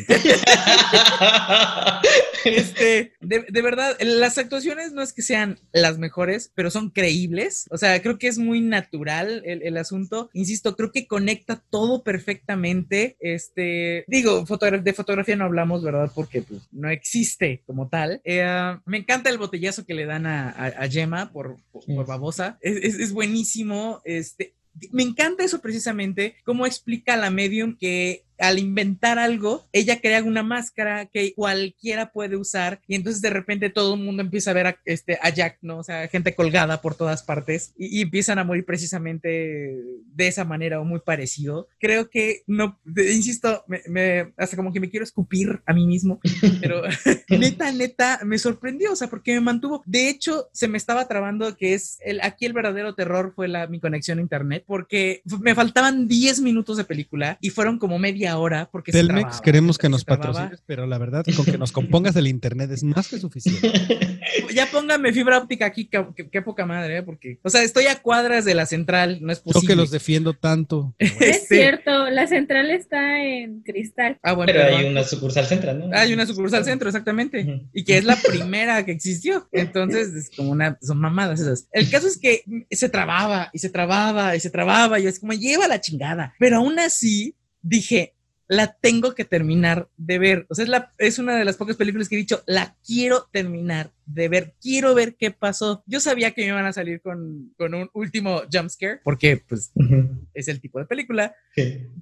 este, 2.45 3.13
de, 3.21 3.47
de, 3.49 3.63
verdad, 3.63 3.97
las 4.01 4.39
actuaciones 4.39 4.93
no 4.93 5.03
es 5.03 5.13
que 5.13 5.23
sean 5.23 5.59
las 5.73 5.99
mejores, 5.99 6.51
pero 6.55 6.71
son 6.71 6.91
creíbles. 6.91 7.67
O 7.71 7.79
sea, 7.79 8.01
creo 8.03 8.19
que 8.19 8.29
es 8.29 8.39
muy 8.39 8.61
natural 8.61 9.43
el, 9.45 9.63
el 9.63 9.77
asunto. 9.77 10.31
Insisto, 10.33 10.75
creo 10.77 10.91
que 10.91 11.07
conecta 11.07 11.63
todo 11.71 12.03
perfectamente. 12.03 13.17
Este, 13.21 14.05
digo, 14.09 14.45
fotogra 14.47 14.79
de 14.79 14.93
fotografía 14.93 15.37
no 15.37 15.45
hablamos, 15.45 15.83
¿verdad? 15.85 16.11
Porque 16.15 16.43
pues, 16.43 16.63
no 16.73 16.91
existe 16.91 17.63
como 17.67 17.89
tal. 17.89 18.21
Eh, 18.25 18.77
me 18.89 18.99
encanta 18.99 19.31
el 19.31 19.39
botellazo 19.39 19.85
que 19.87 19.95
le 19.95 20.07
dan 20.07 20.27
a, 20.27 20.51
a, 20.51 20.67
a 20.67 20.89
Gemma 20.89 21.31
por, 21.31 21.57
por, 21.71 21.85
por 21.85 22.07
babosa. 22.07 22.59
Es, 22.61 22.77
es, 22.77 22.95
es 22.99 23.13
buenísimo. 23.13 24.01
Este, 24.05 24.55
me 24.93 25.03
encanta 25.03 25.45
eso 25.45 25.61
precisamente, 25.61 26.37
cómo 26.45 26.67
explica 26.67 27.17
la 27.17 27.31
medium 27.31 27.77
que 27.77 28.25
al 28.39 28.59
inventar 28.59 29.19
algo, 29.19 29.67
ella 29.73 30.01
crea 30.01 30.23
una 30.23 30.43
máscara 30.43 31.07
que 31.07 31.35
cualquiera 31.35 32.13
puede 32.13 32.37
usar 32.37 32.81
y 32.87 32.95
entonces 32.95 33.23
de 33.23 33.31
repente 33.31 33.71
todo 33.71 33.95
el 33.95 34.01
mundo 34.01 34.23
empieza 34.23 34.51
a 34.51 34.55
ver 34.55 34.67
a, 34.67 34.79
este, 34.85 35.19
a 35.21 35.31
Jack, 35.31 35.59
¿no? 35.63 35.79
O 35.79 35.85
sea, 35.85 36.09
gente 36.09 36.35
colgada 36.35 36.81
por 36.81 36.95
todas 36.95 37.23
partes 37.23 37.73
y, 37.77 37.99
y, 37.99 38.03
empiezan 38.03 38.39
a 38.39 38.45
morir 38.45 38.65
precisamente 38.65 39.29
de 39.29 40.27
esa 40.27 40.45
manera 40.45 40.81
o 40.81 40.85
muy 40.85 41.01
parecido. 41.01 41.69
Creo 41.79 42.11
que, 42.11 42.43
no, 42.47 42.79
insisto, 42.97 43.65
me, 43.67 43.83
me, 43.89 44.33
hasta 44.37 44.57
como 44.57 44.73
que 44.73 44.81
me 44.81 44.91
quiero 44.91 45.05
escupir 45.05 45.61
a 45.67 45.73
mí 45.73 45.87
mismo, 45.87 46.21
pero 46.61 46.83
neta, 47.29 47.73
neta, 47.73 48.21
me 48.25 48.39
sorprendió, 48.39 48.93
o 48.93 48.97
sea, 48.97 49.09
porque 49.09 49.35
me 49.35 49.41
mantuvo. 49.41 49.83
De 49.87 50.09
hecho, 50.09 50.49
se 50.53 50.69
me 50.69 50.79
estaba 50.79 51.09
trabando 51.09 51.57
que 51.57 51.75
es 51.75 51.99
el, 52.05 52.21
aquí 52.23 52.47
el 52.47 52.53
verdadero 52.53 52.95
terror 52.95 53.33
fue 53.35 53.49
la, 53.49 53.67
mi 53.67 53.81
conexión 53.81 54.19
a 54.19 54.23
internet, 54.23 54.65
porque 54.67 55.23
me 55.41 55.55
faltaban 55.55 56.09
10 56.09 56.41
minutos 56.41 56.77
de 56.77 56.85
película 56.85 57.39
y 57.41 57.51
fueron 57.51 57.79
como 57.79 57.99
media 57.99 58.28
hora 58.37 58.69
porque 58.71 58.93
Telmex 58.93 59.21
trababa, 59.21 59.43
queremos 59.43 59.79
que 59.79 59.89
nos 59.89 60.05
patrocines, 60.05 60.63
pero 60.67 60.87
la 60.87 60.99
verdad 60.99 61.25
con 61.35 61.45
que 61.45 61.57
nos 61.57 61.73
compongas 61.73 62.17
el 62.17 62.27
internet 62.27 62.71
es 62.71 62.83
más 62.83 63.09
que 63.09 63.19
suficiente. 63.19 63.71
ya 64.55 64.67
póngame 64.67 65.13
fibra 65.13 65.39
óptica 65.39 65.67
aquí, 65.67 65.87
qué, 65.87 66.05
qué 66.31 66.43
poca 66.43 66.67
madre, 66.67 66.99
¿eh? 66.99 67.03
porque, 67.03 67.39
o 67.43 67.51
sea, 67.51 67.63
estoy 67.63 67.87
a 67.87 68.01
cuadras 68.01 68.45
de 68.45 68.55
la 68.55 68.67
central, 68.67 69.19
no 69.21 69.33
es 69.33 69.41
posible. 69.41 69.63
Yo 69.63 69.69
que 69.69 69.77
los 69.77 69.91
defiendo 69.91 70.35
tanto. 70.35 70.95
Es 71.21 71.49
cierto, 71.49 72.11
la 72.11 72.27
central 72.27 72.71
está 72.71 73.23
en 73.23 73.63
cristal. 73.63 74.19
Ah, 74.23 74.33
bueno, 74.33 74.53
pero, 74.53 74.65
pero 74.65 74.77
hay 74.77 74.87
una 74.87 75.05
sucursal 75.05 75.47
central, 75.47 75.79
¿no? 75.79 75.97
Hay 75.97 76.13
una 76.13 76.27
sucursal 76.27 76.65
centro, 76.65 76.89
exactamente, 76.89 77.41
uh 77.41 77.47
-huh. 77.47 77.69
y 77.73 77.85
que 77.85 77.99
es 77.99 78.05
la 78.05 78.17
primera 78.17 78.85
que 78.85 78.93
existió. 78.93 79.49
Entonces, 79.53 80.15
es 80.15 80.31
como 80.35 80.51
una, 80.51 80.79
son 80.81 80.99
mamadas 80.99 81.41
esas. 81.41 81.69
El 81.73 81.91
caso 81.91 82.07
es 82.07 82.19
que 82.19 82.45
se 82.71 82.89
trababa 82.89 83.51
y 83.53 83.59
se 83.59 83.71
trababa 83.71 84.37
y 84.37 84.41
se 84.41 84.51
trababa 84.51 84.99
y 85.01 85.07
es 85.07 85.21
como 85.21 85.33
lleva 85.33 85.69
la 85.69 85.81
chingada, 85.81 86.35
pero 86.39 86.59
aún 86.59 86.79
así 86.79 87.35
dije, 87.63 88.15
la 88.49 88.73
tengo 88.73 89.15
que 89.15 89.25
terminar 89.25 89.89
de 89.97 90.19
ver. 90.19 90.47
O 90.49 90.55
sea, 90.55 90.65
es, 90.65 90.69
la, 90.69 90.93
es 90.99 91.19
una 91.19 91.37
de 91.37 91.45
las 91.45 91.57
pocas 91.57 91.77
películas 91.77 92.09
que 92.09 92.17
he 92.17 92.19
dicho, 92.19 92.43
la 92.47 92.77
quiero 92.85 93.29
terminar 93.31 93.93
de 94.09 94.29
ver, 94.29 94.55
quiero 94.61 94.95
ver 94.95 95.17
qué 95.17 95.31
pasó. 95.31 95.83
Yo 95.87 96.01
sabía 96.01 96.33
que 96.33 96.43
me 96.43 96.49
iban 96.49 96.67
a 96.67 96.73
salir 96.73 97.01
con, 97.01 97.53
con 97.57 97.75
un 97.75 97.91
último 97.93 98.43
jump 98.51 98.71
scare, 98.71 99.01
porque 99.05 99.43
pues 99.49 99.71
uh 99.75 99.83
-huh. 99.83 100.27
es 100.35 100.49
el 100.49 100.61
tipo 100.61 100.79
de 100.79 100.87
película, 100.87 101.35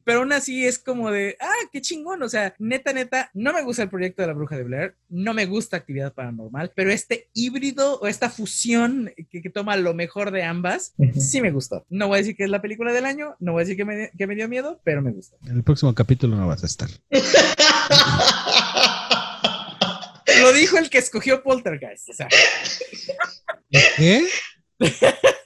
pero 0.04 0.20
aún 0.20 0.32
así 0.32 0.64
es 0.64 0.78
como 0.78 1.10
de, 1.10 1.36
ah, 1.40 1.68
qué 1.72 1.80
chingón, 1.80 2.22
o 2.22 2.28
sea, 2.28 2.54
neta, 2.58 2.92
neta, 2.92 3.30
no 3.34 3.52
me 3.52 3.62
gusta 3.62 3.82
el 3.82 3.88
proyecto 3.88 4.22
de 4.22 4.28
la 4.28 4.34
bruja 4.34 4.56
de 4.56 4.64
Blair, 4.64 4.94
no 5.08 5.34
me 5.34 5.46
gusta 5.46 5.76
actividad 5.76 6.14
paranormal, 6.14 6.72
pero 6.74 6.90
este 6.90 7.28
híbrido 7.34 7.98
o 8.00 8.06
esta 8.06 8.30
fusión 8.30 9.12
que, 9.30 9.42
que 9.42 9.50
toma 9.50 9.76
lo 9.76 9.94
mejor 9.94 10.30
de 10.30 10.44
ambas, 10.44 10.94
uh 10.98 11.06
-huh. 11.06 11.20
sí 11.20 11.40
me 11.40 11.50
gustó. 11.50 11.84
No 11.90 12.08
voy 12.08 12.16
a 12.16 12.18
decir 12.18 12.36
que 12.36 12.44
es 12.44 12.50
la 12.50 12.62
película 12.62 12.92
del 12.92 13.04
año, 13.04 13.36
no 13.40 13.52
voy 13.52 13.60
a 13.60 13.64
decir 13.64 13.76
que 13.76 13.84
me, 13.84 14.10
que 14.16 14.26
me 14.26 14.34
dio 14.34 14.48
miedo, 14.48 14.80
pero 14.84 15.02
me 15.02 15.10
gusta. 15.10 15.36
En 15.46 15.56
el 15.56 15.62
próximo 15.62 15.94
capítulo 15.94 16.36
no 16.36 16.46
vas 16.46 16.62
a 16.62 16.66
estar. 16.66 16.88
Lo 20.46 20.52
dijo 20.52 20.78
el 20.78 20.88
que 20.90 20.98
escogió 20.98 21.42
Poltergeist. 21.42 22.10
O 22.10 22.12
sea. 22.12 22.28
¿Qué? 23.96 24.24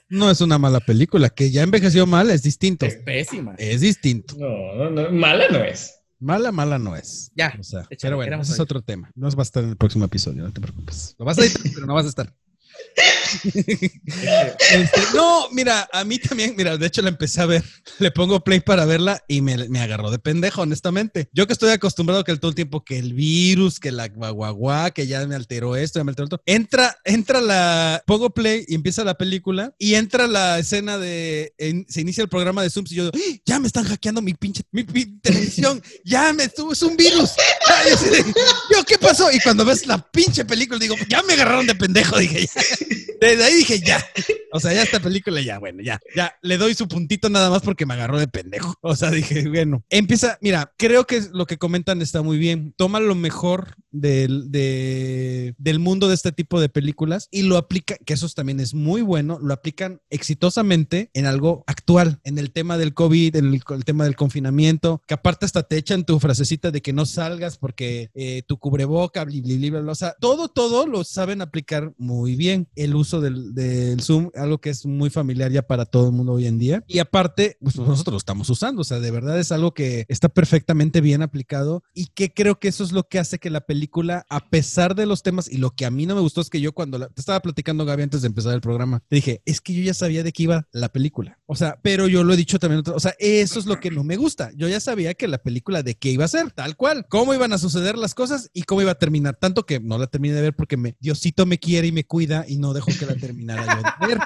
No 0.09 0.29
es 0.29 0.41
una 0.41 0.59
mala 0.59 0.79
película, 0.79 1.29
que 1.29 1.49
ya 1.49 1.63
envejeció 1.63 2.05
mal 2.05 2.29
es 2.29 2.43
distinto. 2.43 2.85
Es 2.85 2.97
pésima. 2.97 3.55
Es 3.57 3.81
distinto. 3.81 4.35
No, 4.37 4.75
no, 4.75 4.89
no, 4.91 5.11
mala 5.11 5.47
no 5.47 5.63
es. 5.63 5.95
Mala, 6.19 6.51
mala 6.51 6.77
no 6.77 6.95
es. 6.95 7.31
Ya. 7.33 7.55
O 7.59 7.63
sea, 7.63 7.87
pero 7.99 8.17
bueno, 8.17 8.39
ese 8.41 8.53
es 8.53 8.59
otro 8.59 8.83
tema. 8.83 9.09
No 9.15 9.27
va 9.31 9.39
a 9.39 9.41
estar 9.41 9.63
en 9.63 9.71
el 9.71 9.77
próximo 9.77 10.05
episodio, 10.05 10.43
no 10.43 10.53
te 10.53 10.61
preocupes. 10.61 11.15
Lo 11.17 11.25
vas 11.25 11.39
a 11.39 11.41
editar, 11.45 11.63
pero 11.73 11.87
no 11.87 11.95
vas 11.95 12.05
a 12.05 12.09
estar. 12.09 12.31
este, 13.43 15.01
no, 15.13 15.49
mira, 15.51 15.89
a 15.91 16.03
mí 16.03 16.19
también, 16.19 16.53
mira, 16.57 16.77
de 16.77 16.87
hecho 16.87 17.01
la 17.01 17.09
empecé 17.09 17.41
a 17.41 17.45
ver, 17.45 17.63
le 17.99 18.11
pongo 18.11 18.43
play 18.43 18.59
para 18.59 18.85
verla 18.85 19.23
y 19.27 19.41
me, 19.41 19.53
agarró 19.79 20.11
de 20.11 20.19
pendejo, 20.19 20.61
honestamente. 20.61 21.29
Yo 21.31 21.47
que 21.47 21.53
estoy 21.53 21.71
acostumbrado 21.71 22.23
que 22.23 22.31
el 22.31 22.39
todo 22.39 22.49
el 22.49 22.55
tiempo 22.55 22.83
que 22.83 22.99
el 22.99 23.13
virus, 23.13 23.79
que 23.79 23.91
la 23.91 24.07
guaguaguá, 24.07 24.91
que 24.91 25.07
ya 25.07 25.25
me 25.25 25.35
alteró 25.35 25.75
esto, 25.75 25.99
ya 25.99 26.03
me 26.03 26.11
alteró 26.11 26.25
esto, 26.25 26.41
entra, 26.45 26.97
entra 27.03 27.41
la, 27.41 28.03
pongo 28.05 28.29
play 28.29 28.65
y 28.67 28.75
empieza 28.75 29.03
la 29.03 29.17
película 29.17 29.73
y 29.77 29.95
entra 29.95 30.27
la 30.27 30.59
escena 30.59 30.97
de, 30.97 31.53
se 31.87 32.01
inicia 32.01 32.21
el 32.21 32.29
programa 32.29 32.63
de 32.63 32.69
Zoom 32.69 32.85
y 32.89 32.95
yo, 32.95 33.07
¡Ah! 33.13 33.19
ya 33.45 33.59
me 33.59 33.67
están 33.67 33.85
hackeando 33.85 34.21
mi 34.21 34.33
pinche, 34.33 34.63
mi 34.71 34.83
televisión, 35.19 35.81
ya 36.03 36.33
me 36.33 36.43
estuvo, 36.43 36.73
es 36.73 36.81
un 36.81 36.97
virus. 36.97 37.31
Yo, 38.71 38.83
¿qué 38.85 38.97
pasó? 38.97 39.31
Y 39.31 39.39
cuando 39.39 39.65
ves 39.65 39.85
la 39.87 39.97
pinche 39.97 40.45
película, 40.45 40.79
digo, 40.79 40.95
ya 41.09 41.21
me 41.23 41.33
agarraron 41.33 41.67
de 41.67 41.75
pendejo, 41.75 42.17
dije, 42.17 42.47
ya. 42.53 42.60
Desde 43.21 43.43
ahí 43.43 43.55
dije, 43.55 43.79
ya. 43.79 44.03
O 44.51 44.59
sea, 44.59 44.73
ya 44.73 44.83
esta 44.83 44.99
película, 44.99 45.41
ya, 45.41 45.59
bueno, 45.59 45.81
ya. 45.83 45.99
Ya, 46.15 46.35
le 46.41 46.57
doy 46.57 46.73
su 46.73 46.87
puntito 46.87 47.29
nada 47.29 47.49
más 47.49 47.61
porque 47.61 47.85
me 47.85 47.93
agarró 47.93 48.19
de 48.19 48.27
pendejo. 48.27 48.75
O 48.81 48.95
sea, 48.95 49.11
dije, 49.11 49.47
bueno. 49.47 49.83
Empieza, 49.89 50.37
mira, 50.41 50.73
creo 50.77 51.05
que 51.05 51.21
lo 51.31 51.45
que 51.45 51.57
comentan 51.57 52.01
está 52.01 52.21
muy 52.21 52.37
bien. 52.37 52.73
Toma 52.77 52.99
lo 52.99 53.15
mejor 53.15 53.75
del, 53.91 54.51
de, 54.51 55.55
del 55.57 55.79
mundo 55.79 56.07
de 56.07 56.15
este 56.15 56.31
tipo 56.31 56.59
de 56.59 56.69
películas 56.69 57.27
y 57.31 57.43
lo 57.43 57.57
aplica, 57.57 57.95
que 58.05 58.13
eso 58.13 58.27
también 58.29 58.59
es 58.59 58.73
muy 58.73 59.01
bueno, 59.01 59.39
lo 59.41 59.53
aplican 59.53 60.01
exitosamente 60.09 61.09
en 61.13 61.25
algo 61.25 61.63
actual, 61.67 62.19
en 62.23 62.37
el 62.37 62.51
tema 62.51 62.77
del 62.77 62.93
COVID, 62.93 63.35
en 63.35 63.53
el, 63.53 63.61
el 63.69 63.85
tema 63.85 64.05
del 64.05 64.15
confinamiento, 64.15 65.01
que 65.07 65.13
aparte 65.13 65.45
hasta 65.45 65.63
te 65.63 65.77
echan 65.77 66.05
tu 66.05 66.19
frasecita 66.19 66.71
de 66.71 66.81
que 66.81 66.93
no 66.93 67.05
salgas 67.05 67.57
porque 67.57 68.09
eh, 68.13 68.43
tu 68.47 68.57
cubreboca, 68.57 69.23
bli, 69.25 69.41
bli, 69.41 69.57
bli, 69.57 69.71
o 69.75 69.95
sea, 69.95 70.15
todo, 70.19 70.47
todo 70.47 70.87
lo 70.87 71.03
saben 71.03 71.41
aplicar 71.41 71.93
muy 71.97 72.35
bien. 72.35 72.67
El 72.75 72.95
uso 72.95 73.21
del, 73.21 73.53
del, 73.53 74.01
Zoom, 74.01 74.29
algo 74.35 74.59
que 74.59 74.69
es 74.69 74.85
muy 74.85 75.09
familiar 75.09 75.51
ya 75.51 75.61
para 75.61 75.85
todo 75.85 76.07
el 76.07 76.13
mundo 76.13 76.33
hoy 76.33 76.47
en 76.47 76.57
día. 76.57 76.83
Y 76.87 76.99
aparte, 76.99 77.57
pues 77.61 77.77
nosotros 77.77 78.13
lo 78.13 78.17
estamos 78.17 78.49
usando, 78.49 78.81
o 78.81 78.85
sea, 78.85 78.99
de 78.99 79.11
verdad 79.11 79.39
es 79.39 79.51
algo 79.51 79.73
que 79.73 80.05
está 80.07 80.29
perfectamente 80.29 81.01
bien 81.01 81.21
aplicado 81.21 81.83
y 81.93 82.07
que 82.07 82.33
creo 82.33 82.59
que 82.59 82.67
eso 82.67 82.83
es 82.83 82.91
lo 82.91 83.07
que 83.07 83.19
hace 83.19 83.39
que 83.39 83.49
la 83.49 83.61
película, 83.81 84.27
a 84.29 84.47
pesar 84.47 84.93
de 84.93 85.07
los 85.07 85.23
temas, 85.23 85.49
y 85.49 85.57
lo 85.57 85.71
que 85.71 85.87
a 85.87 85.89
mí 85.89 86.05
no 86.05 86.13
me 86.13 86.21
gustó 86.21 86.39
es 86.39 86.51
que 86.51 86.61
yo 86.61 86.71
cuando 86.71 86.99
la, 86.99 87.07
te 87.07 87.19
estaba 87.19 87.39
platicando, 87.39 87.83
Gaby, 87.83 88.03
antes 88.03 88.21
de 88.21 88.27
empezar 88.27 88.53
el 88.53 88.61
programa, 88.61 89.01
te 89.07 89.15
dije, 89.15 89.41
es 89.43 89.59
que 89.59 89.73
yo 89.73 89.81
ya 89.81 89.95
sabía 89.95 90.21
de 90.21 90.31
qué 90.31 90.43
iba 90.43 90.67
la 90.71 90.89
película. 90.89 91.39
O 91.47 91.55
sea, 91.55 91.79
pero 91.81 92.07
yo 92.07 92.23
lo 92.23 92.33
he 92.33 92.37
dicho 92.37 92.59
también, 92.59 92.83
o 92.85 92.99
sea, 92.99 93.15
eso 93.17 93.57
es 93.57 93.65
lo 93.65 93.79
que 93.79 93.89
no 93.89 94.03
me 94.03 94.17
gusta. 94.17 94.51
Yo 94.55 94.67
ya 94.67 94.79
sabía 94.79 95.15
que 95.15 95.27
la 95.27 95.39
película 95.39 95.81
de 95.81 95.95
qué 95.95 96.11
iba 96.11 96.25
a 96.25 96.27
ser, 96.27 96.51
tal 96.51 96.75
cual, 96.75 97.07
cómo 97.09 97.33
iban 97.33 97.53
a 97.53 97.57
suceder 97.57 97.97
las 97.97 98.13
cosas 98.13 98.51
y 98.53 98.63
cómo 98.63 98.83
iba 98.83 98.91
a 98.91 98.99
terminar. 98.99 99.37
Tanto 99.37 99.65
que 99.65 99.79
no 99.79 99.97
la 99.97 100.05
terminé 100.05 100.35
de 100.35 100.41
ver 100.41 100.55
porque 100.55 100.77
me, 100.77 100.95
Diosito 100.99 101.47
me 101.47 101.57
quiere 101.57 101.87
y 101.87 101.91
me 101.91 102.03
cuida 102.03 102.45
y 102.47 102.57
no 102.57 102.73
dejo 102.73 102.91
que 102.99 103.07
la 103.07 103.15
terminara 103.15 103.65
yo 103.65 104.07
de 104.07 104.13
ver. 104.13 104.19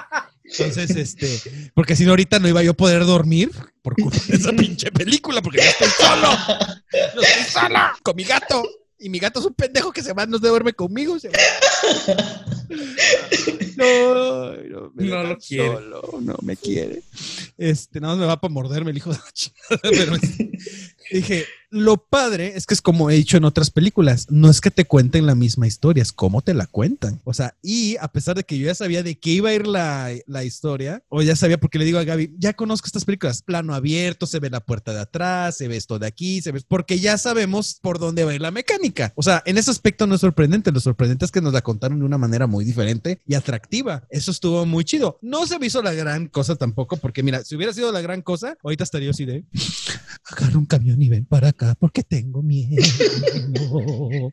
Entonces, 0.44 0.90
este, 0.90 1.70
porque 1.74 1.96
si 1.96 2.04
no, 2.04 2.10
ahorita 2.10 2.38
no 2.38 2.48
iba 2.48 2.62
yo 2.62 2.72
a 2.72 2.74
poder 2.74 3.04
dormir 3.04 3.50
por 3.82 3.94
culpa 3.94 4.18
de 4.28 4.36
esa 4.36 4.52
pinche 4.52 4.92
película, 4.92 5.42
porque 5.42 5.58
yo 5.58 5.64
estoy 5.64 5.88
solo. 5.88 6.28
Yo 6.92 7.20
estoy 7.22 7.44
sola 7.52 7.96
con 8.02 8.16
mi 8.16 8.24
gato. 8.24 8.62
Y 8.98 9.10
mi 9.10 9.18
gato 9.18 9.40
es 9.40 9.46
un 9.46 9.54
pendejo 9.54 9.92
que 9.92 10.02
se 10.02 10.12
va, 10.12 10.26
no 10.26 10.38
se 10.38 10.48
duerme 10.48 10.72
conmigo. 10.72 11.16
no, 13.84 14.54
no, 14.54 14.92
me 14.94 15.04
no 15.04 15.22
lo 15.22 15.38
quiere. 15.38 15.74
Solo, 15.74 16.18
no 16.20 16.36
me 16.42 16.56
quiere. 16.56 17.02
Este, 17.58 18.00
nada 18.00 18.14
más 18.14 18.20
me 18.20 18.26
va 18.26 18.40
para 18.40 18.52
morderme 18.52 18.90
el 18.90 18.96
hijo 18.96 19.10
de 19.10 19.18
la 19.18 19.32
chingada. 19.32 19.80
Pero 19.82 20.16
dije, 21.10 21.46
lo 21.70 21.96
padre 21.98 22.52
es 22.56 22.66
que 22.66 22.74
es 22.74 22.80
como 22.80 23.10
he 23.10 23.14
dicho 23.14 23.36
en 23.36 23.44
otras 23.44 23.70
películas, 23.70 24.26
no 24.30 24.48
es 24.48 24.60
que 24.60 24.70
te 24.70 24.84
cuenten 24.84 25.26
la 25.26 25.34
misma 25.34 25.66
historia, 25.66 26.02
es 26.02 26.12
cómo 26.12 26.42
te 26.42 26.54
la 26.54 26.66
cuentan. 26.66 27.20
O 27.24 27.34
sea, 27.34 27.56
y 27.62 27.96
a 27.98 28.08
pesar 28.08 28.36
de 28.36 28.44
que 28.44 28.58
yo 28.58 28.66
ya 28.66 28.74
sabía 28.74 29.02
de 29.02 29.18
qué 29.18 29.30
iba 29.30 29.50
a 29.50 29.54
ir 29.54 29.66
la, 29.66 30.10
la 30.26 30.44
historia, 30.44 31.02
o 31.08 31.22
ya 31.22 31.36
sabía 31.36 31.58
porque 31.58 31.78
le 31.78 31.84
digo 31.84 31.98
a 31.98 32.04
Gaby, 32.04 32.34
ya 32.38 32.54
conozco 32.54 32.86
estas 32.86 33.04
películas, 33.04 33.42
plano 33.42 33.74
abierto, 33.74 34.26
se 34.26 34.38
ve 34.38 34.50
la 34.50 34.60
puerta 34.60 34.92
de 34.92 35.00
atrás, 35.00 35.56
se 35.56 35.68
ve 35.68 35.76
esto 35.76 35.98
de 35.98 36.06
aquí, 36.06 36.40
se 36.40 36.52
ve, 36.52 36.62
porque 36.66 36.98
ya 36.98 37.18
sabemos 37.18 37.78
por 37.80 37.98
dónde 37.98 38.24
va 38.24 38.30
a 38.30 38.34
ir 38.34 38.40
la 38.40 38.50
mecánica. 38.50 39.12
O 39.16 39.22
sea, 39.22 39.42
en 39.44 39.58
ese 39.58 39.70
aspecto 39.70 40.06
no 40.06 40.14
es 40.14 40.20
sorprendente, 40.20 40.72
lo 40.72 40.80
sorprendente 40.80 41.24
es 41.24 41.32
que 41.32 41.40
nos 41.40 41.52
la 41.52 41.62
contaron 41.62 41.98
de 41.98 42.04
una 42.04 42.18
manera 42.18 42.46
muy 42.46 42.64
diferente 42.64 43.20
y 43.26 43.34
atractiva. 43.34 43.65
Eso 44.10 44.30
estuvo 44.30 44.64
muy 44.66 44.84
chido. 44.84 45.18
No 45.22 45.46
se 45.46 45.58
me 45.58 45.66
hizo 45.66 45.82
la 45.82 45.92
gran 45.92 46.28
cosa 46.28 46.56
tampoco, 46.56 46.96
porque 46.96 47.22
mira, 47.22 47.44
si 47.44 47.56
hubiera 47.56 47.72
sido 47.72 47.92
la 47.92 48.00
gran 48.00 48.22
cosa, 48.22 48.56
ahorita 48.62 48.84
estaría 48.84 49.10
así 49.10 49.24
de, 49.24 49.44
agarra 50.24 50.58
un 50.58 50.66
camión 50.66 51.00
y 51.00 51.08
ven 51.08 51.24
para 51.24 51.48
acá 51.48 51.74
porque 51.78 52.02
tengo 52.02 52.42
miedo. 52.42 52.76
tengo 53.32 54.08
miedo. 54.08 54.32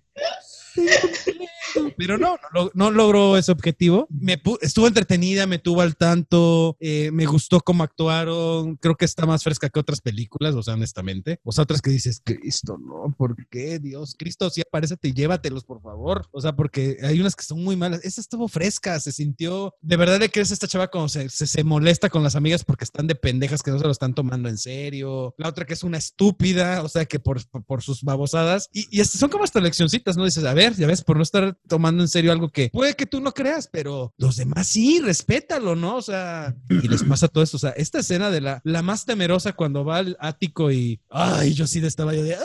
Pero 1.98 2.18
no, 2.18 2.38
no, 2.54 2.72
no 2.74 2.92
logró 2.92 3.38
ese 3.38 3.52
objetivo. 3.52 4.08
Me 4.10 4.42
estuvo 4.62 4.88
entretenida, 4.88 5.48
me 5.48 5.60
tuvo 5.60 5.82
al 5.82 5.96
tanto, 5.96 6.78
eh, 6.80 7.12
me 7.12 7.26
gustó 7.26 7.60
cómo 7.60 7.84
actuaron. 7.84 8.78
Creo 8.78 8.96
que 8.96 9.06
está 9.06 9.26
más 9.26 9.44
fresca 9.44 9.70
que 9.70 9.80
otras 9.80 10.02
películas, 10.02 10.56
o 10.56 10.64
sea, 10.64 10.74
honestamente. 10.74 11.40
O 11.44 11.52
sea, 11.52 11.64
otras 11.64 11.82
que 11.82 11.92
dices, 11.92 12.22
Cristo, 12.24 12.78
no, 12.78 13.14
¿por 13.18 13.36
qué? 13.48 13.80
Dios, 13.80 14.16
Cristo, 14.18 14.50
sí, 14.50 14.62
aparécete 14.62 15.10
y 15.10 15.14
llévatelos, 15.14 15.64
por 15.64 15.82
favor. 15.82 16.28
O 16.32 16.42
sea, 16.42 16.56
porque 16.56 16.98
hay 17.04 17.20
unas 17.20 17.36
que 17.36 17.44
son 17.44 17.64
muy 17.64 17.76
malas. 17.76 18.04
Esa 18.04 18.22
estuvo 18.22 18.48
fresca, 18.48 19.00
se 19.00 19.12
sintió. 19.12 19.74
De 19.82 19.98
verdad 19.98 20.20
le 20.20 20.30
crees 20.30 20.52
a 20.52 20.54
esta 20.54 20.68
chava 20.68 20.88
cuando 20.90 21.10
se, 21.10 21.30
se, 21.30 21.48
se 21.48 21.64
molesta 21.64 22.10
con 22.10 22.24
las 22.24 22.36
amigas 22.36 22.64
porque 22.64 22.84
están 22.84 23.08
de 23.08 23.16
pendejas 23.16 23.64
que 23.64 23.72
no 23.72 23.80
se 23.80 23.86
lo 23.86 23.92
están 23.92 24.14
tomando 24.14 24.50
en 24.50 24.58
serio. 24.58 25.34
La 25.38 25.50
otra 25.50 25.66
que 25.66 25.74
es 25.74 25.84
una 25.84 25.98
estúpida, 25.98 26.84
o 26.84 26.90
sea, 26.90 27.06
que 27.06 27.20
por, 27.20 27.42
por, 27.66 27.82
sus 27.82 28.04
babosadas. 28.04 28.70
Y, 28.72 28.88
y 28.92 29.04
son 29.04 29.30
como 29.30 29.44
hasta 29.44 29.60
leccioncitas, 29.60 30.18
¿no? 30.18 30.26
Dices, 30.26 30.44
a 30.46 30.54
ver, 30.54 30.76
ya 30.76 30.88
ves, 30.88 31.04
por 31.04 31.18
no 31.18 31.24
estar 31.24 31.58
tomando 31.68 32.04
en 32.04 32.08
serio 32.10 32.32
algo 32.32 32.50
que 32.50 32.70
puede 32.70 32.96
que 32.96 33.06
tú 33.06 33.20
no 33.22 33.34
creas, 33.34 33.68
pero 33.72 34.14
los 34.18 34.36
demás 34.38 34.68
sí, 34.68 35.00
respétalo, 35.00 35.76
¿no? 35.76 35.98
O 35.98 36.02
sea, 36.02 36.56
y 36.70 36.88
les 36.88 37.04
pasa 37.04 37.28
todo 37.28 37.44
esto. 37.44 37.58
O 37.58 37.60
sea, 37.60 37.72
esta 37.72 38.00
escena 38.00 38.30
de 38.32 38.42
la, 38.42 38.62
la 38.64 38.82
más 38.82 39.06
temerosa 39.06 39.54
cuando 39.54 39.86
va 39.86 39.98
al 39.98 40.18
ático 40.20 40.72
y, 40.72 41.00
ay, 41.10 41.54
yo 41.54 41.68
sí 41.68 41.80
estaba 41.86 42.14
yo 42.14 42.24
de, 42.24 42.36
"Ah", 42.36 42.42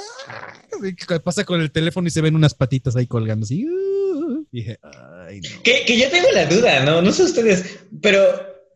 que 0.96 1.20
pasa 1.20 1.44
con 1.44 1.60
el 1.60 1.70
teléfono 1.72 2.08
y 2.08 2.10
se 2.10 2.20
ven 2.20 2.36
unas 2.36 2.54
patitas 2.54 2.96
ahí 2.96 3.06
colgando 3.06 3.44
así. 3.44 3.66
"Uh", 3.66 4.46
dije, 4.52 4.78
ay. 4.82 5.40
Que, 5.62 5.84
que 5.86 5.98
yo 5.98 6.08
tengo 6.10 6.28
la 6.32 6.46
duda, 6.46 6.84
¿no? 6.84 7.02
No 7.02 7.12
sé 7.12 7.24
ustedes, 7.24 7.78
pero 8.00 8.20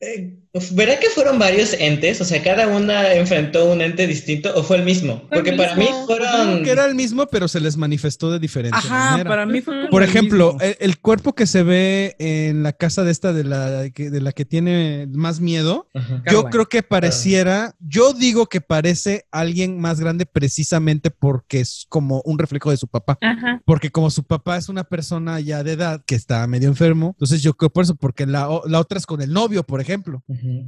eh, 0.01 0.39
¿verá 0.73 1.01
que 1.01 1.09
fueron 1.09 1.39
varios 1.39 1.73
entes? 1.73 2.21
O 2.21 2.25
sea, 2.25 2.43
cada 2.43 2.67
una 2.69 3.15
enfrentó 3.15 3.71
un 3.71 3.81
ente 3.81 4.07
distinto 4.07 4.53
o 4.55 4.63
fue 4.63 4.77
el 4.77 4.85
mismo? 4.85 5.25
Fue 5.29 5.39
el 5.39 5.45
Porque 5.45 5.53
para 5.53 5.75
mí 5.77 5.87
fueron... 6.07 6.63
Que 6.63 6.71
era 6.71 6.85
el 6.85 6.95
mismo, 6.95 7.27
pero 7.27 7.49
se 7.49 7.61
les 7.61 7.77
manifestó 7.77 8.31
de 8.31 8.39
diferente 8.39 8.77
Ajá, 8.77 9.13
manera. 9.13 9.31
para 9.31 9.47
mí 9.47 9.63
fue 9.63 9.89
Por 9.89 10.03
el 10.03 10.09
ejemplo, 10.09 10.53
mismo. 10.53 10.61
el, 10.61 10.77
el 10.81 10.99
cuerpo 10.99 11.35
que 11.35 11.47
se 11.47 11.63
ve 11.63 12.17
en 12.19 12.63
la 12.63 12.73
casa 12.73 13.03
de 13.03 13.13
esta 13.13 13.33
de 13.33 13.45
la 13.45 13.89
que, 13.91 14.11
de 14.11 14.21
la 14.21 14.33
que 14.33 14.45
tiene 14.45 15.07
más 15.11 15.41
miedo, 15.41 15.89
yo 16.31 16.45
creo 16.45 16.69
que 16.69 16.83
pareciera, 16.83 17.75
yo 17.81 18.13
digo 18.13 18.47
que 18.47 18.61
parece 18.61 19.27
alguien 19.31 19.81
más 19.81 20.01
grande 20.01 20.27
precisamente 20.27 21.11
porque 21.11 21.61
es 21.61 21.87
como 21.89 22.21
un 22.27 22.39
reflejo 22.39 22.71
de 22.71 22.77
su 22.77 22.89
papá. 22.89 23.17
Ajá. 23.23 23.63
Porque 23.65 23.91
como 23.91 24.11
su 24.11 24.25
papá 24.25 24.59
es 24.59 24.69
una 24.69 24.85
persona 24.85 25.41
ya 25.41 25.63
de 25.63 25.73
edad 25.73 26.03
que 26.07 26.15
está 26.15 26.47
medio 26.47 26.69
enfermo, 26.69 27.15
entonces 27.17 27.43
yo 27.43 27.55
creo 27.55 27.71
por 27.71 27.85
eso, 27.85 27.95
porque 27.97 28.27
la, 28.27 28.49
la 28.67 28.81
otra 28.81 28.99
es 28.99 29.07
con 29.07 29.23
el 29.23 29.33
novio, 29.33 29.63
por 29.65 29.81
ejemplo. 29.81 30.23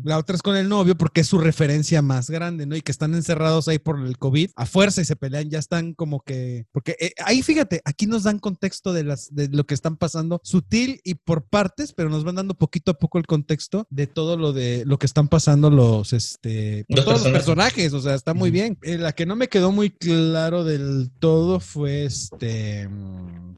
La 0.05 0.19
otra 0.19 0.37
es 0.37 0.43
con 0.43 0.57
el 0.57 0.69
novio 0.69 0.97
porque 0.97 1.23
es 1.23 1.27
su 1.27 1.39
referencia 1.39 2.03
más 2.03 2.31
grande, 2.31 2.67
¿no? 2.67 2.77
Y 2.77 2.83
que 2.83 2.93
están 2.93 3.15
encerrados 3.15 3.69
ahí 3.69 3.79
por 3.79 4.01
el 4.05 4.19
COVID 4.19 4.51
a 4.57 4.67
fuerza 4.67 5.01
y 5.01 5.05
se 5.05 5.17
pelean, 5.17 5.51
ya 5.51 5.59
están 5.59 5.95
como 5.95 6.21
que... 6.21 6.67
Porque 6.73 6.97
eh, 7.01 7.13
ahí 7.25 7.43
fíjate, 7.43 7.81
aquí 7.85 8.07
nos 8.07 8.23
dan 8.25 8.39
contexto 8.39 8.93
de, 8.93 9.05
las, 9.05 9.35
de 9.35 9.49
lo 9.49 9.65
que 9.67 9.75
están 9.75 9.97
pasando, 9.97 10.41
sutil 10.45 11.01
y 11.05 11.15
por 11.15 11.45
partes, 11.45 11.93
pero 11.93 12.09
nos 12.09 12.25
van 12.25 12.37
dando 12.37 12.55
poquito 12.55 12.93
a 12.93 12.95
poco 12.95 13.19
el 13.19 13.27
contexto 13.27 13.87
de 13.91 14.07
todo 14.07 14.37
lo 14.37 14.53
de 14.53 14.85
lo 14.87 14.99
que 14.99 15.07
están 15.07 15.29
pasando 15.29 15.71
los, 15.71 16.13
este, 16.13 16.85
pues, 16.89 16.97
Los 16.97 17.05
todos 17.05 17.23
los 17.25 17.33
personajes. 17.33 17.75
personajes, 17.75 17.93
o 17.95 18.01
sea, 18.01 18.15
está 18.15 18.35
muy 18.35 18.51
bien. 18.51 18.79
Eh, 18.83 18.99
la 18.99 19.13
que 19.13 19.27
no 19.27 19.37
me 19.37 19.49
quedó 19.49 19.73
muy 19.73 19.91
claro 19.91 20.65
del 20.65 21.11
todo 21.19 21.61
fue 21.61 22.05
este... 22.05 22.89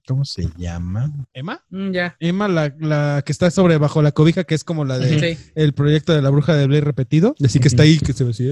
¿Cómo 0.08 0.24
se 0.24 0.48
llama? 0.56 1.12
¿Emma? 1.34 1.64
Mm, 1.68 1.90
ya. 1.90 2.16
Emma, 2.20 2.46
la, 2.46 2.72
la 2.78 3.22
que 3.26 3.32
está 3.32 3.50
sobre 3.50 3.76
bajo 3.76 4.02
la 4.02 4.12
cobija, 4.12 4.44
que 4.44 4.54
es 4.54 4.62
como 4.62 4.84
la 4.84 5.00
de 5.00 5.34
Sí. 5.36 5.50
el 5.56 5.72
proyecto 5.72 6.05
de 6.14 6.22
la 6.22 6.30
bruja 6.30 6.54
de 6.54 6.66
Blair 6.66 6.84
repetido. 6.84 7.34
Así 7.44 7.58
que 7.60 7.68
está 7.68 7.82
ahí, 7.84 7.98
que 7.98 8.12
se 8.12 8.24
ve 8.24 8.30
así. 8.30 8.44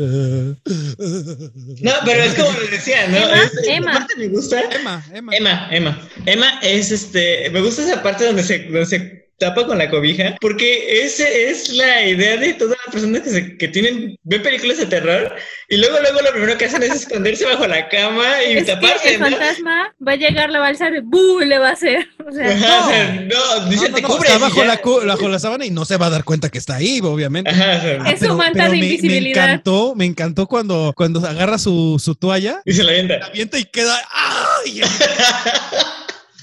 No, 1.82 1.92
pero 2.04 2.22
es 2.22 2.34
como 2.34 2.50
les 2.60 2.70
decía, 2.70 3.06
¿no? 3.08 3.16
Emma, 3.16 3.42
Es- 3.44 3.68
Emma. 3.68 3.90
aparte 3.92 4.14
me 4.16 4.28
gusta. 4.28 4.60
Emma, 4.72 5.04
Emma. 5.12 5.32
Emma, 5.36 5.68
Emma. 5.70 6.08
Emma 6.26 6.60
es 6.62 6.90
este. 6.90 7.50
Me 7.50 7.60
gusta 7.60 7.82
esa 7.82 8.02
parte 8.02 8.24
donde 8.26 8.42
se, 8.42 8.60
donde 8.64 8.86
se 8.86 9.23
tapa 9.44 9.66
con 9.66 9.78
la 9.78 9.88
cobija, 9.90 10.36
porque 10.40 11.02
esa 11.04 11.28
es 11.28 11.68
la 11.70 12.04
idea 12.06 12.36
de 12.36 12.54
todas 12.54 12.76
las 12.84 12.92
personas 12.92 13.22
que, 13.22 13.30
se- 13.30 13.56
que 13.56 13.68
tienen, 13.68 14.16
ven 14.24 14.42
películas 14.42 14.78
de 14.78 14.86
terror 14.86 15.34
y 15.68 15.76
luego, 15.76 15.98
luego 16.00 16.20
lo 16.22 16.30
primero 16.32 16.58
que 16.58 16.64
hacen 16.66 16.82
es 16.82 16.94
esconderse 16.94 17.44
bajo 17.44 17.66
la 17.66 17.88
cama 17.88 18.24
y 18.48 18.52
Es 18.58 18.64
que 18.64 18.72
taparse, 18.72 19.14
el 19.14 19.20
¿no? 19.20 19.30
fantasma 19.30 19.94
va 20.06 20.12
a 20.12 20.16
llegar, 20.16 20.50
la 20.50 20.58
va 20.60 20.66
a 20.66 20.68
alzar 20.68 20.92
le 20.92 21.58
va 21.58 21.68
a 21.68 21.72
hacer. 21.72 22.06
O 22.26 22.32
sea, 22.32 22.48
Ajá, 22.48 22.86
o 22.86 22.88
sea, 22.88 23.12
no, 23.12 23.68
dice, 23.68 23.88
No, 23.90 23.96
te 23.96 24.02
no, 24.02 24.08
cubres 24.08 24.30
está 24.32 24.38
bajo 24.38 24.64
la, 24.64 24.76
cu- 24.78 25.00
bajo 25.06 25.28
la 25.28 25.38
sábana 25.38 25.66
y 25.66 25.70
no 25.70 25.84
se 25.84 25.98
va 25.98 26.06
a 26.06 26.10
dar 26.10 26.24
cuenta 26.24 26.48
que 26.48 26.56
está 26.56 26.76
ahí, 26.76 27.00
obviamente. 27.02 27.50
Ajá, 27.50 27.76
o 27.76 27.80
sea, 27.82 27.98
Ah, 28.02 28.10
Es 28.12 28.20
su 28.20 28.34
manta 28.34 28.64
de 28.64 28.70
me- 28.70 28.78
Me, 28.78 28.86
invisibilidad. 28.86 29.44
encantó, 29.44 29.94
me 29.94 30.06
encantó 30.06 30.46
cuando, 30.46 30.92
cuando 30.96 31.20
agarra 31.26 31.58
su, 31.58 32.00
su 32.02 32.14
toalla, 32.14 32.62
y 32.64 32.72
se 32.72 32.82
la 32.82 32.92
avienta. 32.92 33.18
la 33.18 33.26
avienta 33.26 33.58
y 33.58 33.64
queda. 33.66 33.94
¡Ay! 34.10 34.80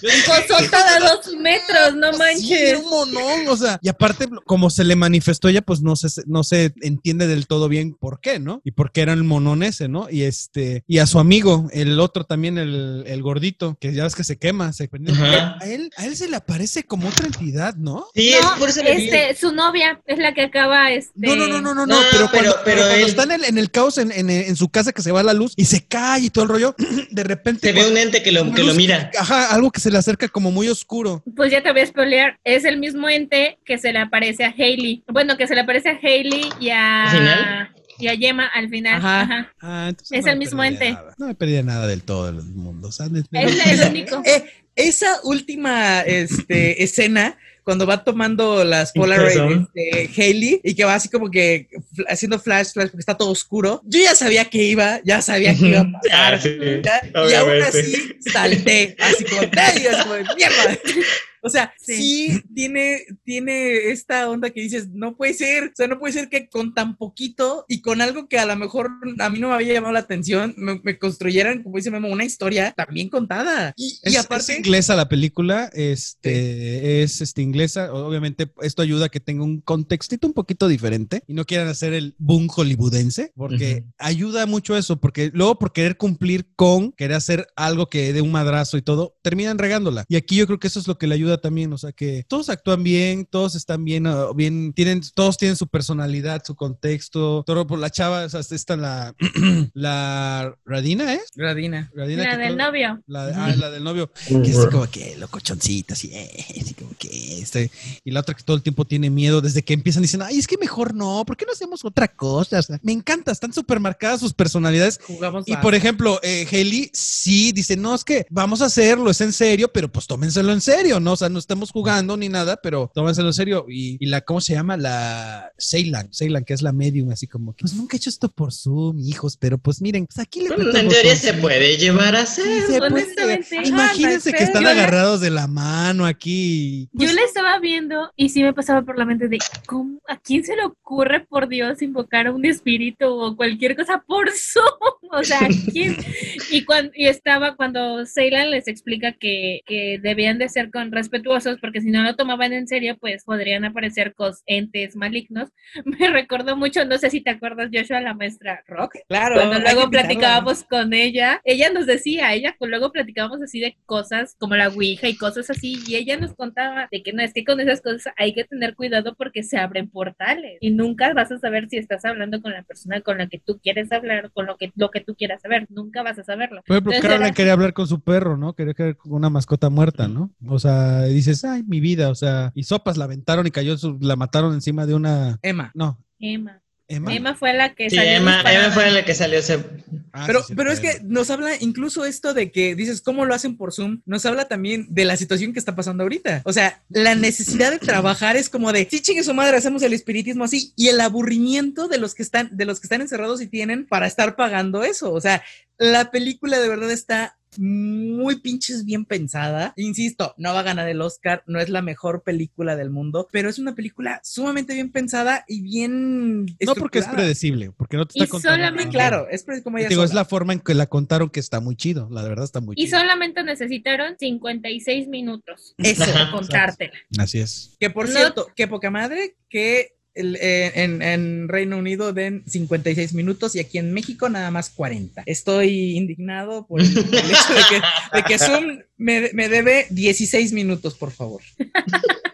Son 0.01 0.69
todos 0.69 1.23
dos 1.25 1.35
metros, 1.37 1.95
no 1.95 2.11
Sí, 2.13 2.19
manches. 2.19 2.51
era 2.61 2.79
un 2.79 2.89
monón, 2.89 3.47
o 3.47 3.57
sea, 3.57 3.79
y 3.81 3.89
aparte, 3.89 4.27
como 4.45 4.69
se 4.69 4.83
le 4.83 4.95
manifestó 4.95 5.47
ella, 5.47 5.61
pues 5.61 5.81
no 5.81 5.95
se, 5.95 6.07
no 6.25 6.43
se 6.43 6.73
entiende 6.81 7.27
del 7.27 7.47
todo 7.47 7.67
bien 7.69 7.93
por 7.93 8.19
qué, 8.19 8.39
¿no? 8.39 8.61
Y 8.63 8.71
por 8.71 8.91
qué 8.91 9.01
era 9.01 9.13
el 9.13 9.23
monón 9.23 9.63
ese, 9.63 9.87
¿no? 9.87 10.07
Y 10.09 10.23
este, 10.23 10.83
y 10.87 10.97
a 10.99 11.05
su 11.05 11.19
amigo, 11.19 11.67
el 11.71 11.99
otro 11.99 12.23
también, 12.23 12.57
el, 12.57 13.03
el 13.05 13.21
gordito, 13.21 13.77
que 13.79 13.93
ya 13.93 14.03
ves 14.03 14.15
que 14.15 14.23
se 14.23 14.37
quema, 14.37 14.73
se 14.73 14.87
prende. 14.87 15.11
A 15.13 15.57
él, 15.65 15.91
a 15.97 16.05
él 16.05 16.15
se 16.15 16.27
le 16.27 16.35
aparece 16.35 16.83
como 16.83 17.07
otra 17.09 17.27
entidad, 17.27 17.75
¿no? 17.75 18.05
Sí, 18.15 18.33
No, 18.41 18.53
es 18.53 18.59
por 18.59 18.69
eso 18.69 18.83
le 18.83 18.95
digo. 18.95 19.13
este, 19.13 19.35
su 19.39 19.53
novia 19.53 20.01
es 20.07 20.17
la 20.19 20.33
que 20.33 20.41
acaba, 20.43 20.91
este... 20.91 21.11
No, 21.15 21.35
no, 21.35 21.47
no, 21.47 21.61
no, 21.61 21.75
no, 21.75 21.85
no, 21.85 21.95
No, 21.95 22.01
pero, 22.11 22.29
pero- 22.31 22.51
cuando, 22.51 22.51
pero 22.63 22.63
pero 22.65 22.81
cuando 22.87 22.95
él- 22.95 23.09
está 23.09 23.23
en 23.23 23.31
el, 23.31 23.43
en 23.45 23.57
el 23.57 23.71
caos 23.71 23.97
en, 23.97 24.11
en- 24.11 24.29
en 24.29 24.55
su 24.55 24.69
casa 24.69 24.91
que 24.93 25.01
se 25.01 25.11
va 25.11 25.21
la 25.23 25.33
luz 25.33 25.53
y 25.55 25.65
se 25.65 25.85
cae 25.85 26.21
y 26.21 26.29
todo 26.29 26.43
el 26.45 26.49
rollo, 26.49 26.75
de 27.11 27.23
repente. 27.23 27.67
Se 27.67 27.73
ve 27.73 27.87
un 27.89 27.97
ente 27.97 28.23
que 28.23 28.31
lo, 28.31 28.51
que 28.53 28.63
lo 28.63 28.73
mira. 28.73 29.11
Ajá, 29.19 29.51
algo 29.53 29.71
que 29.71 29.79
se 29.79 29.90
le 29.91 29.97
acerca 29.97 30.27
como 30.27 30.51
muy 30.51 30.67
oscuro. 30.69 31.23
Pues 31.35 31.51
ya 31.51 31.61
te 31.61 31.71
voy 31.71 31.81
a 31.81 31.85
spoilear, 31.85 32.39
es 32.43 32.65
el 32.65 32.77
mismo 32.79 33.07
ente 33.09 33.59
que 33.65 33.77
se 33.77 33.91
le 33.93 33.99
aparece 33.99 34.43
a 34.45 34.53
Hailey. 34.57 35.03
Bueno, 35.07 35.37
que 35.37 35.47
se 35.47 35.55
le 35.55 35.61
aparece 35.61 35.89
a 35.89 35.99
Hailey 36.01 36.49
y 36.59 36.69
a... 36.69 37.03
¿Al 37.03 37.17
final? 37.17 37.69
Y 37.99 38.07
a 38.07 38.17
Gemma 38.17 38.47
al 38.47 38.67
final. 38.69 38.95
Ajá. 38.97 39.21
Ajá. 39.21 39.53
Ah, 39.61 39.91
Es 40.09 40.25
no 40.25 40.31
el 40.31 40.39
mismo 40.39 40.63
ente. 40.63 40.91
nada. 40.93 41.13
No 41.19 41.27
me 41.27 41.35
perdí 41.35 41.61
nada 41.61 41.85
del 41.85 42.01
todo 42.01 42.25
del 42.31 42.41
mundo. 42.43 42.87
o 42.87 42.91
sea, 42.91 43.05
Es 43.31 43.81
el 43.81 43.87
único. 43.91 44.23
Eh, 44.25 44.43
esa 44.75 45.19
última 45.23 46.01
este, 46.01 46.81
escena, 46.83 47.37
cuando 47.63 47.85
va 47.85 48.03
tomando 48.03 48.63
las 48.63 48.91
Polaroid 48.91 49.33
Perdón. 49.33 49.69
este, 49.73 50.21
Hailey 50.21 50.61
y 50.63 50.73
que 50.73 50.83
va 50.83 50.95
así 50.95 51.09
como 51.09 51.29
que 51.29 51.67
haciendo 52.07 52.39
flash, 52.39 52.71
flash, 52.73 52.87
porque 52.87 53.01
está 53.01 53.15
todo 53.15 53.29
oscuro, 53.29 53.81
yo 53.85 53.99
ya 53.99 54.15
sabía 54.15 54.45
que 54.45 54.63
iba, 54.63 54.99
ya 55.03 55.21
sabía 55.21 55.55
que 55.55 55.67
iba 55.67 55.81
a 55.81 55.91
pasar. 55.91 56.33
Ah, 56.33 56.39
sí, 56.39 56.57
¿ya? 56.83 57.01
Y 57.29 57.33
aún 57.33 57.61
así 57.61 58.15
salté, 58.31 58.95
así 58.99 59.23
como, 59.25 59.41
¡ay! 59.57 59.87
como, 60.03 60.35
¡mierda! 60.35 60.79
O 61.41 61.49
sea, 61.49 61.73
Sí. 61.79 61.95
sí, 61.95 62.43
tiene, 62.53 62.99
tiene 63.23 63.89
esta 63.89 64.29
onda 64.29 64.51
que 64.51 64.61
dices, 64.61 64.89
no 64.93 65.15
puede 65.15 65.33
ser, 65.33 65.65
o 65.65 65.71
sea, 65.75 65.87
no 65.87 65.99
puede 65.99 66.13
ser 66.13 66.29
que 66.29 66.47
con 66.47 66.73
tan 66.73 66.95
poquito 66.95 67.65
y 67.67 67.81
con 67.81 68.01
algo 68.01 68.27
que 68.27 68.37
a 68.37 68.45
lo 68.45 68.55
mejor 68.55 68.91
a 69.19 69.29
mí 69.29 69.39
no 69.39 69.49
me 69.49 69.55
había 69.55 69.73
llamado 69.73 69.93
la 69.93 69.99
atención, 69.99 70.53
me, 70.57 70.79
me 70.83 70.99
construyeran, 70.99 71.63
como 71.63 71.77
dice 71.77 71.91
Memo, 71.91 72.07
una 72.09 72.25
historia 72.25 72.73
también 72.75 73.09
contada. 73.09 73.73
Y, 73.75 74.15
aparte, 74.15 74.53
es 74.53 74.59
inglesa 74.59 74.95
la 74.95 75.09
película, 75.09 75.69
este, 75.73 77.03
es 77.03 77.21
este, 77.21 77.41
inglesa. 77.41 77.93
Obviamente, 77.93 78.51
esto 78.61 78.81
ayuda 78.81 79.07
a 79.07 79.09
que 79.09 79.19
tenga 79.19 79.43
un 79.43 79.61
contextito 79.61 80.27
un 80.27 80.33
poquito 80.33 80.67
diferente 80.67 81.23
y 81.27 81.33
no 81.33 81.45
quieran 81.45 81.67
hacer 81.67 81.93
el 81.93 82.15
boom 82.17 82.47
hollywoodense, 82.47 83.31
porque 83.35 83.85
ayuda 83.97 84.45
mucho 84.45 84.77
eso, 84.77 84.99
porque 84.99 85.31
luego 85.33 85.57
por 85.57 85.73
querer 85.73 85.97
cumplir 85.97 86.47
con, 86.55 86.91
querer 86.91 87.17
hacer 87.17 87.47
algo 87.55 87.89
que 87.89 88.13
dé 88.13 88.21
un 88.21 88.31
madrazo 88.31 88.77
y 88.77 88.81
todo, 88.81 89.17
terminan 89.21 89.57
regándola. 89.57 90.05
Y 90.07 90.15
aquí 90.15 90.35
yo 90.35 90.47
creo 90.47 90.59
que 90.59 90.67
eso 90.67 90.79
es 90.79 90.87
lo 90.87 90.97
que 90.97 91.07
le 91.07 91.15
ayuda 91.15 91.30
también, 91.39 91.71
o 91.73 91.77
sea, 91.77 91.91
que 91.91 92.23
todos 92.27 92.49
actúan 92.49 92.83
bien, 92.83 93.25
todos 93.25 93.55
están 93.55 93.83
bien, 93.85 94.07
ah, 94.07 94.27
bien, 94.35 94.73
tienen, 94.73 95.01
todos 95.13 95.37
tienen 95.37 95.55
su 95.55 95.67
personalidad, 95.67 96.41
su 96.45 96.55
contexto, 96.55 97.43
todo 97.45 97.67
por 97.67 97.79
la 97.79 97.89
chava, 97.89 98.25
o 98.25 98.29
sea, 98.29 98.39
está 98.41 98.75
la, 98.77 99.13
la 99.73 100.55
Radina, 100.65 101.13
¿eh? 101.13 101.21
Gradina. 101.35 101.91
Radina 101.93 102.23
La 102.23 102.31
que 102.31 102.37
del 102.37 102.57
todo- 102.57 102.67
novio. 102.67 103.03
la, 103.07 103.25
de- 103.27 103.33
ah, 103.35 103.55
la 103.57 103.71
del 103.71 103.83
novio, 103.83 104.11
que 104.27 104.49
es 104.49 104.65
como 104.67 104.89
que 104.89 105.15
locochoncita, 105.17 105.93
así, 105.93 106.09
eh, 106.13 106.45
así 106.61 106.73
como 106.73 106.91
que 106.97 107.39
este. 107.41 107.71
Y 108.03 108.11
la 108.11 108.21
otra 108.21 108.35
que 108.35 108.43
todo 108.43 108.55
el 108.57 108.63
tiempo 108.63 108.85
tiene 108.85 109.09
miedo, 109.09 109.41
desde 109.41 109.63
que 109.63 109.73
empiezan 109.73 110.01
dicen, 110.01 110.21
ay, 110.21 110.37
es 110.37 110.47
que 110.47 110.57
mejor 110.57 110.93
no, 110.93 111.23
¿por 111.25 111.37
qué 111.37 111.45
no 111.45 111.51
hacemos 111.53 111.83
otra 111.85 112.07
cosa? 112.07 112.59
O 112.59 112.61
sea, 112.61 112.79
me 112.81 112.91
encanta, 112.91 113.31
están 113.31 113.53
súper 113.53 113.79
marcadas 113.79 114.19
sus 114.19 114.33
personalidades. 114.33 114.99
Jugamos 115.05 115.47
Y 115.47 115.53
a- 115.53 115.61
por 115.61 115.75
ejemplo, 115.75 116.19
eh, 116.23 116.45
sí 116.93 117.51
dice, 117.51 117.75
no, 117.77 117.93
es 117.95 118.03
que 118.03 118.25
vamos 118.29 118.61
a 118.61 118.65
hacerlo, 118.65 119.09
es 119.09 119.21
en 119.21 119.33
serio, 119.33 119.71
pero 119.71 119.91
pues 119.91 120.07
tómenselo 120.07 120.51
en 120.51 120.61
serio, 120.61 120.99
¿no? 120.99 121.15
O 121.21 121.23
sea, 121.23 121.29
no 121.29 121.37
estamos 121.37 121.69
jugando 121.69 122.17
ni 122.17 122.29
nada, 122.29 122.59
pero 122.63 122.89
tómenselo 122.95 123.27
en 123.27 123.33
serio. 123.33 123.65
Y, 123.69 123.97
y 124.03 124.07
la, 124.07 124.21
¿cómo 124.21 124.41
se 124.41 124.53
llama? 124.53 124.75
La 124.75 125.51
Ceylan, 125.59 126.09
Ceylan, 126.11 126.43
que 126.43 126.53
es 126.55 126.63
la 126.63 126.71
medium, 126.71 127.11
así 127.11 127.27
como 127.27 127.53
que, 127.53 127.61
pues 127.61 127.75
nunca 127.75 127.95
he 127.95 127.97
hecho 127.97 128.09
esto 128.09 128.31
por 128.31 128.51
Zoom, 128.51 128.97
hijos, 128.99 129.37
pero 129.37 129.59
pues 129.59 129.83
miren, 129.83 130.07
pues 130.07 130.17
aquí 130.17 130.41
le 130.41 130.47
Bueno, 130.55 130.75
en 130.75 130.87
teoría 130.89 131.15
se 131.15 131.35
puede 131.35 131.77
llevar 131.77 132.15
a 132.15 132.21
hacer. 132.21 132.43
Sí, 132.45 132.61
se 132.73 132.79
puede. 132.79 132.93
Honestamente, 133.03 133.67
Imagínense 133.67 134.33
que 134.33 134.43
están 134.43 134.63
la- 134.63 134.71
agarrados 134.71 135.21
de 135.21 135.29
la 135.29 135.45
mano 135.45 136.07
aquí. 136.07 136.89
Yo 136.93 137.05
Pues, 137.05 137.13
la 137.13 137.21
estaba 137.21 137.59
viendo 137.59 138.11
y 138.15 138.29
sí 138.29 138.41
me 138.41 138.53
pasaba 138.53 138.81
por 138.81 138.97
la 138.97 139.05
mente 139.05 139.27
de 139.27 139.37
¿cómo, 139.67 139.99
a 140.07 140.17
quién 140.17 140.43
se 140.43 140.55
le 140.55 140.63
ocurre 140.65 141.19
por 141.27 141.47
Dios 141.49 141.83
invocar 141.83 142.25
a 142.25 142.31
un 142.31 142.45
espíritu 142.45 143.05
o 143.05 143.35
cualquier 143.35 143.75
cosa 143.75 144.03
por 144.07 144.31
Zoom. 144.31 144.63
O 145.13 145.23
sea, 145.25 145.39
¿quién? 145.73 145.97
Y, 146.51 146.63
cuando, 146.63 146.91
y 146.95 147.07
estaba 147.07 147.57
cuando 147.57 148.05
Ceylan 148.05 148.49
les 148.51 148.67
explica 148.69 149.11
que, 149.11 149.59
que 149.65 149.99
debían 150.01 150.37
de 150.37 150.47
ser 150.47 150.71
con 150.71 150.89
respetuosos, 151.11 151.59
porque 151.59 151.81
si 151.81 151.91
no 151.91 152.03
lo 152.03 152.15
tomaban 152.15 152.53
en 152.53 152.67
serio, 152.67 152.97
pues 152.99 153.23
podrían 153.25 153.65
aparecer 153.65 154.13
cos 154.15 154.41
entes 154.45 154.95
malignos. 154.95 155.49
Me 155.85 156.09
recordó 156.09 156.55
mucho, 156.55 156.85
no 156.85 156.97
sé 156.97 157.09
si 157.09 157.21
te 157.21 157.31
acuerdas, 157.31 157.69
Joshua, 157.73 158.01
la 158.01 158.13
maestra 158.13 158.63
Rock. 158.67 158.95
Claro. 159.07 159.35
Cuando 159.35 159.59
luego 159.59 159.89
platicábamos 159.89 160.63
con 160.63 160.93
ella, 160.93 161.41
ella 161.43 161.71
nos 161.71 161.85
decía, 161.85 162.33
ella 162.33 162.55
luego 162.59 162.91
platicábamos 162.91 163.41
así 163.41 163.59
de 163.59 163.75
cosas 163.85 164.35
como 164.39 164.55
la 164.55 164.69
Ouija 164.69 165.07
y 165.09 165.17
cosas 165.17 165.49
así, 165.49 165.77
y 165.85 165.95
ella 165.95 166.17
nos 166.17 166.33
contaba 166.33 166.87
de 166.91 167.03
que 167.03 167.11
no 167.11 167.21
es 167.21 167.33
que 167.33 167.43
con 167.43 167.59
esas 167.59 167.81
cosas 167.81 168.13
hay 168.17 168.33
que 168.33 168.45
tener 168.45 168.75
cuidado 168.75 169.15
porque 169.15 169.43
se 169.43 169.57
abren 169.57 169.89
portales 169.89 170.57
y 170.61 170.71
nunca 170.71 171.13
vas 171.13 171.31
a 171.31 171.39
saber 171.39 171.67
si 171.69 171.77
estás 171.77 172.05
hablando 172.05 172.41
con 172.41 172.53
la 172.53 172.63
persona 172.63 173.01
con 173.01 173.17
la 173.17 173.27
que 173.27 173.39
tú 173.39 173.59
quieres 173.61 173.91
hablar, 173.91 174.31
con 174.31 174.45
lo 174.45 174.55
que, 174.57 174.71
lo 174.75 174.89
que 174.91 175.01
tú 175.01 175.15
quieras 175.15 175.41
saber, 175.41 175.65
nunca 175.69 176.03
vas 176.03 176.19
a 176.19 176.23
saberlo. 176.23 176.61
Por 176.65 176.75
ejemplo, 176.75 176.91
Entonces 176.93 177.01
Caroline 177.01 177.25
era- 177.27 177.35
quería 177.35 177.53
hablar 177.53 177.73
con 177.73 177.87
su 177.87 177.99
perro, 177.99 178.37
¿no? 178.37 178.53
Quería 178.53 178.73
que 178.73 178.95
con 178.95 179.13
una 179.13 179.29
mascota 179.29 179.69
muerta, 179.69 180.07
¿no? 180.07 180.31
O 180.47 180.59
sea, 180.59 181.00
dices, 181.09 181.43
ay, 181.45 181.63
mi 181.67 181.79
vida, 181.79 182.09
o 182.09 182.15
sea, 182.15 182.51
y 182.55 182.63
sopas 182.63 182.97
la 182.97 183.05
aventaron 183.05 183.47
y 183.47 183.51
cayó, 183.51 183.77
su- 183.77 183.97
la 184.01 184.15
mataron 184.15 184.53
encima 184.53 184.85
de 184.85 184.93
una. 184.93 185.39
Emma. 185.41 185.71
No. 185.73 186.03
Emma. 186.19 186.57
Emma. 186.87 187.13
Emma 187.15 187.35
fue 187.35 187.53
la 187.53 187.73
que 187.73 187.89
Sí, 187.89 187.95
salió 187.95 188.11
Emma. 188.17 188.41
Emma 188.41 188.69
fue 188.71 188.91
la 188.91 189.05
que 189.05 189.13
salió. 189.15 189.41
se- 189.41 189.63
Ah, 190.11 190.25
Pero, 190.27 190.41
pero 190.57 190.73
es 190.73 190.81
que 190.81 190.99
nos 191.05 191.29
habla 191.29 191.51
incluso 191.61 192.03
esto 192.03 192.33
de 192.33 192.51
que 192.51 192.75
dices, 192.75 192.99
¿cómo 193.01 193.23
lo 193.23 193.33
hacen 193.33 193.55
por 193.55 193.71
Zoom? 193.71 194.01
Nos 194.05 194.25
habla 194.25 194.49
también 194.49 194.87
de 194.89 195.05
la 195.05 195.15
situación 195.15 195.53
que 195.53 195.59
está 195.59 195.73
pasando 195.73 196.03
ahorita. 196.03 196.41
O 196.43 196.51
sea, 196.51 196.83
la 196.89 197.15
necesidad 197.15 197.71
de 197.71 197.79
trabajar 197.79 198.35
es 198.35 198.49
como 198.49 198.73
de, 198.73 198.85
sí, 198.91 198.99
chingue 198.99 199.23
su 199.23 199.33
madre, 199.33 199.55
hacemos 199.55 199.83
el 199.83 199.93
espiritismo 199.93 200.43
así. 200.43 200.73
Y 200.75 200.89
el 200.89 200.99
aburrimiento 200.99 201.87
de 201.87 201.97
los 201.97 202.13
que 202.13 202.23
están, 202.23 202.49
de 202.51 202.65
los 202.65 202.81
que 202.81 202.87
están 202.87 202.99
encerrados 202.99 203.39
y 203.41 203.47
tienen 203.47 203.87
para 203.87 204.05
estar 204.05 204.35
pagando 204.35 204.83
eso. 204.83 205.13
O 205.13 205.21
sea, 205.21 205.41
la 205.77 206.11
película 206.11 206.59
de 206.59 206.67
verdad 206.67 206.91
está 206.91 207.37
muy 207.57 208.37
pinches 208.39 208.85
bien 208.85 209.05
pensada. 209.05 209.73
Insisto, 209.75 210.33
no 210.37 210.53
va 210.53 210.61
a 210.61 210.63
ganar 210.63 210.87
el 210.87 211.01
Oscar, 211.01 211.43
no 211.47 211.59
es 211.59 211.69
la 211.69 211.81
mejor 211.81 212.23
película 212.23 212.75
del 212.75 212.89
mundo, 212.89 213.27
pero 213.31 213.49
es 213.49 213.59
una 213.59 213.75
película 213.75 214.19
sumamente 214.23 214.73
bien 214.73 214.91
pensada 214.91 215.43
y 215.47 215.61
bien... 215.61 216.45
No 216.59 216.75
porque 216.75 216.99
es 216.99 217.07
predecible, 217.07 217.71
porque 217.75 217.97
no 217.97 218.05
te 218.05 218.19
Y 218.19 218.23
está 218.23 218.31
contando. 218.31 218.57
solamente- 218.57 218.97
nada. 218.97 219.09
Claro, 219.09 219.27
es 219.29 219.45
como 219.63 219.77
ella 219.77 219.89
Digo, 219.89 220.03
es 220.03 220.13
la 220.13 220.25
forma 220.25 220.53
en 220.53 220.59
que 220.59 220.73
la 220.73 220.85
contaron 220.87 221.29
que 221.29 221.39
está 221.39 221.59
muy 221.59 221.75
chido. 221.75 222.07
La 222.11 222.23
verdad 222.23 222.45
está 222.45 222.61
muy 222.61 222.75
Y 222.77 222.85
chido. 222.85 222.99
solamente 222.99 223.43
necesitaron 223.43 224.15
56 224.17 225.07
minutos 225.07 225.73
Eso. 225.77 226.05
para 226.05 226.31
contártela. 226.31 226.93
Así 227.17 227.39
es. 227.39 227.75
Que 227.79 227.89
por 227.89 228.07
No- 228.07 228.15
cierto, 228.15 228.47
qué 228.55 228.67
poca 228.67 228.89
madre 228.91 229.35
que 229.49 229.93
el- 230.13 230.35
eh, 230.41 230.71
en, 230.75 231.01
en 231.01 231.47
Reino 231.47 231.77
Unido 231.77 232.13
den 232.13 232.43
56 232.47 233.13
minutos 233.13 233.55
y 233.55 233.59
aquí 233.59 233.77
en 233.77 233.93
México 233.93 234.29
nada 234.29 234.51
más 234.51 234.69
40. 234.69 235.23
Estoy 235.25 235.95
indignado 235.97 236.65
por 236.67 236.81
el, 236.81 236.87
el 236.97 237.03
hecho 237.05 237.53
de 237.53 237.61
que, 237.69 238.17
de 238.17 238.23
que 238.23 238.37
Zoom 238.39 238.79
me, 238.97 239.29
me 239.33 239.49
debe 239.49 239.87
16 239.89 240.53
minutos, 240.53 240.95
por 240.95 241.11
favor. 241.11 241.41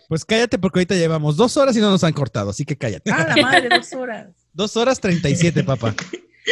Pues 0.08 0.24
cállate 0.26 0.58
porque 0.58 0.80
ahorita 0.80 0.96
llevamos 0.96 1.36
dos 1.36 1.58
horas 1.58 1.76
y 1.76 1.80
no 1.82 1.90
nos 1.92 2.04
han 2.04 2.14
cortado, 2.14 2.50
así 2.50 2.64
que 2.66 2.78
cállate. 2.78 3.12
Ah, 3.12 3.34
la 3.36 3.42
madre, 3.42 3.70
dos 3.70 3.92
horas. 3.94 4.28
Dos 4.54 4.76
horas 4.78 5.00
treinta 5.00 5.30
y 5.30 5.36
siete, 5.36 5.64
papá. 5.64 5.94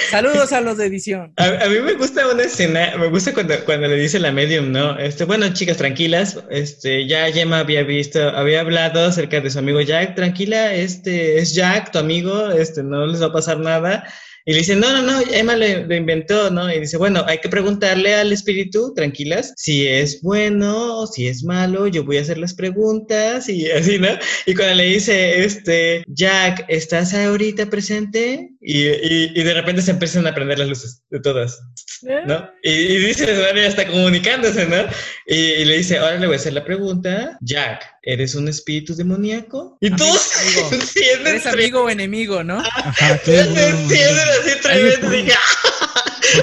Saludos 0.10 0.52
a 0.52 0.62
los 0.62 0.78
de 0.78 0.88
edición. 0.88 1.34
A, 1.38 1.68
mí 1.70 1.80
me 1.80 1.94
gusta 1.94 2.28
una 2.28 2.44
escena, 2.44 2.94
me 2.98 3.08
gusta 3.08 3.34
cuando, 3.34 3.56
cuando 3.64 3.88
le 3.88 3.96
dice 3.96 4.20
la 4.20 4.32
medium, 4.32 4.72
¿no? 4.72 4.98
Este, 5.00 5.24
bueno, 5.24 5.52
chicas, 5.54 5.78
tranquilas, 5.78 6.40
este, 6.50 7.08
ya 7.08 7.32
Gemma 7.32 7.60
había 7.60 7.84
visto, 7.84 8.20
había 8.30 8.60
hablado 8.60 9.06
acerca 9.06 9.40
de 9.40 9.50
su 9.50 9.60
amigo 9.60 9.80
Jack, 9.82 10.16
tranquila, 10.16 10.74
este, 10.74 11.38
es 11.38 11.56
Jack, 11.56 11.92
tu 11.92 12.00
amigo, 12.00 12.52
este, 12.52 12.84
no 12.84 13.06
les 13.06 13.22
va 13.22 13.28
a 13.28 13.34
pasar 13.34 13.60
nada. 13.60 14.06
Y 14.48 14.52
le 14.52 14.60
dice, 14.60 14.76
no, 14.76 14.92
no, 14.92 15.02
no, 15.02 15.22
Emma 15.32 15.56
lo, 15.56 15.66
lo 15.88 15.96
inventó, 15.96 16.52
¿no? 16.52 16.72
Y 16.72 16.80
dice, 16.80 16.98
bueno, 16.98 17.24
hay 17.26 17.40
que 17.40 17.50
preguntarle 17.50 18.14
al 18.14 18.32
espíritu, 18.32 18.94
tranquilas, 18.94 19.54
si 19.58 19.88
es 19.88 20.22
bueno 20.22 21.00
o 21.00 21.08
si 21.08 21.28
es 21.28 21.44
malo, 21.44 21.88
yo 21.88 22.04
voy 22.04 22.18
a 22.18 22.22
hacer 22.22 22.38
las 22.38 22.54
preguntas 22.54 23.50
y 23.50 23.72
así, 23.72 23.98
¿no? 23.98 24.10
Y 24.46 24.54
cuando 24.54 24.76
le 24.76 24.84
dice, 24.84 25.44
este, 25.44 26.04
Jack, 26.08 26.66
¿estás 26.68 27.14
ahorita 27.16 27.72
presente? 27.72 28.52
Y, 28.62 28.84
y, 28.84 29.32
y 29.36 29.44
de 29.44 29.54
repente 29.54 29.82
se 29.82 29.92
empiezan 29.92 30.28
a 30.28 30.36
prender 30.36 30.60
las 30.60 30.70
luces 30.70 31.02
de 31.10 31.20
todas, 31.20 31.60
¿no? 32.04 32.48
Y, 32.62 32.70
y 32.70 32.98
dice, 33.00 33.26
bueno, 33.26 33.60
ya 33.60 33.68
está 33.68 33.88
comunicándose, 33.88 34.68
¿no? 34.68 34.78
Y, 35.26 35.36
y 35.36 35.66
le 35.66 35.78
dice, 35.78 35.98
ahora 35.98 36.20
le 36.20 36.28
voy 36.28 36.36
a 36.36 36.40
hacer 36.40 36.54
la 36.54 36.64
pregunta, 36.64 37.38
Jack, 37.42 37.84
¿eres 38.04 38.36
un 38.36 38.48
espíritu 38.48 38.96
demoníaco? 38.96 39.78
Y 39.82 39.90
todos 39.90 40.32
Amigo, 40.36 40.70
¿Eres 41.26 41.46
amigo 41.48 41.84
o 41.84 41.90
enemigo, 41.90 42.44
no? 42.44 42.60
Ajá, 42.60 43.20
se 43.24 43.44
Dije, 44.44 44.58
Porque, 44.62 45.34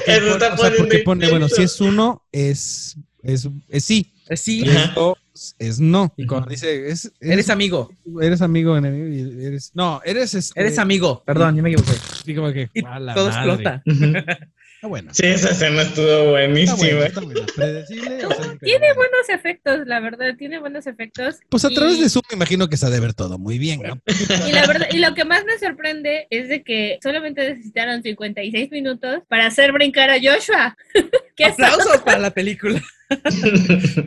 Eso 0.07 0.21
pone- 0.21 0.31
está 0.33 0.53
o 0.53 0.57
sea, 0.57 0.71
porque 0.77 0.99
poniendo 0.99 1.03
pone, 1.03 1.29
bueno, 1.29 1.49
si 1.49 1.63
es 1.63 1.79
uno, 1.81 2.23
es, 2.31 2.95
es, 3.21 3.47
es 3.69 3.83
sí. 3.85 4.09
Sí. 4.35 4.63
Y 4.65 4.69
es 4.69 4.95
dos, 4.95 5.17
es 5.59 5.79
no. 5.79 6.13
Y 6.15 6.25
cuando 6.25 6.49
dice, 6.49 6.89
es, 6.89 7.11
Eres 7.19 7.49
amigo. 7.49 7.93
Eres 8.21 8.41
amigo, 8.41 8.77
enemigo, 8.77 9.41
eres. 9.41 9.71
No, 9.73 10.01
eres. 10.05 10.33
Este, 10.33 10.59
Eres 10.59 10.77
amigo. 10.79 11.21
Perdón, 11.25 11.55
yo 11.57 11.63
me 11.63 11.71
equivoqué. 11.71 11.97
Sí, 12.25 12.33
como 12.33 12.51
que. 12.53 12.69
Y 12.73 12.81
todo 12.81 13.29
madre. 13.29 13.29
explota. 13.29 13.83
Está 14.83 14.89
bueno. 14.89 15.11
Sí, 15.13 15.25
esa 15.27 15.51
escena 15.51 15.81
estuvo 15.83 16.05
Está 16.37 16.75
buenísima. 16.75 17.05
está. 17.05 17.21
Predecible. 17.55 18.25
o 18.25 18.33
sea, 18.33 18.57
Tiene 18.59 18.93
buenos 18.95 19.29
efectos, 19.29 19.87
la 19.87 20.01
verdad, 20.01 20.35
tiene 20.37 20.59
buenos 20.59 20.87
efectos. 20.87 21.37
Pues 21.47 21.63
a 21.63 21.71
Y- 21.71 21.75
través 21.75 22.01
de 22.01 22.09
Zoom 22.09 22.23
me 22.31 22.35
imagino 22.35 22.67
que 22.67 22.75
se 22.75 22.85
ha 22.85 22.89
de 22.89 22.99
ver 22.99 23.13
todo 23.13 23.39
muy 23.39 23.57
bien, 23.59 23.81
¿no? 23.81 23.97
Y 24.45 24.51
la 24.51 24.67
verdad, 24.67 24.87
y 24.91 24.97
lo 24.97 25.13
que 25.13 25.23
más 25.23 25.45
me 25.45 25.57
sorprende 25.57 26.27
es 26.29 26.49
de 26.49 26.63
que 26.63 26.99
solamente 27.01 27.47
necesitaron 27.49 28.03
56 28.03 28.71
minutos 28.71 29.19
para 29.29 29.45
hacer 29.47 29.71
brincar 29.71 30.09
a 30.09 30.15
Joshua. 30.21 30.75
¿Qué 31.37 31.45
Aplausos 31.45 32.01
para 32.01 32.19
la 32.19 32.31
película. 32.31 32.81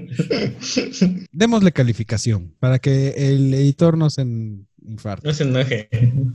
Démosle 1.32 1.72
calificación 1.72 2.54
para 2.60 2.78
que 2.78 3.14
el 3.16 3.54
editor 3.54 3.96
no 3.96 4.10
se 4.10 4.20
en- 4.22 4.66
infarte. 4.88 5.26
No 5.26 5.34
se 5.34 5.44
enoje. 5.44 5.88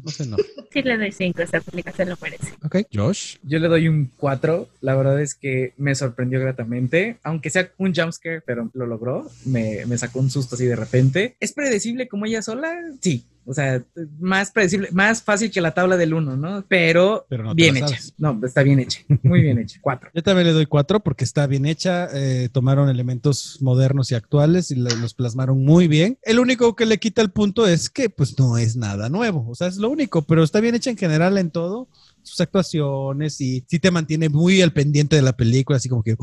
No 0.03 0.11
se 0.11 0.23
enoje. 0.23 0.43
Sí 0.71 0.81
le 0.81 0.97
doy 0.97 1.11
5, 1.11 1.41
esta 1.41 1.61
se 1.61 2.05
lo 2.05 2.17
merece. 2.21 2.53
Ok, 2.63 2.77
Josh. 2.93 3.37
Yo 3.43 3.59
le 3.59 3.67
doy 3.67 3.87
un 3.87 4.11
4. 4.17 4.69
La 4.81 4.95
verdad 4.95 5.21
es 5.21 5.35
que 5.35 5.73
me 5.77 5.95
sorprendió 5.95 6.39
gratamente. 6.39 7.17
Aunque 7.23 7.49
sea 7.49 7.71
un 7.77 7.93
jumpscare, 7.93 8.41
pero 8.41 8.69
lo 8.73 8.85
logró. 8.85 9.29
Me, 9.45 9.85
me 9.85 9.97
sacó 9.97 10.19
un 10.19 10.29
susto 10.29 10.55
así 10.55 10.65
de 10.65 10.75
repente. 10.75 11.35
¿Es 11.39 11.53
predecible 11.53 12.07
como 12.07 12.25
ella 12.25 12.41
sola? 12.41 12.73
Sí. 13.01 13.25
O 13.45 13.53
sea, 13.53 13.83
más 14.19 14.51
predecible, 14.51 14.89
más 14.91 15.23
fácil 15.23 15.49
que 15.51 15.61
la 15.61 15.73
tabla 15.73 15.97
del 15.97 16.13
1, 16.13 16.37
¿no? 16.37 16.63
Pero, 16.67 17.25
Pero 17.29 17.43
no 17.43 17.55
te 17.55 17.61
bien 17.63 17.77
hecha. 17.77 17.97
No, 18.17 18.39
está 18.45 18.61
bien 18.63 18.79
hecha. 18.79 19.01
Muy 19.23 19.41
bien 19.41 19.57
hecha. 19.57 19.79
4. 19.81 20.11
Yo 20.13 20.21
también 20.23 20.47
le 20.47 20.53
doy 20.53 20.65
cuatro 20.67 20.99
porque 20.99 21.23
está 21.23 21.47
bien 21.47 21.65
hecha. 21.65 22.07
eh, 22.13 22.49
tomaron 22.51 22.87
elementos 22.89 23.57
modernos 23.61 24.11
y 24.11 24.15
actuales 24.15 24.69
y 24.71 24.75
lo- 24.75 24.95
los 24.95 25.13
plasmaron 25.13 25.63
muy 25.65 25.87
bien. 25.87 26.17
El 26.21 26.39
único 26.39 26.75
que 26.75 26.85
le 26.85 26.99
quita 26.99 27.21
el 27.21 27.31
punto 27.31 27.65
es 27.67 27.89
que, 27.89 28.09
pues, 28.09 28.37
no 28.37 28.57
es 28.57 28.75
nada 28.75 29.09
nuevo. 29.09 29.45
O 29.49 29.55
sea, 29.55 29.67
es 29.67 29.77
lo 29.77 29.89
único, 29.89 30.21
pero 30.21 30.43
está 30.43 30.59
bien 30.59 30.75
hecha 30.75 30.89
en 30.91 30.97
general 30.97 31.37
en 31.37 31.49
todo. 31.49 31.87
Sus 32.23 32.39
actuaciones 32.41 33.39
y 33.41 33.63
sí 33.67 33.79
te 33.79 33.91
mantiene 33.91 34.29
muy 34.29 34.61
al 34.61 34.73
pendiente 34.73 35.15
de 35.15 35.21
la 35.21 35.35
película, 35.35 35.77
así 35.77 35.89
como 35.89 36.03
que, 36.03 36.15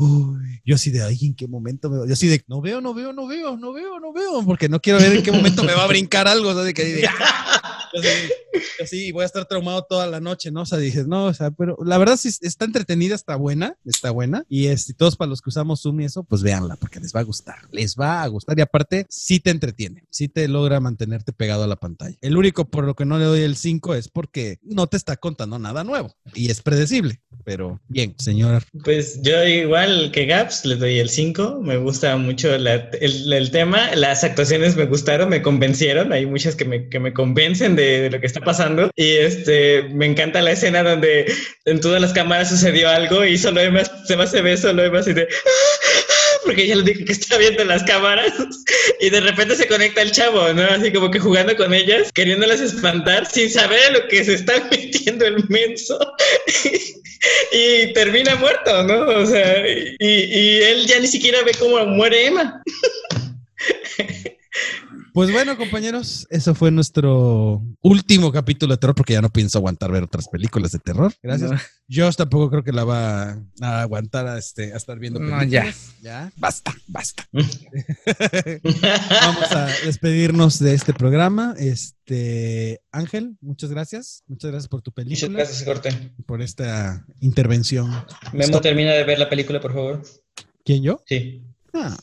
yo 0.65 0.75
así 0.75 0.91
de, 0.91 1.03
ay, 1.03 1.17
¿en 1.21 1.35
qué 1.35 1.47
momento 1.47 1.89
me 1.89 1.97
va-?" 1.99 2.07
Yo 2.07 2.13
así 2.13 2.27
de, 2.27 2.43
no 2.47 2.61
veo, 2.61 2.81
no 2.81 2.93
veo, 2.93 3.13
no 3.13 3.27
veo, 3.27 3.57
no 3.57 3.73
veo, 3.73 3.99
no 3.99 4.13
veo, 4.13 4.43
porque 4.45 4.69
no 4.69 4.79
quiero 4.79 4.99
ver 4.99 5.13
en 5.13 5.23
qué 5.23 5.31
momento 5.31 5.63
me 5.63 5.73
va 5.73 5.83
a 5.83 5.87
brincar 5.87 6.27
algo, 6.27 6.49
o 6.49 6.55
de 6.55 6.73
que 6.73 6.85
de, 6.85 7.07
"Ah". 7.07 7.89
Así, 8.83 9.11
voy 9.11 9.23
a 9.23 9.25
estar 9.25 9.45
traumado 9.45 9.83
toda 9.83 10.07
la 10.07 10.19
noche, 10.19 10.51
¿no? 10.51 10.61
O 10.61 10.65
sea, 10.65 10.77
dije, 10.77 11.03
no, 11.05 11.25
o 11.25 11.33
sea, 11.33 11.51
pero 11.51 11.77
la 11.83 11.97
verdad 11.97 12.17
sí 12.17 12.29
está 12.41 12.65
entretenida, 12.65 13.15
está 13.15 13.35
buena, 13.35 13.75
está 13.85 14.11
buena. 14.11 14.45
Y 14.47 14.67
este, 14.67 14.93
todos 14.93 15.15
para 15.15 15.29
los 15.29 15.41
que 15.41 15.49
usamos 15.49 15.81
Zoom 15.81 16.01
y 16.01 16.05
eso, 16.05 16.23
pues 16.23 16.41
véanla, 16.43 16.75
porque 16.75 16.99
les 16.99 17.13
va 17.13 17.21
a 17.21 17.23
gustar, 17.23 17.57
les 17.71 17.95
va 17.95 18.21
a 18.23 18.27
gustar. 18.27 18.57
Y 18.57 18.61
aparte, 18.61 19.05
sí 19.09 19.39
te 19.39 19.49
entretiene, 19.49 20.05
sí 20.09 20.27
te 20.27 20.47
logra 20.47 20.79
mantenerte 20.79 21.33
pegado 21.33 21.63
a 21.63 21.67
la 21.67 21.77
pantalla. 21.77 22.15
El 22.21 22.37
único 22.37 22.65
por 22.65 22.85
lo 22.85 22.95
que 22.95 23.05
no 23.05 23.17
le 23.17 23.25
doy 23.25 23.41
el 23.41 23.55
5 23.55 23.95
es 23.95 24.07
porque 24.07 24.59
no 24.61 24.87
te 24.87 24.97
está 24.97 25.17
contando 25.17 25.57
nada 25.59 25.83
nuevo. 25.89 26.13
Y 26.33 26.49
es 26.51 26.61
predecible. 26.61 27.19
Pero 27.45 27.79
bien, 27.87 28.13
señor. 28.19 28.63
Pues 28.83 29.21
yo 29.23 29.43
igual 29.43 30.11
que 30.11 30.25
Gaps 30.25 30.65
le 30.65 30.75
doy 30.75 30.99
el 30.99 31.09
5, 31.09 31.59
me 31.63 31.77
gusta 31.77 32.15
mucho 32.17 32.55
la- 32.57 32.89
el, 33.01 33.31
el 33.33 33.49
tema, 33.49 33.95
las 33.95 34.23
actuaciones 34.23 34.75
me 34.75 34.85
gustaron, 34.85 35.29
me 35.29 35.41
convencieron, 35.41 36.13
hay 36.13 36.25
muchas 36.27 36.55
que 36.55 36.65
me, 36.65 36.89
que 36.89 36.99
me 36.99 37.11
convencen 37.13 37.75
de, 37.75 38.01
de 38.01 38.09
lo 38.11 38.19
que 38.19 38.27
está 38.27 38.41
pasando. 38.41 38.91
Y 38.95 39.13
este 39.13 39.83
me 39.89 40.05
encanta 40.05 40.41
la 40.41 40.51
escena 40.51 40.83
donde 40.83 41.31
en 41.65 41.79
todas 41.79 42.01
las 42.01 42.13
cámaras 42.13 42.49
sucedió 42.49 42.89
algo 42.89 43.25
y 43.25 43.37
solo 43.37 43.61
Emma 43.61 43.81
se 44.05 44.13
hace 44.15 44.41
ver 44.41 44.57
solo 44.57 44.83
Emma 44.83 44.99
así 44.99 45.13
de 45.13 45.27
porque 46.49 46.63
ella 46.63 46.77
le 46.77 46.81
dijo 46.81 47.05
que 47.05 47.11
está 47.11 47.37
viendo 47.37 47.63
las 47.63 47.83
cámaras 47.83 48.33
y 48.99 49.11
de 49.11 49.21
repente 49.21 49.55
se 49.55 49.67
conecta 49.67 50.01
el 50.01 50.11
chavo, 50.11 50.51
¿no? 50.51 50.63
Así 50.63 50.91
como 50.91 51.11
que 51.11 51.19
jugando 51.19 51.55
con 51.55 51.75
ellas, 51.75 52.11
queriéndolas 52.11 52.59
espantar 52.59 53.27
sin 53.27 53.51
saber 53.51 53.93
lo 53.93 54.07
que 54.07 54.25
se 54.25 54.33
está 54.33 54.53
metiendo 54.71 55.27
el 55.27 55.47
menso 55.47 55.99
y 57.51 57.93
termina 57.93 58.35
muerto, 58.37 58.81
¿no? 58.81 59.19
O 59.19 59.27
sea, 59.27 59.63
y, 59.67 59.95
y 59.99 60.61
él 60.63 60.87
ya 60.87 60.99
ni 60.99 61.05
siquiera 61.05 61.43
ve 61.43 61.51
cómo 61.59 61.85
muere 61.85 62.25
Emma. 62.25 62.63
Pues 65.13 65.31
bueno, 65.31 65.57
compañeros, 65.57 66.27
eso 66.29 66.55
fue 66.55 66.71
nuestro 66.71 67.61
último 67.81 68.31
capítulo 68.31 68.73
de 68.73 68.77
terror 68.77 68.95
porque 68.95 69.13
ya 69.13 69.21
no 69.21 69.29
pienso 69.29 69.57
aguantar 69.57 69.91
ver 69.91 70.03
otras 70.03 70.27
películas 70.27 70.71
de 70.71 70.79
terror. 70.79 71.13
Gracias. 71.21 71.51
No. 71.51 71.57
Josh 71.91 72.15
tampoco 72.15 72.49
creo 72.51 72.63
que 72.63 72.71
la 72.71 72.83
va 72.83 73.31
a 73.61 73.81
aguantar 73.81 74.27
a, 74.27 74.37
este, 74.37 74.73
a 74.73 74.77
estar 74.77 74.99
viendo 74.99 75.19
No, 75.19 75.37
películas. 75.39 75.93
ya. 76.01 76.31
Basta, 76.37 76.73
basta. 76.87 77.27
Vamos 77.33 79.51
a 79.51 79.65
despedirnos 79.85 80.59
de 80.59 80.73
este 80.73 80.93
programa. 80.93 81.55
Este 81.57 82.81
Ángel, 82.91 83.37
muchas 83.41 83.71
gracias. 83.71 84.23
Muchas 84.27 84.51
gracias 84.51 84.69
por 84.69 84.81
tu 84.81 84.91
película. 84.91 85.29
Muchas 85.29 85.47
gracias, 85.47 85.63
Corte. 85.63 86.13
Por 86.25 86.41
esta 86.41 87.05
intervención. 87.21 87.89
Memo, 88.33 88.43
Stop. 88.45 88.61
termina 88.61 88.91
de 88.93 89.03
ver 89.03 89.19
la 89.19 89.29
película, 89.29 89.59
por 89.59 89.73
favor. 89.73 90.03
¿Quién 90.63 90.83
yo? 90.83 91.01
Sí. 91.07 91.43
Ah, 91.73 91.97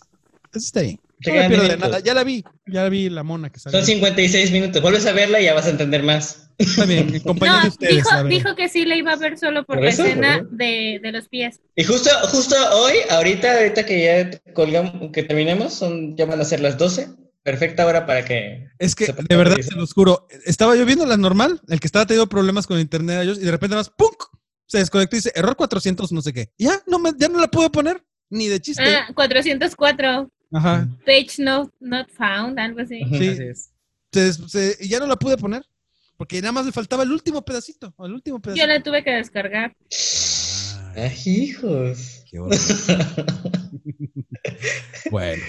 eso 0.52 0.66
está 0.66 0.82
bien. 0.82 1.00
Te 1.20 1.30
No 1.30 1.34
me 1.34 1.38
quedan 1.38 1.48
pierdo 1.48 1.62
de 1.64 1.68
minutos. 1.70 1.90
nada. 1.90 2.00
Ya 2.04 2.14
la 2.14 2.24
vi. 2.24 2.44
Ya 2.66 2.82
la 2.82 2.88
vi 2.88 3.08
la 3.08 3.22
mona 3.22 3.50
que 3.50 3.58
salió. 3.58 3.78
Son 3.78 3.86
56 3.86 4.50
minutos. 4.52 4.82
Vuelves 4.82 5.06
a 5.06 5.12
verla 5.12 5.40
y 5.40 5.44
ya 5.44 5.54
vas 5.54 5.66
a 5.66 5.70
entender 5.70 6.02
más. 6.02 6.50
Está 6.58 6.86
bien, 6.86 7.10
de 7.12 7.20
No, 7.24 7.32
ustedes. 7.68 8.04
dijo, 8.28 8.48
la 8.48 8.56
que 8.56 8.68
sí 8.70 8.84
le 8.86 8.96
iba 8.96 9.12
a 9.12 9.16
ver 9.16 9.38
solo 9.38 9.64
por, 9.64 9.76
¿Por 9.76 9.84
la 9.84 9.90
eso? 9.90 10.04
escena 10.04 10.38
¿Por 10.38 10.50
de, 10.52 11.00
de 11.02 11.12
los 11.12 11.28
pies. 11.28 11.60
Y 11.74 11.84
justo, 11.84 12.08
justo 12.30 12.54
hoy, 12.72 12.94
ahorita, 13.10 13.58
ahorita 13.58 13.84
que 13.84 14.02
ya 14.04 14.52
colgamos, 14.54 15.10
que 15.12 15.22
terminemos, 15.22 15.74
son, 15.74 16.16
ya 16.16 16.24
van 16.24 16.40
a 16.40 16.44
ser 16.44 16.60
las 16.60 16.78
12. 16.78 17.08
Perfecta 17.42 17.86
hora 17.86 18.06
para 18.06 18.24
que. 18.24 18.68
Es 18.78 18.94
que, 18.94 19.06
de 19.06 19.36
verdad, 19.36 19.56
se 19.60 19.74
los 19.76 19.92
juro. 19.92 20.26
Estaba 20.46 20.74
yo 20.76 20.84
viendo 20.86 21.06
la 21.06 21.16
normal, 21.16 21.60
el 21.68 21.78
que 21.78 21.86
estaba 21.86 22.06
teniendo 22.06 22.28
problemas 22.28 22.66
con 22.66 22.80
internet 22.80 23.18
a 23.18 23.22
ellos, 23.22 23.38
y 23.38 23.42
de 23.42 23.50
repente 23.50 23.76
más, 23.76 23.88
¡pum! 23.90 24.10
Se 24.66 24.78
desconectó 24.78 25.14
y 25.14 25.18
dice, 25.18 25.30
error 25.34 25.54
400, 25.56 26.10
no 26.10 26.22
sé 26.22 26.32
qué. 26.32 26.50
Ya 26.58 26.82
no, 26.88 26.98
me, 26.98 27.12
ya 27.18 27.28
no 27.28 27.38
la 27.38 27.46
pude 27.48 27.70
poner, 27.70 28.02
ni 28.30 28.48
de 28.48 28.60
chiste. 28.60 28.82
Ah, 28.96 29.06
404. 29.14 30.28
Ajá. 30.56 30.88
Page 31.04 31.34
not, 31.38 31.72
not 31.80 32.08
found, 32.10 32.58
algo 32.58 32.80
así. 32.80 33.00
Sí. 33.18 33.28
Así 33.28 33.42
es. 33.42 33.70
Se- 34.48 34.76
y 34.80 34.88
ya 34.88 34.98
no 35.00 35.06
la 35.06 35.16
pude 35.16 35.36
poner, 35.36 35.62
porque 36.16 36.40
nada 36.40 36.52
más 36.52 36.64
le 36.66 36.72
faltaba 36.72 37.02
el 37.02 37.12
último 37.12 37.44
pedacito, 37.44 37.94
el 37.98 38.12
último 38.12 38.40
pedacito. 38.40 38.66
Yo 38.66 38.72
la 38.72 38.82
tuve 38.82 39.04
que 39.04 39.10
descargar. 39.10 39.76
Ay, 40.94 41.14
hijos. 41.26 42.22
Qué 42.30 42.38
horror. 42.38 42.56
bueno, 45.10 45.42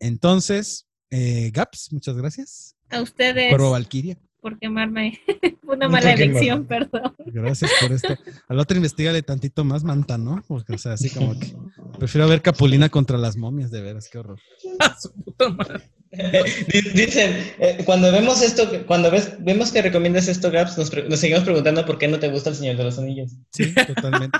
entonces, 0.00 0.86
eh, 1.10 1.50
Gaps, 1.52 1.92
muchas 1.92 2.16
gracias. 2.16 2.74
A 2.90 3.00
ustedes 3.02 3.50
Cuervo 3.50 3.70
Valkyria, 3.70 4.18
por 4.48 4.58
quemarme. 4.58 5.20
Fue 5.64 5.76
una 5.76 5.86
No, 5.86 5.92
mala 5.92 6.12
elección, 6.12 6.64
perdón. 6.66 7.14
gracias 7.26 7.70
por 7.80 7.92
esto. 7.92 8.16
Al 8.48 8.58
otro 8.58 8.76
investigale 8.76 9.22
tantito 9.22 9.64
más, 9.64 9.84
Manta, 9.84 10.16
¿no? 10.16 10.42
Porque, 10.48 10.74
o 10.74 10.78
sea, 10.78 10.92
así 10.92 11.10
como 11.10 11.38
que 11.38 11.54
prefiero 11.98 12.26
ver 12.28 12.40
Capulina 12.40 12.88
contra 12.88 13.18
las 13.18 13.36
momias, 13.36 13.70
de 13.70 13.80
veras, 13.82 14.08
qué 14.10 14.18
horror. 14.18 14.38
Su 15.00 15.12
puta 15.12 15.48
madre. 15.50 15.82
Di- 16.10 16.90
Dicen, 16.94 17.36
eh, 17.58 17.82
cuando 17.84 18.10
vemos 18.10 18.40
esto, 18.40 18.66
cuando 18.86 19.10
ves, 19.10 19.32
vemos 19.40 19.70
que 19.70 19.82
recomiendas 19.82 20.26
esto, 20.28 20.50
Gaps, 20.50 20.78
nos, 20.78 20.90
nos 21.06 21.20
seguimos 21.20 21.44
preguntando 21.44 21.84
por 21.84 21.98
qué 21.98 22.08
no 22.08 22.18
te 22.18 22.28
gusta 22.30 22.48
el 22.50 22.56
Señor 22.56 22.76
de 22.78 22.84
los 22.84 22.98
Anillos. 22.98 23.32
Sí, 23.52 23.74
totalmente. 23.74 24.38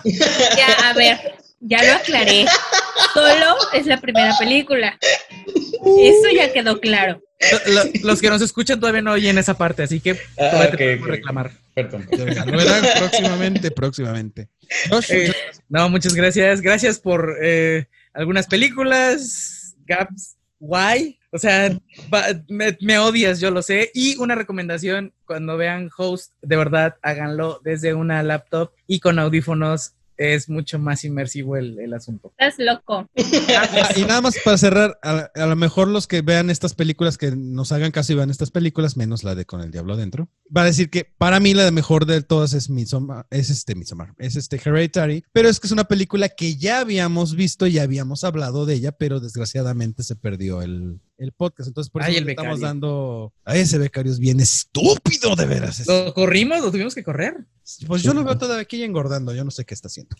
Ya, 0.56 0.88
a 0.88 0.94
ver, 0.94 1.18
ya 1.60 1.82
lo 1.84 1.92
aclaré. 1.92 2.46
Solo 3.12 3.54
es 3.74 3.84
la 3.86 4.00
primera 4.00 4.34
película. 4.38 4.98
Eso 5.46 6.28
ya 6.34 6.52
quedó 6.52 6.80
claro. 6.80 7.20
Lo- 7.66 7.72
lo- 7.84 7.90
Los 8.02 8.20
que 8.20 8.30
nos 8.30 8.42
escuchan 8.42 8.80
todavía 8.80 9.02
no 9.02 9.12
oyen 9.12 9.38
esa 9.38 9.56
parte, 9.56 9.82
así 9.84 10.00
que 10.00 10.12
Ah, 10.38 10.50
todavía 10.50 10.68
ok, 10.68 10.70
te 10.70 10.76
podemos 10.84 11.02
ok. 11.04 11.10
reclamar. 11.10 11.50
Perdón. 11.74 12.08
Ya 12.10 12.44
lo 12.44 12.56
verán 12.58 12.84
próximamente, 12.98 13.70
próximamente. 13.70 14.48
Josh, 14.90 15.10
Eh, 15.12 15.32
no, 15.68 15.88
muchas 15.88 16.14
gracias. 16.14 16.60
Gracias 16.60 16.98
por 16.98 17.36
eh, 17.40 17.86
algunas 18.12 18.46
películas. 18.48 19.76
Gaps, 19.86 20.36
guay. 20.58 21.18
O 21.30 21.38
sea, 21.38 21.78
va- 22.12 22.26
me, 22.48 22.76
me 22.80 22.98
odias, 22.98 23.38
yo 23.40 23.50
lo 23.50 23.62
sé. 23.62 23.90
Y 23.94 24.16
una 24.16 24.34
recomendación, 24.34 25.12
cuando 25.26 25.56
vean 25.56 25.90
Host, 25.96 26.32
de 26.42 26.56
verdad, 26.56 26.96
háganlo 27.02 27.60
desde 27.62 27.94
una 27.94 28.22
laptop 28.22 28.72
y 28.86 28.98
con 29.00 29.18
audífonos. 29.18 29.92
Es 30.18 30.48
mucho 30.48 30.78
más 30.78 31.04
inmersivo 31.04 31.56
el, 31.56 31.78
el 31.78 31.94
asunto. 31.94 32.32
Estás 32.36 32.58
loco. 32.58 33.08
Y 33.96 34.02
nada 34.02 34.20
más 34.20 34.36
para 34.44 34.58
cerrar, 34.58 34.98
a, 35.02 35.30
a 35.34 35.46
lo 35.46 35.56
mejor 35.56 35.88
los 35.88 36.06
que 36.06 36.22
vean 36.22 36.50
estas 36.50 36.74
películas, 36.74 37.18
que 37.18 37.34
nos 37.34 37.72
hagan 37.72 37.90
caso 37.90 38.12
y 38.12 38.16
vean 38.16 38.30
estas 38.30 38.50
películas, 38.50 38.96
menos 38.96 39.24
la 39.24 39.34
de 39.34 39.44
Con 39.44 39.60
el 39.60 39.70
Diablo 39.70 39.94
Adentro, 39.94 40.28
va 40.54 40.62
a 40.62 40.66
decir 40.66 40.90
que 40.90 41.04
para 41.04 41.40
mí 41.40 41.54
la 41.54 41.70
mejor 41.70 42.06
de 42.06 42.22
todas 42.22 42.52
es 42.52 42.68
Midsommar, 42.70 43.26
es 43.30 43.50
este 43.50 43.74
Midsommar, 43.74 44.14
es 44.18 44.36
este 44.36 44.60
Hereditary, 44.62 45.24
pero 45.32 45.48
es 45.48 45.60
que 45.60 45.66
es 45.66 45.72
una 45.72 45.84
película 45.84 46.28
que 46.28 46.56
ya 46.56 46.80
habíamos 46.80 47.34
visto 47.34 47.66
y 47.66 47.72
ya 47.72 47.82
habíamos 47.82 48.24
hablado 48.24 48.66
de 48.66 48.74
ella, 48.74 48.92
pero 48.92 49.20
desgraciadamente 49.20 50.02
se 50.02 50.16
perdió 50.16 50.62
el, 50.62 51.00
el 51.18 51.32
podcast, 51.32 51.68
entonces 51.68 51.90
por 51.90 52.02
eso 52.02 52.08
Ay, 52.08 52.14
le 52.16 52.20
el 52.22 52.28
estamos 52.30 52.60
dando 52.60 53.32
a 53.44 53.56
ese 53.56 53.76
becario 53.78 54.10
es 54.12 54.18
bien 54.18 54.40
estúpido 54.40 55.34
de 55.36 55.46
veras. 55.46 55.86
Lo 55.86 56.14
corrimos, 56.14 56.60
lo 56.60 56.70
tuvimos 56.70 56.94
que 56.94 57.02
correr. 57.02 57.34
Pues 57.86 58.02
yo 58.02 58.14
lo 58.14 58.24
veo 58.24 58.38
todavía 58.38 58.62
aquí 58.62 58.82
engordando, 58.82 59.34
yo 59.34 59.44
no 59.44 59.50
sé 59.50 59.64
qué 59.66 59.74
está 59.74 59.88
haciendo. 59.88 60.16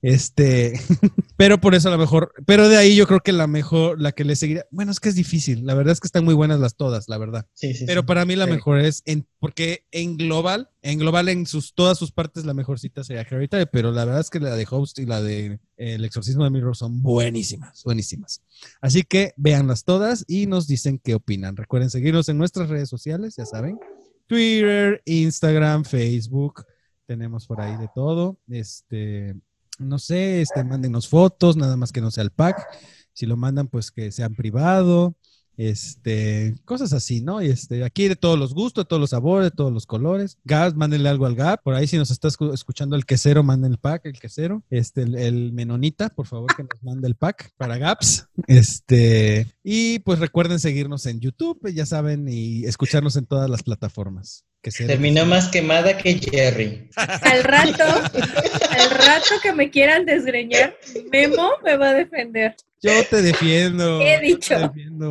Este, 0.00 0.72
pero 1.36 1.60
por 1.60 1.74
eso 1.74 1.88
a 1.88 1.92
lo 1.92 1.98
mejor, 1.98 2.32
pero 2.46 2.68
de 2.68 2.76
ahí 2.76 2.96
yo 2.96 3.06
creo 3.06 3.20
que 3.20 3.32
la 3.32 3.46
mejor, 3.46 4.00
la 4.00 4.12
que 4.12 4.24
le 4.24 4.34
seguiría, 4.36 4.66
bueno, 4.70 4.90
es 4.90 4.98
que 5.00 5.08
es 5.08 5.14
difícil, 5.14 5.64
la 5.64 5.74
verdad 5.74 5.92
es 5.92 6.00
que 6.00 6.06
están 6.08 6.24
muy 6.24 6.34
buenas 6.34 6.58
las 6.60 6.74
todas, 6.76 7.08
la 7.08 7.18
verdad. 7.18 7.46
Sí, 7.54 7.74
sí, 7.74 7.84
Pero 7.86 8.00
sí. 8.00 8.06
para 8.06 8.24
mí 8.24 8.34
la 8.36 8.46
Sí. 8.46 8.50
mejor 8.50 8.80
es 8.80 9.02
en, 9.04 9.26
porque 9.38 9.86
en 9.92 10.16
global, 10.16 10.70
en 10.82 10.98
global 10.98 11.28
en 11.28 11.46
sus 11.46 11.74
todas 11.74 11.96
sus 11.96 12.10
partes 12.10 12.44
la 12.44 12.54
mejor 12.54 12.80
cita 12.80 13.04
sería 13.04 13.22
Hereditary, 13.22 13.66
pero 13.72 13.92
la 13.92 14.04
verdad 14.04 14.20
es 14.20 14.30
que 14.30 14.40
la 14.40 14.54
de 14.54 14.66
Host 14.68 14.98
y 14.98 15.06
la 15.06 15.22
de 15.22 15.60
eh, 15.76 15.94
El 15.94 16.04
exorcismo 16.04 16.42
de 16.42 16.50
Mirror 16.50 16.76
son 16.76 17.02
buenísimas, 17.02 17.84
buenísimas. 17.84 18.42
Así 18.80 19.04
que 19.04 19.32
véanlas 19.36 19.84
todas 19.84 20.24
y 20.26 20.46
nos 20.46 20.66
dicen 20.66 20.98
qué 20.98 21.14
opinan. 21.14 21.56
Recuerden 21.56 21.88
seguirnos 21.88 22.28
en 22.28 22.38
nuestras 22.38 22.68
redes 22.68 22.88
sociales, 22.88 23.36
ya 23.36 23.46
saben. 23.46 23.78
Twitter, 24.26 25.02
Instagram, 25.04 25.84
Facebook. 25.84 26.64
Tenemos 27.06 27.46
por 27.46 27.60
ahí 27.60 27.76
de 27.76 27.88
todo. 27.94 28.38
Este, 28.48 29.36
no 29.78 29.98
sé, 29.98 30.40
este, 30.40 30.64
mándenos 30.64 31.08
fotos, 31.08 31.56
nada 31.56 31.76
más 31.76 31.92
que 31.92 32.00
no 32.00 32.10
sea 32.10 32.24
el 32.24 32.30
pack. 32.30 32.66
Si 33.12 33.26
lo 33.26 33.36
mandan, 33.36 33.68
pues 33.68 33.90
que 33.90 34.10
sean 34.10 34.34
privado. 34.34 35.14
Este, 35.56 36.54
cosas 36.64 36.92
así, 36.92 37.20
¿no? 37.20 37.40
Este, 37.40 37.84
aquí 37.84 38.08
de 38.08 38.16
todos 38.16 38.38
los 38.38 38.54
gustos, 38.54 38.84
de 38.84 38.88
todos 38.88 39.00
los 39.00 39.10
sabores, 39.10 39.50
de 39.50 39.56
todos 39.56 39.72
los 39.72 39.86
colores. 39.86 40.38
Gas, 40.44 40.74
mándenle 40.74 41.08
algo 41.08 41.26
al 41.26 41.34
Gap. 41.34 41.62
Por 41.62 41.74
ahí, 41.74 41.86
si 41.86 41.96
nos 41.98 42.10
está 42.10 42.28
escu- 42.28 42.52
escuchando 42.52 42.96
el 42.96 43.04
quesero, 43.06 43.42
manden 43.42 43.72
el 43.72 43.78
pack, 43.78 44.06
el 44.06 44.18
quesero. 44.18 44.62
Este, 44.70 45.02
el, 45.02 45.14
el 45.16 45.52
menonita, 45.52 46.08
por 46.08 46.26
favor, 46.26 46.54
que 46.56 46.62
nos 46.62 46.82
mande 46.82 47.06
el 47.08 47.14
pack 47.14 47.52
para 47.56 47.78
Gaps. 47.78 48.26
Este, 48.46 49.52
y 49.62 49.98
pues 50.00 50.18
recuerden 50.18 50.58
seguirnos 50.58 51.06
en 51.06 51.20
YouTube, 51.20 51.70
ya 51.72 51.86
saben, 51.86 52.28
y 52.28 52.64
escucharnos 52.64 53.16
en 53.16 53.26
todas 53.26 53.48
las 53.50 53.62
plataformas. 53.62 54.44
Terminó 54.70 55.26
más 55.26 55.48
quemada 55.48 55.98
que 55.98 56.14
Jerry. 56.14 56.88
Al 56.96 57.42
rato, 57.42 57.82
al 57.82 58.90
rato 58.90 59.34
que 59.42 59.52
me 59.52 59.70
quieran 59.70 60.06
desgreñar, 60.06 60.76
Memo 61.10 61.50
me 61.64 61.76
va 61.76 61.90
a 61.90 61.94
defender. 61.94 62.54
Yo 62.80 62.92
te 63.10 63.22
defiendo. 63.22 63.98
¿Qué 63.98 64.14
he 64.14 64.20
dicho? 64.20 64.58
defiendo. 64.58 65.10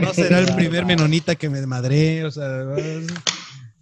No 0.00 0.14
será 0.14 0.38
el 0.38 0.54
primer 0.54 0.86
menonita 0.86 1.34
que 1.34 1.48
me 1.48 1.64
madré, 1.66 2.24
o 2.24 2.30
sea, 2.30 2.64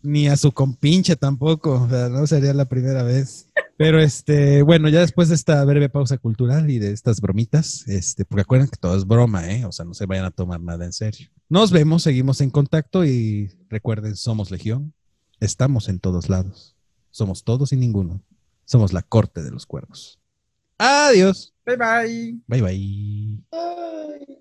ni 0.02 0.28
a 0.28 0.36
su 0.36 0.52
compinche 0.52 1.16
tampoco, 1.16 1.82
o 1.82 1.88
sea, 1.88 2.08
no 2.08 2.26
sería 2.26 2.54
la 2.54 2.64
primera 2.64 3.02
vez. 3.02 3.46
Pero 3.76 3.98
este, 3.98 4.62
bueno, 4.62 4.90
ya 4.90 5.00
después 5.00 5.30
de 5.30 5.34
esta 5.34 5.64
breve 5.64 5.88
pausa 5.88 6.18
cultural 6.18 6.68
y 6.70 6.78
de 6.78 6.92
estas 6.92 7.20
bromitas, 7.20 7.88
este, 7.88 8.26
porque 8.26 8.42
acuerden 8.42 8.68
que 8.68 8.76
todo 8.76 8.96
es 8.96 9.06
broma, 9.06 9.50
¿eh? 9.50 9.64
O 9.64 9.72
sea, 9.72 9.86
no 9.86 9.94
se 9.94 10.04
vayan 10.04 10.26
a 10.26 10.30
tomar 10.30 10.60
nada 10.60 10.84
en 10.84 10.92
serio. 10.92 11.28
Nos 11.48 11.72
vemos, 11.72 12.02
seguimos 12.02 12.42
en 12.42 12.50
contacto 12.50 13.06
y 13.06 13.50
recuerden, 13.70 14.16
somos 14.16 14.50
Legión, 14.50 14.92
estamos 15.40 15.88
en 15.88 15.98
todos 15.98 16.28
lados, 16.28 16.76
somos 17.10 17.44
todos 17.44 17.72
y 17.72 17.76
ninguno, 17.76 18.22
somos 18.64 18.92
la 18.92 19.02
corte 19.02 19.42
de 19.42 19.50
los 19.50 19.66
cuervos. 19.66 20.18
Adiós. 20.78 21.52
Bye 21.66 21.76
bye. 21.76 22.40
Bye 22.46 22.62
bye. 22.62 23.38
Ay. 23.52 24.40